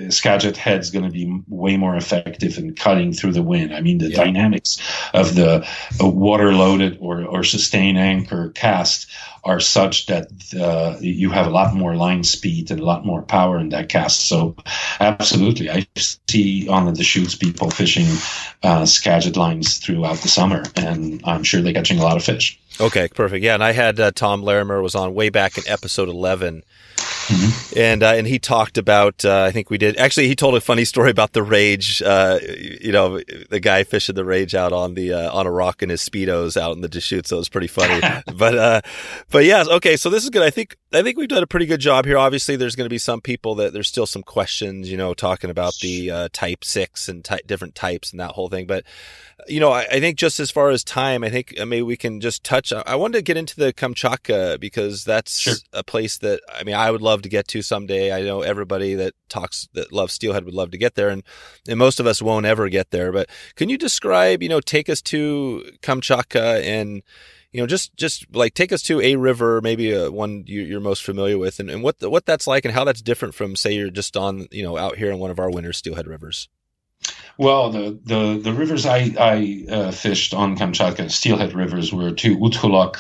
Skagit 0.10 0.58
head's 0.58 0.90
going 0.90 1.06
to 1.06 1.12
be 1.12 1.42
way 1.48 1.78
more 1.78 1.93
effective 1.96 2.58
in 2.58 2.76
cutting 2.76 3.14
through 3.14 3.34
the 3.34 3.42
wind. 3.42 3.74
I 3.74 3.82
mean, 3.82 3.98
the 3.98 4.10
yeah. 4.10 4.24
dynamics 4.24 4.82
of 5.14 5.36
the 5.36 5.68
water 6.00 6.54
loaded 6.54 6.98
or 7.00 7.24
or 7.24 7.44
sustained 7.44 7.98
anchor 7.98 8.50
cast 8.50 9.08
are 9.44 9.60
such 9.60 10.06
that 10.06 10.28
uh, 10.58 10.98
you 11.02 11.30
have 11.30 11.48
a 11.48 11.50
lot 11.50 11.76
more 11.76 11.96
line 11.96 12.24
speed 12.24 12.72
and 12.72 12.80
a 12.80 12.86
lot 12.86 13.06
more 13.06 13.22
power 13.22 13.60
in 13.60 13.70
that 13.70 13.90
cast. 13.90 14.28
So, 14.28 14.56
absolutely, 15.00 15.70
I 15.70 15.86
see 15.98 16.70
on 16.70 16.86
the 16.86 16.94
Deschutes 16.94 17.36
people 17.36 17.70
fishing 17.70 18.08
uh, 18.64 18.86
Skagit 18.86 19.36
lines 19.36 19.80
throughout 19.80 20.18
the 20.18 20.30
summer, 20.30 20.64
and 20.76 21.22
I'm 21.26 21.44
sure 21.44 21.62
they're 21.62 21.74
catching 21.74 22.00
a 22.00 22.04
lot 22.04 22.16
of 22.16 22.24
fish. 22.24 22.60
Okay, 22.80 23.08
perfect. 23.10 23.44
Yeah, 23.44 23.54
and 23.54 23.64
I 23.64 23.74
had 23.74 24.00
uh, 24.00 24.12
Tom 24.12 24.42
Larimer 24.42 24.82
was 24.82 24.96
on 24.96 25.14
way 25.14 25.30
back 25.30 25.58
in 25.58 25.64
episode 25.68 26.10
11 26.10 26.64
Mm-hmm. 27.28 27.80
And 27.80 28.04
uh, 28.04 28.14
and 28.16 28.28
he 28.28 28.38
talked 28.38 28.78
about 28.78 29.24
uh, 29.24 29.44
I 29.44 29.52
think 29.52 29.70
we 29.70 29.78
did 29.78 29.98
actually 29.98 30.28
he 30.28 30.36
told 30.36 30.56
a 30.56 30.62
funny 30.62 30.84
story 30.84 31.10
about 31.10 31.34
the 31.34 31.42
rage 31.42 32.02
uh, 32.02 32.40
you 32.82 32.92
know 32.92 33.22
the 33.50 33.60
guy 33.62 33.84
fishing 33.84 34.16
the 34.16 34.26
rage 34.26 34.54
out 34.54 34.74
on 34.74 34.94
the 34.94 35.14
uh, 35.14 35.32
on 35.32 35.48
a 35.48 35.52
rock 35.52 35.82
in 35.82 35.90
his 35.90 36.02
speedos 36.02 36.60
out 36.60 36.76
in 36.76 36.82
the 36.82 36.90
Deschutes 36.90 37.30
so 37.30 37.38
it 37.38 37.40
was 37.40 37.50
pretty 37.50 37.68
funny 37.68 38.02
but 38.36 38.58
uh, 38.58 38.82
but 39.32 39.46
yeah 39.46 39.64
okay 39.70 39.96
so 39.96 40.10
this 40.10 40.24
is 40.24 40.30
good 40.30 40.42
I 40.42 40.50
think 40.50 40.76
I 40.92 41.02
think 41.02 41.18
we've 41.18 41.30
done 41.30 41.44
a 41.44 41.48
pretty 41.48 41.66
good 41.66 41.80
job 41.80 42.06
here 42.06 42.18
obviously 42.18 42.58
there's 42.58 42.76
going 42.76 42.86
to 42.86 42.94
be 42.94 42.98
some 42.98 43.22
people 43.22 43.56
that 43.56 43.72
there's 43.72 43.88
still 43.88 44.08
some 44.08 44.24
questions 44.24 44.92
you 44.92 44.98
know 44.98 45.14
talking 45.14 45.50
about 45.50 45.76
the 45.82 46.12
uh, 46.12 46.30
type 46.34 46.66
six 46.66 47.08
and 47.08 47.24
ty- 47.24 47.42
different 47.46 47.76
types 47.76 48.12
and 48.12 48.20
that 48.20 48.32
whole 48.32 48.50
thing 48.50 48.68
but 48.68 48.84
you 49.48 49.60
know, 49.60 49.72
I, 49.72 49.86
I, 49.92 50.00
think 50.00 50.18
just 50.18 50.40
as 50.40 50.52
far 50.52 50.70
as 50.70 50.84
time, 50.84 51.24
I 51.24 51.30
think 51.30 51.54
maybe 51.58 51.82
we 51.82 51.98
can 51.98 52.22
just 52.22 52.44
touch. 52.44 52.72
I 52.74 52.96
wanted 52.96 53.18
to 53.18 53.22
get 53.22 53.38
into 53.38 53.56
the 53.56 53.74
Kamchatka 53.74 54.60
because 54.60 55.04
that's 55.04 55.40
sure. 55.40 55.56
a 55.72 55.84
place 55.84 56.18
that 56.20 56.42
I 56.54 56.64
mean 56.64 56.76
I 56.76 56.92
would 56.92 57.02
love 57.02 57.13
to 57.22 57.30
get 57.30 57.48
to 57.50 57.62
someday. 57.62 58.12
I 58.12 58.24
know 58.24 58.42
everybody 58.42 58.96
that 58.96 59.14
talks 59.30 59.70
that 59.74 59.94
loves 59.94 60.14
Steelhead 60.14 60.46
would 60.46 60.54
love 60.54 60.72
to 60.72 60.78
get 60.78 60.96
there, 60.96 61.10
and 61.10 61.24
and 61.68 61.80
most 61.80 62.00
of 62.00 62.08
us 62.08 62.22
won't 62.22 62.46
ever 62.46 62.68
get 62.70 62.92
there. 62.92 63.12
But 63.12 63.30
can 63.56 63.70
you 63.70 63.78
describe, 63.78 64.42
you 64.42 64.50
know, 64.50 64.60
take 64.60 64.90
us 64.90 65.02
to 65.04 65.64
Kamchatka 65.82 66.64
and 66.64 67.04
you 67.54 67.62
know, 67.62 67.68
just 67.68 67.96
just 67.96 68.26
like 68.36 68.56
take 68.56 68.72
us 68.72 68.82
to 68.84 69.00
a 69.00 69.16
river, 69.16 69.62
maybe 69.62 69.92
a, 69.92 70.12
one 70.12 70.44
you, 70.48 70.76
are 70.76 70.82
most 70.82 71.04
familiar 71.04 71.38
with, 71.38 71.60
and, 71.60 71.70
and 71.70 71.84
what 71.84 72.00
the, 72.00 72.10
what 72.10 72.26
that's 72.26 72.48
like, 72.48 72.66
and 72.66 72.74
how 72.74 72.84
that's 72.84 73.02
different 73.02 73.36
from 73.36 73.56
say 73.56 73.74
you're 73.74 73.92
just 73.92 74.18
on 74.18 74.48
you 74.52 74.64
know 74.64 74.76
out 74.76 74.98
here 74.98 75.12
in 75.12 75.20
one 75.20 75.30
of 75.30 75.40
our 75.40 75.52
winter 75.52 75.72
steelhead 75.72 76.08
rivers. 76.08 76.50
Well, 77.38 77.72
the, 77.72 78.00
the, 78.04 78.40
the 78.42 78.54
rivers 78.54 78.86
I, 78.86 79.14
I 79.20 79.66
uh, 79.70 79.92
fished 79.92 80.34
on 80.34 80.56
Kamchatka, 80.56 81.12
steelhead 81.12 81.54
rivers, 81.54 81.92
were 81.92 82.12
two 82.12 82.38
Utkholok 82.38 82.98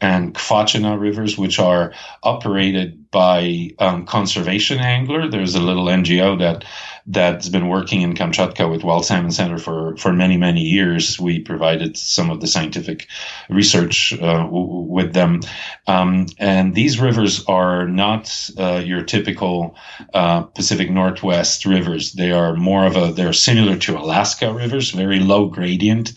and 0.00 0.34
Kvachina 0.34 0.98
rivers, 0.98 1.36
which 1.36 1.58
are 1.58 1.92
operated 2.22 3.10
by 3.10 3.70
um, 3.78 4.04
Conservation 4.06 4.78
Angler. 4.78 5.28
There's 5.28 5.54
a 5.54 5.60
little 5.60 5.86
NGO 5.86 6.38
that 6.38 6.64
that's 7.10 7.48
been 7.48 7.68
working 7.68 8.02
in 8.02 8.14
Kamchatka 8.14 8.70
with 8.70 8.84
Wild 8.84 9.06
Salmon 9.06 9.32
Center 9.32 9.58
for 9.58 9.96
for 9.96 10.12
many 10.12 10.36
many 10.36 10.60
years. 10.60 11.18
We 11.18 11.40
provided 11.40 11.96
some 11.96 12.30
of 12.30 12.40
the 12.40 12.46
scientific 12.46 13.08
research 13.48 14.12
uh, 14.12 14.44
w- 14.44 14.82
with 14.82 15.14
them, 15.14 15.40
um, 15.86 16.26
and 16.38 16.74
these 16.74 17.00
rivers 17.00 17.44
are 17.46 17.88
not 17.88 18.50
uh, 18.58 18.82
your 18.84 19.02
typical 19.02 19.74
uh, 20.12 20.42
Pacific 20.42 20.90
Northwest 20.90 21.64
rivers. 21.64 22.12
They 22.12 22.30
are 22.30 22.54
more 22.54 22.86
of 22.86 22.96
a 22.96 23.12
they're 23.12 23.32
similar 23.32 23.76
to 23.78 23.98
Alaska 23.98 24.52
rivers, 24.52 24.90
very 24.90 25.18
low 25.18 25.46
gradient, 25.46 26.12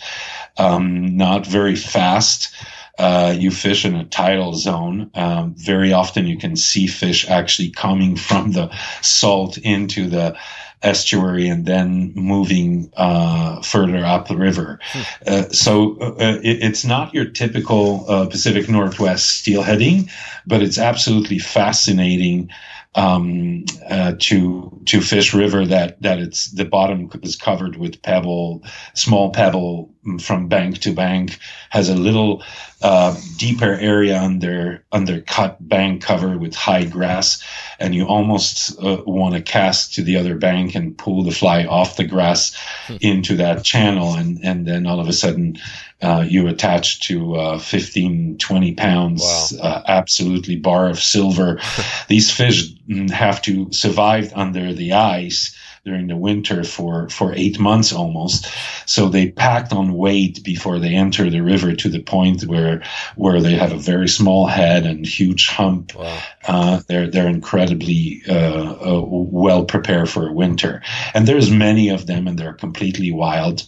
um, 0.58 1.16
not 1.16 1.48
very 1.48 1.76
fast. 1.76 2.54
Uh, 3.02 3.32
you 3.32 3.50
fish 3.50 3.84
in 3.84 3.96
a 3.96 4.06
tidal 4.06 4.54
zone. 4.54 5.10
Um, 5.16 5.56
very 5.56 5.92
often 5.92 6.28
you 6.28 6.38
can 6.38 6.56
see 6.56 6.86
fish 6.86 7.28
actually 7.28 7.72
coming 7.72 8.16
from 8.28 8.52
the 8.52 8.70
salt 9.02 9.58
into 9.58 10.08
the 10.08 10.38
estuary 10.84 11.48
and 11.48 11.66
then 11.66 12.12
moving 12.16 12.92
uh, 12.96 13.62
further 13.62 14.06
up 14.06 14.28
the 14.28 14.38
river. 14.38 14.80
Hmm. 14.84 15.02
Uh, 15.26 15.50
so 15.50 15.98
uh, 16.00 16.40
it, 16.44 16.64
it's 16.64 16.86
not 16.86 17.14
your 17.14 17.26
typical 17.26 18.06
uh, 18.08 18.28
Pacific 18.28 18.70
Northwest 18.70 19.44
steelheading, 19.44 20.12
but 20.46 20.62
it's 20.62 20.78
absolutely 20.78 21.40
fascinating 21.40 22.52
um, 22.94 23.66
uh, 23.90 24.14
to 24.20 24.82
to 24.86 25.02
fish 25.02 25.34
river 25.34 25.66
that 25.66 26.02
that 26.02 26.20
it's 26.20 26.52
the 26.52 26.66
bottom 26.66 27.10
is 27.24 27.36
covered 27.36 27.78
with 27.78 28.02
pebble, 28.02 28.64
small 28.94 29.32
pebble 29.32 29.94
from 30.20 30.48
bank 30.48 30.80
to 30.80 30.94
bank, 30.94 31.38
has 31.70 31.90
a 31.90 31.96
little 31.96 32.44
uh, 32.82 33.16
deeper 33.38 33.74
area 33.74 34.20
under 34.20 34.84
under 34.92 35.22
cut 35.22 35.58
bank 35.68 36.02
cover 36.02 36.38
with 36.38 36.56
high 36.56 36.86
grass, 36.86 37.44
and 37.80 37.94
you 37.94 38.06
almost 38.06 38.78
uh, 38.82 39.04
want 39.06 39.36
to 39.36 39.42
cast 39.42 39.94
to 39.96 40.04
the 40.04 40.18
other 40.18 40.36
bank 40.36 40.76
and 40.76 40.98
pull 40.98 41.24
the 41.24 41.32
fly 41.32 41.66
off 41.66 41.98
the 41.98 42.04
grass 42.04 42.56
hmm. 42.88 42.98
into 43.02 43.38
that 43.38 43.64
channel, 43.64 44.16
and 44.16 44.40
and 44.44 44.66
then 44.66 44.88
all 44.88 45.00
of 45.00 45.08
a 45.08 45.14
sudden 45.14 45.58
uh, 46.02 46.26
you 46.28 46.48
attach 46.48 47.02
to 47.02 47.36
uh, 47.36 47.60
15, 47.60 48.38
20 48.40 48.74
pounds, 48.74 49.54
wow. 49.58 49.70
uh, 49.70 49.84
absolutely 49.88 50.56
bar 50.56 50.90
of 50.90 51.00
silver. 51.00 51.60
These 52.08 52.32
fish 52.32 52.74
have 53.12 53.42
to 53.44 53.72
survive 53.72 54.34
under 54.34 54.74
the 54.74 54.94
ice 54.94 55.56
during 55.84 56.08
the 56.08 56.16
winter 56.16 56.64
for, 56.64 57.10
for 57.10 57.34
eight 57.34 57.60
months 57.60 57.92
almost. 57.92 58.48
So 58.86 59.10
they 59.10 59.32
packed 59.32 59.74
on 59.74 59.94
weight 59.94 60.44
before 60.44 60.80
they 60.80 60.94
enter 60.94 61.30
the 61.30 61.42
river 61.42 61.76
to 61.76 61.90
the 61.90 62.02
point 62.02 62.44
where 62.44 62.84
where 63.16 63.42
they 63.42 63.54
have 63.56 63.72
a 63.72 63.78
very 63.78 64.08
small 64.08 64.46
head 64.46 64.86
and 64.86 65.06
huge 65.06 65.48
hump. 65.48 65.96
Wow. 65.96 66.20
Uh, 66.48 66.82
they're 66.88 67.08
they're 67.08 67.28
incredibly 67.28 68.22
uh, 68.30 68.74
uh, 68.74 69.02
well 69.06 69.66
prepared 69.66 70.10
for 70.10 70.32
winter, 70.32 70.84
and 71.14 71.28
there's 71.28 71.50
many 71.50 71.90
of 71.90 72.06
them, 72.06 72.28
and 72.28 72.38
they're 72.38 72.54
completely 72.54 73.12
wild. 73.12 73.68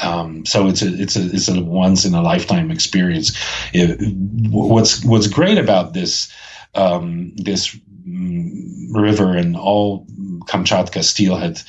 Um, 0.00 0.46
so 0.46 0.68
it's 0.68 0.82
a 0.82 0.88
it's 0.88 1.16
a 1.16 1.26
it's 1.26 1.48
a 1.48 1.62
once 1.62 2.04
in 2.04 2.14
a 2.14 2.22
lifetime 2.22 2.70
experience. 2.70 3.36
It, 3.72 4.00
what's 4.50 5.04
what's 5.04 5.26
great 5.28 5.58
about 5.58 5.92
this 5.92 6.32
um, 6.74 7.32
this 7.36 7.76
mm, 8.06 8.50
river 8.90 9.36
and 9.36 9.56
all 9.56 10.06
Kamchatka 10.46 11.02
steelhead 11.02 11.62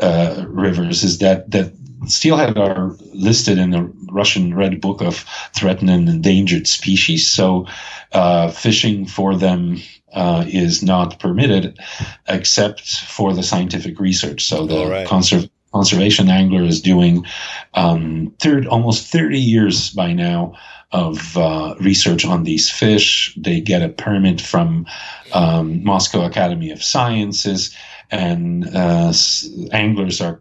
uh, 0.00 0.44
rivers 0.48 1.02
is 1.02 1.18
that 1.18 1.50
that 1.50 1.72
steelhead 2.06 2.58
are 2.58 2.96
listed 3.14 3.58
in 3.58 3.70
the 3.70 3.92
Russian 4.10 4.54
Red 4.54 4.80
Book 4.80 5.00
of 5.00 5.24
Threatened 5.54 5.90
and 5.90 6.08
Endangered 6.08 6.66
Species. 6.66 7.30
So 7.30 7.66
uh, 8.12 8.50
fishing 8.50 9.06
for 9.06 9.36
them 9.36 9.78
uh, 10.12 10.44
is 10.46 10.82
not 10.82 11.18
permitted 11.18 11.78
except 12.28 13.00
for 13.00 13.32
the 13.32 13.42
scientific 13.42 13.98
research. 13.98 14.44
So 14.44 14.66
the 14.66 14.86
right. 14.86 15.06
conserv- 15.06 15.50
conservation 15.72 16.28
angler 16.28 16.62
is 16.62 16.80
doing 16.80 17.24
um, 17.74 18.34
third, 18.38 18.66
almost 18.66 19.10
30 19.10 19.38
years 19.38 19.90
by 19.90 20.12
now 20.12 20.54
of 20.92 21.36
uh, 21.38 21.74
research 21.80 22.24
on 22.26 22.44
these 22.44 22.70
fish. 22.70 23.34
They 23.36 23.60
get 23.60 23.82
a 23.82 23.88
permit 23.88 24.40
from 24.40 24.86
um, 25.32 25.82
Moscow 25.82 26.26
Academy 26.26 26.70
of 26.70 26.82
Sciences, 26.82 27.74
and 28.12 28.68
uh, 28.76 29.12
anglers 29.72 30.20
are 30.20 30.40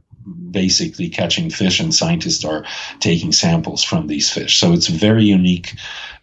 basically 0.52 1.10
catching 1.10 1.50
fish, 1.50 1.80
and 1.80 1.96
scientists 1.96 2.46
are 2.46 2.66
taking 3.00 3.32
samples 3.32 3.84
from 3.84 4.08
these 4.08 4.30
fish. 4.30 4.60
So 4.60 4.74
it's 4.74 4.90
a 4.90 4.94
very 4.94 5.24
unique 5.24 5.74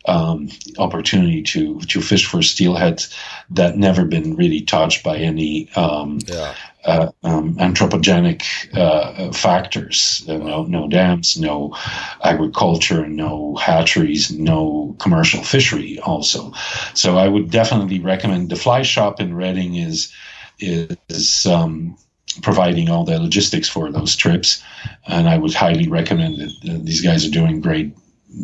um, 0.05 0.49
opportunity 0.79 1.43
to 1.43 1.81
to 1.81 2.01
fish 2.01 2.27
for 2.27 2.39
steelheads 2.39 3.13
that 3.51 3.77
never 3.77 4.05
been 4.05 4.37
really 4.37 4.61
touched 4.61 5.03
by 5.03 5.17
any 5.17 5.69
um, 5.75 6.19
yeah. 6.27 6.55
uh, 6.85 7.11
um, 7.25 7.57
anthropogenic 7.57 8.43
uh, 8.77 9.33
factors. 9.33 10.25
Uh, 10.29 10.37
no, 10.37 10.65
no 10.65 10.89
dams, 10.89 11.37
no 11.39 11.77
agriculture, 12.23 13.07
no 13.07 13.57
hatcheries, 13.57 14.31
no 14.31 14.95
commercial 14.99 15.43
fishery. 15.43 15.99
Also, 16.01 16.53
so 16.95 17.19
I 17.19 17.29
would 17.29 17.51
definitely 17.51 17.99
recommend 17.99 18.51
the 18.51 18.57
fly 18.57 18.83
shop 18.83 19.21
in 19.21 19.35
Redding 19.35 19.75
is 19.75 20.13
is 20.59 21.47
um, 21.47 21.97
providing 22.43 22.89
all 22.89 23.05
the 23.05 23.19
logistics 23.19 23.69
for 23.69 23.91
those 23.91 24.17
trips, 24.17 24.63
and 25.07 25.29
I 25.29 25.39
would 25.39 25.55
highly 25.55 25.89
recommend 25.89 26.37
it. 26.39 26.85
these 26.85 27.01
guys 27.01 27.27
are 27.27 27.31
doing 27.31 27.59
a 27.59 27.61
great 27.61 27.95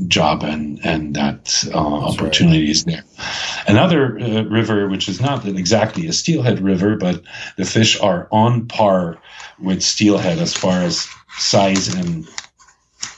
job 0.09 0.43
and 0.43 0.81
and 0.85 1.15
that 1.15 1.65
uh, 1.73 1.79
opportunity 1.79 2.61
right. 2.61 2.71
is 2.71 2.85
there. 2.85 3.05
Another 3.67 4.19
uh, 4.19 4.43
river, 4.45 4.89
which 4.89 5.09
is 5.09 5.21
not 5.21 5.47
exactly 5.47 6.07
a 6.09 6.13
steelhead 6.13 6.61
river, 6.61 6.97
but 6.97 7.23
the 7.57 7.65
fish 7.65 8.01
are 8.01 8.29
on 8.31 8.67
par 8.67 9.19
with 9.61 9.83
steelhead 9.83 10.39
as 10.39 10.55
far 10.55 10.81
as 10.81 11.07
size 11.37 11.89
and 11.95 12.27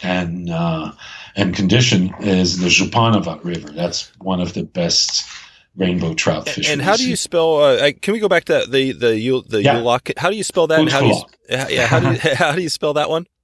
and 0.03 0.51
uh, 0.51 0.93
and 1.37 1.55
condition, 1.55 2.13
is 2.21 2.59
the 2.59 2.69
Zhupanova 2.69 3.43
River. 3.45 3.71
That's 3.71 4.11
one 4.19 4.41
of 4.41 4.55
the 4.55 4.65
best 4.65 5.25
rainbow 5.77 6.15
trout 6.15 6.49
fish. 6.49 6.69
And 6.69 6.81
how 6.81 6.97
do 6.97 7.09
you 7.09 7.17
spell? 7.17 7.57
Uh, 7.57 7.91
can 8.01 8.13
we 8.15 8.21
go 8.21 8.29
back 8.29 8.45
to 8.45 8.65
the 8.69 8.93
the 8.93 9.43
the 9.49 9.63
yeah. 9.63 9.99
How 10.17 10.31
do 10.31 10.37
you 10.37 10.45
spell 10.45 10.67
that? 10.69 10.89
how 10.89 11.01
do 11.01 11.07
you, 11.07 11.23
yeah, 11.49 11.87
how 11.87 12.01
do 12.01 12.13
you, 12.13 12.19
how 12.35 12.53
do 12.53 12.63
you 12.63 12.69
spell 12.69 12.95
that 12.95 13.11
one? 13.11 13.27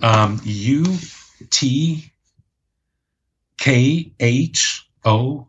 Um, 0.00 0.40
U 0.44 0.84
T 1.50 2.12
K 3.58 4.12
H 4.18 4.88
O 5.04 5.48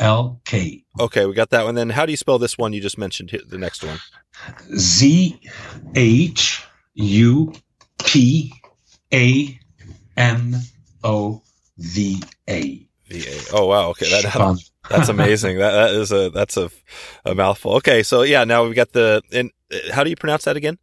L 0.00 0.40
K. 0.44 0.84
Okay, 0.98 1.26
we 1.26 1.34
got 1.34 1.50
that 1.50 1.64
one. 1.64 1.74
Then 1.74 1.90
how 1.90 2.06
do 2.06 2.12
you 2.12 2.16
spell 2.16 2.38
this 2.38 2.58
one 2.58 2.72
you 2.72 2.80
just 2.80 2.98
mentioned? 2.98 3.38
The 3.48 3.58
next 3.58 3.84
one. 3.84 3.98
Z 4.76 5.40
H 5.94 6.64
U 6.94 7.52
P 8.04 8.52
A 9.12 9.60
N 10.16 10.56
O 11.04 11.42
V 11.78 12.22
A. 12.48 12.85
V 13.08 13.24
A. 13.26 13.56
Oh 13.56 13.66
wow. 13.66 13.88
Okay, 13.90 14.10
that, 14.10 14.58
that's 14.88 15.08
amazing. 15.08 15.58
that 15.58 15.72
that 15.72 15.94
is 15.94 16.12
a 16.12 16.30
that's 16.30 16.56
a, 16.56 16.70
a 17.24 17.34
mouthful. 17.34 17.74
Okay, 17.74 18.02
so 18.02 18.22
yeah, 18.22 18.44
now 18.44 18.64
we've 18.64 18.74
got 18.74 18.92
the 18.92 19.22
and 19.32 19.50
uh, 19.72 19.92
how 19.92 20.04
do 20.04 20.10
you 20.10 20.16
pronounce 20.16 20.44
that 20.44 20.56
again? 20.56 20.78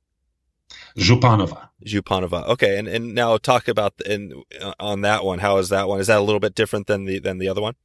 Zhupanova. 0.98 1.70
Zhupanova. 1.86 2.48
Okay, 2.50 2.78
and 2.78 2.88
and 2.88 3.14
now 3.14 3.38
talk 3.38 3.68
about 3.68 3.94
and 4.06 4.34
uh, 4.62 4.74
on 4.80 5.02
that 5.02 5.24
one. 5.24 5.40
How 5.40 5.58
is 5.58 5.70
that 5.70 5.88
one? 5.88 6.00
Is 6.00 6.08
that 6.08 6.20
a 6.20 6.22
little 6.24 6.40
bit 6.40 6.56
different 6.56 6.88
than 6.88 7.06
the 7.06 7.20
than 7.20 7.40
the 7.40 7.48
other 7.48 7.62
one? 7.62 7.76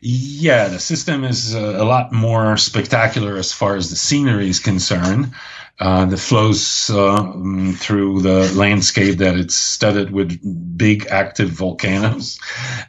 Yeah, 0.00 0.68
the 0.68 0.78
system 0.78 1.24
is 1.24 1.54
a, 1.54 1.82
a 1.82 1.84
lot 1.84 2.12
more 2.12 2.56
spectacular 2.56 3.36
as 3.36 3.52
far 3.52 3.76
as 3.76 3.90
the 3.90 3.96
scenery 3.96 4.48
is 4.48 4.60
concerned. 4.60 5.32
Uh, 5.78 6.06
that 6.06 6.16
flows 6.16 6.88
uh, 6.88 7.32
through 7.74 8.22
the 8.22 8.50
landscape 8.54 9.18
that 9.18 9.36
it's 9.36 9.54
studded 9.54 10.10
with 10.10 10.40
big 10.78 11.06
active 11.08 11.50
volcanoes, 11.50 12.38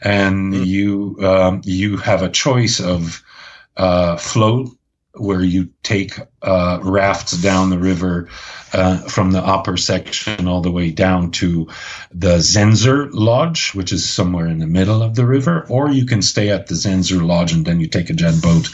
and 0.01 0.53
mm-hmm. 0.53 0.63
you 0.63 1.17
um, 1.21 1.61
you 1.65 1.97
have 1.97 2.21
a 2.21 2.29
choice 2.29 2.79
of 2.79 3.21
uh, 3.75 4.15
float 4.15 4.69
where 5.19 5.41
you 5.41 5.69
take 5.83 6.13
uh, 6.41 6.79
rafts 6.83 7.33
down 7.41 7.69
the 7.69 7.77
river 7.77 8.29
uh, 8.73 8.97
from 8.97 9.31
the 9.31 9.39
upper 9.39 9.77
section 9.77 10.47
all 10.47 10.61
the 10.61 10.71
way 10.71 10.91
down 10.91 11.31
to 11.31 11.67
the 12.11 12.37
Zenzer 12.37 13.09
Lodge, 13.11 13.73
which 13.73 13.91
is 13.91 14.07
somewhere 14.07 14.47
in 14.47 14.59
the 14.59 14.67
middle 14.67 15.01
of 15.01 15.15
the 15.15 15.25
river, 15.25 15.65
or 15.69 15.89
you 15.89 16.05
can 16.05 16.21
stay 16.21 16.49
at 16.49 16.67
the 16.67 16.75
Zenzer 16.75 17.25
Lodge 17.25 17.53
and 17.53 17.65
then 17.65 17.79
you 17.79 17.87
take 17.87 18.09
a 18.09 18.13
jet 18.13 18.41
boat 18.41 18.69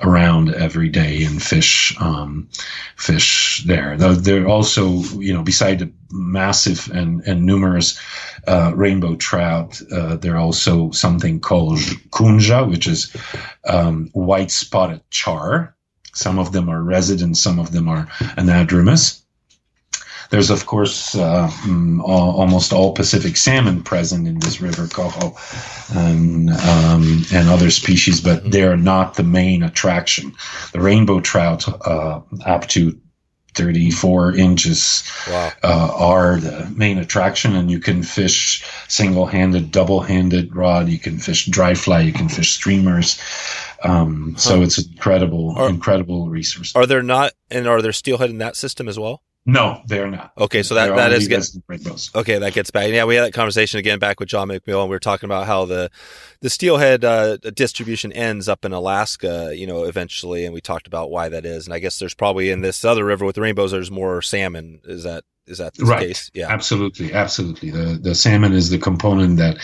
around 0.00 0.54
every 0.54 0.88
day 0.88 1.24
and 1.24 1.42
fish 1.42 1.94
um, 2.00 2.48
fish 2.96 3.62
there. 3.66 3.96
They're 3.96 4.48
also, 4.48 5.00
you 5.18 5.34
know, 5.34 5.42
beside 5.42 5.78
the 5.78 5.92
massive 6.10 6.90
and, 6.92 7.22
and 7.26 7.44
numerous 7.44 7.98
uh, 8.46 8.72
rainbow 8.74 9.16
trout, 9.16 9.80
uh, 9.92 10.16
there 10.16 10.34
are 10.34 10.40
also 10.40 10.90
something 10.90 11.40
called 11.40 11.78
kunja, 12.10 12.68
which 12.68 12.86
is 12.86 13.14
um, 13.66 14.08
white 14.12 14.50
spotted 14.50 15.02
char. 15.10 15.76
Some 16.14 16.38
of 16.38 16.52
them 16.52 16.68
are 16.68 16.82
resident, 16.82 17.36
some 17.36 17.58
of 17.58 17.72
them 17.72 17.88
are 17.88 18.06
anadromous. 18.36 19.20
There's, 20.30 20.50
of 20.50 20.66
course, 20.66 21.14
uh, 21.14 21.48
mm, 21.62 22.00
almost 22.02 22.72
all 22.72 22.92
Pacific 22.92 23.36
salmon 23.36 23.82
present 23.82 24.26
in 24.26 24.38
this 24.38 24.60
river, 24.60 24.88
coho, 24.88 25.36
and, 25.94 26.50
um, 26.50 27.24
and 27.32 27.48
other 27.48 27.70
species, 27.70 28.20
but 28.20 28.40
mm-hmm. 28.40 28.50
they're 28.50 28.76
not 28.76 29.14
the 29.14 29.22
main 29.22 29.62
attraction. 29.62 30.34
The 30.72 30.80
rainbow 30.80 31.20
trout, 31.20 31.68
uh, 31.86 32.22
up 32.44 32.66
to 32.68 32.98
34 33.54 34.36
inches 34.36 35.04
wow. 35.28 35.52
uh, 35.62 35.92
are 35.96 36.40
the 36.40 36.68
main 36.76 36.98
attraction 36.98 37.54
and 37.54 37.70
you 37.70 37.78
can 37.78 38.02
fish 38.02 38.64
single-handed 38.88 39.70
double-handed 39.70 40.54
rod 40.54 40.88
you 40.88 40.98
can 40.98 41.18
fish 41.18 41.46
dry 41.46 41.74
fly 41.74 42.00
you 42.00 42.12
can 42.12 42.28
fish 42.28 42.52
streamers 42.52 43.20
um, 43.84 44.34
so 44.36 44.62
it's 44.62 44.78
incredible 44.78 45.54
are, 45.56 45.68
incredible 45.68 46.28
resource 46.28 46.74
are 46.74 46.86
there 46.86 47.02
not 47.02 47.32
and 47.50 47.66
are 47.66 47.82
there 47.82 47.92
steelhead 47.92 48.30
in 48.30 48.38
that 48.38 48.56
system 48.56 48.88
as 48.88 48.98
well 48.98 49.22
no, 49.46 49.82
they're 49.86 50.10
not. 50.10 50.32
Okay, 50.38 50.62
so 50.62 50.74
that, 50.74 50.96
that 50.96 51.12
is 51.12 51.28
gets, 51.28 51.58
okay. 52.14 52.38
That 52.38 52.54
gets 52.54 52.70
back. 52.70 52.90
Yeah, 52.90 53.04
we 53.04 53.16
had 53.16 53.26
that 53.26 53.34
conversation 53.34 53.78
again 53.78 53.98
back 53.98 54.18
with 54.18 54.30
John 54.30 54.48
McMillan, 54.48 54.80
and 54.80 54.88
we 54.88 54.94
were 54.94 55.00
talking 55.00 55.26
about 55.26 55.46
how 55.46 55.66
the 55.66 55.90
the 56.40 56.48
steelhead 56.48 57.04
uh, 57.04 57.36
distribution 57.36 58.10
ends 58.10 58.48
up 58.48 58.64
in 58.64 58.72
Alaska, 58.72 59.52
you 59.54 59.66
know, 59.66 59.84
eventually, 59.84 60.46
and 60.46 60.54
we 60.54 60.62
talked 60.62 60.86
about 60.86 61.10
why 61.10 61.28
that 61.28 61.44
is. 61.44 61.66
And 61.66 61.74
I 61.74 61.78
guess 61.78 61.98
there's 61.98 62.14
probably 62.14 62.48
in 62.48 62.62
this 62.62 62.86
other 62.86 63.04
river 63.04 63.26
with 63.26 63.34
the 63.34 63.42
rainbows, 63.42 63.72
there's 63.72 63.90
more 63.90 64.22
salmon. 64.22 64.80
Is 64.84 65.02
that 65.02 65.24
is 65.46 65.58
that 65.58 65.74
the 65.74 65.84
right. 65.84 66.08
case? 66.08 66.30
Yeah, 66.34 66.50
absolutely, 66.50 67.12
absolutely. 67.12 67.70
The 67.70 67.98
the 68.00 68.14
salmon 68.14 68.52
is 68.52 68.70
the 68.70 68.78
component 68.78 69.38
that 69.38 69.58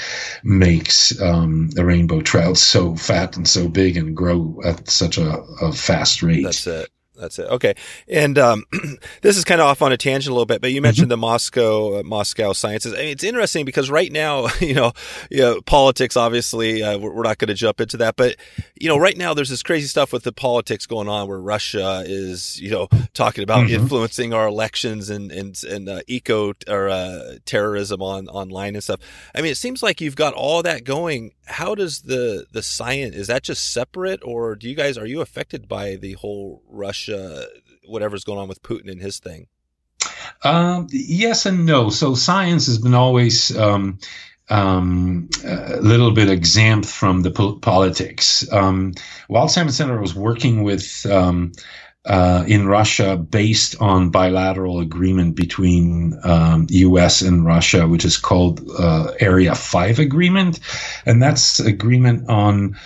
makes 0.45 1.18
um, 1.20 1.70
the 1.70 1.85
rainbow 1.85 2.20
trout 2.20 2.59
so 2.59 2.97
fat 2.97 3.37
and 3.37 3.49
so 3.49 3.68
big 3.68 3.97
and 3.97 4.16
grow 4.16 4.61
at 4.64 4.89
such 4.89 5.18
a, 5.18 5.41
a 5.62 5.72
fast 5.72 6.22
rate. 6.22 6.45
That's 6.45 6.66
it 6.66 6.91
that's 7.21 7.39
it. 7.39 7.47
Okay, 7.47 7.75
and 8.09 8.39
um, 8.39 8.64
this 9.23 9.37
is 9.37 9.45
kind 9.45 9.61
of 9.61 9.66
off 9.66 9.83
on 9.83 9.93
a 9.93 9.97
tangent 9.97 10.31
a 10.31 10.35
little 10.35 10.47
bit, 10.47 10.61
but 10.61 10.73
you 10.73 10.81
mentioned 10.81 11.07
mm-hmm. 11.07 11.11
the 11.11 11.16
Moscow 11.18 12.01
uh, 12.01 12.03
Moscow 12.03 12.53
sciences. 12.53 12.95
I 12.95 12.99
mean, 12.99 13.09
it's 13.09 13.25
interesting 13.25 13.64
because 13.64 13.91
right 13.91 14.11
now, 14.11 14.49
you 14.61 14.75
know, 14.75 14.93
you 15.31 15.39
know 15.39 15.61
politics. 15.61 16.16
Obviously, 16.16 16.83
uh, 16.83 16.99
we're, 16.99 17.12
we're, 17.12 17.23
not 17.23 17.39
going 17.39 17.49
to 17.49 17.55
jump 17.55 17.81
into 17.81 17.97
that, 17.99 18.16
but 18.16 18.37
you 18.75 18.89
know, 18.89 18.97
right 18.97 19.16
now 19.16 19.35
there's 19.35 19.51
this 19.51 19.62
crazy 19.62 19.87
stuff 19.87 20.12
with 20.12 20.25
the 20.25 20.33
politics 20.33 20.87
going 20.87 21.09
on 21.09 21.29
where 21.29 21.41
Russia 21.41 22.03
is, 22.07 22.61
you 22.61 22.71
know, 22.71 22.89
talking 23.14 23.45
about 23.45 23.66
mm-hmm. 23.66 23.83
influencing 23.83 24.33
our 24.33 24.47
elections 24.47 25.11
and 25.11 25.31
and 25.31 25.62
and 25.64 25.89
uh, 25.89 26.01
eco 26.07 26.55
or 26.68 26.89
uh, 26.89 27.35
terrorism 27.45 28.03
on 28.03 28.29
online 28.29 28.75
and 28.75 28.83
stuff. 28.83 29.01
I 29.35 29.43
mean, 29.43 29.53
it 29.53 29.57
seems 29.57 29.83
like 29.83 30.01
you've 30.01 30.16
got 30.16 30.35
all 30.35 30.62
that 30.62 30.85
going. 30.85 31.33
How 31.51 31.74
does 31.74 32.03
the 32.03 32.46
the 32.53 32.62
science 32.62 33.14
is 33.14 33.26
that 33.26 33.42
just 33.42 33.72
separate, 33.72 34.20
or 34.24 34.57
do 34.57 34.68
you 34.68 34.74
guys 34.74 34.96
are 34.96 35.07
you 35.07 35.20
affected 35.20 35.68
by 35.68 35.96
the 35.96 36.14
whole 36.14 36.62
Russia? 36.68 37.46
whatever's 37.90 38.24
going 38.24 38.38
on 38.38 38.48
with 38.48 38.62
Putin 38.62 38.90
and 38.90 39.01
his 39.01 39.18
thing? 39.18 39.46
Um, 40.42 40.86
yes 40.90 41.44
and 41.44 41.66
no. 41.66 41.90
So 41.90 42.14
science 42.14 42.66
has 42.66 42.78
been 42.78 42.94
always 42.94 43.55
um, 43.57 43.98
um, 44.48 45.28
a 45.44 45.80
little 45.80 46.12
bit 46.12 46.30
exempt 46.30 46.86
from 46.86 47.22
the 47.22 47.30
po- 47.30 47.59
politics. 47.59 48.51
Um, 48.51 48.94
Wild 49.28 49.51
Salmon 49.51 49.72
Center 49.72 50.01
was 50.01 50.14
working 50.14 50.62
with 50.62 51.05
um, 51.07 51.53
uh, 52.07 52.44
in 52.48 52.66
Russia 52.66 53.16
based 53.16 53.80
on 53.80 54.09
bilateral 54.09 54.80
agreement 54.80 55.36
between 55.36 56.18
um, 56.24 56.66
U.S. 56.70 57.20
and 57.20 57.44
Russia, 57.44 57.86
which 57.86 58.07
is 58.07 58.16
called 58.16 58.66
uh, 58.78 59.12
Area 59.20 59.55
Five 59.55 59.98
Agreement, 59.98 60.61
and 61.05 61.22
that's 61.22 61.61
agreement 61.61 62.28
on 62.30 62.76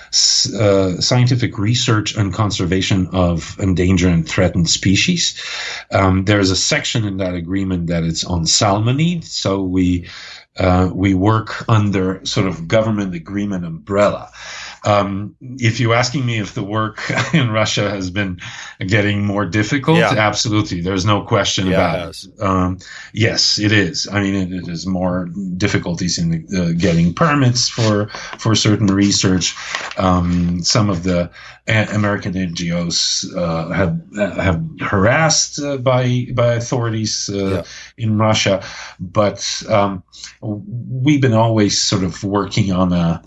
uh, 0.58 1.00
scientific 1.00 1.58
research 1.58 2.16
and 2.16 2.34
conservation 2.34 3.06
of 3.12 3.56
endangered 3.60 4.12
and 4.12 4.28
threatened 4.28 4.68
species. 4.68 5.40
Um, 5.92 6.24
there 6.24 6.40
is 6.40 6.50
a 6.50 6.56
section 6.56 7.04
in 7.04 7.18
that 7.18 7.34
agreement 7.34 7.86
that 7.86 8.02
it's 8.02 8.24
on 8.24 8.46
salmonid, 8.46 9.22
so 9.22 9.62
we 9.62 10.08
uh, 10.56 10.90
we 10.92 11.14
work 11.14 11.68
under 11.68 12.24
sort 12.24 12.46
of 12.46 12.68
government 12.68 13.14
agreement 13.14 13.64
umbrella. 13.64 14.30
Um, 14.84 15.34
if 15.40 15.80
you're 15.80 15.94
asking 15.94 16.26
me 16.26 16.38
if 16.38 16.54
the 16.54 16.62
work 16.62 17.00
in 17.34 17.50
Russia 17.50 17.90
has 17.90 18.10
been 18.10 18.40
getting 18.78 19.24
more 19.24 19.46
difficult, 19.46 19.98
yeah. 19.98 20.14
absolutely. 20.16 20.80
There's 20.80 21.04
no 21.04 21.22
question 21.22 21.66
yeah, 21.66 21.72
about 21.72 22.08
it. 22.10 22.24
it. 22.24 22.42
Um, 22.42 22.78
yes, 23.12 23.58
it 23.58 23.72
is. 23.72 24.06
I 24.10 24.20
mean, 24.20 24.34
it, 24.34 24.52
it 24.52 24.68
is 24.68 24.86
more 24.86 25.28
difficulties 25.56 26.18
in 26.18 26.46
uh, 26.56 26.72
getting 26.76 27.14
permits 27.14 27.68
for 27.68 28.08
for 28.38 28.54
certain 28.54 28.88
research. 28.88 29.54
Um, 29.96 30.62
some 30.62 30.90
of 30.90 31.02
the 31.02 31.30
American 31.66 32.34
NGOs 32.34 33.34
uh, 33.34 33.70
have 33.70 33.98
have 34.16 34.62
harassed 34.80 35.58
uh, 35.60 35.78
by 35.78 36.26
by 36.34 36.54
authorities 36.54 37.30
uh, 37.32 37.36
yeah. 37.36 37.62
in 37.96 38.18
Russia, 38.18 38.62
but 39.00 39.62
um, 39.68 40.02
we've 40.42 41.22
been 41.22 41.32
always 41.32 41.80
sort 41.80 42.04
of 42.04 42.22
working 42.22 42.70
on 42.70 42.92
a 42.92 43.22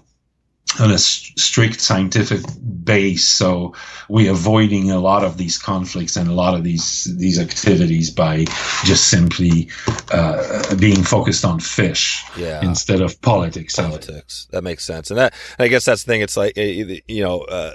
on 0.80 0.92
a 0.92 0.98
strict 0.98 1.82
scientific 1.82 2.42
base. 2.84 3.28
So 3.28 3.74
we're 4.10 4.32
avoiding 4.32 4.92
a 4.92 5.00
lot 5.00 5.24
of 5.24 5.38
these 5.38 5.58
conflicts 5.58 6.16
and 6.16 6.30
a 6.30 6.34
lot 6.34 6.54
of 6.54 6.64
these 6.64 7.06
these 7.18 7.40
activities 7.40 8.12
by 8.12 8.46
just 8.84 9.10
simply 9.10 9.70
uh, 10.12 10.76
being 10.76 11.04
focused 11.04 11.46
on 11.46 11.60
fish 11.60 12.24
yeah. 12.38 12.64
instead 12.64 13.02
of 13.02 13.20
politics. 13.22 13.76
Politics. 13.76 14.48
That 14.52 14.64
makes 14.64 14.86
sense. 14.86 15.10
And 15.10 15.18
that 15.20 15.34
I 15.58 15.68
guess 15.68 15.86
that's 15.86 16.04
the 16.04 16.12
thing. 16.12 16.22
It's 16.22 16.38
like 16.38 16.54
eh, 16.58 17.00
you 17.08 17.24
know. 17.24 17.42
Uh, 17.42 17.72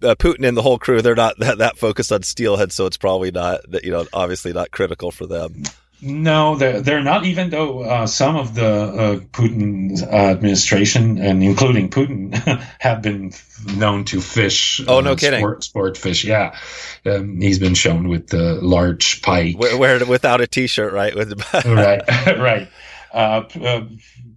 uh, 0.00 0.14
Putin 0.14 0.46
and 0.46 0.56
the 0.56 0.62
whole 0.62 0.78
crew, 0.78 1.02
they're 1.02 1.16
not 1.16 1.36
that, 1.40 1.58
that 1.58 1.76
focused 1.76 2.12
on 2.12 2.22
steelhead, 2.22 2.70
so 2.70 2.86
it's 2.86 2.96
probably 2.96 3.32
not, 3.32 3.62
you 3.82 3.90
know, 3.90 4.06
obviously 4.12 4.52
not 4.52 4.70
critical 4.70 5.10
for 5.10 5.26
them. 5.26 5.64
No, 6.00 6.54
they're, 6.54 6.80
they're 6.80 7.02
not. 7.02 7.24
Even 7.24 7.50
though 7.50 7.80
uh, 7.80 8.06
some 8.06 8.36
of 8.36 8.54
the 8.54 8.66
uh, 8.66 9.16
Putin 9.32 10.00
administration, 10.02 11.18
and 11.18 11.42
including 11.42 11.90
Putin, 11.90 12.34
have 12.78 13.02
been 13.02 13.32
known 13.76 14.04
to 14.04 14.20
fish. 14.20 14.80
Oh, 14.86 15.00
no 15.00 15.12
uh, 15.12 15.16
kidding! 15.16 15.40
Sport, 15.40 15.64
sport, 15.64 15.96
fish, 15.96 16.24
yeah. 16.24 16.56
Um, 17.04 17.40
he's 17.40 17.58
been 17.58 17.74
shown 17.74 18.08
with 18.08 18.28
the 18.28 18.54
large 18.62 19.22
pike, 19.22 19.56
where, 19.58 20.04
without 20.04 20.40
a 20.40 20.46
t-shirt, 20.46 20.92
right? 20.92 21.14
With 21.14 21.32
right, 21.64 22.02
right. 22.38 22.68
Uh, 23.12 23.44
uh, 23.62 23.82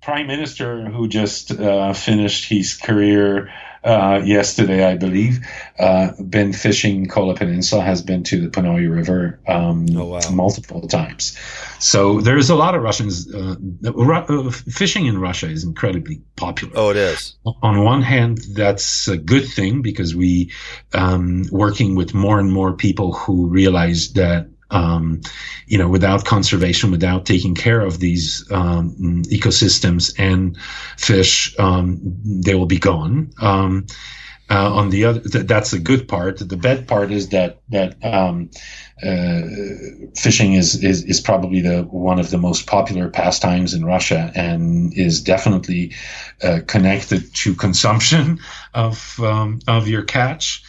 prime 0.02 0.28
minister 0.28 0.86
who 0.90 1.08
just 1.08 1.52
uh, 1.52 1.94
finished 1.94 2.50
his 2.50 2.76
career 2.76 3.52
uh, 3.84 4.22
yesterday, 4.24 4.86
I 4.86 4.96
believe. 4.96 5.40
Uh, 5.78 6.12
been 6.22 6.54
fishing 6.54 7.08
Kola 7.08 7.36
Peninsula, 7.36 7.82
has 7.82 8.02
been 8.02 8.24
to 8.26 8.42
the 8.42 8.48
Ponoi 8.48 8.90
River 8.94 9.40
um, 9.48 9.88
oh, 9.96 10.06
wow. 10.06 10.20
multiple 10.32 10.88
times. 10.88 11.38
So 11.80 12.22
there's 12.22 12.52
a 12.52 12.56
lot 12.56 12.76
of 12.76 12.84
Russians. 12.84 13.34
Uh, 13.34 13.56
uh, 13.86 14.52
fishing 14.52 15.08
in 15.08 15.20
Russia 15.20 15.50
is 15.50 15.64
incredibly 15.64 16.22
popular. 16.36 16.74
Oh, 16.76 16.92
it 16.92 16.98
is. 16.98 17.36
On 17.64 17.84
one 17.84 18.04
hand, 18.04 18.40
that's 18.54 19.08
a 19.08 19.18
good 19.18 19.48
thing 19.48 19.82
because 19.82 20.16
we 20.16 20.52
um, 20.94 21.46
working 21.52 21.96
with 21.96 22.14
more 22.14 22.40
and 22.40 22.52
more 22.52 22.74
people 22.74 23.14
who 23.14 23.48
realize 23.48 24.14
that 24.14 24.48
um, 24.72 25.22
you 25.68 25.78
know, 25.78 25.90
without 25.90 26.26
conservation, 26.26 26.92
without 26.92 27.26
taking 27.26 27.56
care 27.56 27.82
of 27.82 28.00
these 28.00 28.46
um, 28.52 29.24
ecosystems 29.26 30.14
and 30.18 30.58
fish, 30.98 31.58
um, 31.60 32.00
they 32.24 32.56
will 32.56 32.66
be 32.66 32.80
gone. 32.80 33.34
Um, 33.40 33.86
uh, 34.52 34.74
on 34.74 34.90
the 34.90 35.06
other, 35.06 35.22
th- 35.22 35.46
that's 35.46 35.72
the 35.72 35.80
good 35.80 36.10
part. 36.10 36.38
The 36.40 36.58
bad 36.58 36.86
part 36.86 37.10
is 37.10 37.30
that 37.30 37.62
that 37.70 38.04
um, 38.04 38.50
uh, 39.02 39.42
fishing 40.18 40.56
is, 40.56 40.84
is 40.84 41.06
is 41.06 41.22
probably 41.22 41.62
the 41.62 41.84
one 41.84 42.20
of 42.20 42.30
the 42.32 42.38
most 42.38 42.68
popular 42.68 43.08
pastimes 43.08 43.74
in 43.74 43.86
Russia, 43.86 44.30
and 44.36 44.94
is 44.94 45.22
definitely 45.22 45.94
uh, 46.44 46.60
connected 46.68 47.34
to 47.36 47.56
consumption 47.56 48.40
of 48.74 49.18
um, 49.22 49.60
of 49.68 49.88
your 49.88 50.04
catch. 50.04 50.64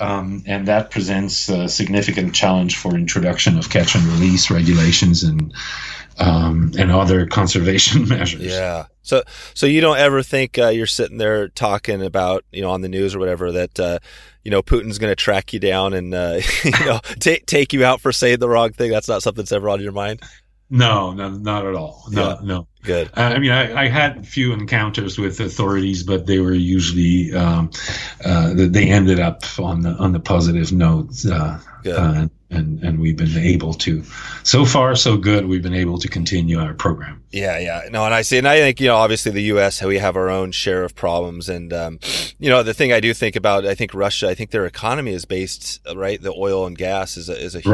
Um, 0.00 0.44
and 0.46 0.68
that 0.68 0.90
presents 0.90 1.48
a 1.48 1.68
significant 1.68 2.34
challenge 2.34 2.76
for 2.76 2.94
introduction 2.94 3.58
of 3.58 3.68
catch 3.68 3.96
and 3.96 4.04
release 4.04 4.50
regulations 4.50 5.24
and 5.24 5.52
um, 6.18 6.72
and 6.78 6.90
other 6.90 7.26
conservation 7.38 8.08
measures. 8.08 8.46
Yeah. 8.46 8.86
So 9.02 9.22
so 9.54 9.66
you 9.66 9.80
don't 9.80 9.98
ever 9.98 10.22
think 10.22 10.58
uh, 10.58 10.68
you're 10.68 10.86
sitting 10.86 11.18
there 11.18 11.48
talking 11.48 12.02
about 12.02 12.44
you 12.52 12.62
know 12.62 12.70
on 12.70 12.82
the 12.82 12.88
news 12.88 13.14
or 13.14 13.18
whatever 13.18 13.50
that 13.52 13.80
uh, 13.80 13.98
you 14.44 14.50
know 14.50 14.62
Putin's 14.62 14.98
going 14.98 15.10
to 15.10 15.16
track 15.16 15.52
you 15.52 15.60
down 15.60 15.94
and 15.94 16.14
uh, 16.14 16.40
you 16.64 16.86
know 16.86 17.00
take 17.18 17.46
take 17.46 17.72
you 17.72 17.84
out 17.84 18.00
for 18.00 18.12
saying 18.12 18.38
the 18.38 18.48
wrong 18.48 18.72
thing. 18.72 18.90
That's 18.90 19.08
not 19.08 19.22
something 19.22 19.42
that's 19.42 19.52
ever 19.52 19.68
on 19.68 19.80
your 19.80 19.92
mind. 19.92 20.22
No, 20.70 21.12
no, 21.12 21.30
not 21.30 21.66
at 21.66 21.74
all. 21.74 22.04
No, 22.10 22.28
yeah. 22.28 22.36
no. 22.42 22.68
Good. 22.82 23.08
Uh, 23.16 23.32
I 23.34 23.38
mean, 23.38 23.50
I, 23.50 23.82
I, 23.82 23.88
had 23.88 24.18
a 24.18 24.22
few 24.22 24.52
encounters 24.52 25.18
with 25.18 25.40
authorities, 25.40 26.04
but 26.04 26.26
they 26.26 26.38
were 26.38 26.54
usually 26.54 27.34
um, 27.34 27.70
uh, 28.24 28.52
they 28.54 28.88
ended 28.88 29.18
up 29.18 29.42
on 29.58 29.82
the 29.82 29.90
on 29.90 30.12
the 30.12 30.20
positive 30.20 30.72
note. 30.72 31.10
Uh, 31.26 31.58
uh, 31.86 32.28
and 32.50 32.82
and 32.82 32.98
we've 32.98 33.16
been 33.16 33.36
able 33.36 33.74
to 33.74 34.02
so 34.42 34.64
far 34.64 34.96
so 34.96 35.16
good 35.18 35.46
we've 35.46 35.62
been 35.62 35.74
able 35.74 35.98
to 35.98 36.08
continue 36.08 36.58
our 36.58 36.72
program 36.72 37.22
yeah 37.30 37.58
yeah 37.58 37.82
no 37.90 38.04
and 38.06 38.14
i 38.14 38.22
see 38.22 38.38
and 38.38 38.48
i 38.48 38.58
think 38.58 38.80
you 38.80 38.86
know 38.86 38.96
obviously 38.96 39.30
the 39.30 39.42
us 39.42 39.82
we 39.82 39.98
have 39.98 40.16
our 40.16 40.30
own 40.30 40.50
share 40.50 40.82
of 40.82 40.94
problems 40.94 41.48
and 41.48 41.72
um, 41.74 41.98
you 42.38 42.48
know 42.48 42.62
the 42.62 42.72
thing 42.72 42.90
i 42.90 43.00
do 43.00 43.12
think 43.12 43.36
about 43.36 43.66
i 43.66 43.74
think 43.74 43.92
russia 43.92 44.28
i 44.28 44.34
think 44.34 44.50
their 44.50 44.64
economy 44.64 45.12
is 45.12 45.26
based 45.26 45.80
right 45.94 46.22
the 46.22 46.32
oil 46.32 46.66
and 46.66 46.78
gas 46.78 47.18
is 47.18 47.28
a, 47.28 47.38
is 47.38 47.54
a 47.54 47.60
huge 47.60 47.66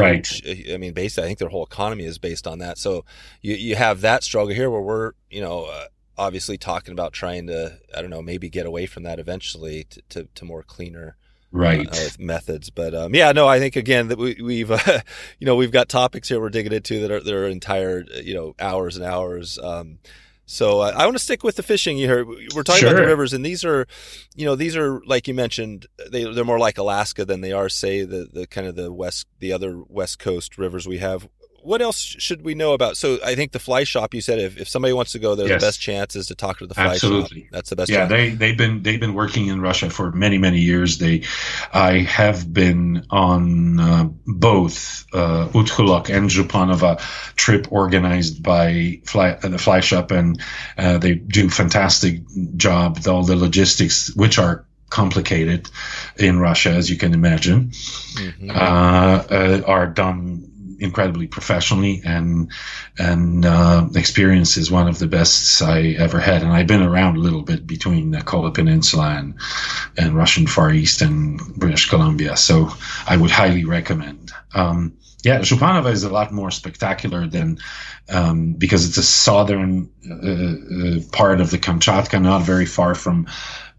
right. 0.45 0.73
i 0.73 0.77
mean 0.77 0.93
based 0.93 1.17
i 1.17 1.21
think 1.21 1.39
their 1.39 1.49
whole 1.49 1.63
economy 1.63 2.03
is 2.03 2.17
based 2.17 2.45
on 2.45 2.59
that 2.59 2.77
so 2.77 3.05
you, 3.41 3.55
you 3.55 3.75
have 3.75 4.01
that 4.01 4.23
struggle 4.23 4.53
here 4.53 4.69
where 4.69 4.81
we're 4.81 4.94
you 5.29 5.41
know 5.41 5.65
uh, 5.65 5.85
obviously 6.17 6.57
talking 6.57 6.91
about 6.91 7.13
trying 7.13 7.47
to 7.47 7.77
i 7.95 8.01
don't 8.01 8.09
know 8.09 8.21
maybe 8.21 8.49
get 8.49 8.65
away 8.65 8.85
from 8.85 9.03
that 9.03 9.19
eventually 9.19 9.85
to, 9.85 10.01
to, 10.09 10.27
to 10.35 10.45
more 10.45 10.63
cleaner 10.63 11.17
right 11.51 11.87
uh, 11.91 12.09
methods 12.19 12.69
but 12.69 12.93
um, 12.93 13.13
yeah 13.13 13.31
no 13.31 13.47
i 13.47 13.59
think 13.59 13.75
again 13.75 14.07
that 14.07 14.17
we, 14.17 14.37
we've 14.41 14.71
uh, 14.87 14.99
you 15.39 15.45
know 15.45 15.55
we've 15.55 15.71
got 15.71 15.89
topics 15.89 16.29
here 16.29 16.39
we're 16.39 16.49
digging 16.49 16.73
into 16.73 17.01
that 17.01 17.11
are, 17.11 17.19
that 17.19 17.33
are 17.33 17.47
entire 17.47 18.03
you 18.21 18.33
know 18.33 18.55
hours 18.59 18.97
and 18.97 19.05
hours 19.05 19.57
um, 19.59 19.99
so 20.45 20.81
uh, 20.81 20.93
I 20.95 21.05
want 21.05 21.17
to 21.17 21.23
stick 21.23 21.43
with 21.43 21.55
the 21.55 21.63
fishing. 21.63 21.97
here 21.97 22.23
we're 22.25 22.63
talking 22.63 22.81
sure. 22.81 22.89
about 22.89 23.01
the 23.01 23.07
rivers, 23.07 23.33
and 23.33 23.43
these 23.43 23.65
are, 23.65 23.87
you 24.35 24.45
know, 24.45 24.55
these 24.55 24.75
are 24.75 25.01
like 25.05 25.27
you 25.27 25.33
mentioned, 25.33 25.87
they 26.11 26.23
they're 26.23 26.45
more 26.45 26.59
like 26.59 26.77
Alaska 26.77 27.25
than 27.25 27.41
they 27.41 27.51
are, 27.51 27.67
say, 27.67 28.03
the 28.03 28.29
the 28.31 28.45
kind 28.45 28.67
of 28.67 28.75
the 28.75 28.93
west, 28.93 29.27
the 29.39 29.51
other 29.51 29.81
west 29.87 30.19
coast 30.19 30.57
rivers 30.57 30.87
we 30.87 30.99
have 30.99 31.27
what 31.65 31.81
else 31.81 31.99
should 31.99 32.43
we 32.43 32.53
know 32.53 32.73
about? 32.73 32.95
So 32.95 33.17
I 33.25 33.33
think 33.33 33.51
the 33.51 33.59
fly 33.59 33.83
shop. 33.83 34.13
You 34.13 34.21
said 34.21 34.39
if, 34.39 34.57
if 34.57 34.69
somebody 34.69 34.93
wants 34.93 35.13
to 35.13 35.19
go 35.19 35.33
there, 35.33 35.47
yes. 35.47 35.59
the 35.59 35.65
best 35.65 35.81
chance 35.81 36.15
is 36.15 36.27
to 36.27 36.35
talk 36.35 36.59
to 36.59 36.67
the 36.67 36.75
fly 36.75 36.93
Absolutely. 36.93 37.41
shop. 37.41 37.49
That's 37.51 37.69
the 37.71 37.75
best. 37.75 37.89
Yeah, 37.89 38.07
chance. 38.07 38.11
they 38.11 38.29
they've 38.29 38.57
been 38.57 38.83
they've 38.83 38.99
been 38.99 39.15
working 39.15 39.47
in 39.47 39.59
Russia 39.59 39.89
for 39.89 40.11
many 40.11 40.37
many 40.37 40.59
years. 40.59 40.99
They, 40.99 41.23
I 41.73 41.99
have 41.99 42.53
been 42.53 43.07
on 43.09 43.79
uh, 43.79 44.09
both 44.27 45.05
uh, 45.11 45.47
and 45.53 46.29
Zhupanova 46.29 46.99
trip 47.35 47.71
organized 47.71 48.43
by 48.43 49.01
fly, 49.05 49.31
uh, 49.31 49.47
the 49.47 49.57
fly 49.57 49.79
shop, 49.79 50.11
and 50.11 50.39
uh, 50.77 50.99
they 50.99 51.15
do 51.15 51.49
fantastic 51.49 52.21
job 52.55 52.97
with 52.97 53.07
all 53.07 53.23
the 53.23 53.35
logistics, 53.35 54.15
which 54.15 54.37
are 54.37 54.65
complicated 54.89 55.69
in 56.17 56.39
Russia, 56.39 56.69
as 56.69 56.89
you 56.89 56.97
can 56.97 57.13
imagine, 57.13 57.69
mm-hmm. 57.69 58.49
uh, 58.49 58.53
uh, 58.53 59.61
are 59.65 59.87
done 59.87 60.44
incredibly 60.79 61.27
professionally 61.27 62.01
and 62.03 62.51
and 62.97 63.45
uh, 63.45 63.87
experience 63.95 64.57
is 64.57 64.71
one 64.71 64.87
of 64.87 64.99
the 64.99 65.07
best 65.07 65.61
I 65.61 65.95
ever 65.97 66.19
had. 66.19 66.43
And 66.43 66.51
I've 66.51 66.67
been 66.67 66.81
around 66.81 67.17
a 67.17 67.21
little 67.21 67.41
bit 67.41 67.65
between 67.65 68.11
the 68.11 68.21
Kola 68.21 68.51
Peninsula 68.51 69.15
and 69.17 69.35
and 69.97 70.15
Russian 70.15 70.47
Far 70.47 70.71
East 70.71 71.01
and 71.01 71.39
British 71.55 71.89
Columbia, 71.89 72.37
so 72.37 72.69
I 73.07 73.17
would 73.17 73.31
highly 73.31 73.65
recommend. 73.65 74.31
Um, 74.53 74.93
yeah, 75.25 75.39
Zhupanova 75.39 75.91
is 75.91 76.03
a 76.03 76.09
lot 76.09 76.31
more 76.31 76.51
spectacular 76.51 77.25
than 77.25 77.57
um, 78.09 78.53
because 78.53 78.87
it's 78.87 78.97
a 78.97 79.03
southern 79.03 79.89
uh, 80.07 80.13
uh, 80.13 80.99
part 81.11 81.41
of 81.41 81.49
the 81.49 81.57
Kamchatka, 81.57 82.21
not 82.21 82.43
very 82.43 82.67
far 82.67 82.93
from 82.93 83.25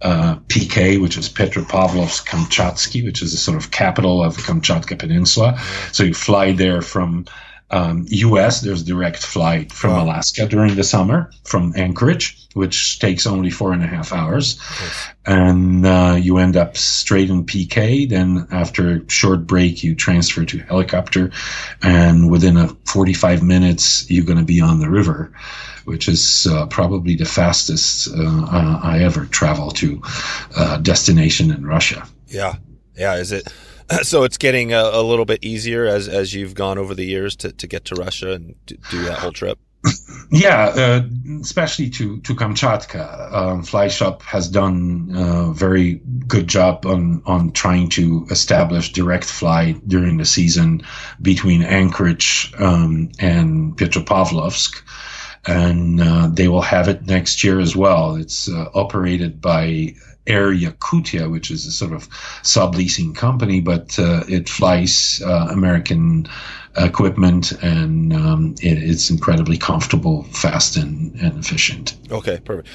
uh, 0.02 0.38
PK, 0.48 1.00
which 1.00 1.16
is 1.16 1.28
Petropavlovsk 1.28 2.26
Kamchatsky, 2.26 3.04
which 3.04 3.22
is 3.22 3.30
the 3.30 3.38
sort 3.38 3.56
of 3.56 3.70
capital 3.70 4.24
of 4.24 4.34
the 4.34 4.42
Kamchatka 4.42 4.98
Peninsula. 4.98 5.56
So 5.92 6.02
you 6.02 6.14
fly 6.14 6.50
there 6.50 6.82
from 6.82 7.26
um, 7.70 8.06
U.S. 8.08 8.60
There's 8.60 8.82
direct 8.82 9.24
flight 9.24 9.72
from. 9.72 10.00
Alaska 10.00 10.46
during 10.48 10.74
the 10.74 10.84
summer 10.84 11.30
from 11.44 11.72
Anchorage, 11.76 12.45
which 12.56 12.98
takes 12.98 13.26
only 13.26 13.50
four 13.50 13.72
and 13.72 13.82
a 13.82 13.86
half 13.86 14.12
hours, 14.14 14.58
and 15.26 15.84
uh, 15.84 16.16
you 16.18 16.38
end 16.38 16.56
up 16.56 16.76
straight 16.76 17.28
in 17.28 17.44
PK. 17.44 18.08
Then 18.08 18.46
after 18.50 18.96
a 18.96 19.10
short 19.10 19.46
break, 19.46 19.84
you 19.84 19.94
transfer 19.94 20.44
to 20.46 20.58
helicopter, 20.58 21.30
and 21.82 22.30
within 22.30 22.56
a 22.56 22.68
45 22.86 23.42
minutes, 23.42 24.10
you're 24.10 24.24
going 24.24 24.38
to 24.38 24.44
be 24.44 24.60
on 24.60 24.80
the 24.80 24.90
river 24.90 25.32
which 25.84 26.08
is 26.08 26.48
uh, 26.48 26.66
probably 26.66 27.14
the 27.14 27.24
fastest 27.24 28.08
uh, 28.12 28.80
I 28.82 29.04
ever 29.04 29.24
travel 29.26 29.70
to 29.70 30.02
uh, 30.56 30.78
destination 30.78 31.52
in 31.52 31.64
Russia. 31.64 32.04
Yeah, 32.26 32.56
yeah. 32.96 33.14
Is 33.14 33.32
it? 33.32 33.52
So 34.02 34.24
it's 34.24 34.36
getting 34.36 34.72
a, 34.72 34.82
a, 34.82 35.00
little 35.00 35.24
bit 35.24 35.44
easier 35.44 35.86
as 35.86 36.08
as 36.08 36.34
you've 36.34 36.54
gone 36.54 36.76
over 36.76 36.92
the 36.92 37.04
years 37.04 37.36
to, 37.36 37.52
to 37.52 37.68
get 37.68 37.84
to 37.84 37.94
Russia 37.94 38.32
and 38.32 38.56
do 38.66 39.04
that 39.04 39.20
whole 39.20 39.30
trip. 39.30 39.60
Yeah, 40.28 40.64
uh, 40.74 41.02
especially 41.40 41.88
to 41.90 42.20
to 42.22 42.34
Kamchatka, 42.34 43.32
um, 43.32 43.62
Fly 43.62 43.86
Shop 43.86 44.22
has 44.22 44.48
done 44.48 45.12
a 45.14 45.52
very 45.52 46.00
good 46.26 46.48
job 46.48 46.84
on 46.84 47.22
on 47.26 47.52
trying 47.52 47.90
to 47.90 48.26
establish 48.28 48.92
direct 48.92 49.24
flight 49.24 49.86
during 49.86 50.16
the 50.16 50.24
season 50.24 50.82
between 51.22 51.62
Anchorage 51.62 52.52
um, 52.58 53.10
and 53.20 53.76
Petropavlovsk 53.76 54.82
and 55.46 56.00
uh, 56.00 56.28
they 56.32 56.48
will 56.48 56.62
have 56.62 56.88
it 56.88 57.06
next 57.06 57.44
year 57.44 57.60
as 57.60 57.76
well. 57.76 58.16
It's 58.16 58.48
uh, 58.48 58.68
operated 58.74 59.40
by 59.40 59.94
Air 60.26 60.52
Yakutia, 60.52 61.30
which 61.30 61.50
is 61.50 61.66
a 61.66 61.72
sort 61.72 61.92
of 61.92 62.08
subleasing 62.42 63.14
company, 63.14 63.60
but 63.60 63.98
uh, 63.98 64.24
it 64.28 64.48
flies 64.48 65.22
uh, 65.24 65.48
American 65.50 66.28
equipment 66.76 67.52
and 67.62 68.12
um, 68.12 68.54
it, 68.60 68.78
it's 68.78 69.10
incredibly 69.10 69.56
comfortable, 69.56 70.24
fast, 70.24 70.76
and, 70.76 71.14
and 71.16 71.38
efficient. 71.38 71.96
Okay, 72.10 72.38
perfect. 72.44 72.68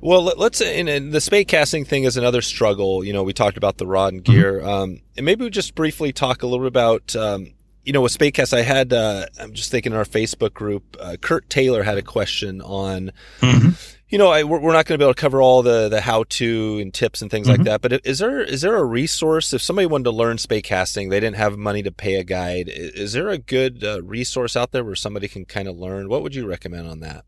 Well, 0.00 0.22
let's 0.22 0.60
and, 0.60 1.12
the 1.12 1.20
spey 1.20 1.46
casting 1.46 1.86
thing 1.86 2.04
is 2.04 2.18
another 2.18 2.42
struggle. 2.42 3.02
You 3.02 3.14
know, 3.14 3.22
we 3.22 3.32
talked 3.32 3.56
about 3.56 3.78
the 3.78 3.86
rod 3.86 4.12
and 4.12 4.22
mm-hmm. 4.22 4.32
gear, 4.32 4.58
mm-hmm. 4.58 4.68
um, 4.68 5.00
and 5.16 5.24
maybe 5.24 5.44
we 5.44 5.50
just 5.50 5.74
briefly 5.74 6.12
talk 6.12 6.42
a 6.42 6.46
little 6.46 6.64
bit 6.64 6.68
about 6.68 7.16
um, 7.16 7.54
you 7.84 7.92
know, 7.92 8.00
with 8.00 8.12
spey 8.12 8.30
cast, 8.30 8.54
I 8.54 8.62
had, 8.62 8.92
uh, 8.92 9.26
I'm 9.38 9.52
just 9.52 9.70
thinking 9.70 9.92
in 9.92 9.98
our 9.98 10.04
Facebook 10.04 10.54
group, 10.54 10.96
uh, 10.98 11.16
Kurt 11.20 11.50
Taylor 11.50 11.82
had 11.82 11.98
a 11.98 12.02
question 12.02 12.60
on, 12.62 13.12
mm-hmm. 13.40 13.70
you 14.08 14.18
know, 14.18 14.30
I, 14.30 14.44
we're, 14.44 14.58
we're 14.58 14.72
not 14.72 14.86
going 14.86 14.98
to 14.98 15.02
be 15.02 15.04
able 15.04 15.14
to 15.14 15.20
cover 15.20 15.42
all 15.42 15.62
the, 15.62 15.88
the 15.88 16.00
how 16.00 16.24
to 16.30 16.78
and 16.80 16.94
tips 16.94 17.20
and 17.20 17.30
things 17.30 17.46
mm-hmm. 17.46 17.62
like 17.62 17.66
that. 17.66 17.82
But 17.82 18.06
is 18.06 18.20
there, 18.20 18.40
is 18.40 18.62
there 18.62 18.76
a 18.76 18.84
resource 18.84 19.52
if 19.52 19.60
somebody 19.60 19.86
wanted 19.86 20.04
to 20.04 20.12
learn 20.12 20.38
spey 20.38 20.62
casting, 20.62 21.10
they 21.10 21.20
didn't 21.20 21.36
have 21.36 21.58
money 21.58 21.82
to 21.82 21.92
pay 21.92 22.14
a 22.14 22.24
guide? 22.24 22.68
Is 22.68 23.12
there 23.12 23.28
a 23.28 23.38
good 23.38 23.84
uh, 23.84 24.02
resource 24.02 24.56
out 24.56 24.72
there 24.72 24.84
where 24.84 24.94
somebody 24.94 25.28
can 25.28 25.44
kind 25.44 25.68
of 25.68 25.76
learn? 25.76 26.08
What 26.08 26.22
would 26.22 26.34
you 26.34 26.46
recommend 26.46 26.88
on 26.88 27.00
that? 27.00 27.24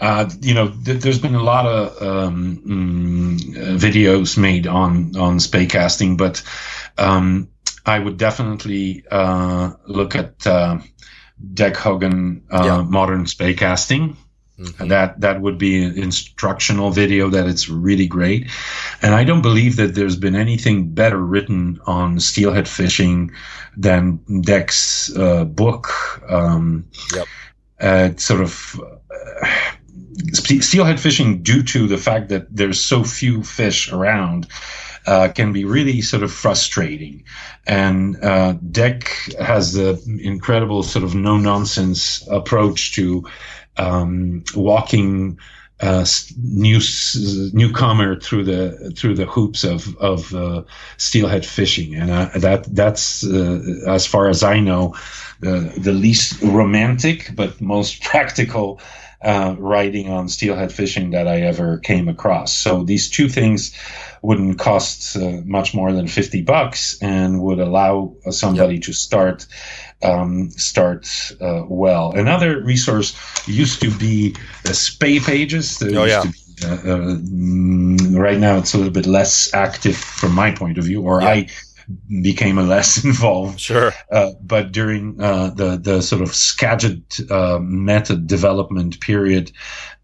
Uh, 0.00 0.30
you 0.40 0.54
know, 0.54 0.72
th- 0.84 1.02
there's 1.02 1.18
been 1.18 1.34
a 1.34 1.42
lot 1.42 1.66
of 1.66 2.02
um, 2.02 2.62
mm, 2.66 3.76
videos 3.76 4.38
made 4.38 4.66
on 4.66 5.14
on 5.16 5.38
spey 5.38 5.66
casting, 5.66 6.16
but 6.16 6.42
um, 6.96 7.48
I 7.86 7.98
would 7.98 8.16
definitely 8.16 9.04
uh, 9.10 9.72
look 9.86 10.14
at 10.14 10.46
uh, 10.46 10.78
Dec 11.54 11.76
Hogan 11.76 12.42
uh, 12.50 12.62
yeah. 12.64 12.82
Modern 12.82 13.26
Spey 13.26 13.54
Casting. 13.54 14.16
Mm-hmm. 14.58 14.88
That 14.88 15.20
that 15.22 15.40
would 15.40 15.56
be 15.56 15.82
an 15.82 15.96
instructional 15.96 16.90
video 16.90 17.30
that 17.30 17.46
it's 17.46 17.70
really 17.70 18.06
great, 18.06 18.50
and 19.00 19.14
I 19.14 19.24
don't 19.24 19.40
believe 19.40 19.76
that 19.76 19.94
there's 19.94 20.16
been 20.16 20.36
anything 20.36 20.90
better 20.92 21.16
written 21.16 21.80
on 21.86 22.20
steelhead 22.20 22.68
fishing 22.68 23.30
than 23.74 24.20
Dec's 24.42 25.16
uh, 25.16 25.44
book. 25.46 25.88
Um, 26.28 26.90
yep. 27.14 27.26
Uh, 27.80 28.10
sort 28.16 28.42
of 28.42 28.78
uh, 29.10 29.48
steelhead 30.34 31.00
fishing, 31.00 31.42
due 31.42 31.62
to 31.62 31.86
the 31.86 31.96
fact 31.96 32.28
that 32.28 32.54
there's 32.54 32.78
so 32.78 33.02
few 33.02 33.42
fish 33.42 33.90
around, 33.90 34.46
uh, 35.06 35.28
can 35.28 35.52
be 35.52 35.64
really 35.64 36.00
sort 36.00 36.22
of 36.22 36.32
frustrating. 36.32 37.24
And 37.66 38.16
uh, 38.22 38.54
Dec 38.54 39.34
has 39.42 39.72
the 39.72 40.00
incredible 40.22 40.82
sort 40.82 41.04
of 41.04 41.14
no 41.14 41.36
nonsense 41.36 42.26
approach 42.28 42.94
to 42.94 43.28
um, 43.76 44.44
walking 44.54 45.38
uh, 45.80 46.04
new 46.36 46.80
newcomer 47.54 48.20
through 48.20 48.44
the 48.44 48.92
through 48.96 49.14
the 49.14 49.24
hoops 49.24 49.64
of 49.64 49.96
of 49.96 50.34
uh, 50.34 50.62
steelhead 50.98 51.46
fishing, 51.46 51.94
and 51.94 52.10
uh, 52.10 52.28
that 52.34 52.64
that's 52.74 53.24
uh, 53.24 53.60
as 53.86 54.06
far 54.06 54.28
as 54.28 54.42
I 54.42 54.60
know 54.60 54.94
the 55.40 55.72
the 55.78 55.92
least 55.92 56.42
romantic 56.42 57.30
but 57.34 57.60
most 57.60 58.02
practical 58.10 58.80
uh, 59.22 59.54
writing 59.58 60.10
on 60.10 60.28
steelhead 60.28 60.72
fishing 60.72 61.10
that 61.10 61.28
I 61.28 61.42
ever 61.42 61.78
came 61.78 62.08
across. 62.08 62.52
So 62.52 62.84
these 62.84 63.10
two 63.10 63.28
things 63.28 63.74
wouldn't 64.22 64.58
cost 64.58 65.16
uh, 65.16 65.40
much 65.44 65.74
more 65.74 65.92
than 65.92 66.08
50 66.08 66.42
bucks 66.42 66.98
and 67.02 67.40
would 67.42 67.58
allow 67.58 68.14
somebody 68.30 68.74
yep. 68.74 68.84
to 68.84 68.92
start 68.92 69.46
um, 70.02 70.50
start 70.50 71.32
uh, 71.40 71.64
well. 71.68 72.12
Another 72.12 72.62
resource 72.62 73.14
used 73.46 73.82
to 73.82 73.90
be 73.90 74.34
the 74.64 74.72
Spey 74.74 75.20
pages. 75.20 75.78
There 75.78 75.98
oh, 75.98 76.04
yeah. 76.04 76.22
Be, 76.22 76.30
uh, 76.64 76.74
uh, 76.74 77.16
mm, 77.16 78.18
right 78.18 78.38
now, 78.38 78.58
it's 78.58 78.74
a 78.74 78.78
little 78.78 78.92
bit 78.92 79.06
less 79.06 79.52
active 79.54 79.96
from 79.96 80.34
my 80.34 80.50
point 80.52 80.78
of 80.78 80.84
view, 80.84 81.02
or 81.02 81.20
yeah. 81.20 81.28
I 81.28 81.48
became 82.22 82.58
a 82.58 82.62
less 82.62 83.04
involved. 83.04 83.60
Sure. 83.60 83.92
Uh, 84.10 84.32
but 84.42 84.72
during 84.72 85.20
uh, 85.20 85.50
the 85.50 85.76
the 85.76 86.02
sort 86.02 86.22
of 86.22 86.34
Skagit 86.34 87.20
uh, 87.30 87.58
method 87.60 88.26
development 88.26 89.00
period, 89.00 89.52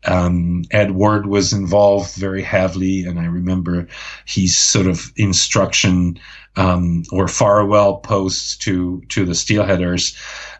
um, 0.04 0.64
Ed 0.70 0.92
Ward 0.92 1.26
was 1.26 1.52
involved 1.52 2.14
very 2.14 2.42
heavily, 2.42 3.04
and 3.04 3.18
I 3.18 3.26
remember 3.26 3.88
his 4.24 4.56
sort 4.56 4.86
of 4.86 5.12
instruction 5.16 6.18
um, 6.56 7.02
or 7.10 7.28
farewell 7.28 7.98
posts 7.98 8.56
to 8.58 9.02
to 9.08 9.24
the 9.24 9.32
steelheaders. 9.32 10.16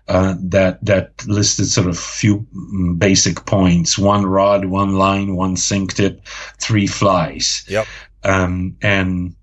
Uh, 0.09 0.37
that 0.41 0.85
that 0.85 1.27
listed 1.27 1.67
sort 1.67 1.89
of 1.89 1.99
few 1.99 2.47
mm, 2.55 2.99
basic 2.99 3.45
points: 3.45 3.99
one 3.99 4.25
rod, 4.25 4.67
one 4.67 4.97
line, 4.97 5.35
one 5.35 5.57
sink 5.57 5.95
tip, 5.95 6.25
three 6.59 6.87
flies. 6.87 7.65
Yep. 7.69 7.87
Um, 8.23 8.77
and 8.83 9.35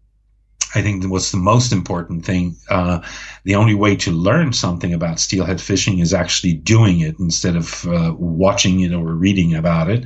I 0.76 0.82
think 0.82 1.04
what's 1.06 1.32
the 1.32 1.38
most 1.38 1.72
important 1.72 2.26
thing, 2.26 2.56
uh, 2.70 3.00
the 3.44 3.56
only 3.56 3.76
way 3.76 3.96
to 3.98 4.12
learn 4.12 4.54
something 4.54 4.94
about 4.94 5.20
steelhead 5.20 5.62
fishing 5.62 6.00
is 6.00 6.14
actually 6.14 6.54
doing 6.54 7.02
it 7.02 7.20
instead 7.20 7.56
of 7.56 7.86
uh, 7.88 8.14
watching 8.18 8.80
it 8.82 8.94
or 8.94 9.14
reading 9.14 9.54
about 9.54 9.90
it. 9.90 10.06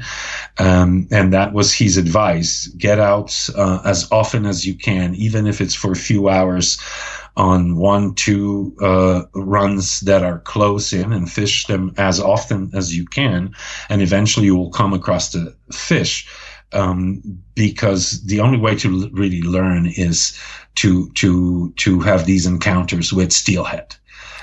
Um, 0.57 1.07
and 1.11 1.33
that 1.33 1.53
was 1.53 1.73
his 1.73 1.97
advice. 1.97 2.67
Get 2.67 2.99
out 2.99 3.49
uh, 3.55 3.81
as 3.85 4.11
often 4.11 4.45
as 4.45 4.65
you 4.65 4.75
can, 4.75 5.15
even 5.15 5.47
if 5.47 5.61
it's 5.61 5.75
for 5.75 5.91
a 5.91 5.95
few 5.95 6.29
hours 6.29 6.77
on 7.37 7.77
one, 7.77 8.15
two 8.15 8.75
uh, 8.81 9.21
runs 9.35 9.99
that 10.01 10.23
are 10.23 10.39
close 10.39 10.91
in 10.91 11.13
and 11.13 11.31
fish 11.31 11.67
them 11.67 11.93
as 11.97 12.19
often 12.19 12.71
as 12.73 12.97
you 12.97 13.05
can. 13.05 13.53
And 13.89 14.01
eventually 14.01 14.47
you 14.47 14.55
will 14.55 14.71
come 14.71 14.93
across 14.93 15.31
the 15.31 15.55
fish 15.71 16.27
um, 16.73 17.21
because 17.55 18.23
the 18.23 18.39
only 18.39 18.57
way 18.57 18.75
to 18.75 19.03
l- 19.03 19.09
really 19.11 19.41
learn 19.41 19.87
is 19.87 20.39
to 20.75 21.09
to 21.11 21.71
to 21.77 21.99
have 22.01 22.25
these 22.25 22.45
encounters 22.45 23.13
with 23.13 23.31
steelhead. 23.31 23.95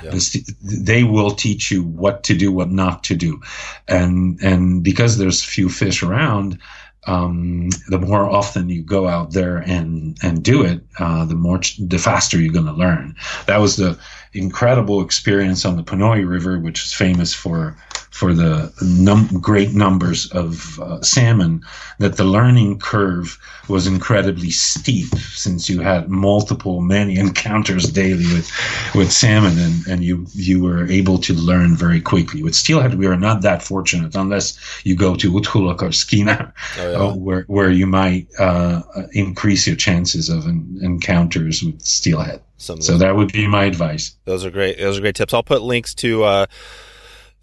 Yeah. 0.03 0.19
They 0.63 1.05
will 1.05 1.31
teach 1.31 1.71
you 1.71 1.83
what 1.83 2.25
to 2.25 2.35
do, 2.35 2.53
what 2.53 2.71
not 2.71 3.05
to 3.05 3.15
do, 3.15 3.41
and 3.89 4.39
and 4.43 4.83
because 4.83 5.19
there's 5.19 5.43
few 5.43 5.69
fish 5.69 6.03
around, 6.03 6.59
um, 7.07 7.71
the 7.89 7.99
more 7.99 8.29
often 8.29 8.69
you 8.69 8.83
go 8.83 9.07
out 9.09 9.33
there 9.33 9.59
and 9.59 10.19
and 10.23 10.43
do 10.43 10.63
it, 10.63 10.81
uh, 10.99 11.25
the 11.25 11.35
more 11.35 11.61
the 11.79 11.99
faster 11.99 12.39
you're 12.41 12.53
going 12.53 12.67
to 12.67 12.73
learn. 12.73 13.15
That 13.47 13.61
was 13.61 13.77
the 13.77 13.99
incredible 14.35 15.03
experience 15.03 15.65
on 15.65 15.77
the 15.77 15.83
Ponoi 15.83 16.29
River, 16.29 16.59
which 16.59 16.85
is 16.85 16.93
famous 16.93 17.33
for 17.35 17.77
for 18.15 18.33
the 18.33 18.73
num- 18.81 19.41
great 19.41 19.75
numbers 19.75 20.31
of 20.31 20.79
uh, 20.79 21.03
salmon, 21.03 21.61
that 21.99 22.17
the 22.17 22.23
learning 22.23 22.79
curve 22.79 23.37
was 23.69 23.89
incredibly 23.89 24.51
steep 24.51 25.09
since 25.35 25.69
you 25.69 25.81
had 25.81 26.09
multiple, 26.09 26.81
many 26.81 27.19
encounters 27.27 27.91
daily 27.91 28.25
with, 28.33 28.49
with 28.95 29.11
salmon 29.11 29.59
and, 29.59 29.87
and 29.89 30.05
you, 30.05 30.25
you 30.33 30.63
were 30.63 30.87
able 30.87 31.19
to 31.19 31.35
learn 31.35 31.75
very 31.75 32.01
quickly. 32.01 32.41
With 32.41 32.55
steelhead, 32.55 32.95
we 32.95 33.09
are 33.09 33.17
not 33.17 33.43
that 33.43 33.65
fortunate 33.65 34.15
unless 34.15 34.57
you 34.85 34.95
go 34.95 35.17
to 35.17 35.33
Utkholok 35.33 35.83
or 35.83 35.89
Skeena, 35.89 36.53
oh, 36.79 36.91
yeah. 36.93 36.97
uh, 36.97 37.15
where, 37.17 37.43
where 37.49 37.71
you 37.71 37.89
might 37.89 38.29
uh, 38.39 38.83
increase 39.11 39.67
your 39.67 39.75
chances 39.75 40.29
of 40.29 40.47
an, 40.47 40.79
encounters 40.83 41.65
with 41.65 41.83
steelhead. 41.83 42.41
So 42.57 42.99
that 42.99 43.17
would 43.17 43.33
be 43.33 43.47
my 43.47 43.65
advice. 43.65 44.17
Those 44.25 44.45
are 44.45 44.51
great. 44.51 44.79
Those 44.79 44.99
are 44.99 45.01
great 45.01 45.17
tips. 45.17 45.35
I'll 45.35 45.43
put 45.43 45.63
links 45.63 45.95
to 45.97 46.25
uh, 46.25 46.47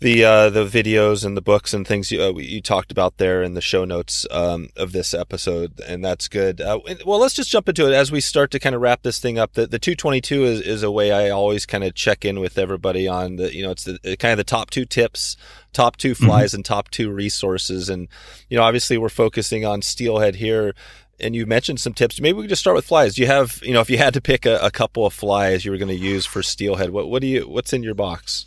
the 0.01 0.23
uh, 0.23 0.49
the 0.49 0.65
videos 0.65 1.23
and 1.23 1.37
the 1.37 1.41
books 1.41 1.75
and 1.75 1.87
things 1.87 2.11
you, 2.11 2.21
uh, 2.21 2.31
you 2.31 2.59
talked 2.59 2.91
about 2.91 3.17
there 3.17 3.43
in 3.43 3.53
the 3.53 3.61
show 3.61 3.85
notes 3.85 4.25
um, 4.31 4.69
of 4.75 4.93
this 4.93 5.13
episode, 5.13 5.79
and 5.87 6.03
that's 6.03 6.27
good. 6.27 6.59
Uh, 6.59 6.79
well, 7.05 7.19
let's 7.19 7.35
just 7.35 7.51
jump 7.51 7.69
into 7.69 7.87
it 7.87 7.93
as 7.93 8.11
we 8.11 8.19
start 8.19 8.49
to 8.51 8.59
kind 8.59 8.73
of 8.73 8.81
wrap 8.81 9.03
this 9.03 9.19
thing 9.19 9.37
up. 9.37 9.53
The, 9.53 9.67
the 9.67 9.77
222 9.77 10.43
is, 10.43 10.61
is 10.61 10.83
a 10.83 10.89
way 10.89 11.11
I 11.11 11.29
always 11.29 11.67
kind 11.67 11.83
of 11.83 11.93
check 11.93 12.25
in 12.25 12.39
with 12.39 12.57
everybody 12.57 13.07
on 13.07 13.35
the 13.35 13.55
you 13.55 13.63
know 13.63 13.71
it's 13.71 13.83
the 13.83 14.17
kind 14.17 14.31
of 14.31 14.37
the 14.37 14.43
top 14.43 14.71
two 14.71 14.85
tips, 14.85 15.37
top 15.71 15.97
two 15.97 16.13
mm-hmm. 16.13 16.25
flies, 16.25 16.49
mm-hmm. 16.49 16.57
and 16.57 16.65
top 16.65 16.89
two 16.89 17.11
resources. 17.11 17.87
And 17.87 18.07
you 18.49 18.57
know, 18.57 18.63
obviously, 18.63 18.97
we're 18.97 19.09
focusing 19.09 19.65
on 19.65 19.83
steelhead 19.83 20.35
here 20.35 20.73
and 21.21 21.35
you 21.35 21.45
mentioned 21.45 21.79
some 21.79 21.93
tips. 21.93 22.19
Maybe 22.19 22.33
we 22.33 22.43
could 22.43 22.49
just 22.49 22.61
start 22.61 22.75
with 22.75 22.85
flies. 22.85 23.15
Do 23.15 23.21
you 23.21 23.27
have, 23.27 23.59
you 23.63 23.73
know, 23.73 23.81
if 23.81 23.89
you 23.89 23.97
had 23.97 24.13
to 24.13 24.21
pick 24.21 24.45
a, 24.45 24.57
a 24.57 24.71
couple 24.71 25.05
of 25.05 25.13
flies 25.13 25.63
you 25.63 25.71
were 25.71 25.77
going 25.77 25.89
to 25.89 25.95
use 25.95 26.25
for 26.25 26.43
steelhead, 26.43 26.89
what 26.89 27.09
what 27.09 27.21
do 27.21 27.27
you 27.27 27.47
what's 27.47 27.73
in 27.73 27.83
your 27.83 27.95
box? 27.95 28.45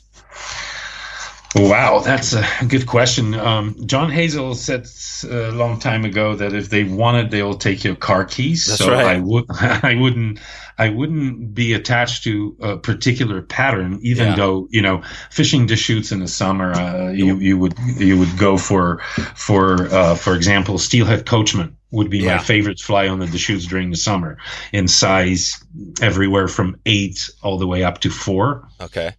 Wow, 1.56 2.00
that's 2.00 2.32
a 2.32 2.44
good 2.66 2.86
question. 2.86 3.34
Um, 3.34 3.76
John 3.86 4.10
Hazel 4.10 4.56
said 4.56 4.88
a 5.22 5.52
long 5.52 5.78
time 5.78 6.04
ago 6.04 6.34
that 6.34 6.52
if 6.52 6.68
they 6.68 6.82
wanted, 6.82 7.30
they'll 7.30 7.54
take 7.54 7.84
your 7.84 7.94
car 7.94 8.24
keys. 8.24 8.66
That's 8.66 8.80
so 8.80 8.90
right. 8.90 9.06
I 9.06 9.20
would, 9.20 9.44
I 9.50 9.94
wouldn't, 9.94 10.40
I 10.78 10.88
wouldn't 10.88 11.54
be 11.54 11.72
attached 11.72 12.24
to 12.24 12.56
a 12.60 12.76
particular 12.76 13.40
pattern, 13.40 14.00
even 14.02 14.28
yeah. 14.28 14.34
though 14.34 14.66
you 14.70 14.82
know 14.82 15.02
fishing 15.30 15.66
Deschutes 15.66 16.10
in 16.10 16.18
the 16.18 16.26
summer, 16.26 16.72
uh, 16.72 17.10
you 17.10 17.36
you 17.36 17.56
would 17.56 17.78
you 17.98 18.18
would 18.18 18.36
go 18.36 18.58
for 18.58 18.98
for 19.36 19.86
uh, 19.94 20.16
for 20.16 20.34
example 20.34 20.78
steelhead 20.78 21.24
coachman 21.24 21.76
would 21.94 22.10
be 22.10 22.18
yeah. 22.18 22.36
my 22.36 22.42
favorite 22.42 22.80
fly 22.80 23.08
on 23.08 23.18
the 23.18 23.26
Deschutes 23.26 23.66
during 23.66 23.90
the 23.90 23.96
summer 23.96 24.38
in 24.72 24.88
size 24.88 25.64
everywhere 26.02 26.48
from 26.48 26.76
eight 26.84 27.30
all 27.42 27.58
the 27.58 27.66
way 27.66 27.84
up 27.84 28.00
to 28.00 28.10
four. 28.10 28.68
Okay 28.80 29.14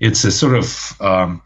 it's 0.00 0.24
a 0.24 0.32
sort 0.32 0.54
of 0.54 1.00
um, 1.00 1.42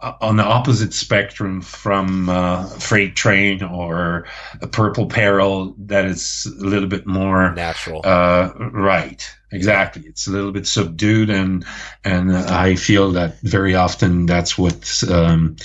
on 0.00 0.36
the 0.36 0.44
opposite 0.44 0.94
spectrum 0.94 1.60
from 1.60 2.28
uh, 2.28 2.66
freight 2.66 3.16
train 3.16 3.62
or 3.62 4.26
a 4.62 4.66
purple 4.66 5.06
peril 5.06 5.74
that 5.78 6.04
is 6.04 6.46
a 6.60 6.64
little 6.64 6.88
bit 6.88 7.06
more 7.06 7.52
natural 7.54 8.00
uh, 8.04 8.52
right 8.72 9.28
exactly 9.50 10.02
it's 10.06 10.26
a 10.26 10.30
little 10.30 10.52
bit 10.52 10.66
subdued 10.66 11.30
and 11.30 11.64
and 12.04 12.36
i 12.36 12.74
feel 12.74 13.12
that 13.12 13.40
very 13.40 13.74
often 13.74 14.26
that's 14.26 14.58
what 14.58 15.02
um, 15.10 15.56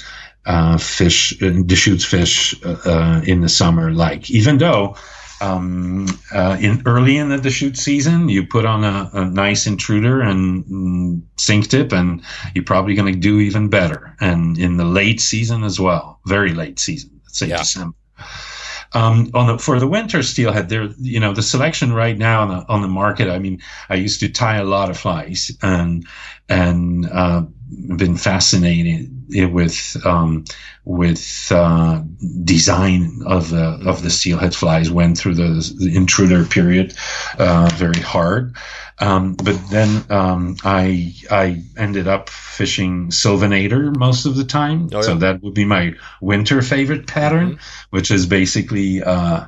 uh, 0.45 0.77
fish 0.77 1.37
Deschutes 1.65 2.05
fish 2.05 2.55
uh, 2.63 3.21
in 3.25 3.41
the 3.41 3.49
summer 3.49 3.91
like 3.91 4.29
even 4.29 4.57
though 4.57 4.95
Um, 5.41 6.07
uh, 6.31 6.55
in 6.61 6.81
early 6.85 7.17
in 7.17 7.27
the 7.27 7.49
shoot 7.49 7.77
season, 7.77 8.29
you 8.29 8.47
put 8.47 8.65
on 8.65 8.85
a, 8.85 9.09
a 9.11 9.25
nice 9.25 9.67
intruder 9.67 10.21
and 10.21 10.63
mm, 10.65 11.21
sink 11.35 11.67
tip, 11.67 11.91
and 11.91 12.21
you're 12.55 12.63
probably 12.63 12.95
going 12.95 13.13
to 13.13 13.19
do 13.19 13.39
even 13.41 13.67
better. 13.67 14.15
And 14.21 14.57
in 14.57 14.77
the 14.77 14.85
late 14.85 15.19
season 15.19 15.63
as 15.63 15.79
well, 15.79 16.19
very 16.25 16.53
late 16.53 16.79
season, 16.79 17.19
let's 17.25 17.39
say 17.39 17.47
yeah. 17.47 17.57
December. 17.57 17.97
Um, 18.93 19.31
on 19.33 19.47
the, 19.47 19.57
for 19.57 19.79
the 19.79 19.87
winter 19.87 20.23
steelhead, 20.23 20.69
there, 20.69 20.87
you 20.99 21.19
know, 21.19 21.33
the 21.33 21.41
selection 21.41 21.91
right 21.91 22.17
now 22.17 22.43
on 22.43 22.47
the, 22.47 22.65
on 22.69 22.81
the 22.81 22.87
market. 22.87 23.27
I 23.27 23.39
mean, 23.39 23.59
I 23.89 23.95
used 23.95 24.19
to 24.21 24.29
tie 24.29 24.57
a 24.57 24.63
lot 24.63 24.89
of 24.89 24.97
flies 24.97 25.51
and, 25.61 26.05
and, 26.47 27.05
uh, 27.11 27.41
been 27.97 28.17
fascinated 28.17 29.09
with, 29.29 29.97
um, 30.05 30.45
with, 30.85 31.51
uh, 31.51 32.01
design 32.43 33.21
of 33.25 33.49
the, 33.49 33.79
of 33.85 34.03
the 34.03 34.09
steelhead 34.09 34.55
flies 34.55 34.91
went 34.91 35.17
through 35.17 35.35
the, 35.35 35.73
the 35.77 35.95
intruder 35.95 36.45
period, 36.45 36.95
uh, 37.39 37.69
very 37.75 37.99
hard. 37.99 38.55
Um, 38.99 39.33
but 39.33 39.57
then 39.69 40.05
um, 40.11 40.55
I 40.63 41.15
I 41.31 41.63
ended 41.77 42.07
up 42.07 42.29
fishing 42.29 43.09
Sylvanator 43.09 43.95
most 43.97 44.25
of 44.25 44.35
the 44.35 44.43
time, 44.43 44.87
oh, 44.93 44.97
yeah. 44.97 45.01
so 45.01 45.15
that 45.15 45.41
would 45.41 45.55
be 45.55 45.65
my 45.65 45.95
winter 46.21 46.61
favorite 46.61 47.07
pattern, 47.07 47.53
mm-hmm. 47.53 47.87
which 47.89 48.11
is 48.11 48.27
basically 48.27 49.01
uh, 49.01 49.47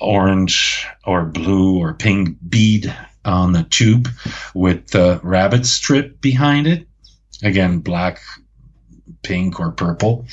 orange 0.00 0.86
or 1.04 1.26
blue 1.26 1.78
or 1.78 1.92
pink 1.92 2.38
bead 2.48 2.94
on 3.24 3.52
the 3.52 3.64
tube 3.64 4.08
with 4.54 4.88
the 4.88 5.20
rabbit 5.22 5.66
strip 5.66 6.20
behind 6.20 6.66
it. 6.66 6.86
Again, 7.42 7.80
black, 7.80 8.20
pink, 9.22 9.60
or 9.60 9.72
purple. 9.72 10.26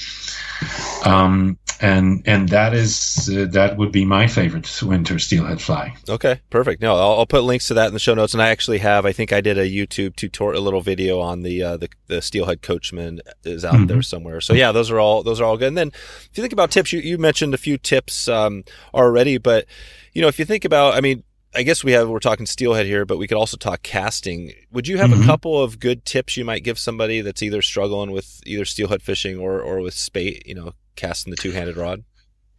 Um, 1.06 1.58
and 1.84 2.24
and 2.26 2.50
that 2.50 2.74
is 2.74 3.30
uh, 3.30 3.46
that 3.52 3.78
would 3.78 3.92
be 3.92 4.06
my 4.06 4.28
favorite 4.28 4.82
winter 4.82 5.20
steelhead 5.20 5.62
fly. 5.62 5.94
Okay, 6.08 6.40
perfect. 6.50 6.82
No, 6.82 6.96
I'll, 6.96 7.20
I'll, 7.20 7.26
put 7.26 7.44
links 7.44 7.68
to 7.68 7.74
that 7.74 7.88
in 7.88 7.94
the 7.94 8.00
show 8.00 8.14
notes, 8.14 8.34
and 8.34 8.42
I 8.42 8.50
actually 8.50 8.78
have. 8.78 9.06
I 9.06 9.12
think 9.12 9.34
I 9.34 9.42
did 9.42 9.58
a 9.58 9.70
YouTube 9.70 10.16
tutorial, 10.16 10.62
a 10.62 10.64
little 10.64 10.82
video 10.82 11.20
on 11.20 11.42
the 11.42 11.62
uh, 11.62 11.78
the, 11.78 11.90
the 12.08 12.22
steelhead 12.22 12.62
coachman 12.62 13.22
is 13.44 13.66
out 13.66 13.74
mm-hmm. 13.74 13.86
there 13.88 14.02
somewhere. 14.02 14.40
So 14.40 14.54
yeah, 14.54 14.72
those 14.72 14.90
are 14.92 15.00
all 15.00 15.24
those 15.24 15.42
are 15.42 15.46
all 15.46 15.58
good. 15.58 15.70
And 15.70 15.78
then 15.78 15.90
if 15.90 16.30
you 16.36 16.42
think 16.42 16.54
about 16.54 16.72
tips, 16.72 16.94
you 16.94 17.02
you 17.02 17.18
mentioned 17.18 17.54
a 17.54 17.58
few 17.58 17.78
tips 17.78 18.30
um, 18.30 18.64
already, 18.94 19.38
but 19.38 19.66
you 20.14 20.22
know 20.22 20.28
if 20.28 20.40
you 20.40 20.46
think 20.46 20.66
about, 20.66 20.96
I 20.96 21.02
mean. 21.02 21.24
I 21.56 21.64
guess 21.64 21.84
we 21.84 21.92
have 21.92 22.10
we're 22.10 22.20
talking 22.20 22.46
steelhead 22.46 22.86
here, 22.86 23.06
but 23.06 23.18
we 23.18 23.28
could 23.28 23.38
also 23.38 23.58
talk 23.58 23.84
casting. 23.84 24.54
Would 24.72 24.88
you 24.88 24.98
have 24.98 25.12
mm-hmm. 25.12 25.24
a 25.24 25.26
couple 25.26 25.62
of 25.62 25.80
good 25.80 26.06
tips 26.06 26.36
you 26.36 26.46
might 26.46 26.64
give 26.64 26.80
somebody 26.80 27.22
that's 27.22 27.44
either 27.44 27.62
struggling 27.62 28.12
with 28.12 28.42
either 28.46 28.66
steelhead 28.66 29.02
fishing 29.02 29.38
or 29.38 29.62
or 29.62 29.80
with 29.82 29.94
spey, 29.94 30.42
you 30.46 30.56
know, 30.56 30.74
casting 30.96 31.32
the 31.32 31.38
two-handed 31.38 31.78
rod? 31.78 32.04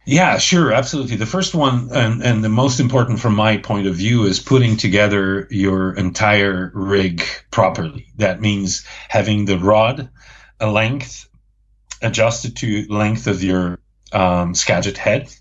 Yeah, 0.05 0.37
sure, 0.37 0.71
absolutely. 0.71 1.15
The 1.15 1.25
first 1.25 1.55
one, 1.55 1.89
and, 1.91 2.21
and 2.21 2.43
the 2.43 2.49
most 2.49 2.79
important 2.79 3.19
from 3.19 3.35
my 3.35 3.57
point 3.57 3.87
of 3.87 3.95
view, 3.95 4.25
is 4.25 4.39
putting 4.39 4.77
together 4.77 5.47
your 5.49 5.95
entire 5.95 6.71
rig 6.75 7.23
properly. 7.49 8.05
That 8.17 8.39
means 8.39 8.85
having 9.09 9.45
the 9.45 9.57
rod 9.57 10.09
a 10.59 10.69
length 10.69 11.27
adjusted 12.03 12.55
to 12.57 12.85
length 12.87 13.25
of 13.25 13.43
your 13.43 13.79
um, 14.11 14.53
Skagit 14.53 14.97
head 14.97 15.33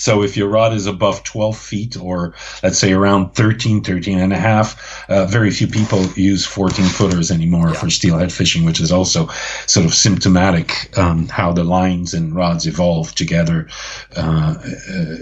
so 0.00 0.22
if 0.22 0.34
your 0.34 0.48
rod 0.48 0.72
is 0.72 0.86
above 0.86 1.22
12 1.24 1.58
feet 1.58 1.96
or 2.00 2.34
let's 2.62 2.78
say 2.78 2.92
around 2.92 3.34
13, 3.34 3.84
13 3.84 4.18
and 4.18 4.32
a 4.32 4.38
half, 4.38 5.04
uh, 5.10 5.26
very 5.26 5.50
few 5.50 5.66
people 5.66 6.06
use 6.12 6.46
14 6.46 6.86
footers 6.86 7.30
anymore 7.30 7.68
yeah. 7.68 7.74
for 7.74 7.90
steelhead 7.90 8.32
fishing, 8.32 8.64
which 8.64 8.80
is 8.80 8.90
also 8.90 9.28
sort 9.66 9.84
of 9.84 9.92
symptomatic 9.92 10.96
um, 10.96 11.28
how 11.28 11.52
the 11.52 11.64
lines 11.64 12.14
and 12.14 12.34
rods 12.34 12.66
evolve 12.66 13.14
together 13.14 13.68
uh, 14.16 14.54
uh, 14.90 15.16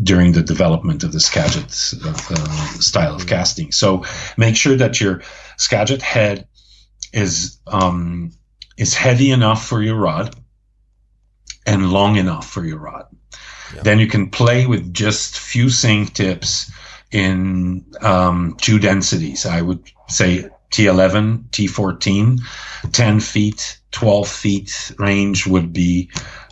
during 0.00 0.32
the 0.32 0.42
development 0.42 1.02
of 1.02 1.10
the 1.10 1.20
Skagit 1.20 1.64
uh, 1.64 2.54
style 2.78 3.16
of 3.16 3.26
casting. 3.26 3.72
So 3.72 4.04
make 4.36 4.54
sure 4.54 4.76
that 4.76 5.00
your 5.00 5.22
Skagit 5.56 6.00
head 6.00 6.46
is 7.12 7.58
um, 7.66 8.30
is 8.76 8.94
heavy 8.94 9.32
enough 9.32 9.66
for 9.66 9.82
your 9.82 9.96
rod 9.96 10.36
and 11.66 11.90
long 11.90 12.16
enough 12.16 12.48
for 12.48 12.64
your 12.64 12.78
rod. 12.78 13.06
Then 13.82 13.98
you 13.98 14.06
can 14.06 14.30
play 14.30 14.66
with 14.66 14.92
just 14.92 15.38
few 15.38 15.70
sink 15.70 16.14
tips 16.14 16.70
in 17.10 17.84
um, 18.00 18.56
two 18.60 18.78
densities. 18.78 19.46
I 19.46 19.62
would 19.62 19.82
say 20.08 20.48
T11, 20.70 21.50
T14, 21.50 22.40
10 22.92 23.20
feet, 23.20 23.78
12 23.92 24.28
feet 24.28 24.92
range 24.98 25.46
would 25.46 25.72
be 25.72 26.10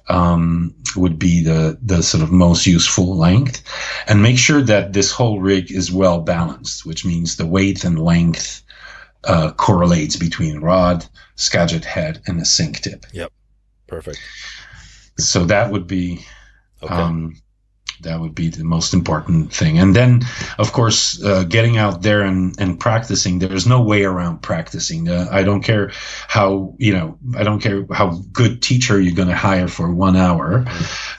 um, 0.08 0.74
would 0.96 1.18
be 1.18 1.42
the 1.42 1.78
the 1.80 2.02
sort 2.02 2.22
of 2.22 2.32
most 2.32 2.66
useful 2.66 3.16
length, 3.16 3.62
and 4.08 4.22
make 4.22 4.36
sure 4.36 4.60
that 4.60 4.92
this 4.92 5.10
whole 5.10 5.40
rig 5.40 5.70
is 5.70 5.92
well 5.92 6.20
balanced, 6.20 6.84
which 6.84 7.04
means 7.04 7.36
the 7.36 7.46
weight 7.46 7.84
and 7.84 7.98
length 7.98 8.62
uh, 9.24 9.52
correlates 9.52 10.16
between 10.16 10.60
rod, 10.60 11.06
Skagit 11.36 11.84
head, 11.84 12.20
and 12.26 12.40
the 12.40 12.44
sink 12.44 12.80
tip. 12.80 13.06
Yep, 13.12 13.32
perfect. 13.86 14.18
So 15.18 15.44
that 15.44 15.70
would 15.70 15.86
be 15.86 16.24
Okay. 16.82 16.94
Um, 16.94 17.36
that 18.02 18.20
would 18.20 18.34
be 18.34 18.48
the 18.48 18.64
most 18.64 18.94
important 18.94 19.52
thing. 19.52 19.78
And 19.78 19.94
then, 19.94 20.22
of 20.58 20.72
course, 20.72 21.22
uh, 21.22 21.44
getting 21.44 21.76
out 21.76 22.02
there 22.02 22.22
and, 22.22 22.54
and 22.58 22.78
practicing. 22.78 23.38
There's 23.38 23.66
no 23.66 23.82
way 23.82 24.04
around 24.04 24.42
practicing. 24.42 25.08
Uh, 25.08 25.28
I 25.30 25.42
don't 25.42 25.62
care 25.62 25.92
how, 26.28 26.74
you 26.78 26.92
know, 26.92 27.18
I 27.36 27.44
don't 27.44 27.60
care 27.60 27.86
how 27.90 28.20
good 28.32 28.62
teacher 28.62 29.00
you're 29.00 29.14
going 29.14 29.28
to 29.28 29.36
hire 29.36 29.68
for 29.68 29.92
one 29.92 30.16
hour, 30.16 30.64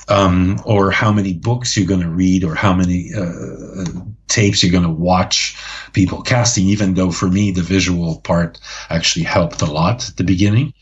um, 0.07 0.59
or 0.65 0.91
how 0.91 1.11
many 1.11 1.33
books 1.33 1.77
you're 1.77 1.87
going 1.87 2.01
to 2.01 2.09
read, 2.09 2.43
or 2.43 2.55
how 2.55 2.73
many 2.73 3.11
uh, 3.13 3.85
tapes 4.27 4.63
you're 4.63 4.71
going 4.71 4.83
to 4.83 4.89
watch 4.89 5.57
people 5.93 6.21
casting, 6.21 6.65
even 6.65 6.95
though 6.95 7.11
for 7.11 7.27
me, 7.27 7.51
the 7.51 7.61
visual 7.61 8.19
part 8.21 8.59
actually 8.89 9.23
helped 9.23 9.61
a 9.61 9.71
lot 9.71 10.09
at 10.09 10.17
the 10.17 10.23
beginning. 10.23 10.73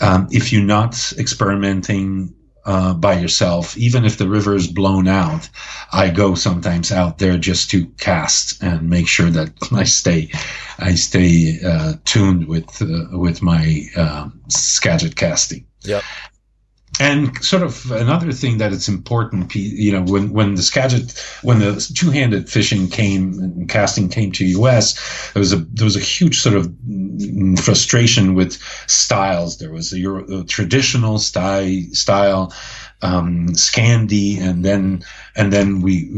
Um, 0.00 0.28
if 0.30 0.52
you're 0.52 0.62
not 0.62 1.12
experimenting 1.18 2.34
uh, 2.64 2.94
by 2.94 3.18
yourself, 3.18 3.76
even 3.76 4.04
if 4.04 4.18
the 4.18 4.28
river 4.28 4.54
is 4.54 4.66
blown 4.66 5.08
out. 5.08 5.48
I 5.92 6.10
go 6.10 6.34
sometimes 6.34 6.92
out 6.92 7.18
there 7.18 7.38
just 7.38 7.70
to 7.70 7.86
cast 7.98 8.62
and 8.62 8.88
make 8.88 9.08
sure 9.08 9.30
that 9.30 9.50
I 9.72 9.84
stay, 9.84 10.30
I 10.78 10.94
stay 10.94 11.58
uh, 11.64 11.94
tuned 12.04 12.46
with 12.46 12.82
uh, 12.82 13.18
with 13.18 13.42
my 13.42 13.86
uh, 13.96 14.28
Skagit 14.48 15.16
casting. 15.16 15.66
Yep. 15.82 16.02
And 17.00 17.42
sort 17.42 17.62
of 17.62 17.90
another 17.90 18.30
thing 18.30 18.58
that 18.58 18.74
it's 18.74 18.86
important, 18.86 19.54
you 19.54 19.90
know, 19.90 20.02
when, 20.02 20.34
when 20.34 20.54
the 20.56 20.62
Skagit, 20.62 21.18
when 21.40 21.58
the 21.58 21.80
two-handed 21.96 22.50
fishing 22.50 22.90
came 22.90 23.32
and 23.38 23.68
casting 23.70 24.10
came 24.10 24.32
to 24.32 24.44
U.S., 24.44 25.32
there 25.32 25.40
was 25.40 25.54
a 25.54 25.56
there 25.56 25.86
was 25.86 25.96
a 25.96 26.00
huge 26.00 26.38
sort 26.38 26.56
of 26.56 26.70
frustration 27.64 28.34
with 28.34 28.62
styles. 28.86 29.56
There 29.56 29.72
was 29.72 29.94
a, 29.94 30.14
a 30.14 30.44
traditional 30.44 31.18
style, 31.18 31.84
style, 31.92 32.52
um, 33.00 33.48
Scandi, 33.54 34.38
and 34.38 34.62
then 34.62 35.02
and 35.34 35.50
then 35.50 35.80
we 35.80 36.10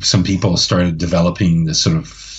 some 0.00 0.24
people 0.24 0.56
started 0.56 0.98
developing 0.98 1.64
this 1.64 1.80
sort 1.80 1.96
of 1.96 2.33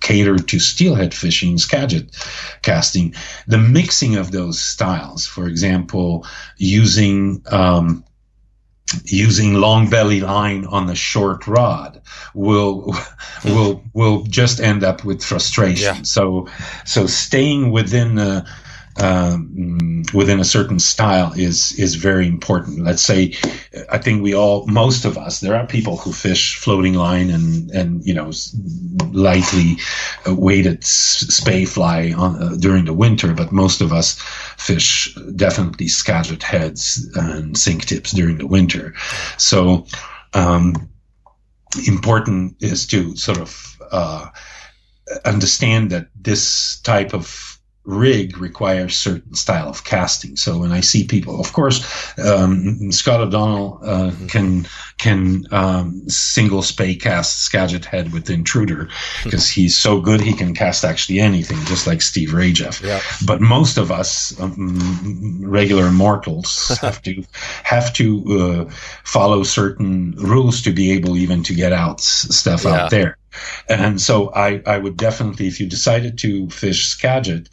catered 0.00 0.48
to 0.48 0.58
steelhead 0.58 1.14
fishing, 1.14 1.58
Skagit 1.58 2.16
casting. 2.62 3.14
The 3.46 3.58
mixing 3.58 4.16
of 4.16 4.30
those 4.30 4.60
styles, 4.60 5.26
for 5.26 5.46
example, 5.46 6.26
using 6.56 7.42
um, 7.50 8.04
using 9.04 9.54
long 9.54 9.90
belly 9.90 10.20
line 10.20 10.64
on 10.64 10.86
the 10.86 10.94
short 10.94 11.46
rod 11.46 12.00
will 12.34 12.94
will 13.44 13.82
will 13.92 14.22
just 14.24 14.60
end 14.60 14.84
up 14.84 15.04
with 15.04 15.22
frustration. 15.22 15.96
Yeah. 15.96 16.02
So 16.02 16.48
so 16.84 17.06
staying 17.06 17.70
within 17.70 18.14
the 18.14 18.48
um, 18.98 20.02
within 20.12 20.40
a 20.40 20.44
certain 20.44 20.78
style 20.78 21.32
is 21.36 21.72
is 21.78 21.94
very 21.94 22.26
important. 22.26 22.84
Let's 22.84 23.02
say, 23.02 23.34
I 23.90 23.98
think 23.98 24.22
we 24.22 24.34
all, 24.34 24.66
most 24.66 25.04
of 25.04 25.16
us, 25.16 25.40
there 25.40 25.54
are 25.54 25.66
people 25.66 25.96
who 25.96 26.12
fish 26.12 26.56
floating 26.56 26.94
line 26.94 27.30
and 27.30 27.70
and 27.70 28.04
you 28.04 28.14
know 28.14 28.30
lightly 29.12 29.76
weighted 30.26 30.84
spey 30.84 31.64
fly 31.64 32.12
on, 32.16 32.42
uh, 32.42 32.56
during 32.58 32.84
the 32.84 32.92
winter, 32.92 33.34
but 33.34 33.52
most 33.52 33.80
of 33.80 33.92
us 33.92 34.18
fish 34.56 35.14
definitely 35.36 35.88
Skagit 35.88 36.42
heads 36.42 37.08
and 37.14 37.56
sink 37.56 37.84
tips 37.84 38.12
during 38.12 38.38
the 38.38 38.46
winter. 38.46 38.94
So 39.36 39.86
um, 40.34 40.88
important 41.86 42.56
is 42.60 42.86
to 42.88 43.16
sort 43.16 43.38
of 43.38 43.76
uh, 43.90 44.26
understand 45.24 45.90
that 45.90 46.08
this 46.20 46.80
type 46.80 47.14
of 47.14 47.57
rig 47.88 48.36
requires 48.36 48.96
certain 48.96 49.34
style 49.34 49.68
of 49.68 49.82
casting. 49.82 50.36
So 50.36 50.58
when 50.58 50.72
I 50.72 50.80
see 50.80 51.04
people, 51.04 51.40
of 51.40 51.54
course, 51.54 51.78
um, 52.18 52.92
Scott 52.92 53.20
O'Donnell 53.20 53.80
uh, 53.82 54.10
mm-hmm. 54.10 54.26
can 54.26 54.68
can 54.98 55.46
um, 55.52 56.08
single 56.08 56.60
spey 56.60 56.94
cast 56.96 57.44
Skagit 57.44 57.84
head 57.84 58.12
with 58.12 58.28
Intruder 58.28 58.88
because 59.24 59.48
he's 59.48 59.78
so 59.78 60.00
good 60.00 60.20
he 60.20 60.34
can 60.34 60.54
cast 60.54 60.84
actually 60.84 61.18
anything, 61.18 61.64
just 61.64 61.86
like 61.86 62.02
Steve 62.02 62.30
Rajeff. 62.30 62.82
Yeah. 62.82 63.00
But 63.24 63.40
most 63.40 63.78
of 63.78 63.90
us 63.90 64.38
um, 64.38 65.40
regular 65.42 65.90
mortals 65.90 66.76
have 66.82 67.00
to 67.02 67.24
have 67.62 67.92
to 67.94 68.68
uh, 68.68 68.72
follow 69.04 69.42
certain 69.44 70.12
rules 70.18 70.60
to 70.62 70.72
be 70.72 70.92
able 70.92 71.16
even 71.16 71.42
to 71.44 71.54
get 71.54 71.72
out 71.72 72.00
stuff 72.00 72.64
yeah. 72.64 72.70
out 72.70 72.90
there. 72.90 73.16
And 73.68 74.00
so 74.00 74.32
I, 74.34 74.62
I 74.66 74.78
would 74.78 74.96
definitely, 74.96 75.46
if 75.46 75.60
you 75.60 75.66
decided 75.66 76.18
to 76.18 76.48
fish 76.50 76.86
Skagit, 76.86 77.48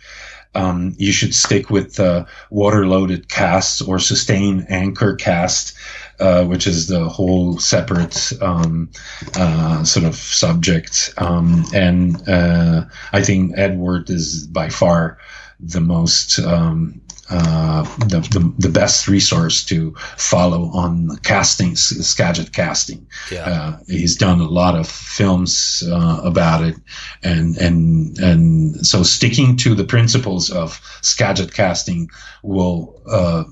um, 0.55 0.95
you 0.97 1.11
should 1.11 1.35
stick 1.35 1.69
with 1.69 1.99
uh, 1.99 2.25
water 2.49 2.87
loaded 2.87 3.27
casts 3.27 3.81
or 3.81 3.99
sustain 3.99 4.65
anchor 4.69 5.15
cast, 5.15 5.75
uh, 6.19 6.45
which 6.45 6.65
is 6.65 6.87
the 6.87 7.09
whole 7.09 7.59
separate 7.59 8.31
um, 8.41 8.89
uh, 9.35 9.83
sort 9.83 10.05
of 10.05 10.15
subject. 10.15 11.13
Um, 11.17 11.65
and 11.73 12.27
uh, 12.27 12.85
I 13.11 13.21
think 13.21 13.57
Ed 13.57 13.77
Ward 13.77 14.09
is 14.09 14.47
by 14.47 14.69
far 14.69 15.17
the 15.59 15.81
most 15.81 16.39
um, 16.39 17.01
uh, 17.29 17.83
the, 17.99 18.19
the, 18.19 18.53
the 18.59 18.69
best 18.69 19.07
resource 19.07 19.63
to 19.65 19.93
follow 20.17 20.69
on 20.73 21.17
casting, 21.23 21.75
Skagit 21.75 22.53
casting. 22.53 23.07
Yeah. 23.31 23.49
Uh, 23.49 23.79
he's 23.87 24.15
done 24.15 24.39
a 24.39 24.47
lot 24.47 24.75
of 24.75 24.87
films 24.87 25.83
uh, 25.87 26.21
about 26.23 26.63
it, 26.63 26.75
and 27.23 27.57
and 27.57 28.17
and 28.19 28.85
so 28.85 29.03
sticking 29.03 29.57
to 29.57 29.73
the 29.73 29.83
principles 29.83 30.51
of 30.51 30.79
Skagit 31.01 31.53
casting 31.53 32.09
will 32.43 33.01
uh, 33.09 33.43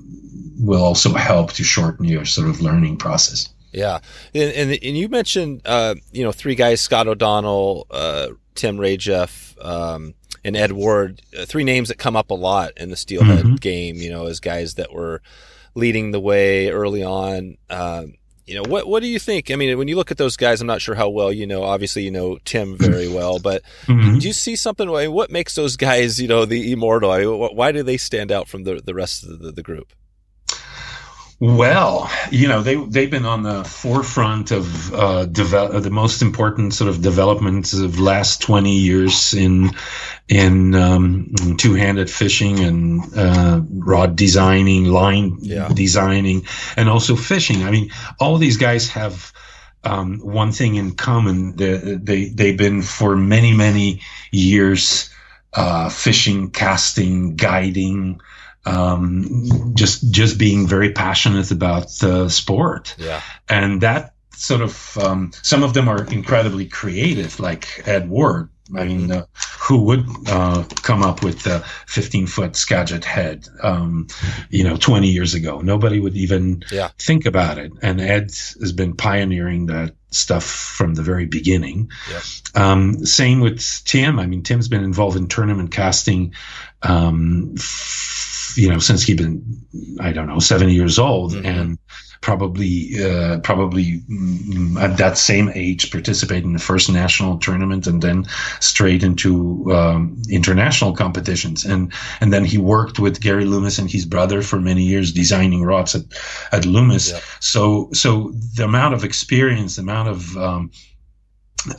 will 0.60 0.82
also 0.82 1.12
help 1.14 1.52
to 1.54 1.64
shorten 1.64 2.04
your 2.04 2.24
sort 2.24 2.48
of 2.48 2.60
learning 2.60 2.96
process. 2.96 3.48
Yeah, 3.72 3.98
and 4.34 4.52
and, 4.52 4.70
and 4.70 4.96
you 4.96 5.08
mentioned 5.08 5.62
uh, 5.64 5.96
you 6.12 6.22
know 6.22 6.32
three 6.32 6.54
guys: 6.54 6.80
Scott 6.80 7.08
O'Donnell, 7.08 7.88
uh, 7.90 8.28
Tim 8.54 8.78
Rajeff. 8.78 9.54
Um, 9.64 10.14
and 10.44 10.56
Ed 10.56 10.72
Ward, 10.72 11.22
uh, 11.36 11.46
three 11.46 11.64
names 11.64 11.88
that 11.88 11.98
come 11.98 12.16
up 12.16 12.30
a 12.30 12.34
lot 12.34 12.72
in 12.76 12.90
the 12.90 12.96
Steelhead 12.96 13.44
mm-hmm. 13.44 13.54
game, 13.56 13.96
you 13.96 14.10
know, 14.10 14.26
as 14.26 14.40
guys 14.40 14.74
that 14.74 14.92
were 14.92 15.22
leading 15.74 16.10
the 16.10 16.20
way 16.20 16.70
early 16.70 17.02
on. 17.02 17.56
Um, 17.70 18.14
you 18.46 18.54
know, 18.54 18.68
what 18.68 18.86
what 18.86 19.00
do 19.00 19.08
you 19.08 19.18
think? 19.18 19.50
I 19.50 19.56
mean, 19.56 19.78
when 19.78 19.88
you 19.88 19.96
look 19.96 20.10
at 20.10 20.18
those 20.18 20.36
guys, 20.36 20.60
I'm 20.60 20.66
not 20.66 20.82
sure 20.82 20.94
how 20.94 21.08
well 21.08 21.32
you 21.32 21.46
know. 21.46 21.62
Obviously, 21.62 22.02
you 22.02 22.10
know 22.10 22.38
Tim 22.44 22.76
very 22.78 23.08
well, 23.08 23.38
but 23.38 23.62
mm-hmm. 23.86 24.18
do 24.18 24.26
you 24.26 24.34
see 24.34 24.54
something? 24.54 24.90
What 25.12 25.30
makes 25.30 25.54
those 25.54 25.76
guys, 25.76 26.20
you 26.20 26.28
know, 26.28 26.44
the 26.44 26.70
immortal? 26.70 27.54
Why 27.54 27.72
do 27.72 27.82
they 27.82 27.96
stand 27.96 28.30
out 28.30 28.48
from 28.48 28.64
the 28.64 28.82
the 28.84 28.94
rest 28.94 29.24
of 29.24 29.38
the, 29.38 29.50
the 29.50 29.62
group? 29.62 29.92
Well, 31.40 32.10
you 32.30 32.46
know 32.46 32.62
they 32.62 32.76
they've 32.76 33.10
been 33.10 33.26
on 33.26 33.42
the 33.42 33.64
forefront 33.64 34.52
of 34.52 34.94
uh, 34.94 35.26
develop, 35.26 35.82
the 35.82 35.90
most 35.90 36.22
important 36.22 36.74
sort 36.74 36.88
of 36.88 37.02
developments 37.02 37.74
of 37.74 37.98
last 37.98 38.40
twenty 38.40 38.78
years 38.78 39.34
in 39.34 39.70
in, 40.28 40.74
um, 40.74 41.34
two 41.58 41.74
handed 41.74 42.08
fishing 42.08 42.60
and 42.60 43.18
uh, 43.18 43.60
rod 43.68 44.16
designing, 44.16 44.84
line 44.86 45.38
yeah. 45.40 45.68
designing, 45.74 46.46
and 46.76 46.88
also 46.88 47.16
fishing. 47.16 47.64
I 47.64 47.70
mean, 47.70 47.90
all 48.20 48.38
these 48.38 48.56
guys 48.56 48.88
have. 48.90 49.32
Um, 49.86 50.20
one 50.20 50.50
thing 50.50 50.76
in 50.76 50.94
common, 50.94 51.56
they, 51.56 51.76
they 51.76 52.24
they've 52.30 52.56
been 52.56 52.80
for 52.80 53.16
many 53.16 53.52
many 53.52 54.00
years 54.30 55.10
uh, 55.52 55.90
fishing, 55.90 56.50
casting, 56.50 57.36
guiding, 57.36 58.20
um, 58.66 59.72
just 59.74 60.10
just 60.10 60.38
being 60.38 60.66
very 60.66 60.92
passionate 60.92 61.50
about 61.50 61.88
the 62.00 62.28
sport. 62.28 62.94
Yeah, 62.98 63.20
and 63.48 63.80
that 63.80 64.14
sort 64.36 64.60
of 64.60 64.98
um, 64.98 65.32
some 65.42 65.62
of 65.62 65.74
them 65.74 65.88
are 65.88 66.04
incredibly 66.04 66.66
creative, 66.66 67.40
like 67.40 67.86
Ed 67.86 68.08
Ward. 68.08 68.48
I 68.74 68.84
mean, 68.84 69.12
uh, 69.12 69.26
who 69.60 69.82
would 69.82 70.06
uh, 70.26 70.64
come 70.82 71.02
up 71.02 71.22
with 71.22 71.42
the 71.42 71.60
15 71.86 72.26
foot 72.26 72.56
Skagit 72.56 73.04
head, 73.04 73.46
um, 73.62 74.06
you 74.48 74.64
know, 74.64 74.76
20 74.76 75.08
years 75.08 75.34
ago? 75.34 75.60
Nobody 75.60 76.00
would 76.00 76.16
even 76.16 76.64
yeah. 76.72 76.88
think 76.98 77.26
about 77.26 77.58
it. 77.58 77.72
And 77.82 78.00
Ed 78.00 78.30
has 78.60 78.72
been 78.72 78.96
pioneering 78.96 79.66
that 79.66 79.94
stuff 80.10 80.44
from 80.44 80.94
the 80.94 81.02
very 81.02 81.26
beginning. 81.26 81.90
Yeah. 82.10 82.20
Um, 82.54 83.04
same 83.04 83.40
with 83.40 83.82
Tim. 83.84 84.18
I 84.18 84.26
mean, 84.26 84.42
Tim's 84.42 84.68
been 84.68 84.84
involved 84.84 85.18
in 85.18 85.28
tournament 85.28 85.70
casting 85.70 86.34
um, 86.82 87.56
you 88.56 88.68
know, 88.68 88.78
since 88.78 89.02
he'd 89.02 89.18
been, 89.18 89.42
I 90.00 90.12
don't 90.12 90.26
know, 90.26 90.38
seventy 90.38 90.74
years 90.74 90.98
old 90.98 91.32
mm-hmm. 91.32 91.46
and 91.46 91.78
probably, 92.20 92.92
uh, 93.04 93.38
probably 93.40 94.00
mm, 94.08 94.80
at 94.80 94.96
that 94.96 95.18
same 95.18 95.50
age 95.54 95.90
participated 95.90 96.44
in 96.44 96.54
the 96.54 96.58
first 96.58 96.90
national 96.90 97.36
tournament 97.38 97.86
and 97.86 98.00
then 98.00 98.24
straight 98.60 99.02
into, 99.02 99.70
um, 99.70 100.16
international 100.30 100.94
competitions. 100.94 101.66
And, 101.66 101.92
and 102.20 102.32
then 102.32 102.46
he 102.46 102.56
worked 102.56 102.98
with 102.98 103.20
Gary 103.20 103.44
Loomis 103.44 103.78
and 103.78 103.90
his 103.90 104.06
brother 104.06 104.40
for 104.40 104.58
many 104.58 104.84
years 104.84 105.12
designing 105.12 105.64
rods 105.64 105.94
at, 105.94 106.04
at 106.50 106.64
Loomis. 106.64 107.12
Yeah. 107.12 107.20
So, 107.40 107.90
so 107.92 108.32
the 108.56 108.64
amount 108.64 108.94
of 108.94 109.04
experience, 109.04 109.76
the 109.76 109.82
amount 109.82 110.08
of, 110.08 110.36
um, 110.38 110.70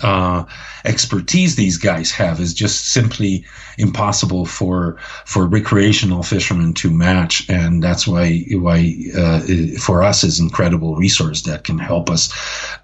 uh, 0.01 0.43
expertise 0.83 1.55
these 1.55 1.77
guys 1.77 2.11
have 2.11 2.39
is 2.39 2.53
just 2.53 2.88
simply 2.89 3.45
impossible 3.77 4.45
for 4.45 4.97
for 5.25 5.47
recreational 5.47 6.23
fishermen 6.23 6.73
to 6.73 6.89
match, 6.89 7.47
and 7.49 7.83
that's 7.83 8.07
why 8.07 8.45
why 8.51 8.95
uh, 9.17 9.41
for 9.79 10.03
us 10.03 10.23
is 10.23 10.39
incredible 10.39 10.95
resource 10.95 11.43
that 11.43 11.63
can 11.63 11.77
help 11.77 12.09
us 12.09 12.33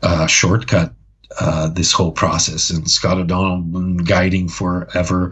uh, 0.04 0.28
shortcut 0.28 0.94
uh, 1.40 1.70
this 1.70 1.92
whole 1.92 2.12
process. 2.12 2.70
And 2.70 2.90
Scott 2.90 3.18
O'Donnell 3.18 3.62
been 3.62 3.98
guiding 3.98 4.50
forever 4.50 5.32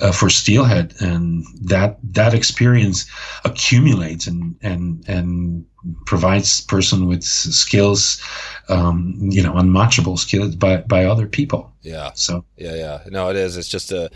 uh, 0.00 0.12
for 0.12 0.28
Steelhead, 0.30 0.94
and 1.00 1.44
that 1.62 1.98
that 2.02 2.34
experience 2.34 3.06
accumulates 3.44 4.26
and 4.26 4.56
and 4.62 5.08
and 5.08 5.64
provides 6.06 6.60
person 6.60 7.06
with 7.06 7.22
skills, 7.22 8.22
um, 8.68 9.16
you 9.20 9.42
know, 9.42 9.56
unmatchable 9.56 10.16
skills 10.16 10.54
by 10.56 10.78
by 10.78 11.04
other 11.04 11.26
people. 11.26 11.72
Yeah. 11.82 12.12
So 12.14 12.44
yeah, 12.56 12.74
yeah. 12.74 13.00
No, 13.08 13.30
it 13.30 13.36
is. 13.36 13.56
It's 13.56 13.68
just 13.68 13.92
a 13.92 14.10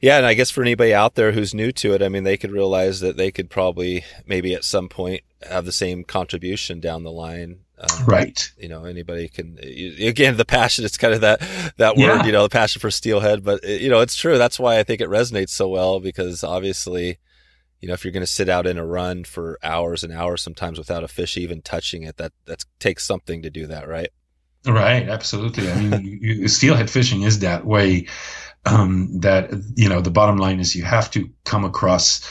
yeah, 0.00 0.18
and 0.18 0.26
I 0.26 0.34
guess 0.34 0.50
for 0.50 0.62
anybody 0.62 0.92
out 0.92 1.14
there 1.14 1.32
who's 1.32 1.54
new 1.54 1.72
to 1.72 1.94
it, 1.94 2.02
I 2.02 2.08
mean, 2.08 2.24
they 2.24 2.36
could 2.36 2.50
realize 2.50 3.00
that 3.00 3.16
they 3.16 3.30
could 3.30 3.48
probably 3.48 4.04
maybe 4.26 4.54
at 4.54 4.64
some 4.64 4.88
point 4.88 5.22
have 5.48 5.64
the 5.64 5.72
same 5.72 6.04
contribution 6.04 6.80
down 6.80 7.02
the 7.02 7.10
line 7.10 7.60
um, 7.78 8.06
right. 8.06 8.52
You 8.56 8.68
know, 8.68 8.84
anybody 8.84 9.28
can, 9.28 9.58
again, 10.00 10.36
the 10.36 10.44
passion, 10.44 10.84
it's 10.84 10.96
kind 10.96 11.12
of 11.12 11.20
that, 11.20 11.40
that 11.76 11.96
yeah. 11.96 12.18
word, 12.18 12.26
you 12.26 12.32
know, 12.32 12.42
the 12.42 12.48
passion 12.48 12.80
for 12.80 12.90
steelhead, 12.90 13.44
but 13.44 13.62
you 13.64 13.90
know, 13.90 14.00
it's 14.00 14.16
true. 14.16 14.38
That's 14.38 14.58
why 14.58 14.78
I 14.78 14.82
think 14.82 15.00
it 15.00 15.10
resonates 15.10 15.50
so 15.50 15.68
well 15.68 16.00
because 16.00 16.42
obviously, 16.42 17.18
you 17.80 17.88
know, 17.88 17.94
if 17.94 18.04
you're 18.04 18.12
going 18.12 18.22
to 18.22 18.26
sit 18.26 18.48
out 18.48 18.66
in 18.66 18.78
a 18.78 18.86
run 18.86 19.24
for 19.24 19.58
hours 19.62 20.02
and 20.02 20.12
hours, 20.12 20.40
sometimes 20.42 20.78
without 20.78 21.04
a 21.04 21.08
fish 21.08 21.36
even 21.36 21.60
touching 21.60 22.02
it, 22.02 22.16
that, 22.16 22.32
that 22.46 22.64
takes 22.78 23.04
something 23.04 23.42
to 23.42 23.50
do 23.50 23.66
that, 23.66 23.86
right? 23.86 24.08
Right. 24.66 25.08
Absolutely. 25.08 25.70
I 25.70 25.80
mean, 25.80 26.18
you, 26.22 26.48
steelhead 26.48 26.90
fishing 26.90 27.22
is 27.22 27.40
that 27.40 27.66
way. 27.66 28.06
Um, 28.64 29.20
that, 29.20 29.52
you 29.76 29.88
know, 29.88 30.00
the 30.00 30.10
bottom 30.10 30.38
line 30.38 30.58
is 30.58 30.74
you 30.74 30.82
have 30.82 31.08
to 31.12 31.30
come 31.44 31.64
across, 31.64 32.28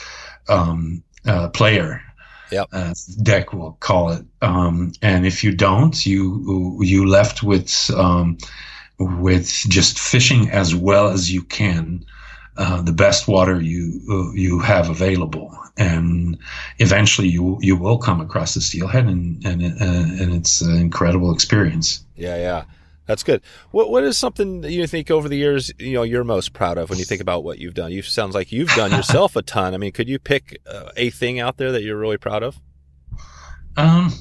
um, 0.48 1.02
a 1.24 1.48
player 1.48 2.02
yep. 2.50 2.68
uh, 2.72 2.94
Dec, 3.22 3.52
we'll 3.52 3.76
call 3.80 4.10
it. 4.10 4.24
Um, 4.42 4.92
and 5.02 5.26
if 5.26 5.42
you 5.44 5.52
don't, 5.52 6.06
you 6.06 6.78
you 6.82 7.06
left 7.06 7.42
with 7.42 7.90
um, 7.90 8.38
with 8.98 9.48
just 9.68 9.98
fishing 9.98 10.50
as 10.50 10.74
well 10.74 11.08
as 11.08 11.32
you 11.32 11.42
can, 11.42 12.04
uh, 12.56 12.82
the 12.82 12.92
best 12.92 13.28
water 13.28 13.60
you 13.60 14.00
uh, 14.10 14.32
you 14.32 14.58
have 14.60 14.88
available, 14.88 15.56
and 15.76 16.38
eventually 16.78 17.28
you 17.28 17.58
you 17.60 17.76
will 17.76 17.98
come 17.98 18.20
across 18.20 18.54
the 18.54 18.60
steelhead, 18.60 19.06
and 19.06 19.44
and 19.44 19.62
uh, 19.62 20.22
and 20.22 20.34
it's 20.34 20.60
an 20.60 20.76
incredible 20.76 21.32
experience. 21.32 22.04
Yeah, 22.16 22.36
yeah. 22.36 22.64
That's 23.06 23.22
good. 23.22 23.40
What 23.70 23.90
what 23.90 24.04
is 24.04 24.18
something 24.18 24.60
that 24.62 24.72
you 24.72 24.86
think 24.86 25.10
over 25.10 25.28
the 25.28 25.36
years 25.36 25.72
you 25.78 25.92
know 25.92 26.02
you're 26.02 26.24
most 26.24 26.52
proud 26.52 26.76
of 26.76 26.90
when 26.90 26.98
you 26.98 27.04
think 27.04 27.20
about 27.20 27.44
what 27.44 27.58
you've 27.58 27.74
done? 27.74 27.92
You 27.92 28.02
sounds 28.02 28.34
like 28.34 28.52
you've 28.52 28.70
done 28.70 28.90
yourself 28.98 29.36
a 29.36 29.42
ton. 29.42 29.74
I 29.74 29.78
mean, 29.78 29.92
could 29.92 30.08
you 30.08 30.18
pick 30.18 30.60
uh, 30.66 30.90
a 30.96 31.10
thing 31.10 31.40
out 31.40 31.56
there 31.56 31.72
that 31.72 31.82
you're 31.82 31.96
really 31.96 32.18
proud 32.18 32.42
of? 32.42 32.60
Um, 33.76 34.12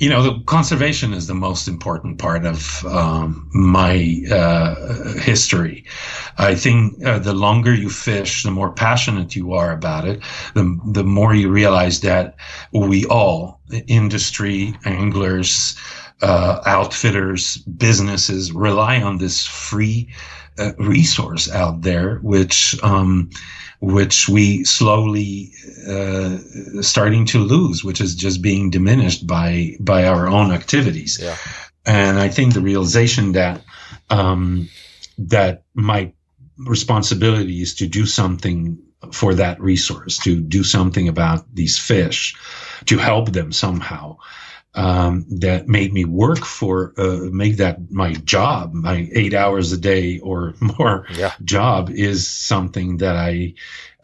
you 0.00 0.08
know, 0.08 0.22
the 0.22 0.42
conservation 0.44 1.12
is 1.12 1.26
the 1.26 1.34
most 1.34 1.68
important 1.68 2.18
part 2.18 2.46
of 2.46 2.84
um, 2.86 3.48
my 3.52 4.22
uh, 4.30 5.12
history. 5.18 5.84
I 6.38 6.54
think 6.54 7.04
uh, 7.04 7.18
the 7.18 7.34
longer 7.34 7.74
you 7.74 7.90
fish, 7.90 8.42
the 8.42 8.50
more 8.50 8.72
passionate 8.72 9.36
you 9.36 9.52
are 9.52 9.72
about 9.72 10.08
it, 10.08 10.22
the 10.54 10.78
the 10.86 11.04
more 11.04 11.34
you 11.34 11.50
realize 11.50 12.00
that 12.00 12.36
we 12.72 13.04
all, 13.06 13.60
industry, 13.88 14.74
anglers, 14.86 15.76
uh, 16.22 16.60
outfitters, 16.66 17.56
businesses 17.58 18.52
rely 18.52 19.02
on 19.02 19.18
this 19.18 19.46
free 19.46 20.08
uh, 20.58 20.72
resource 20.78 21.50
out 21.50 21.82
there, 21.82 22.16
which 22.16 22.76
um, 22.82 23.30
which 23.80 24.28
we 24.28 24.64
slowly 24.64 25.52
uh, 25.88 26.36
starting 26.82 27.24
to 27.24 27.38
lose, 27.38 27.82
which 27.82 28.00
is 28.00 28.14
just 28.14 28.42
being 28.42 28.70
diminished 28.70 29.26
by 29.26 29.76
by 29.80 30.04
our 30.04 30.28
own 30.28 30.52
activities. 30.52 31.18
Yeah. 31.20 31.36
And 31.86 32.18
I 32.18 32.28
think 32.28 32.52
the 32.52 32.60
realization 32.60 33.32
that 33.32 33.62
um, 34.10 34.68
that 35.18 35.62
my 35.74 36.12
responsibility 36.58 37.62
is 37.62 37.74
to 37.76 37.86
do 37.86 38.04
something 38.04 38.78
for 39.12 39.34
that 39.34 39.58
resource, 39.60 40.18
to 40.18 40.40
do 40.40 40.62
something 40.62 41.08
about 41.08 41.46
these 41.54 41.78
fish, 41.78 42.36
to 42.84 42.98
help 42.98 43.32
them 43.32 43.50
somehow 43.50 44.18
um, 44.74 45.26
that 45.40 45.68
made 45.68 45.92
me 45.92 46.04
work 46.04 46.44
for 46.44 46.94
uh, 46.96 47.28
make 47.32 47.56
that 47.56 47.90
my 47.90 48.12
job, 48.12 48.72
my 48.72 49.08
eight 49.12 49.34
hours 49.34 49.72
a 49.72 49.78
day 49.78 50.18
or 50.20 50.54
more 50.78 51.06
yeah. 51.14 51.32
job 51.44 51.90
is 51.90 52.26
something 52.26 52.98
that 52.98 53.16
I 53.16 53.54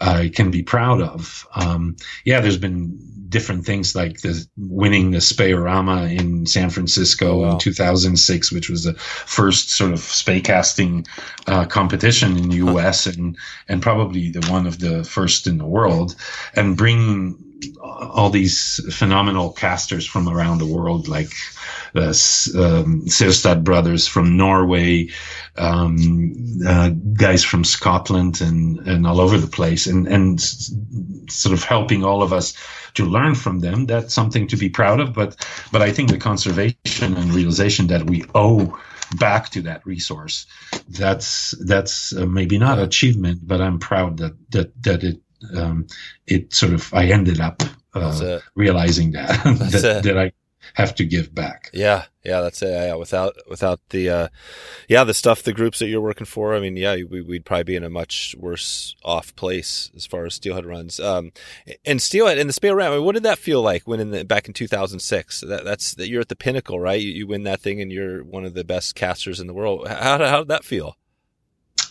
I 0.00 0.28
can 0.28 0.50
be 0.50 0.62
proud 0.62 1.00
of. 1.00 1.46
Um, 1.54 1.96
yeah, 2.24 2.40
there's 2.40 2.58
been 2.58 2.98
different 3.28 3.64
things 3.64 3.94
like 3.94 4.20
the 4.20 4.46
winning 4.56 5.10
the 5.10 5.20
Spey-O-Rama 5.20 6.04
in 6.04 6.46
San 6.46 6.70
Francisco 6.70 7.42
wow. 7.42 7.52
in 7.52 7.58
2006, 7.58 8.52
which 8.52 8.68
was 8.68 8.84
the 8.84 8.94
first 8.94 9.70
sort 9.70 9.92
of 9.92 10.00
spey 10.00 10.40
casting 10.40 11.06
uh, 11.46 11.64
competition 11.64 12.36
in 12.36 12.50
the 12.50 12.56
U.S. 12.56 13.06
And 13.06 13.36
and 13.68 13.80
probably 13.80 14.30
the 14.30 14.46
one 14.50 14.66
of 14.66 14.78
the 14.80 15.04
first 15.04 15.46
in 15.46 15.58
the 15.58 15.66
world, 15.66 16.16
and 16.54 16.76
bringing 16.76 17.45
all 17.80 18.30
these 18.30 18.80
phenomenal 18.94 19.52
casters 19.52 20.06
from 20.06 20.28
around 20.28 20.58
the 20.58 20.66
world, 20.66 21.08
like 21.08 21.30
the 21.92 22.08
um, 22.08 23.02
Serstad 23.06 23.64
brothers 23.64 24.06
from 24.06 24.36
Norway, 24.36 25.08
um, 25.56 26.32
uh, 26.66 26.90
guys 26.90 27.44
from 27.44 27.64
Scotland, 27.64 28.40
and 28.40 28.78
and 28.80 29.06
all 29.06 29.20
over 29.20 29.38
the 29.38 29.46
place, 29.46 29.86
and 29.86 30.06
and 30.06 30.40
sort 30.40 31.52
of 31.52 31.64
helping 31.64 32.04
all 32.04 32.22
of 32.22 32.32
us 32.32 32.54
to 32.94 33.04
learn 33.04 33.34
from 33.34 33.60
them. 33.60 33.86
That's 33.86 34.14
something 34.14 34.48
to 34.48 34.56
be 34.56 34.68
proud 34.68 35.00
of. 35.00 35.14
But 35.14 35.36
but 35.72 35.82
I 35.82 35.92
think 35.92 36.10
the 36.10 36.18
conservation 36.18 37.16
and 37.16 37.32
realization 37.32 37.88
that 37.88 38.04
we 38.04 38.24
owe 38.34 38.78
back 39.18 39.50
to 39.50 39.62
that 39.62 39.86
resource 39.86 40.46
that's 40.88 41.54
that's 41.64 42.12
uh, 42.12 42.26
maybe 42.26 42.58
not 42.58 42.80
achievement 42.80 43.38
but 43.40 43.60
i'm 43.60 43.78
proud 43.78 44.16
that 44.16 44.32
that 44.50 44.82
that 44.82 45.04
it 45.04 45.20
um, 45.54 45.86
it 46.26 46.52
sort 46.52 46.72
of 46.72 46.92
I 46.92 47.06
ended 47.06 47.40
up 47.40 47.62
uh, 47.94 48.40
realizing 48.54 49.12
that 49.12 49.28
that, 49.44 50.02
that, 50.04 50.18
I 50.18 50.32
have 50.74 50.94
to 50.96 51.04
give 51.04 51.34
back. 51.34 51.70
Yeah, 51.72 52.04
yeah, 52.24 52.40
that's 52.40 52.60
it. 52.62 52.68
Yeah, 52.68 52.94
without 52.94 53.36
without 53.48 53.80
the 53.90 54.10
uh, 54.10 54.28
yeah 54.88 55.04
the 55.04 55.14
stuff 55.14 55.42
the 55.42 55.52
groups 55.52 55.78
that 55.78 55.88
you're 55.88 56.00
working 56.00 56.26
for, 56.26 56.54
I 56.54 56.60
mean, 56.60 56.76
yeah, 56.76 56.96
we, 57.08 57.22
would 57.22 57.44
probably 57.44 57.64
be 57.64 57.76
in 57.76 57.84
a 57.84 57.90
much 57.90 58.34
worse 58.38 58.94
off 59.04 59.34
place 59.36 59.90
as 59.96 60.06
far 60.06 60.26
as 60.26 60.34
Steelhead 60.34 60.66
runs. 60.66 61.00
Um, 61.00 61.32
and 61.84 62.02
Steelhead 62.02 62.38
and 62.38 62.48
the 62.48 62.54
Spey-O-Rama, 62.54 63.02
what 63.02 63.14
did 63.14 63.22
that 63.22 63.38
feel 63.38 63.62
like 63.62 63.86
when 63.86 64.00
in 64.00 64.10
the 64.10 64.24
back 64.24 64.48
in 64.48 64.54
2006? 64.54 65.40
That 65.40 65.64
that's 65.64 65.94
that 65.94 66.08
you're 66.08 66.20
at 66.20 66.28
the 66.28 66.36
pinnacle, 66.36 66.80
right? 66.80 67.00
You, 67.00 67.10
you 67.10 67.26
win 67.26 67.44
that 67.44 67.60
thing, 67.60 67.80
and 67.80 67.92
you're 67.92 68.24
one 68.24 68.44
of 68.44 68.54
the 68.54 68.64
best 68.64 68.94
casters 68.94 69.40
in 69.40 69.46
the 69.46 69.54
world. 69.54 69.86
How 69.88 70.18
how 70.18 70.38
did 70.38 70.48
that 70.48 70.64
feel? 70.64 70.96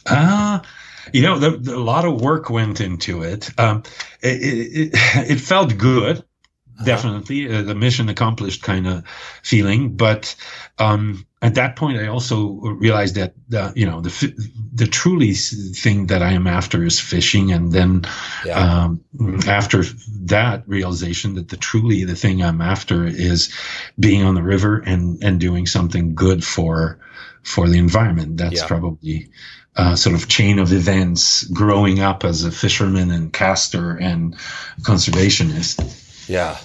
Ah. 0.08 0.62
Uh, 0.62 0.66
you 1.14 1.22
know, 1.22 1.40
the, 1.40 1.52
the, 1.52 1.76
a 1.76 1.78
lot 1.78 2.06
of 2.06 2.22
work 2.22 2.50
went 2.50 2.82
into 2.82 3.24
it. 3.24 3.50
Um, 3.60 3.84
it, 4.22 4.42
it, 4.42 4.90
it, 5.32 5.40
felt 5.40 5.78
good, 5.78 6.18
uh-huh. 6.18 6.86
definitely, 6.86 7.54
uh, 7.54 7.62
the 7.62 7.76
mission 7.76 8.10
accomplished 8.10 8.64
kind 8.64 8.88
of 8.88 9.08
feeling. 9.44 9.96
But 9.96 10.36
um, 10.80 11.26
at 11.42 11.56
that 11.56 11.76
point, 11.76 12.00
I 12.00 12.08
also 12.08 12.48
realized 12.48 13.16
that 13.16 13.34
uh, 13.54 13.72
you 13.76 13.86
know 13.86 14.02
the 14.02 14.50
the 14.74 14.88
truly 14.88 15.34
thing 15.34 16.08
that 16.08 16.22
I 16.22 16.32
am 16.32 16.48
after 16.48 16.84
is 16.84 17.00
fishing, 17.00 17.52
and 17.52 17.72
then 17.72 18.06
yeah. 18.46 18.88
um, 18.88 19.04
after 19.48 19.84
that 20.24 20.68
realization 20.68 21.36
that 21.36 21.50
the 21.50 21.58
truly 21.58 22.04
the 22.04 22.16
thing 22.16 22.42
I'm 22.42 22.62
after 22.62 23.06
is 23.06 23.54
being 24.00 24.24
on 24.24 24.36
the 24.36 24.44
river 24.44 24.80
and 24.80 25.24
and 25.24 25.40
doing 25.40 25.68
something 25.68 26.16
good 26.16 26.44
for 26.44 27.00
for 27.44 27.70
the 27.70 27.78
environment. 27.78 28.38
That's 28.38 28.62
yeah. 28.62 28.68
probably 28.68 29.30
uh, 29.76 29.96
sort 29.96 30.16
of 30.16 30.28
chain 30.28 30.60
of 30.60 30.72
events 30.72 31.44
growing 31.46 32.00
up 32.00 32.24
as 32.24 32.44
a 32.46 32.52
fisherman 32.52 33.12
and 33.12 33.34
caster 33.34 33.92
and 33.98 34.36
conservationist. 34.82 36.28
Yeah. 36.30 36.58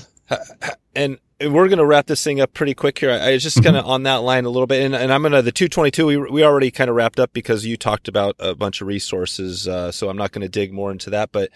And 0.95 1.19
we're 1.41 1.69
going 1.69 1.79
to 1.79 1.87
wrap 1.87 2.07
this 2.07 2.23
thing 2.23 2.41
up 2.41 2.53
pretty 2.53 2.75
quick 2.75 2.99
here. 2.99 3.11
I 3.11 3.33
was 3.33 3.43
just 3.43 3.63
kind 3.63 3.77
of 3.77 3.83
mm-hmm. 3.83 3.93
on 3.93 4.03
that 4.05 4.17
line 4.17 4.45
a 4.45 4.51
little 4.51 4.67
bit, 4.67 4.85
and, 4.85 4.95
and 4.95 5.13
I'm 5.13 5.23
going 5.23 5.33
to 5.33 5.43
the 5.43 5.53
222. 5.53 6.07
We 6.07 6.17
we 6.19 6.45
already 6.45 6.71
kind 6.71 6.91
of 6.91 6.97
wrapped 6.97 7.19
up 7.19 7.33
because 7.33 7.65
you 7.65 7.77
talked 7.77 8.09
about 8.09 8.37
a 8.39 8.55
bunch 8.55 8.81
of 8.81 8.87
resources, 8.87 9.67
uh, 9.67 9.91
so 9.91 10.09
I'm 10.11 10.17
not 10.17 10.33
going 10.33 10.43
to 10.43 10.49
dig 10.49 10.73
more 10.73 10.93
into 10.93 11.11
that. 11.11 11.33
But 11.33 11.51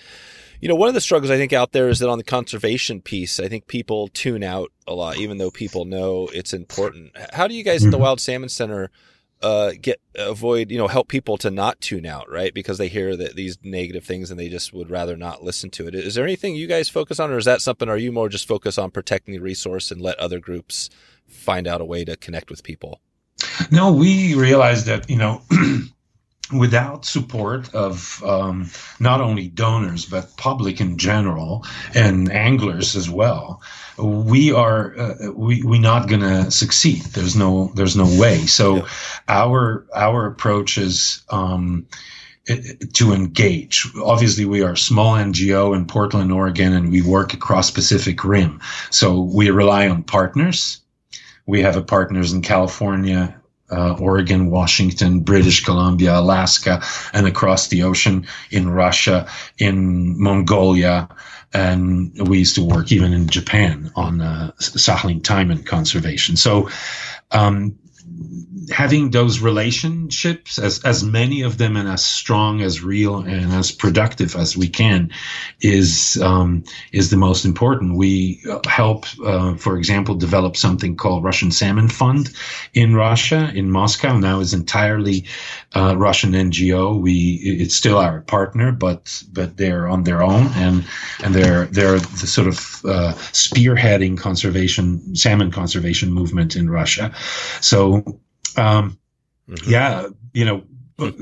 you 0.60 0.68
know, 0.68 0.74
one 0.74 0.88
of 0.88 0.94
the 0.94 1.00
struggles 1.00 1.30
I 1.30 1.36
think 1.36 1.52
out 1.52 1.72
there 1.72 1.88
is 1.88 1.98
that 1.98 2.08
on 2.08 2.18
the 2.18 2.24
conservation 2.24 3.02
piece, 3.02 3.38
I 3.38 3.48
think 3.48 3.66
people 3.66 4.08
tune 4.08 4.42
out 4.42 4.72
a 4.86 4.94
lot, 4.94 5.18
even 5.18 5.36
though 5.36 5.50
people 5.50 5.84
know 5.84 6.28
it's 6.32 6.54
important. 6.54 7.12
How 7.34 7.46
do 7.46 7.54
you 7.54 7.62
guys 7.62 7.84
in 7.84 7.90
the 7.90 7.96
mm-hmm. 7.96 8.04
Wild 8.04 8.20
Salmon 8.20 8.48
Center? 8.48 8.90
Uh, 9.42 9.72
get 9.80 10.00
avoid 10.14 10.70
you 10.70 10.78
know 10.78 10.88
help 10.88 11.08
people 11.08 11.36
to 11.38 11.50
not 11.50 11.80
tune 11.80 12.06
out 12.06 12.30
right? 12.30 12.54
Because 12.54 12.78
they 12.78 12.88
hear 12.88 13.16
that 13.16 13.36
these 13.36 13.58
negative 13.62 14.04
things 14.04 14.30
and 14.30 14.40
they 14.40 14.48
just 14.48 14.72
would 14.72 14.90
rather 14.90 15.16
not 15.16 15.42
listen 15.42 15.70
to 15.70 15.86
it. 15.86 15.94
Is 15.94 16.14
there 16.14 16.24
anything 16.24 16.54
you 16.54 16.66
guys 16.66 16.88
focus 16.88 17.20
on 17.20 17.30
or 17.30 17.38
is 17.38 17.44
that 17.44 17.60
something 17.60 17.88
are 17.88 17.96
you 17.96 18.12
more 18.12 18.28
just 18.28 18.48
focus 18.48 18.78
on 18.78 18.90
protecting 18.90 19.34
the 19.34 19.40
resource 19.40 19.90
and 19.90 20.00
let 20.00 20.18
other 20.18 20.40
groups 20.40 20.90
find 21.26 21.66
out 21.66 21.80
a 21.80 21.84
way 21.84 22.04
to 22.04 22.16
connect 22.16 22.50
with 22.50 22.62
people? 22.62 23.00
No 23.70 23.92
we 23.92 24.34
realize 24.34 24.84
that 24.86 25.08
you 25.10 25.16
know 25.16 25.42
without 26.52 27.04
support 27.04 27.74
of 27.74 28.22
um, 28.24 28.70
not 29.00 29.20
only 29.20 29.48
donors 29.48 30.04
but 30.04 30.36
public 30.36 30.80
in 30.80 30.98
general 30.98 31.64
and 31.94 32.30
anglers 32.30 32.96
as 32.96 33.08
well 33.08 33.62
we 33.98 34.52
are 34.52 34.98
uh, 34.98 35.14
we 35.34 35.62
we 35.62 35.78
not 35.78 36.08
going 36.08 36.20
to 36.20 36.50
succeed 36.50 37.02
there's 37.12 37.34
no 37.34 37.72
there's 37.74 37.96
no 37.96 38.20
way 38.20 38.38
so 38.46 38.76
yeah. 38.76 38.86
our 39.28 39.86
our 39.94 40.26
approach 40.26 40.76
is 40.76 41.22
um, 41.30 41.86
to 42.92 43.12
engage. 43.12 43.86
Obviously, 44.02 44.44
we 44.44 44.62
are 44.62 44.72
a 44.72 44.76
small 44.76 45.14
NGO 45.14 45.74
in 45.74 45.86
Portland, 45.86 46.30
Oregon, 46.30 46.74
and 46.74 46.90
we 46.90 47.00
work 47.00 47.32
across 47.32 47.70
Pacific 47.70 48.22
Rim. 48.24 48.60
So 48.90 49.20
we 49.20 49.50
rely 49.50 49.88
on 49.88 50.02
partners. 50.02 50.80
We 51.46 51.62
have 51.62 51.76
a 51.76 51.82
partners 51.82 52.32
in 52.32 52.42
California, 52.42 53.34
uh, 53.70 53.94
Oregon, 53.94 54.50
Washington, 54.50 55.20
British 55.20 55.64
Columbia, 55.64 56.18
Alaska, 56.18 56.82
and 57.12 57.26
across 57.26 57.68
the 57.68 57.82
ocean 57.82 58.26
in 58.50 58.68
Russia, 58.68 59.28
in 59.58 60.20
Mongolia. 60.20 61.08
And 61.52 62.12
we 62.28 62.38
used 62.38 62.56
to 62.56 62.64
work 62.64 62.90
even 62.90 63.12
in 63.12 63.28
Japan 63.28 63.92
on 63.94 64.20
uh, 64.20 64.52
Sakhalin 64.58 65.22
taimen 65.22 65.64
conservation. 65.64 66.36
So, 66.36 66.68
um, 67.30 67.78
having 68.70 69.10
those 69.10 69.40
relationships 69.40 70.58
as 70.58 70.82
as 70.84 71.02
many 71.02 71.42
of 71.42 71.58
them 71.58 71.76
and 71.76 71.88
as 71.88 72.04
strong 72.04 72.62
as 72.62 72.82
real 72.82 73.18
and 73.18 73.52
as 73.52 73.72
productive 73.72 74.36
as 74.36 74.56
we 74.56 74.68
can 74.68 75.10
is 75.60 76.18
um, 76.22 76.64
is 76.92 77.10
the 77.10 77.16
most 77.16 77.44
important. 77.44 77.96
We 77.96 78.42
help 78.66 79.06
uh, 79.24 79.56
for 79.56 79.76
example 79.76 80.14
develop 80.14 80.56
something 80.56 80.96
called 80.96 81.24
russian 81.24 81.50
salmon 81.50 81.88
fund 81.88 82.30
in 82.72 82.94
russia 82.94 83.50
in 83.54 83.70
moscow 83.70 84.16
now 84.18 84.40
is 84.40 84.54
entirely 84.54 85.24
uh, 85.74 85.94
russian 85.96 86.32
ngo 86.32 87.00
we 87.00 87.34
it's 87.42 87.74
still 87.74 87.98
our 87.98 88.20
partner 88.22 88.72
but 88.72 89.22
but 89.32 89.56
they're 89.56 89.88
on 89.88 90.04
their 90.04 90.22
own 90.22 90.46
and 90.54 90.84
and 91.22 91.34
they're 91.34 91.66
they're 91.66 91.98
the 91.98 92.26
sort 92.26 92.48
of 92.48 92.56
uh, 92.84 93.12
spearheading 93.32 94.16
conservation 94.18 95.14
salmon 95.14 95.50
conservation 95.50 96.12
movement 96.12 96.56
in 96.56 96.70
russia. 96.70 97.12
So 97.60 98.03
um, 98.56 98.98
mm-hmm. 99.48 99.70
Yeah, 99.70 100.08
you 100.32 100.44
know, 100.44 100.64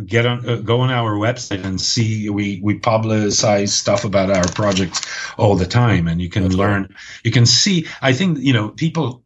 get 0.07 0.27
on 0.27 0.49
uh, 0.49 0.57
go 0.57 0.81
on 0.81 0.91
our 0.91 1.15
website 1.15 1.65
and 1.65 1.81
see 1.81 2.29
we 2.29 2.61
we 2.63 2.79
publicize 2.79 3.71
stuff 3.71 4.05
about 4.05 4.31
our 4.31 4.47
projects 4.49 5.01
all 5.39 5.57
the 5.57 5.67
time 5.67 6.09
and 6.09 6.21
you 6.21 6.29
can 6.29 6.43
That's 6.43 6.55
learn 6.55 6.95
you 7.25 7.31
can 7.31 7.47
see 7.47 7.87
i 8.03 8.13
think 8.13 8.39
you 8.39 8.53
know 8.53 8.69
people 8.69 9.22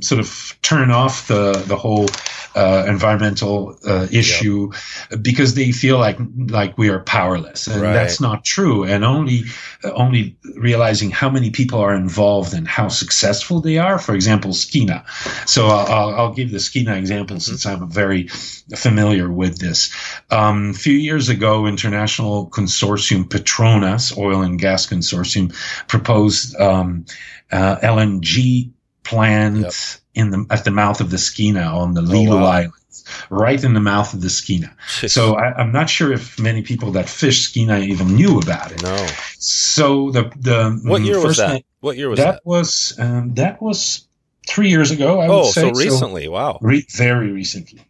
sort 0.00 0.20
of 0.20 0.56
turn 0.62 0.90
off 0.90 1.28
the 1.28 1.52
the 1.66 1.76
whole 1.76 2.06
uh, 2.54 2.84
environmental 2.88 3.78
uh, 3.86 4.06
issue 4.10 4.70
yep. 5.10 5.22
because 5.22 5.54
they 5.54 5.70
feel 5.70 5.98
like 5.98 6.18
like 6.48 6.76
we 6.76 6.88
are 6.88 7.00
powerless, 7.00 7.66
and 7.66 7.80
right. 7.80 7.92
that's 7.92 8.20
not 8.20 8.44
true. 8.44 8.84
And 8.84 9.04
only 9.04 9.44
uh, 9.84 9.92
only 9.92 10.36
realizing 10.56 11.10
how 11.10 11.30
many 11.30 11.50
people 11.50 11.78
are 11.78 11.94
involved 11.94 12.54
and 12.54 12.66
how 12.66 12.88
successful 12.88 13.60
they 13.60 13.78
are. 13.78 13.98
For 13.98 14.14
example, 14.14 14.52
Skeena. 14.52 15.04
So 15.48 15.66
I'll, 15.66 16.14
I'll 16.14 16.34
give 16.34 16.50
the 16.50 16.58
Skeena 16.58 16.96
example 16.96 17.36
mm-hmm. 17.36 17.50
since 17.50 17.66
I'm 17.66 17.88
very 17.90 18.28
familiar 18.76 19.30
with 19.30 19.58
this. 19.58 19.94
Um, 20.30 20.70
a 20.70 20.74
few 20.74 20.94
years 20.94 21.28
ago, 21.28 21.66
International 21.66 22.50
Consortium 22.50 23.28
Petronas 23.28 24.16
Oil 24.16 24.42
and 24.42 24.58
Gas 24.58 24.86
Consortium 24.86 25.54
proposed 25.86 26.56
um, 26.56 27.06
uh, 27.50 27.76
LNG 27.76 28.72
plant 29.08 29.58
yep. 29.58 29.72
in 30.14 30.30
the 30.30 30.46
at 30.50 30.64
the 30.64 30.70
mouth 30.70 31.00
of 31.00 31.10
the 31.10 31.16
Skeena 31.16 31.72
on 31.72 31.94
the 31.94 32.02
Lelu 32.02 32.32
oh, 32.32 32.36
wow. 32.36 32.44
Islands, 32.44 33.04
right 33.30 33.62
in 33.62 33.72
the 33.72 33.80
mouth 33.80 34.12
of 34.12 34.20
the 34.20 34.28
Skeena. 34.28 34.74
so 35.08 35.34
I, 35.34 35.60
am 35.60 35.72
not 35.72 35.88
sure 35.88 36.12
if 36.12 36.38
many 36.38 36.62
people 36.62 36.92
that 36.92 37.08
fish 37.08 37.50
Skeena 37.50 37.80
even 37.80 38.14
knew 38.14 38.38
about 38.38 38.72
it. 38.72 38.82
No. 38.82 39.06
So 39.38 40.10
the 40.10 40.30
the 40.36 40.80
what 40.84 41.02
year 41.02 41.22
was 41.22 41.38
that? 41.38 41.64
what 41.80 41.96
year 41.96 42.10
was 42.10 42.18
that? 42.18 42.32
That 42.32 42.46
was 42.46 42.94
um, 42.98 43.34
that 43.34 43.62
was 43.62 44.06
three 44.46 44.68
years 44.68 44.90
ago. 44.90 45.20
I 45.20 45.26
oh, 45.28 45.38
would 45.38 45.52
say. 45.52 45.60
so 45.62 45.70
recently? 45.70 46.24
So 46.24 46.32
wow. 46.32 46.58
Re- 46.60 46.86
very 46.90 47.32
recently. 47.32 47.82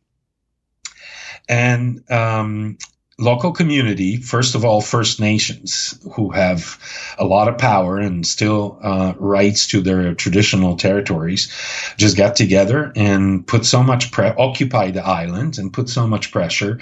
And 1.49 2.09
um, 2.11 2.78
local 3.19 3.51
community, 3.51 4.16
first 4.16 4.55
of 4.55 4.65
all, 4.65 4.81
First 4.81 5.19
Nations, 5.19 5.99
who 6.15 6.31
have 6.31 6.78
a 7.19 7.24
lot 7.24 7.49
of 7.49 7.59
power 7.59 7.99
and 7.99 8.24
still 8.24 8.78
uh, 8.81 9.12
rights 9.19 9.66
to 9.69 9.81
their 9.81 10.15
traditional 10.15 10.77
territories, 10.77 11.53
just 11.97 12.16
got 12.16 12.36
together 12.36 12.93
and 12.95 13.45
put 13.47 13.66
so 13.66 13.82
much 13.82 14.12
pre- 14.12 14.28
occupy 14.39 14.93
the 14.93 15.05
island 15.05 15.59
and 15.59 15.73
put 15.73 15.89
so 15.89 16.07
much 16.07 16.31
pressure 16.31 16.78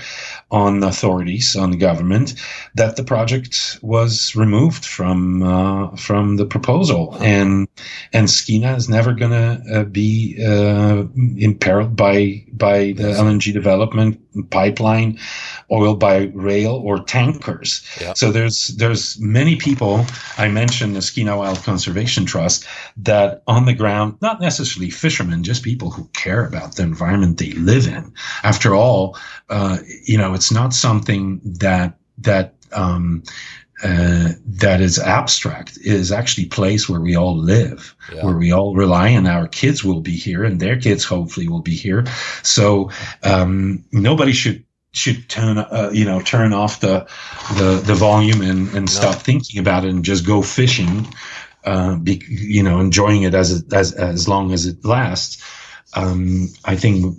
on 0.51 0.81
the 0.81 0.89
authorities, 0.89 1.57
on 1.57 1.71
the 1.71 1.77
government, 1.77 2.35
that 2.75 2.97
the 2.97 3.05
project 3.05 3.79
was 3.81 4.37
removed 4.37 4.85
from 4.85 5.43
uh, 5.43 5.97
from 5.97 6.37
the 6.37 6.45
proposal, 6.47 7.17
and 7.21 7.67
and 8.13 8.29
Skeena 8.29 8.77
is 8.77 8.89
never 8.89 9.15
going 9.15 9.31
to 9.31 9.63
uh, 9.73 9.85
be 9.85 10.37
uh, 10.45 11.05
imperiled 11.39 11.97
by 11.97 12.45
by 12.53 12.93
the 12.93 13.15
LNG 13.17 13.55
development 13.55 14.21
pipeline, 14.45 15.19
oil 15.71 15.95
by 15.95 16.31
rail 16.35 16.75
or 16.85 17.03
tankers. 17.05 17.83
Yeah. 18.01 18.15
So 18.15 18.31
there's 18.31 18.69
there's 18.69 19.19
many 19.21 19.57
people. 19.57 20.05
I 20.39 20.49
mentioned 20.49 20.97
the 20.97 21.01
Skeena 21.01 21.37
Wild 21.37 21.63
Conservation 21.63 22.27
Trust 22.27 22.67
that 22.99 23.43
on 23.47 23.67
the 23.67 23.75
ground, 23.75 24.19
not 24.21 24.41
necessarily 24.41 24.91
fishermen, 24.91 25.43
just 25.43 25.63
people 25.63 25.91
who 25.91 26.09
care 26.13 26.45
about 26.45 26.77
the 26.77 26.83
environment 26.83 27.39
they 27.39 27.53
live 27.53 27.87
in. 27.87 28.13
After 28.43 28.75
all, 28.75 29.19
uh, 29.49 29.79
you 30.05 30.19
know, 30.19 30.35
it's 30.35 30.53
not 30.53 30.75
something 30.75 31.41
that 31.45 31.99
that 32.19 32.55
um, 32.73 33.23
uh, 33.82 34.31
that 34.47 34.81
is 34.81 34.98
abstract 34.98 35.77
is 35.78 36.11
actually 36.11 36.47
place 36.47 36.89
where 36.89 37.01
we 37.01 37.15
all 37.15 37.36
live, 37.36 37.94
yeah. 38.12 38.24
where 38.24 38.36
we 38.36 38.51
all 38.51 38.74
rely 38.74 39.09
and 39.09 39.28
our 39.28 39.47
kids 39.47 39.85
will 39.85 40.01
be 40.01 40.16
here 40.16 40.44
and 40.44 40.59
their 40.59 40.81
kids 40.81 41.05
hopefully 41.05 41.47
will 41.47 41.61
be 41.61 41.77
here. 41.77 42.05
So 42.43 42.90
um, 43.23 43.85
nobody 43.93 44.32
should 44.32 44.65
should 44.93 45.28
turn 45.28 45.59
uh, 45.59 45.90
you 45.93 46.07
know 46.07 46.23
turn 46.23 46.55
off 46.55 46.81
the 46.81 47.07
the, 47.57 47.82
the 47.85 47.94
volume 47.94 48.40
and, 48.40 48.74
and 48.74 48.89
stop 48.89 49.16
thinking 49.16 49.61
about 49.61 49.85
it 49.85 49.90
and 49.90 50.05
just 50.05 50.27
go 50.27 50.40
fishing, 50.40 51.07
uh, 51.65 51.97
be, 51.97 52.23
you 52.28 52.62
know 52.62 52.81
enjoying 52.81 53.24
it 53.24 53.35
as 53.35 53.53
it, 53.53 53.73
as 53.74 53.93
as 53.93 54.27
long 54.27 54.53
as 54.53 54.65
it 54.65 54.85
lasts. 54.85 55.44
Um, 55.94 56.48
I 56.65 56.77
think 56.77 57.16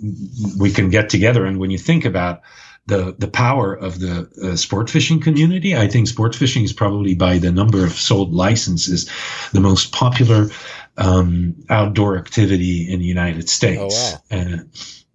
we 0.58 0.70
can 0.72 0.90
get 0.90 1.08
together 1.08 1.46
and 1.46 1.58
when 1.58 1.70
you 1.70 1.78
think 1.78 2.04
about 2.04 2.42
the 2.88 3.14
the 3.18 3.28
power 3.28 3.74
of 3.74 4.00
the 4.00 4.28
uh, 4.42 4.56
sport 4.56 4.90
fishing 4.90 5.20
community. 5.20 5.76
I 5.76 5.88
think 5.88 6.08
sport 6.08 6.34
fishing 6.34 6.64
is 6.64 6.72
probably 6.72 7.14
by 7.14 7.38
the 7.38 7.52
number 7.52 7.84
of 7.84 7.92
sold 7.92 8.32
licenses 8.32 9.08
the 9.52 9.60
most 9.60 9.92
popular 9.92 10.48
um, 10.96 11.54
outdoor 11.68 12.18
activity 12.18 12.90
in 12.90 12.98
the 12.98 13.06
United 13.06 13.48
States. 13.48 14.16
Oh, 14.32 14.36
wow. 14.36 14.58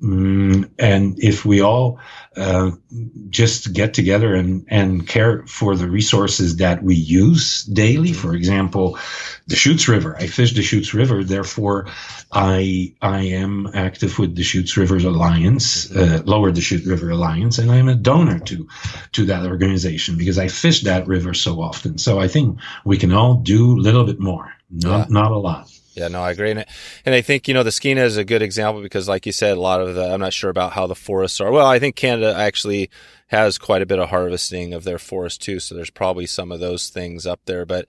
Mm, 0.04 0.70
and 0.78 1.18
if 1.24 1.46
we 1.46 1.62
all 1.62 2.00
uh, 2.36 2.72
just 3.30 3.72
get 3.72 3.94
together 3.94 4.36
and, 4.36 4.66
and 4.68 5.08
care 5.08 5.48
for 5.48 5.78
the 5.78 5.90
resources 5.90 6.58
that 6.58 6.84
we 6.84 6.96
use 6.96 7.64
daily, 7.64 8.10
mm-hmm. 8.10 8.28
for 8.28 8.36
example, 8.36 8.98
the 9.48 9.56
Deschutes 9.56 9.88
River. 9.88 10.18
I 10.18 10.28
fish 10.28 10.50
the 10.50 10.58
Deschutes 10.58 10.94
River, 10.94 11.24
therefore 11.24 11.88
I 12.34 12.96
I 13.02 13.22
am 13.22 13.70
active 13.74 14.20
with 14.20 14.32
the 14.32 14.36
Deschutes 14.36 14.76
River 14.76 14.98
Alliance, 14.98 15.88
mm-hmm. 15.88 16.16
uh, 16.16 16.22
Lower 16.30 16.52
Deschutes 16.52 16.86
River 16.86 17.10
Alliance, 17.10 17.58
and 17.58 17.72
I'm 17.72 17.88
a 17.88 17.96
donor 17.96 18.40
to 18.40 18.68
to 19.14 19.26
that 19.28 19.46
organization 19.46 20.18
because 20.18 20.38
I 20.38 20.50
fish 20.50 20.82
that 20.82 21.08
river 21.08 21.34
so 21.34 21.62
often. 21.62 21.98
So 21.98 22.20
I 22.20 22.28
think 22.28 22.60
we 22.84 22.98
can 22.98 23.14
all 23.14 23.36
do 23.36 23.80
a 23.80 23.82
little 23.82 24.04
bit 24.04 24.20
more, 24.20 24.52
not 24.70 25.08
yeah. 25.08 25.14
not 25.14 25.32
a 25.32 25.38
lot. 25.38 25.70
Yeah, 25.94 26.08
no, 26.08 26.22
I 26.24 26.32
agree. 26.32 26.52
And, 26.52 26.66
and 27.06 27.14
I 27.14 27.22
think, 27.22 27.48
you 27.48 27.54
know, 27.54 27.64
the 27.64 27.70
Skeena 27.70 28.04
is 28.04 28.18
a 28.18 28.26
good 28.26 28.42
example 28.42 28.82
because, 28.82 29.08
like 29.08 29.26
you 29.26 29.32
said, 29.32 29.58
a 29.58 29.62
lot 29.62 29.80
of 29.80 29.94
the, 29.96 30.12
I'm 30.12 30.20
not 30.20 30.34
sure 30.34 30.50
about 30.50 30.74
how 30.74 30.88
the 30.88 30.96
forests 30.96 31.40
are. 31.40 31.52
Well, 31.52 31.68
I 31.68 31.80
think 31.80 31.96
Canada 31.96 32.34
actually 32.36 32.90
has 33.28 33.58
quite 33.58 33.82
a 33.82 33.86
bit 33.86 34.00
of 34.00 34.10
harvesting 34.10 34.74
of 34.74 34.84
their 34.84 34.98
forest 34.98 35.42
too. 35.42 35.60
So 35.60 35.76
there's 35.76 35.90
probably 35.92 36.26
some 36.26 36.52
of 36.52 36.60
those 36.60 36.90
things 36.90 37.28
up 37.28 37.42
there. 37.46 37.66
But 37.66 37.88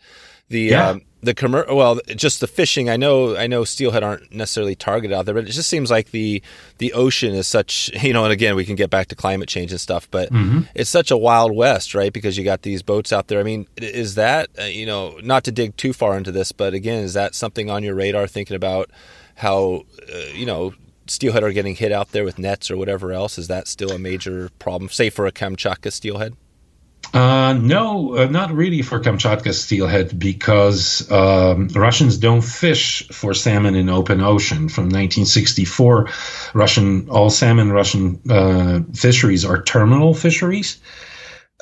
the, 0.48 0.60
yeah. 0.60 0.88
um, 0.90 1.02
the 1.24 1.34
commer- 1.34 1.74
well, 1.74 2.00
just 2.14 2.40
the 2.40 2.46
fishing. 2.46 2.90
I 2.90 2.96
know, 2.96 3.36
I 3.36 3.46
know, 3.46 3.64
steelhead 3.64 4.02
aren't 4.02 4.32
necessarily 4.32 4.74
targeted 4.74 5.16
out 5.16 5.24
there, 5.24 5.34
but 5.34 5.44
it 5.44 5.52
just 5.52 5.68
seems 5.68 5.90
like 5.90 6.10
the 6.10 6.42
the 6.78 6.92
ocean 6.92 7.34
is 7.34 7.48
such, 7.48 7.90
you 8.02 8.12
know. 8.12 8.24
And 8.24 8.32
again, 8.32 8.54
we 8.54 8.64
can 8.64 8.76
get 8.76 8.90
back 8.90 9.08
to 9.08 9.14
climate 9.14 9.48
change 9.48 9.70
and 9.70 9.80
stuff, 9.80 10.08
but 10.10 10.30
mm-hmm. 10.30 10.62
it's 10.74 10.90
such 10.90 11.10
a 11.10 11.16
wild 11.16 11.54
west, 11.54 11.94
right? 11.94 12.12
Because 12.12 12.36
you 12.36 12.44
got 12.44 12.62
these 12.62 12.82
boats 12.82 13.12
out 13.12 13.28
there. 13.28 13.40
I 13.40 13.42
mean, 13.42 13.66
is 13.76 14.14
that 14.14 14.50
uh, 14.60 14.64
you 14.64 14.86
know, 14.86 15.18
not 15.22 15.44
to 15.44 15.52
dig 15.52 15.76
too 15.76 15.92
far 15.92 16.16
into 16.16 16.32
this, 16.32 16.52
but 16.52 16.74
again, 16.74 17.02
is 17.02 17.14
that 17.14 17.34
something 17.34 17.70
on 17.70 17.82
your 17.82 17.94
radar? 17.94 18.26
Thinking 18.26 18.56
about 18.56 18.90
how 19.36 19.84
uh, 20.12 20.18
you 20.32 20.46
know 20.46 20.74
steelhead 21.06 21.42
are 21.42 21.52
getting 21.52 21.74
hit 21.74 21.92
out 21.92 22.12
there 22.12 22.24
with 22.24 22.38
nets 22.38 22.70
or 22.70 22.76
whatever 22.76 23.12
else. 23.12 23.38
Is 23.38 23.48
that 23.48 23.68
still 23.68 23.90
a 23.90 23.98
major 23.98 24.50
problem, 24.58 24.90
say 24.90 25.10
for 25.10 25.26
a 25.26 25.32
Kamchatka 25.32 25.92
steelhead? 25.92 26.36
Uh, 27.14 27.52
no, 27.52 28.16
uh, 28.16 28.26
not 28.26 28.50
really 28.50 28.82
for 28.82 28.98
Kamchatka 28.98 29.54
steelhead 29.54 30.18
because 30.18 31.08
um, 31.12 31.68
Russians 31.68 32.18
don't 32.18 32.40
fish 32.40 33.06
for 33.06 33.34
salmon 33.34 33.76
in 33.76 33.88
open 33.88 34.20
ocean. 34.20 34.68
From 34.68 34.86
1964, 34.86 36.08
Russian 36.54 37.08
all 37.08 37.30
salmon 37.30 37.70
Russian 37.70 38.20
uh, 38.28 38.80
fisheries 38.92 39.44
are 39.44 39.62
terminal 39.62 40.12
fisheries. 40.12 40.78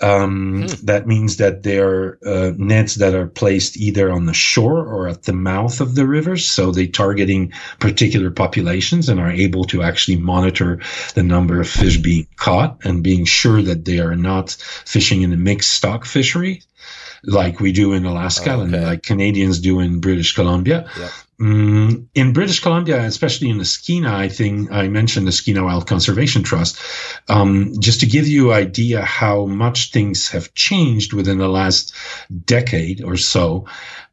Um, 0.03 0.63
hmm. 0.63 0.87
That 0.87 1.07
means 1.07 1.37
that 1.37 1.63
they're 1.63 2.19
uh, 2.27 2.53
nets 2.57 2.97
that 2.97 3.15
are 3.15 3.29
placed 3.29 3.77
either 3.77 4.11
on 4.11 4.27
the 4.27 4.35
shore 4.35 4.85
or 4.85 5.09
at 5.09 5.23
the 5.23 5.33
mouth 5.33 5.81
of 5.81 5.95
the 5.95 6.07
rivers. 6.07 6.49
So 6.49 6.73
they're 6.73 6.87
targeting 6.87 7.53
particular 7.79 8.31
populations 8.31 9.09
and 9.09 9.21
are 9.21 9.31
able 9.31 9.65
to 9.65 9.83
actually 9.83 10.17
monitor 10.19 10.81
the 11.15 11.23
number 11.23 11.61
of 11.61 11.69
fish 11.69 11.99
being 11.99 12.27
caught 12.37 12.85
and 12.85 13.03
being 13.03 13.25
sure 13.25 13.63
that 13.63 13.85
they 13.85 14.01
are 14.01 14.17
not 14.17 14.51
fishing 14.51 15.23
in 15.23 15.33
a 15.33 15.37
mixed 15.37 15.73
stock 15.73 16.05
fishery 16.05 16.63
like 17.25 17.61
we 17.61 17.73
do 17.73 17.93
in 17.93 18.05
Alaska 18.05 18.53
oh, 18.53 18.61
okay. 18.63 18.77
and 18.77 18.87
like 18.87 19.03
Canadians 19.03 19.61
do 19.61 19.81
in 19.81 20.01
British 20.01 20.35
Columbia. 20.35 20.89
Yep. 20.99 21.11
Mm, 21.43 22.07
in 22.15 22.33
British 22.33 22.61
Columbia, 22.61 23.01
especially 23.03 23.51
in 23.51 23.59
the 23.59 23.65
Skeena, 23.65 24.15
I 24.15 24.29
think 24.29 24.71
I 24.71 24.87
mentioned 24.87 25.27
the 25.27 25.33
Skeena 25.33 25.65
Wild 25.65 25.89
Conservation 25.89 26.45
Trust. 26.45 26.81
Um, 27.29 27.73
just 27.81 27.99
to 28.01 28.07
give 28.07 28.29
you 28.29 28.53
an 28.53 28.59
idea 28.59 29.03
how 29.03 29.47
much 29.47 29.91
things 29.91 30.29
have 30.29 30.55
changed 30.55 31.13
within 31.13 31.39
the 31.39 31.49
last 31.49 31.95
decade 32.45 33.03
or 33.03 33.17
so, 33.17 33.67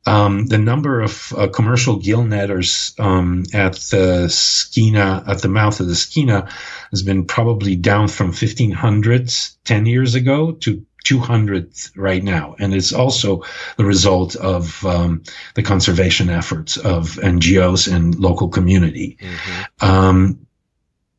um, 0.07 0.47
the 0.47 0.57
number 0.57 1.01
of 1.01 1.31
uh, 1.37 1.47
commercial 1.49 1.97
gill 1.97 2.23
netters 2.23 2.95
um, 2.97 3.43
at 3.53 3.73
the 3.73 4.27
Skeena, 4.27 5.23
at 5.27 5.43
the 5.43 5.49
mouth 5.49 5.79
of 5.79 5.87
the 5.87 5.93
Skeena, 5.93 6.51
has 6.89 7.03
been 7.03 7.25
probably 7.25 7.75
down 7.75 8.07
from 8.07 8.27
1,500 8.27 9.31
10 9.65 9.85
years 9.85 10.15
ago 10.15 10.53
to 10.53 10.83
200th 11.05 11.91
right 11.95 12.23
now. 12.23 12.55
And 12.59 12.73
it's 12.73 12.93
also 12.93 13.43
the 13.77 13.85
result 13.85 14.35
of 14.35 14.85
um, 14.85 15.23
the 15.55 15.63
conservation 15.63 16.29
efforts 16.29 16.77
of 16.77 17.11
NGOs 17.15 17.91
and 17.93 18.15
local 18.15 18.49
community. 18.49 19.17
Mm-hmm. 19.19 19.85
Um, 19.85 20.47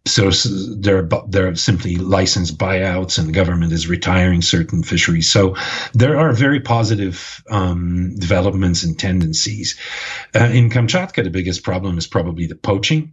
so, 0.06 0.30
so 0.30 0.48
there, 0.76 1.08
there 1.28 1.48
are 1.48 1.54
simply 1.54 1.96
license 1.96 2.50
buyouts, 2.50 3.18
and 3.18 3.28
the 3.28 3.32
government 3.32 3.72
is 3.72 3.86
retiring 3.86 4.40
certain 4.40 4.82
fisheries. 4.82 5.30
So 5.30 5.56
there 5.92 6.18
are 6.18 6.32
very 6.32 6.60
positive 6.60 7.42
um, 7.50 8.16
developments 8.16 8.82
and 8.82 8.98
tendencies. 8.98 9.78
Uh, 10.34 10.44
in 10.44 10.70
Kamchatka, 10.70 11.22
the 11.22 11.30
biggest 11.30 11.62
problem 11.62 11.98
is 11.98 12.06
probably 12.06 12.46
the 12.46 12.56
poaching 12.56 13.12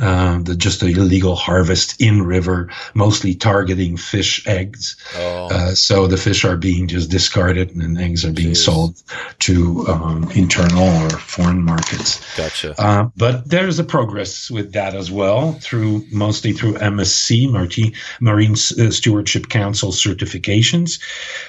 uh, 0.00 0.38
the 0.42 0.54
just 0.54 0.80
the 0.80 0.86
illegal 0.88 1.34
harvest 1.34 2.00
in 2.00 2.22
river, 2.22 2.70
mostly 2.94 3.34
targeting 3.34 3.96
fish 3.96 4.46
eggs. 4.46 4.96
Oh. 5.16 5.48
Uh, 5.50 5.74
so 5.74 6.06
the 6.06 6.16
fish 6.16 6.44
are 6.44 6.56
being 6.56 6.86
just 6.86 7.10
discarded, 7.10 7.74
and 7.74 7.98
eggs 7.98 8.24
are 8.24 8.32
being 8.32 8.52
Jeez. 8.52 8.64
sold 8.64 9.02
to 9.40 9.86
um, 9.88 10.30
internal 10.32 10.88
or 11.04 11.10
foreign 11.10 11.64
markets. 11.64 12.20
Gotcha. 12.36 12.74
Uh, 12.80 13.08
but 13.16 13.48
there's 13.48 13.78
a 13.78 13.84
progress 13.84 14.50
with 14.50 14.72
that 14.74 14.94
as 14.94 15.10
well, 15.10 15.52
through 15.54 16.04
mostly 16.12 16.52
through 16.52 16.74
MSC, 16.74 17.50
Marti, 17.50 17.94
Marine 18.20 18.52
uh, 18.52 18.90
Stewardship 18.90 19.48
Council 19.48 19.90
certifications. 19.90 21.00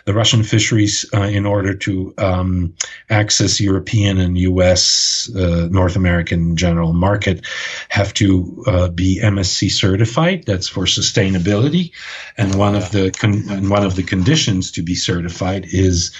The 0.06 0.14
Russian 0.14 0.44
fisheries, 0.44 1.06
uh, 1.14 1.22
in 1.22 1.46
order 1.46 1.76
to 1.76 2.14
um, 2.18 2.74
access 3.10 3.60
European 3.60 4.18
and 4.18 4.38
U.S. 4.38 5.30
Uh, 5.36 5.68
North 5.70 5.96
American 5.96 6.56
general 6.56 6.94
market, 6.94 7.46
have 7.90 8.14
to 8.16 8.31
uh, 8.68 8.90
be 8.90 9.20
MSC 9.22 9.72
certified. 9.72 10.44
That's 10.46 10.68
for 10.68 10.86
sustainability, 10.86 11.92
and 12.38 12.56
one 12.56 12.76
of 12.76 12.92
the 12.92 13.12
con- 13.12 13.46
and 13.50 13.70
one 13.70 13.86
of 13.86 13.96
the 13.96 14.04
conditions 14.04 14.72
to 14.72 14.82
be 14.82 14.96
certified 14.96 15.66
is 15.70 16.16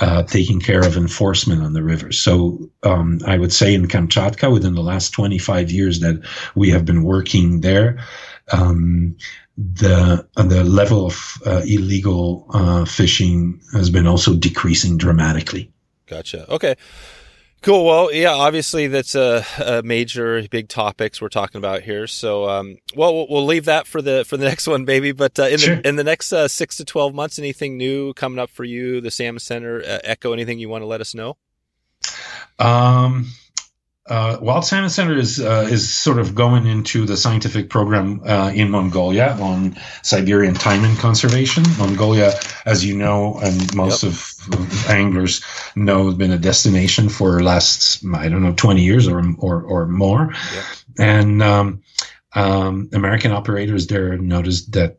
uh, 0.00 0.22
taking 0.24 0.60
care 0.60 0.84
of 0.84 0.96
enforcement 0.96 1.62
on 1.62 1.72
the 1.72 1.82
river. 1.82 2.12
So 2.12 2.70
um, 2.82 3.20
I 3.26 3.38
would 3.38 3.52
say 3.52 3.74
in 3.74 3.88
Kamchatka, 3.88 4.52
within 4.52 4.74
the 4.74 4.82
last 4.82 5.10
25 5.10 5.70
years 5.70 6.00
that 6.00 6.22
we 6.54 6.70
have 6.70 6.84
been 6.84 7.02
working 7.02 7.60
there. 7.60 7.98
Um, 8.52 9.16
the 9.58 10.28
the 10.36 10.62
level 10.64 11.06
of 11.06 11.38
uh, 11.46 11.62
illegal 11.64 12.46
uh, 12.50 12.84
fishing 12.84 13.60
has 13.72 13.88
been 13.88 14.06
also 14.06 14.34
decreasing 14.34 14.98
dramatically. 14.98 15.72
Gotcha. 16.06 16.50
Okay. 16.52 16.76
Cool. 17.66 17.84
Well, 17.84 18.14
yeah, 18.14 18.30
obviously 18.30 18.86
that's 18.86 19.16
a, 19.16 19.44
a, 19.58 19.82
major, 19.82 20.40
big 20.48 20.68
topics 20.68 21.20
we're 21.20 21.28
talking 21.28 21.58
about 21.58 21.82
here. 21.82 22.06
So, 22.06 22.48
um, 22.48 22.76
well, 22.94 23.26
we'll 23.28 23.44
leave 23.44 23.64
that 23.64 23.88
for 23.88 24.00
the 24.00 24.24
for 24.24 24.36
the 24.36 24.44
next 24.48 24.68
one, 24.68 24.84
baby. 24.84 25.10
But 25.10 25.36
uh, 25.36 25.46
in 25.46 25.58
sure. 25.58 25.74
the 25.74 25.88
in 25.88 25.96
the 25.96 26.04
next 26.04 26.32
uh, 26.32 26.46
six 26.46 26.76
to 26.76 26.84
twelve 26.84 27.12
months, 27.12 27.40
anything 27.40 27.76
new 27.76 28.14
coming 28.14 28.38
up 28.38 28.50
for 28.50 28.62
you, 28.62 29.00
the 29.00 29.10
Salmon 29.10 29.40
Center, 29.40 29.80
uh, 29.80 29.98
Echo, 30.04 30.32
anything 30.32 30.60
you 30.60 30.68
want 30.68 30.82
to 30.82 30.86
let 30.86 31.00
us 31.00 31.12
know? 31.12 31.36
Um, 32.60 33.32
uh, 34.08 34.38
Wild 34.40 34.64
Salmon 34.64 34.90
Center 34.90 35.16
is 35.16 35.40
uh, 35.40 35.66
is 35.68 35.92
sort 35.92 36.18
of 36.18 36.34
going 36.34 36.66
into 36.66 37.06
the 37.06 37.16
scientific 37.16 37.68
program 37.68 38.20
uh, 38.24 38.52
in 38.54 38.70
Mongolia 38.70 39.36
on 39.40 39.76
Siberian 40.02 40.54
taimen 40.54 40.96
conservation. 40.98 41.64
Mongolia, 41.78 42.32
as 42.64 42.84
you 42.84 42.96
know, 42.96 43.38
and 43.42 43.74
most 43.74 44.04
yep. 44.04 44.12
of 44.12 44.88
anglers 44.88 45.44
know, 45.74 46.06
has 46.06 46.14
been 46.14 46.30
a 46.30 46.38
destination 46.38 47.08
for 47.08 47.42
last 47.42 48.04
I 48.14 48.28
don't 48.28 48.42
know 48.42 48.54
twenty 48.54 48.82
years 48.82 49.08
or 49.08 49.22
or, 49.38 49.62
or 49.62 49.86
more, 49.86 50.32
yep. 50.54 50.64
and 50.98 51.42
um, 51.42 51.82
um, 52.32 52.88
American 52.92 53.32
operators 53.32 53.88
there 53.88 54.16
noticed 54.18 54.72
that 54.72 54.98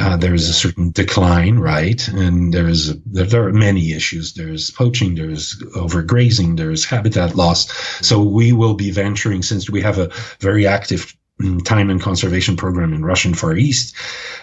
uh, 0.00 0.16
there 0.16 0.34
is 0.34 0.48
a 0.48 0.54
certain 0.54 0.90
decline, 0.92 1.58
right? 1.58 2.08
And 2.08 2.54
there 2.54 2.68
is 2.68 2.90
a, 2.90 2.94
there 3.04 3.46
are 3.46 3.52
many 3.52 3.92
issues. 3.92 4.32
There's 4.32 4.70
poaching, 4.70 5.14
there's 5.14 5.60
overgrazing, 5.76 6.56
there's 6.56 6.84
habitat 6.84 7.36
loss. 7.36 7.70
So 8.04 8.22
we 8.22 8.52
will 8.52 8.74
be 8.74 8.90
venturing 8.90 9.42
since 9.42 9.68
we 9.68 9.82
have 9.82 9.98
a 9.98 10.10
very 10.40 10.66
active 10.66 11.14
taimen 11.40 12.00
conservation 12.00 12.56
program 12.56 12.92
in 12.92 13.04
Russian 13.04 13.34
Far 13.34 13.54
East. 13.54 13.94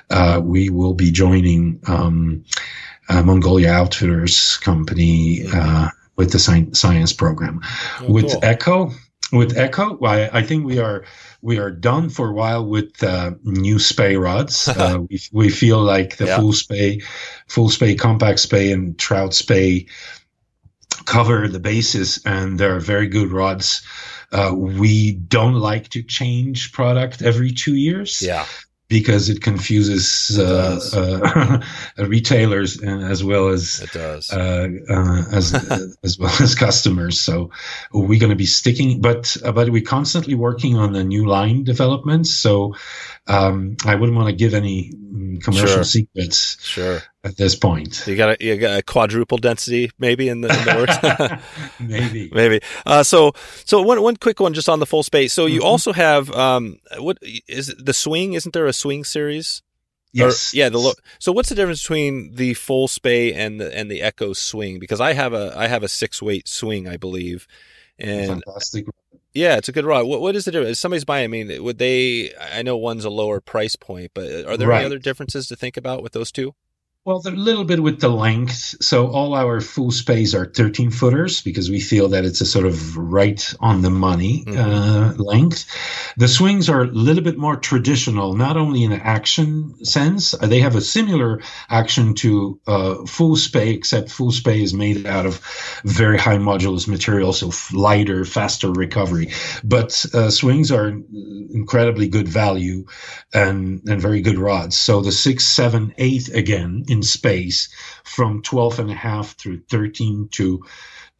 Uh, 0.09 0.41
we 0.43 0.69
will 0.69 0.93
be 0.93 1.11
joining 1.11 1.79
um, 1.87 2.45
uh, 3.09 3.23
Mongolia 3.23 3.71
Outfitters 3.71 4.57
Company 4.57 5.45
uh, 5.51 5.89
with 6.15 6.31
the 6.31 6.39
science 6.39 7.13
program. 7.13 7.61
Oh, 8.01 8.11
with 8.11 8.31
cool. 8.31 8.39
Echo, 8.43 8.91
with 9.31 9.57
Echo, 9.57 9.99
I, 10.03 10.39
I 10.39 10.43
think 10.43 10.65
we 10.65 10.79
are 10.79 11.03
we 11.41 11.59
are 11.59 11.71
done 11.71 12.09
for 12.09 12.29
a 12.29 12.33
while 12.33 12.65
with 12.65 13.01
uh, 13.03 13.31
new 13.43 13.79
spey 13.79 14.15
rods. 14.17 14.69
Uh, 14.77 14.99
we, 15.09 15.19
we 15.31 15.49
feel 15.49 15.79
like 15.81 16.17
the 16.17 16.25
yeah. 16.25 16.37
full 16.37 16.53
spey, 16.53 17.01
full 17.47 17.69
spey, 17.69 17.95
compact 17.95 18.39
spey, 18.39 18.71
and 18.71 18.97
trout 18.99 19.33
spey 19.33 19.87
cover 21.05 21.47
the 21.47 21.59
bases, 21.59 22.21
and 22.25 22.59
they're 22.59 22.79
very 22.79 23.07
good 23.07 23.31
rods. 23.31 23.81
Uh, 24.31 24.53
we 24.55 25.13
don't 25.13 25.55
like 25.55 25.89
to 25.89 26.03
change 26.03 26.73
product 26.73 27.21
every 27.21 27.51
two 27.51 27.75
years. 27.75 28.21
Yeah 28.21 28.45
because 28.89 29.29
it 29.29 29.41
confuses 29.41 30.39
uh, 30.39 30.79
uh, 31.99 32.05
retailers 32.05 32.81
as 32.81 33.23
well 33.23 33.49
as 33.49 33.81
it 33.81 33.91
does 33.91 34.31
uh, 34.31 34.69
uh 34.89 35.23
as 35.31 35.53
as 36.03 36.17
well 36.17 36.33
as 36.39 36.55
customers. 36.55 37.19
So 37.19 37.51
we're 37.91 38.19
going 38.19 38.29
to 38.29 38.35
be 38.35 38.45
sticking, 38.45 39.01
but 39.01 39.35
uh, 39.43 39.51
but 39.51 39.69
we're 39.69 39.81
constantly 39.81 40.35
working 40.35 40.77
on 40.77 40.93
the 40.93 41.03
new 41.03 41.25
line 41.25 41.63
developments. 41.63 42.31
So 42.31 42.75
um, 43.27 43.75
I 43.85 43.95
wouldn't 43.95 44.17
want 44.17 44.29
to 44.29 44.35
give 44.35 44.53
any 44.53 44.91
mm, 44.91 45.43
commercial 45.43 45.67
sure. 45.67 45.83
secrets. 45.83 46.57
Sure. 46.63 47.01
At 47.23 47.35
this 47.35 47.55
point, 47.55 48.07
you 48.07 48.15
got 48.15 48.29
a, 48.29 48.45
you 48.45 48.55
got 48.55 48.79
a 48.79 48.83
quadruple 48.83 49.37
density 49.37 49.91
maybe 49.99 50.29
in 50.29 50.41
the, 50.41 50.47
in 50.47 50.65
the 50.65 50.75
works. 50.75 51.73
maybe, 51.79 52.29
maybe. 52.33 52.61
Uh, 52.85 53.03
so, 53.03 53.33
so 53.65 53.81
one 53.81 54.01
one 54.01 54.15
quick 54.15 54.39
one 54.39 54.53
just 54.53 54.69
on 54.69 54.79
the 54.79 54.85
full 54.85 55.03
speys. 55.03 55.33
So 55.33 55.45
you 55.45 55.59
mm-hmm. 55.59 55.67
also 55.67 55.91
have 55.91 56.31
um, 56.31 56.79
what 56.99 57.17
is 57.21 57.75
the 57.77 57.93
swing? 57.93 58.33
Isn't 58.33 58.53
there 58.53 58.65
a 58.65 58.73
swing 58.73 59.03
series? 59.03 59.61
Yes. 60.13 60.53
Or, 60.53 60.57
yeah. 60.57 60.69
The 60.69 60.77
lo- 60.77 60.93
so 61.19 61.33
what's 61.33 61.49
the 61.49 61.55
difference 61.55 61.81
between 61.81 62.35
the 62.35 62.53
full 62.53 62.87
spey 62.87 63.33
and 63.33 63.59
the 63.59 63.75
and 63.75 63.91
the 63.91 64.01
Echo 64.01 64.31
swing? 64.31 64.79
Because 64.79 65.01
I 65.01 65.13
have 65.13 65.33
a 65.33 65.53
I 65.55 65.67
have 65.67 65.83
a 65.83 65.89
six 65.89 66.21
weight 66.21 66.47
swing, 66.47 66.87
I 66.87 66.95
believe, 66.95 67.45
and 67.99 68.41
fantastic 68.45 68.85
yeah, 69.37 69.57
it's 69.57 69.69
a 69.69 69.71
good 69.71 69.85
rod. 69.85 70.07
What, 70.07 70.19
what 70.19 70.35
is 70.35 70.45
the 70.45 70.51
difference? 70.51 70.71
If 70.71 70.77
somebody's 70.77 71.05
buying, 71.05 71.25
I 71.25 71.27
mean, 71.27 71.63
would 71.63 71.77
they? 71.77 72.33
I 72.35 72.63
know 72.63 72.75
one's 72.75 73.05
a 73.05 73.09
lower 73.09 73.39
price 73.39 73.75
point, 73.75 74.11
but 74.13 74.45
are 74.45 74.57
there 74.57 74.67
right. 74.67 74.77
any 74.77 74.85
other 74.85 74.99
differences 74.99 75.47
to 75.47 75.55
think 75.55 75.77
about 75.77 76.01
with 76.01 76.13
those 76.13 76.31
two? 76.31 76.55
Well, 77.07 77.21
a 77.25 77.31
little 77.31 77.63
bit 77.63 77.81
with 77.81 78.01
the 78.01 78.09
length. 78.09 78.83
So 78.83 79.07
all 79.07 79.33
our 79.33 79.61
full 79.61 79.91
speys 79.91 80.35
are 80.35 80.45
13 80.45 80.91
footers 80.91 81.41
because 81.41 81.69
we 81.69 81.79
feel 81.79 82.09
that 82.09 82.25
it's 82.25 82.41
a 82.41 82.45
sort 82.45 82.65
of 82.65 82.97
right 82.97 83.53
on 83.61 83.81
the 83.81 83.89
money 83.89 84.43
mm-hmm. 84.43 84.59
uh, 84.59 85.13
length. 85.13 85.67
The 86.17 86.27
swings 86.27 86.67
are 86.67 86.81
a 86.81 86.87
little 86.87 87.23
bit 87.23 87.37
more 87.37 87.55
traditional, 87.55 88.33
not 88.33 88.57
only 88.57 88.83
in 88.83 88.91
action 88.91 89.85
sense. 89.85 90.33
Uh, 90.33 90.47
they 90.47 90.59
have 90.59 90.75
a 90.75 90.81
similar 90.81 91.39
action 91.69 92.13
to 92.15 92.59
uh, 92.67 93.05
full 93.05 93.37
spey, 93.37 93.69
except 93.69 94.11
full 94.11 94.33
spey 94.33 94.61
is 94.61 94.73
made 94.73 95.05
out 95.05 95.25
of 95.25 95.39
very 95.85 96.17
high 96.17 96.39
modulus 96.39 96.89
material, 96.89 97.31
so 97.31 97.51
lighter, 97.71 98.25
faster 98.25 98.69
recovery. 98.69 99.31
But 99.63 100.05
uh, 100.13 100.29
swings 100.29 100.73
are 100.73 100.89
incredibly 100.89 102.09
good 102.09 102.27
value 102.27 102.85
and, 103.33 103.81
and 103.87 104.01
very 104.01 104.19
good 104.19 104.37
rods. 104.37 104.75
So 104.75 104.99
the 104.99 105.13
six, 105.13 105.47
seven, 105.47 105.93
eight 105.97 106.27
again 106.35 106.83
in 106.97 107.03
space 107.03 107.69
from 108.03 108.41
12 108.41 108.79
and 108.79 108.91
a 108.91 108.95
half 108.95 109.35
through 109.35 109.61
13 109.69 110.29
to 110.31 110.65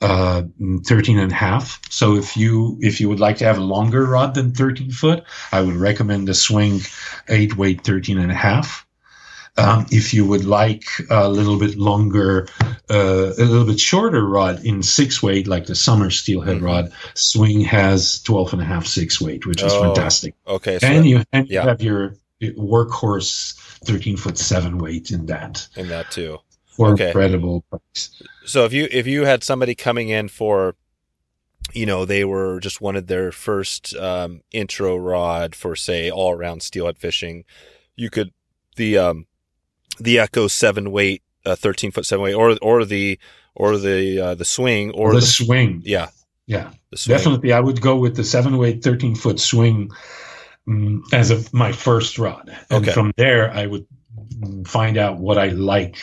uh, 0.01 0.43
13 0.85 1.19
and 1.19 1.31
a 1.31 1.35
half. 1.35 1.81
So 1.89 2.15
if 2.15 2.37
you 2.37 2.77
if 2.81 2.99
you 3.01 3.09
would 3.09 3.19
like 3.19 3.37
to 3.37 3.45
have 3.45 3.57
a 3.57 3.63
longer 3.75 4.05
rod 4.05 4.35
than 4.35 4.53
13 4.53 4.91
foot, 4.91 5.23
I 5.51 5.61
would 5.61 5.75
recommend 5.75 6.27
the 6.27 6.33
swing 6.33 6.81
eight 7.27 7.57
weight 7.57 7.83
13 7.83 8.19
and 8.19 8.31
a 8.31 8.35
half. 8.35 8.85
Um, 9.59 9.87
if 9.89 10.13
you 10.13 10.23
would 10.23 10.45
like 10.45 10.85
a 11.09 11.27
little 11.27 11.57
bit 11.57 11.79
longer, 11.79 12.47
uh, 12.91 13.33
a 13.37 13.45
little 13.53 13.65
bit 13.65 13.79
shorter 13.79 14.23
rod 14.23 14.63
in 14.63 14.83
six 14.83 15.23
weight, 15.23 15.47
like 15.47 15.65
the 15.65 15.73
summer 15.73 16.11
steelhead 16.11 16.57
mm-hmm. 16.57 16.65
rod, 16.65 16.93
swing 17.15 17.61
has 17.61 18.21
12 18.21 18.53
and 18.53 18.61
a 18.61 18.65
half 18.65 18.85
six 18.85 19.19
weight, 19.19 19.47
which 19.47 19.63
is 19.63 19.73
oh, 19.73 19.81
fantastic. 19.81 20.35
Okay. 20.45 20.77
So 20.77 20.85
and 20.85 21.07
you, 21.07 21.23
and 21.33 21.49
yeah. 21.49 21.63
you 21.63 21.69
have 21.69 21.81
your 21.81 22.13
workhorse 22.41 23.55
13 23.85 24.17
foot 24.17 24.37
seven 24.37 24.77
weight 24.77 25.11
in 25.11 25.25
that. 25.27 25.67
In 25.75 25.87
that 25.89 26.11
too. 26.11 26.39
For 26.65 26.89
okay. 26.89 27.07
incredible 27.07 27.61
price. 27.69 28.21
So 28.45 28.65
if 28.65 28.73
you 28.73 28.87
if 28.91 29.07
you 29.07 29.25
had 29.25 29.43
somebody 29.43 29.73
coming 29.73 30.09
in 30.09 30.27
for 30.27 30.75
you 31.73 31.85
know 31.85 32.05
they 32.05 32.23
were 32.23 32.59
just 32.59 32.81
wanted 32.81 33.07
their 33.07 33.31
first 33.31 33.95
um, 33.95 34.41
intro 34.51 34.95
rod 34.95 35.55
for 35.55 35.75
say 35.75 36.11
all 36.11 36.31
around 36.31 36.61
steelhead 36.61 36.99
fishing, 36.99 37.45
you 37.95 38.09
could 38.09 38.31
the 38.75 38.97
um 38.97 39.25
the 39.99 40.19
Echo 40.19 40.47
seven 40.47 40.91
weight, 40.91 41.23
uh, 41.45 41.55
thirteen 41.55 41.91
foot 41.91 42.05
seven 42.05 42.23
weight, 42.23 42.35
or 42.35 42.57
or 42.61 42.85
the 42.85 43.19
or 43.55 43.77
the 43.77 44.19
uh, 44.19 44.35
the 44.35 44.45
swing 44.45 44.91
or 44.91 45.13
the, 45.13 45.19
the 45.19 45.25
swing. 45.25 45.81
Yeah, 45.83 46.09
yeah, 46.45 46.71
definitely. 47.05 47.53
I 47.53 47.59
would 47.59 47.81
go 47.81 47.97
with 47.97 48.15
the 48.15 48.23
seven 48.23 48.57
weight, 48.57 48.83
thirteen 48.83 49.15
foot 49.15 49.39
swing 49.39 49.91
as 51.13 51.31
of 51.31 51.53
my 51.53 51.71
first 51.71 52.17
rod. 52.17 52.55
And 52.69 52.83
okay. 52.83 52.93
from 52.93 53.13
there, 53.17 53.51
I 53.51 53.65
would 53.65 53.85
find 54.65 54.97
out 54.97 55.17
what 55.17 55.37
I 55.37 55.47
like 55.47 55.97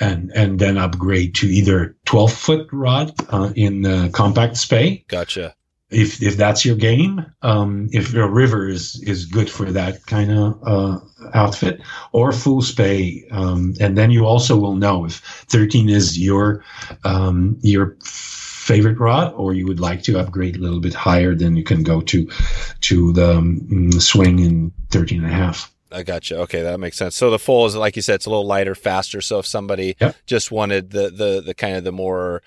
and 0.00 0.32
and 0.34 0.58
then 0.58 0.78
upgrade 0.78 1.34
to 1.36 1.46
either 1.46 1.96
12 2.06 2.32
foot 2.32 2.68
rod 2.72 3.12
uh, 3.28 3.52
in 3.54 3.82
the 3.82 4.10
compact 4.12 4.56
spey. 4.56 5.04
Gotcha. 5.08 5.54
If 5.90 6.22
if 6.22 6.36
that's 6.36 6.64
your 6.64 6.76
game, 6.76 7.26
um, 7.42 7.88
if 7.92 8.14
a 8.14 8.28
river 8.28 8.68
is 8.68 9.02
is 9.02 9.26
good 9.26 9.50
for 9.50 9.72
that 9.72 10.06
kind 10.06 10.30
of 10.30 10.60
uh, 10.64 10.98
outfit, 11.34 11.80
or 12.12 12.30
full 12.30 12.62
spey, 12.62 13.24
um, 13.32 13.74
and 13.80 13.98
then 13.98 14.12
you 14.12 14.24
also 14.24 14.56
will 14.56 14.76
know 14.76 15.04
if 15.04 15.16
13 15.48 15.88
is 15.88 16.16
your 16.16 16.64
um, 17.04 17.58
your 17.62 17.96
favorite 18.60 18.98
rod, 18.98 19.32
or 19.34 19.54
you 19.54 19.66
would 19.66 19.80
like 19.80 20.02
to 20.02 20.18
upgrade 20.18 20.56
a 20.56 20.60
little 20.60 20.80
bit 20.80 20.94
higher, 20.94 21.34
then 21.34 21.56
you 21.56 21.64
can 21.64 21.82
go 21.82 22.00
to 22.02 22.28
to 22.82 23.12
the 23.12 23.38
um, 23.38 23.92
swing 23.92 24.38
in 24.38 24.72
13 24.90 25.24
and 25.24 25.32
a 25.32 25.34
half. 25.34 25.72
I 25.90 26.02
got 26.02 26.30
you. 26.30 26.36
Okay, 26.36 26.62
that 26.62 26.78
makes 26.78 26.96
sense. 26.96 27.16
So 27.16 27.30
the 27.30 27.38
full 27.38 27.66
is 27.66 27.74
like 27.74 27.96
you 27.96 28.02
said, 28.02 28.16
it's 28.16 28.26
a 28.26 28.30
little 28.30 28.46
lighter, 28.46 28.74
faster. 28.74 29.20
So 29.20 29.38
if 29.38 29.46
somebody 29.46 29.96
yep. 29.98 30.14
just 30.26 30.52
wanted 30.52 30.90
the 30.90 31.10
the 31.10 31.42
the 31.44 31.54
kind 31.54 31.76
of 31.76 31.84
the 31.84 31.92
more 31.92 32.42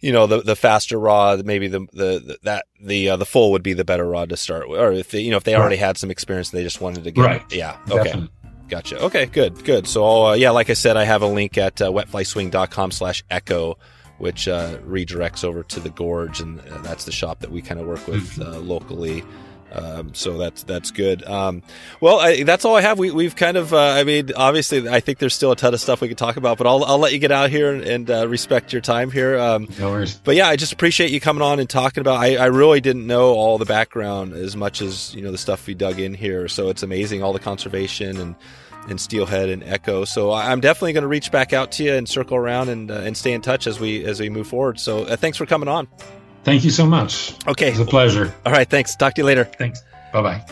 you 0.00 0.12
know 0.12 0.26
the 0.26 0.40
the 0.40 0.56
faster 0.56 0.98
rod 0.98 1.44
maybe 1.44 1.68
the 1.68 1.80
the, 1.92 2.20
the 2.20 2.38
that 2.44 2.64
the 2.80 3.10
uh, 3.10 3.16
the 3.16 3.26
full 3.26 3.52
would 3.52 3.62
be 3.62 3.74
the 3.74 3.84
better 3.84 4.08
rod 4.08 4.28
to 4.28 4.36
start 4.36 4.68
with 4.68 4.80
or 4.80 4.92
if 4.92 5.10
they, 5.10 5.20
you 5.20 5.30
know 5.30 5.36
if 5.36 5.44
they 5.44 5.56
already 5.56 5.76
had 5.76 5.98
some 5.98 6.08
experience 6.10 6.50
they 6.50 6.62
just 6.62 6.80
wanted 6.80 7.02
to 7.02 7.10
get 7.10 7.24
right 7.24 7.52
yeah 7.52 7.78
okay 7.90 8.04
Definitely. 8.04 8.30
gotcha 8.68 9.02
okay 9.02 9.26
good 9.26 9.64
good 9.64 9.88
so 9.88 10.26
uh, 10.26 10.32
yeah 10.34 10.50
like 10.50 10.70
i 10.70 10.74
said 10.74 10.96
i 10.96 11.02
have 11.02 11.22
a 11.22 11.26
link 11.26 11.58
at 11.58 11.82
uh, 11.82 11.90
wetflyswing.com 11.90 12.92
slash 12.92 13.24
echo 13.28 13.76
which 14.18 14.48
uh, 14.48 14.78
redirects 14.78 15.44
over 15.44 15.62
to 15.62 15.80
the 15.80 15.90
gorge, 15.90 16.40
and 16.40 16.60
uh, 16.60 16.78
that's 16.78 17.04
the 17.04 17.12
shop 17.12 17.40
that 17.40 17.50
we 17.50 17.62
kind 17.62 17.80
of 17.80 17.86
work 17.86 18.06
with 18.06 18.36
mm-hmm. 18.36 18.42
uh, 18.42 18.58
locally. 18.58 19.24
Um, 19.72 20.14
so 20.14 20.38
that's 20.38 20.62
that's 20.62 20.90
good. 20.90 21.22
Um, 21.24 21.62
well, 22.00 22.20
I, 22.20 22.42
that's 22.42 22.64
all 22.64 22.76
I 22.76 22.80
have. 22.80 22.98
We, 22.98 23.10
we've 23.10 23.36
kind 23.36 23.56
of, 23.56 23.74
uh, 23.74 23.78
I 23.78 24.04
mean, 24.04 24.32
obviously, 24.34 24.88
I 24.88 25.00
think 25.00 25.18
there's 25.18 25.34
still 25.34 25.52
a 25.52 25.56
ton 25.56 25.74
of 25.74 25.80
stuff 25.80 26.00
we 26.00 26.08
could 26.08 26.18
talk 26.18 26.36
about, 26.36 26.56
but 26.58 26.66
I'll, 26.66 26.84
I'll 26.84 26.98
let 26.98 27.12
you 27.12 27.18
get 27.18 27.32
out 27.32 27.50
here 27.50 27.72
and, 27.72 27.84
and 27.84 28.10
uh, 28.10 28.28
respect 28.28 28.72
your 28.72 28.80
time 28.80 29.10
here. 29.10 29.38
Um, 29.38 29.68
no 29.78 29.90
worries. 29.90 30.14
But 30.24 30.36
yeah, 30.36 30.48
I 30.48 30.56
just 30.56 30.72
appreciate 30.72 31.10
you 31.10 31.20
coming 31.20 31.42
on 31.42 31.60
and 31.60 31.68
talking 31.68 32.00
about. 32.00 32.18
I, 32.18 32.36
I 32.36 32.46
really 32.46 32.80
didn't 32.80 33.06
know 33.06 33.34
all 33.34 33.58
the 33.58 33.66
background 33.66 34.32
as 34.32 34.56
much 34.56 34.80
as 34.80 35.14
you 35.14 35.22
know 35.22 35.32
the 35.32 35.38
stuff 35.38 35.66
we 35.66 35.74
dug 35.74 36.00
in 36.00 36.14
here. 36.14 36.48
So 36.48 36.70
it's 36.70 36.82
amazing 36.82 37.22
all 37.22 37.34
the 37.34 37.38
conservation 37.38 38.18
and 38.18 38.36
and 38.88 39.00
steelhead 39.00 39.48
and 39.48 39.62
echo. 39.64 40.04
So 40.04 40.32
I'm 40.32 40.60
definitely 40.60 40.92
going 40.92 41.02
to 41.02 41.08
reach 41.08 41.30
back 41.30 41.52
out 41.52 41.72
to 41.72 41.84
you 41.84 41.94
and 41.94 42.08
circle 42.08 42.36
around 42.36 42.68
and 42.68 42.90
uh, 42.90 42.94
and 42.94 43.16
stay 43.16 43.32
in 43.32 43.40
touch 43.40 43.66
as 43.66 43.78
we 43.80 44.04
as 44.04 44.20
we 44.20 44.30
move 44.30 44.46
forward. 44.46 44.80
So 44.80 45.04
uh, 45.04 45.16
thanks 45.16 45.38
for 45.38 45.46
coming 45.46 45.68
on. 45.68 45.88
Thank 46.44 46.64
you 46.64 46.70
so 46.70 46.86
much. 46.86 47.34
Okay. 47.46 47.70
It's 47.70 47.80
a 47.80 47.84
pleasure. 47.84 48.34
All 48.46 48.52
right. 48.52 48.68
Thanks. 48.68 48.96
Talk 48.96 49.14
to 49.14 49.20
you 49.20 49.26
later. 49.26 49.44
Thanks. 49.44 49.82
Bye 50.12 50.22
bye. 50.22 50.44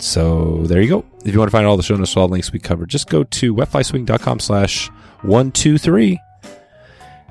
So 0.00 0.62
there 0.64 0.80
you 0.80 0.88
go. 0.88 1.04
If 1.24 1.32
you 1.32 1.38
want 1.38 1.50
to 1.50 1.52
find 1.56 1.66
all 1.66 1.76
the 1.76 1.82
show 1.82 1.96
notes, 1.96 2.16
all 2.16 2.28
the 2.28 2.32
links 2.32 2.52
we 2.52 2.58
covered, 2.58 2.88
just 2.88 3.08
go 3.08 3.24
to 3.24 3.54
wetflyswing.com 3.54 4.40
slash 4.40 4.88
123. 5.22 6.18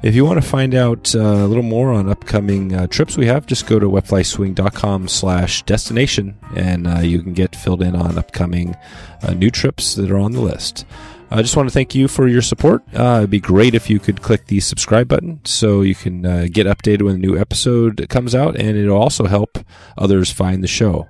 If 0.03 0.13
you 0.13 0.25
want 0.25 0.41
to 0.41 0.47
find 0.47 0.75
out 0.75 1.15
uh, 1.15 1.19
a 1.19 1.47
little 1.47 1.63
more 1.63 1.91
on 1.91 2.07
upcoming 2.07 2.73
uh, 2.73 2.85
trips 2.85 3.17
we 3.17 3.25
have, 3.25 3.47
just 3.47 3.65
go 3.65 3.79
to 3.79 3.87
wetflyswing.com 3.87 5.07
slash 5.07 5.63
destination 5.63 6.37
and 6.55 6.87
uh, 6.87 6.99
you 6.99 7.21
can 7.23 7.33
get 7.33 7.55
filled 7.55 7.81
in 7.81 7.95
on 7.95 8.17
upcoming 8.17 8.75
uh, 9.23 9.33
new 9.33 9.49
trips 9.49 9.95
that 9.95 10.11
are 10.11 10.19
on 10.19 10.33
the 10.33 10.41
list. 10.41 10.85
I 11.31 11.41
just 11.41 11.57
want 11.57 11.67
to 11.67 11.73
thank 11.73 11.95
you 11.95 12.07
for 12.07 12.27
your 12.27 12.43
support. 12.43 12.83
Uh, 12.95 13.17
it'd 13.17 13.31
be 13.31 13.39
great 13.39 13.73
if 13.73 13.89
you 13.89 13.99
could 13.99 14.21
click 14.21 14.45
the 14.45 14.59
subscribe 14.59 15.07
button 15.07 15.41
so 15.43 15.81
you 15.81 15.95
can 15.95 16.25
uh, 16.25 16.47
get 16.49 16.67
updated 16.67 17.01
when 17.01 17.15
a 17.15 17.17
new 17.17 17.37
episode 17.37 18.07
comes 18.07 18.33
out, 18.33 18.55
and 18.55 18.77
it'll 18.77 19.01
also 19.01 19.25
help 19.25 19.57
others 19.97 20.31
find 20.31 20.63
the 20.63 20.67
show. 20.67 21.09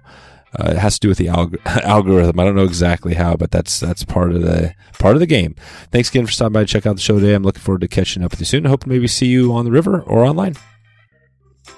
Uh, 0.58 0.72
it 0.72 0.78
has 0.78 0.96
to 0.96 1.00
do 1.02 1.10
with 1.10 1.18
the 1.18 1.28
alg- 1.28 1.58
algorithm. 1.84 2.40
I 2.40 2.46
don't 2.46 2.56
know 2.56 2.64
exactly 2.64 3.14
how, 3.14 3.36
but 3.36 3.52
that's 3.52 3.80
that's 3.80 4.04
part 4.04 4.32
of 4.32 4.42
the 4.42 4.74
part 5.00 5.16
of 5.16 5.20
the 5.20 5.26
game. 5.26 5.56
Thanks 5.92 6.10
again 6.10 6.26
for 6.26 6.32
stopping 6.32 6.54
by 6.54 6.62
to 6.62 6.66
check 6.66 6.86
out 6.86 6.96
the 6.96 7.02
show 7.02 7.20
today. 7.20 7.34
I'm 7.34 7.44
looking 7.44 7.62
forward 7.62 7.82
to 7.82 7.88
catching 7.88 8.24
up 8.24 8.32
with 8.32 8.40
you 8.40 8.46
soon. 8.46 8.66
I 8.66 8.70
hope 8.70 8.84
to 8.84 8.90
maybe 8.90 9.08
see 9.08 9.28
you 9.28 9.54
on 9.54 9.66
the 9.66 9.72
river 9.72 10.02
or 10.02 10.24
online. 10.24 10.56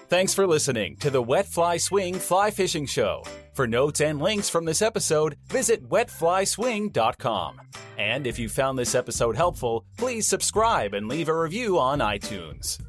Thanks 0.07 0.33
for 0.33 0.47
listening 0.47 0.97
to 0.97 1.09
the 1.11 1.21
Wet 1.21 1.45
Fly 1.47 1.77
Swing 1.77 2.15
Fly 2.15 2.49
Fishing 2.51 2.85
Show. 2.87 3.23
For 3.53 3.67
notes 3.67 4.01
and 4.01 4.19
links 4.19 4.49
from 4.49 4.65
this 4.65 4.81
episode, 4.81 5.35
visit 5.47 5.87
wetflyswing.com. 5.87 7.61
And 7.97 8.25
if 8.25 8.39
you 8.39 8.49
found 8.49 8.79
this 8.79 8.95
episode 8.95 9.35
helpful, 9.35 9.85
please 9.97 10.25
subscribe 10.25 10.93
and 10.93 11.07
leave 11.07 11.27
a 11.29 11.37
review 11.37 11.77
on 11.77 11.99
iTunes. 11.99 12.79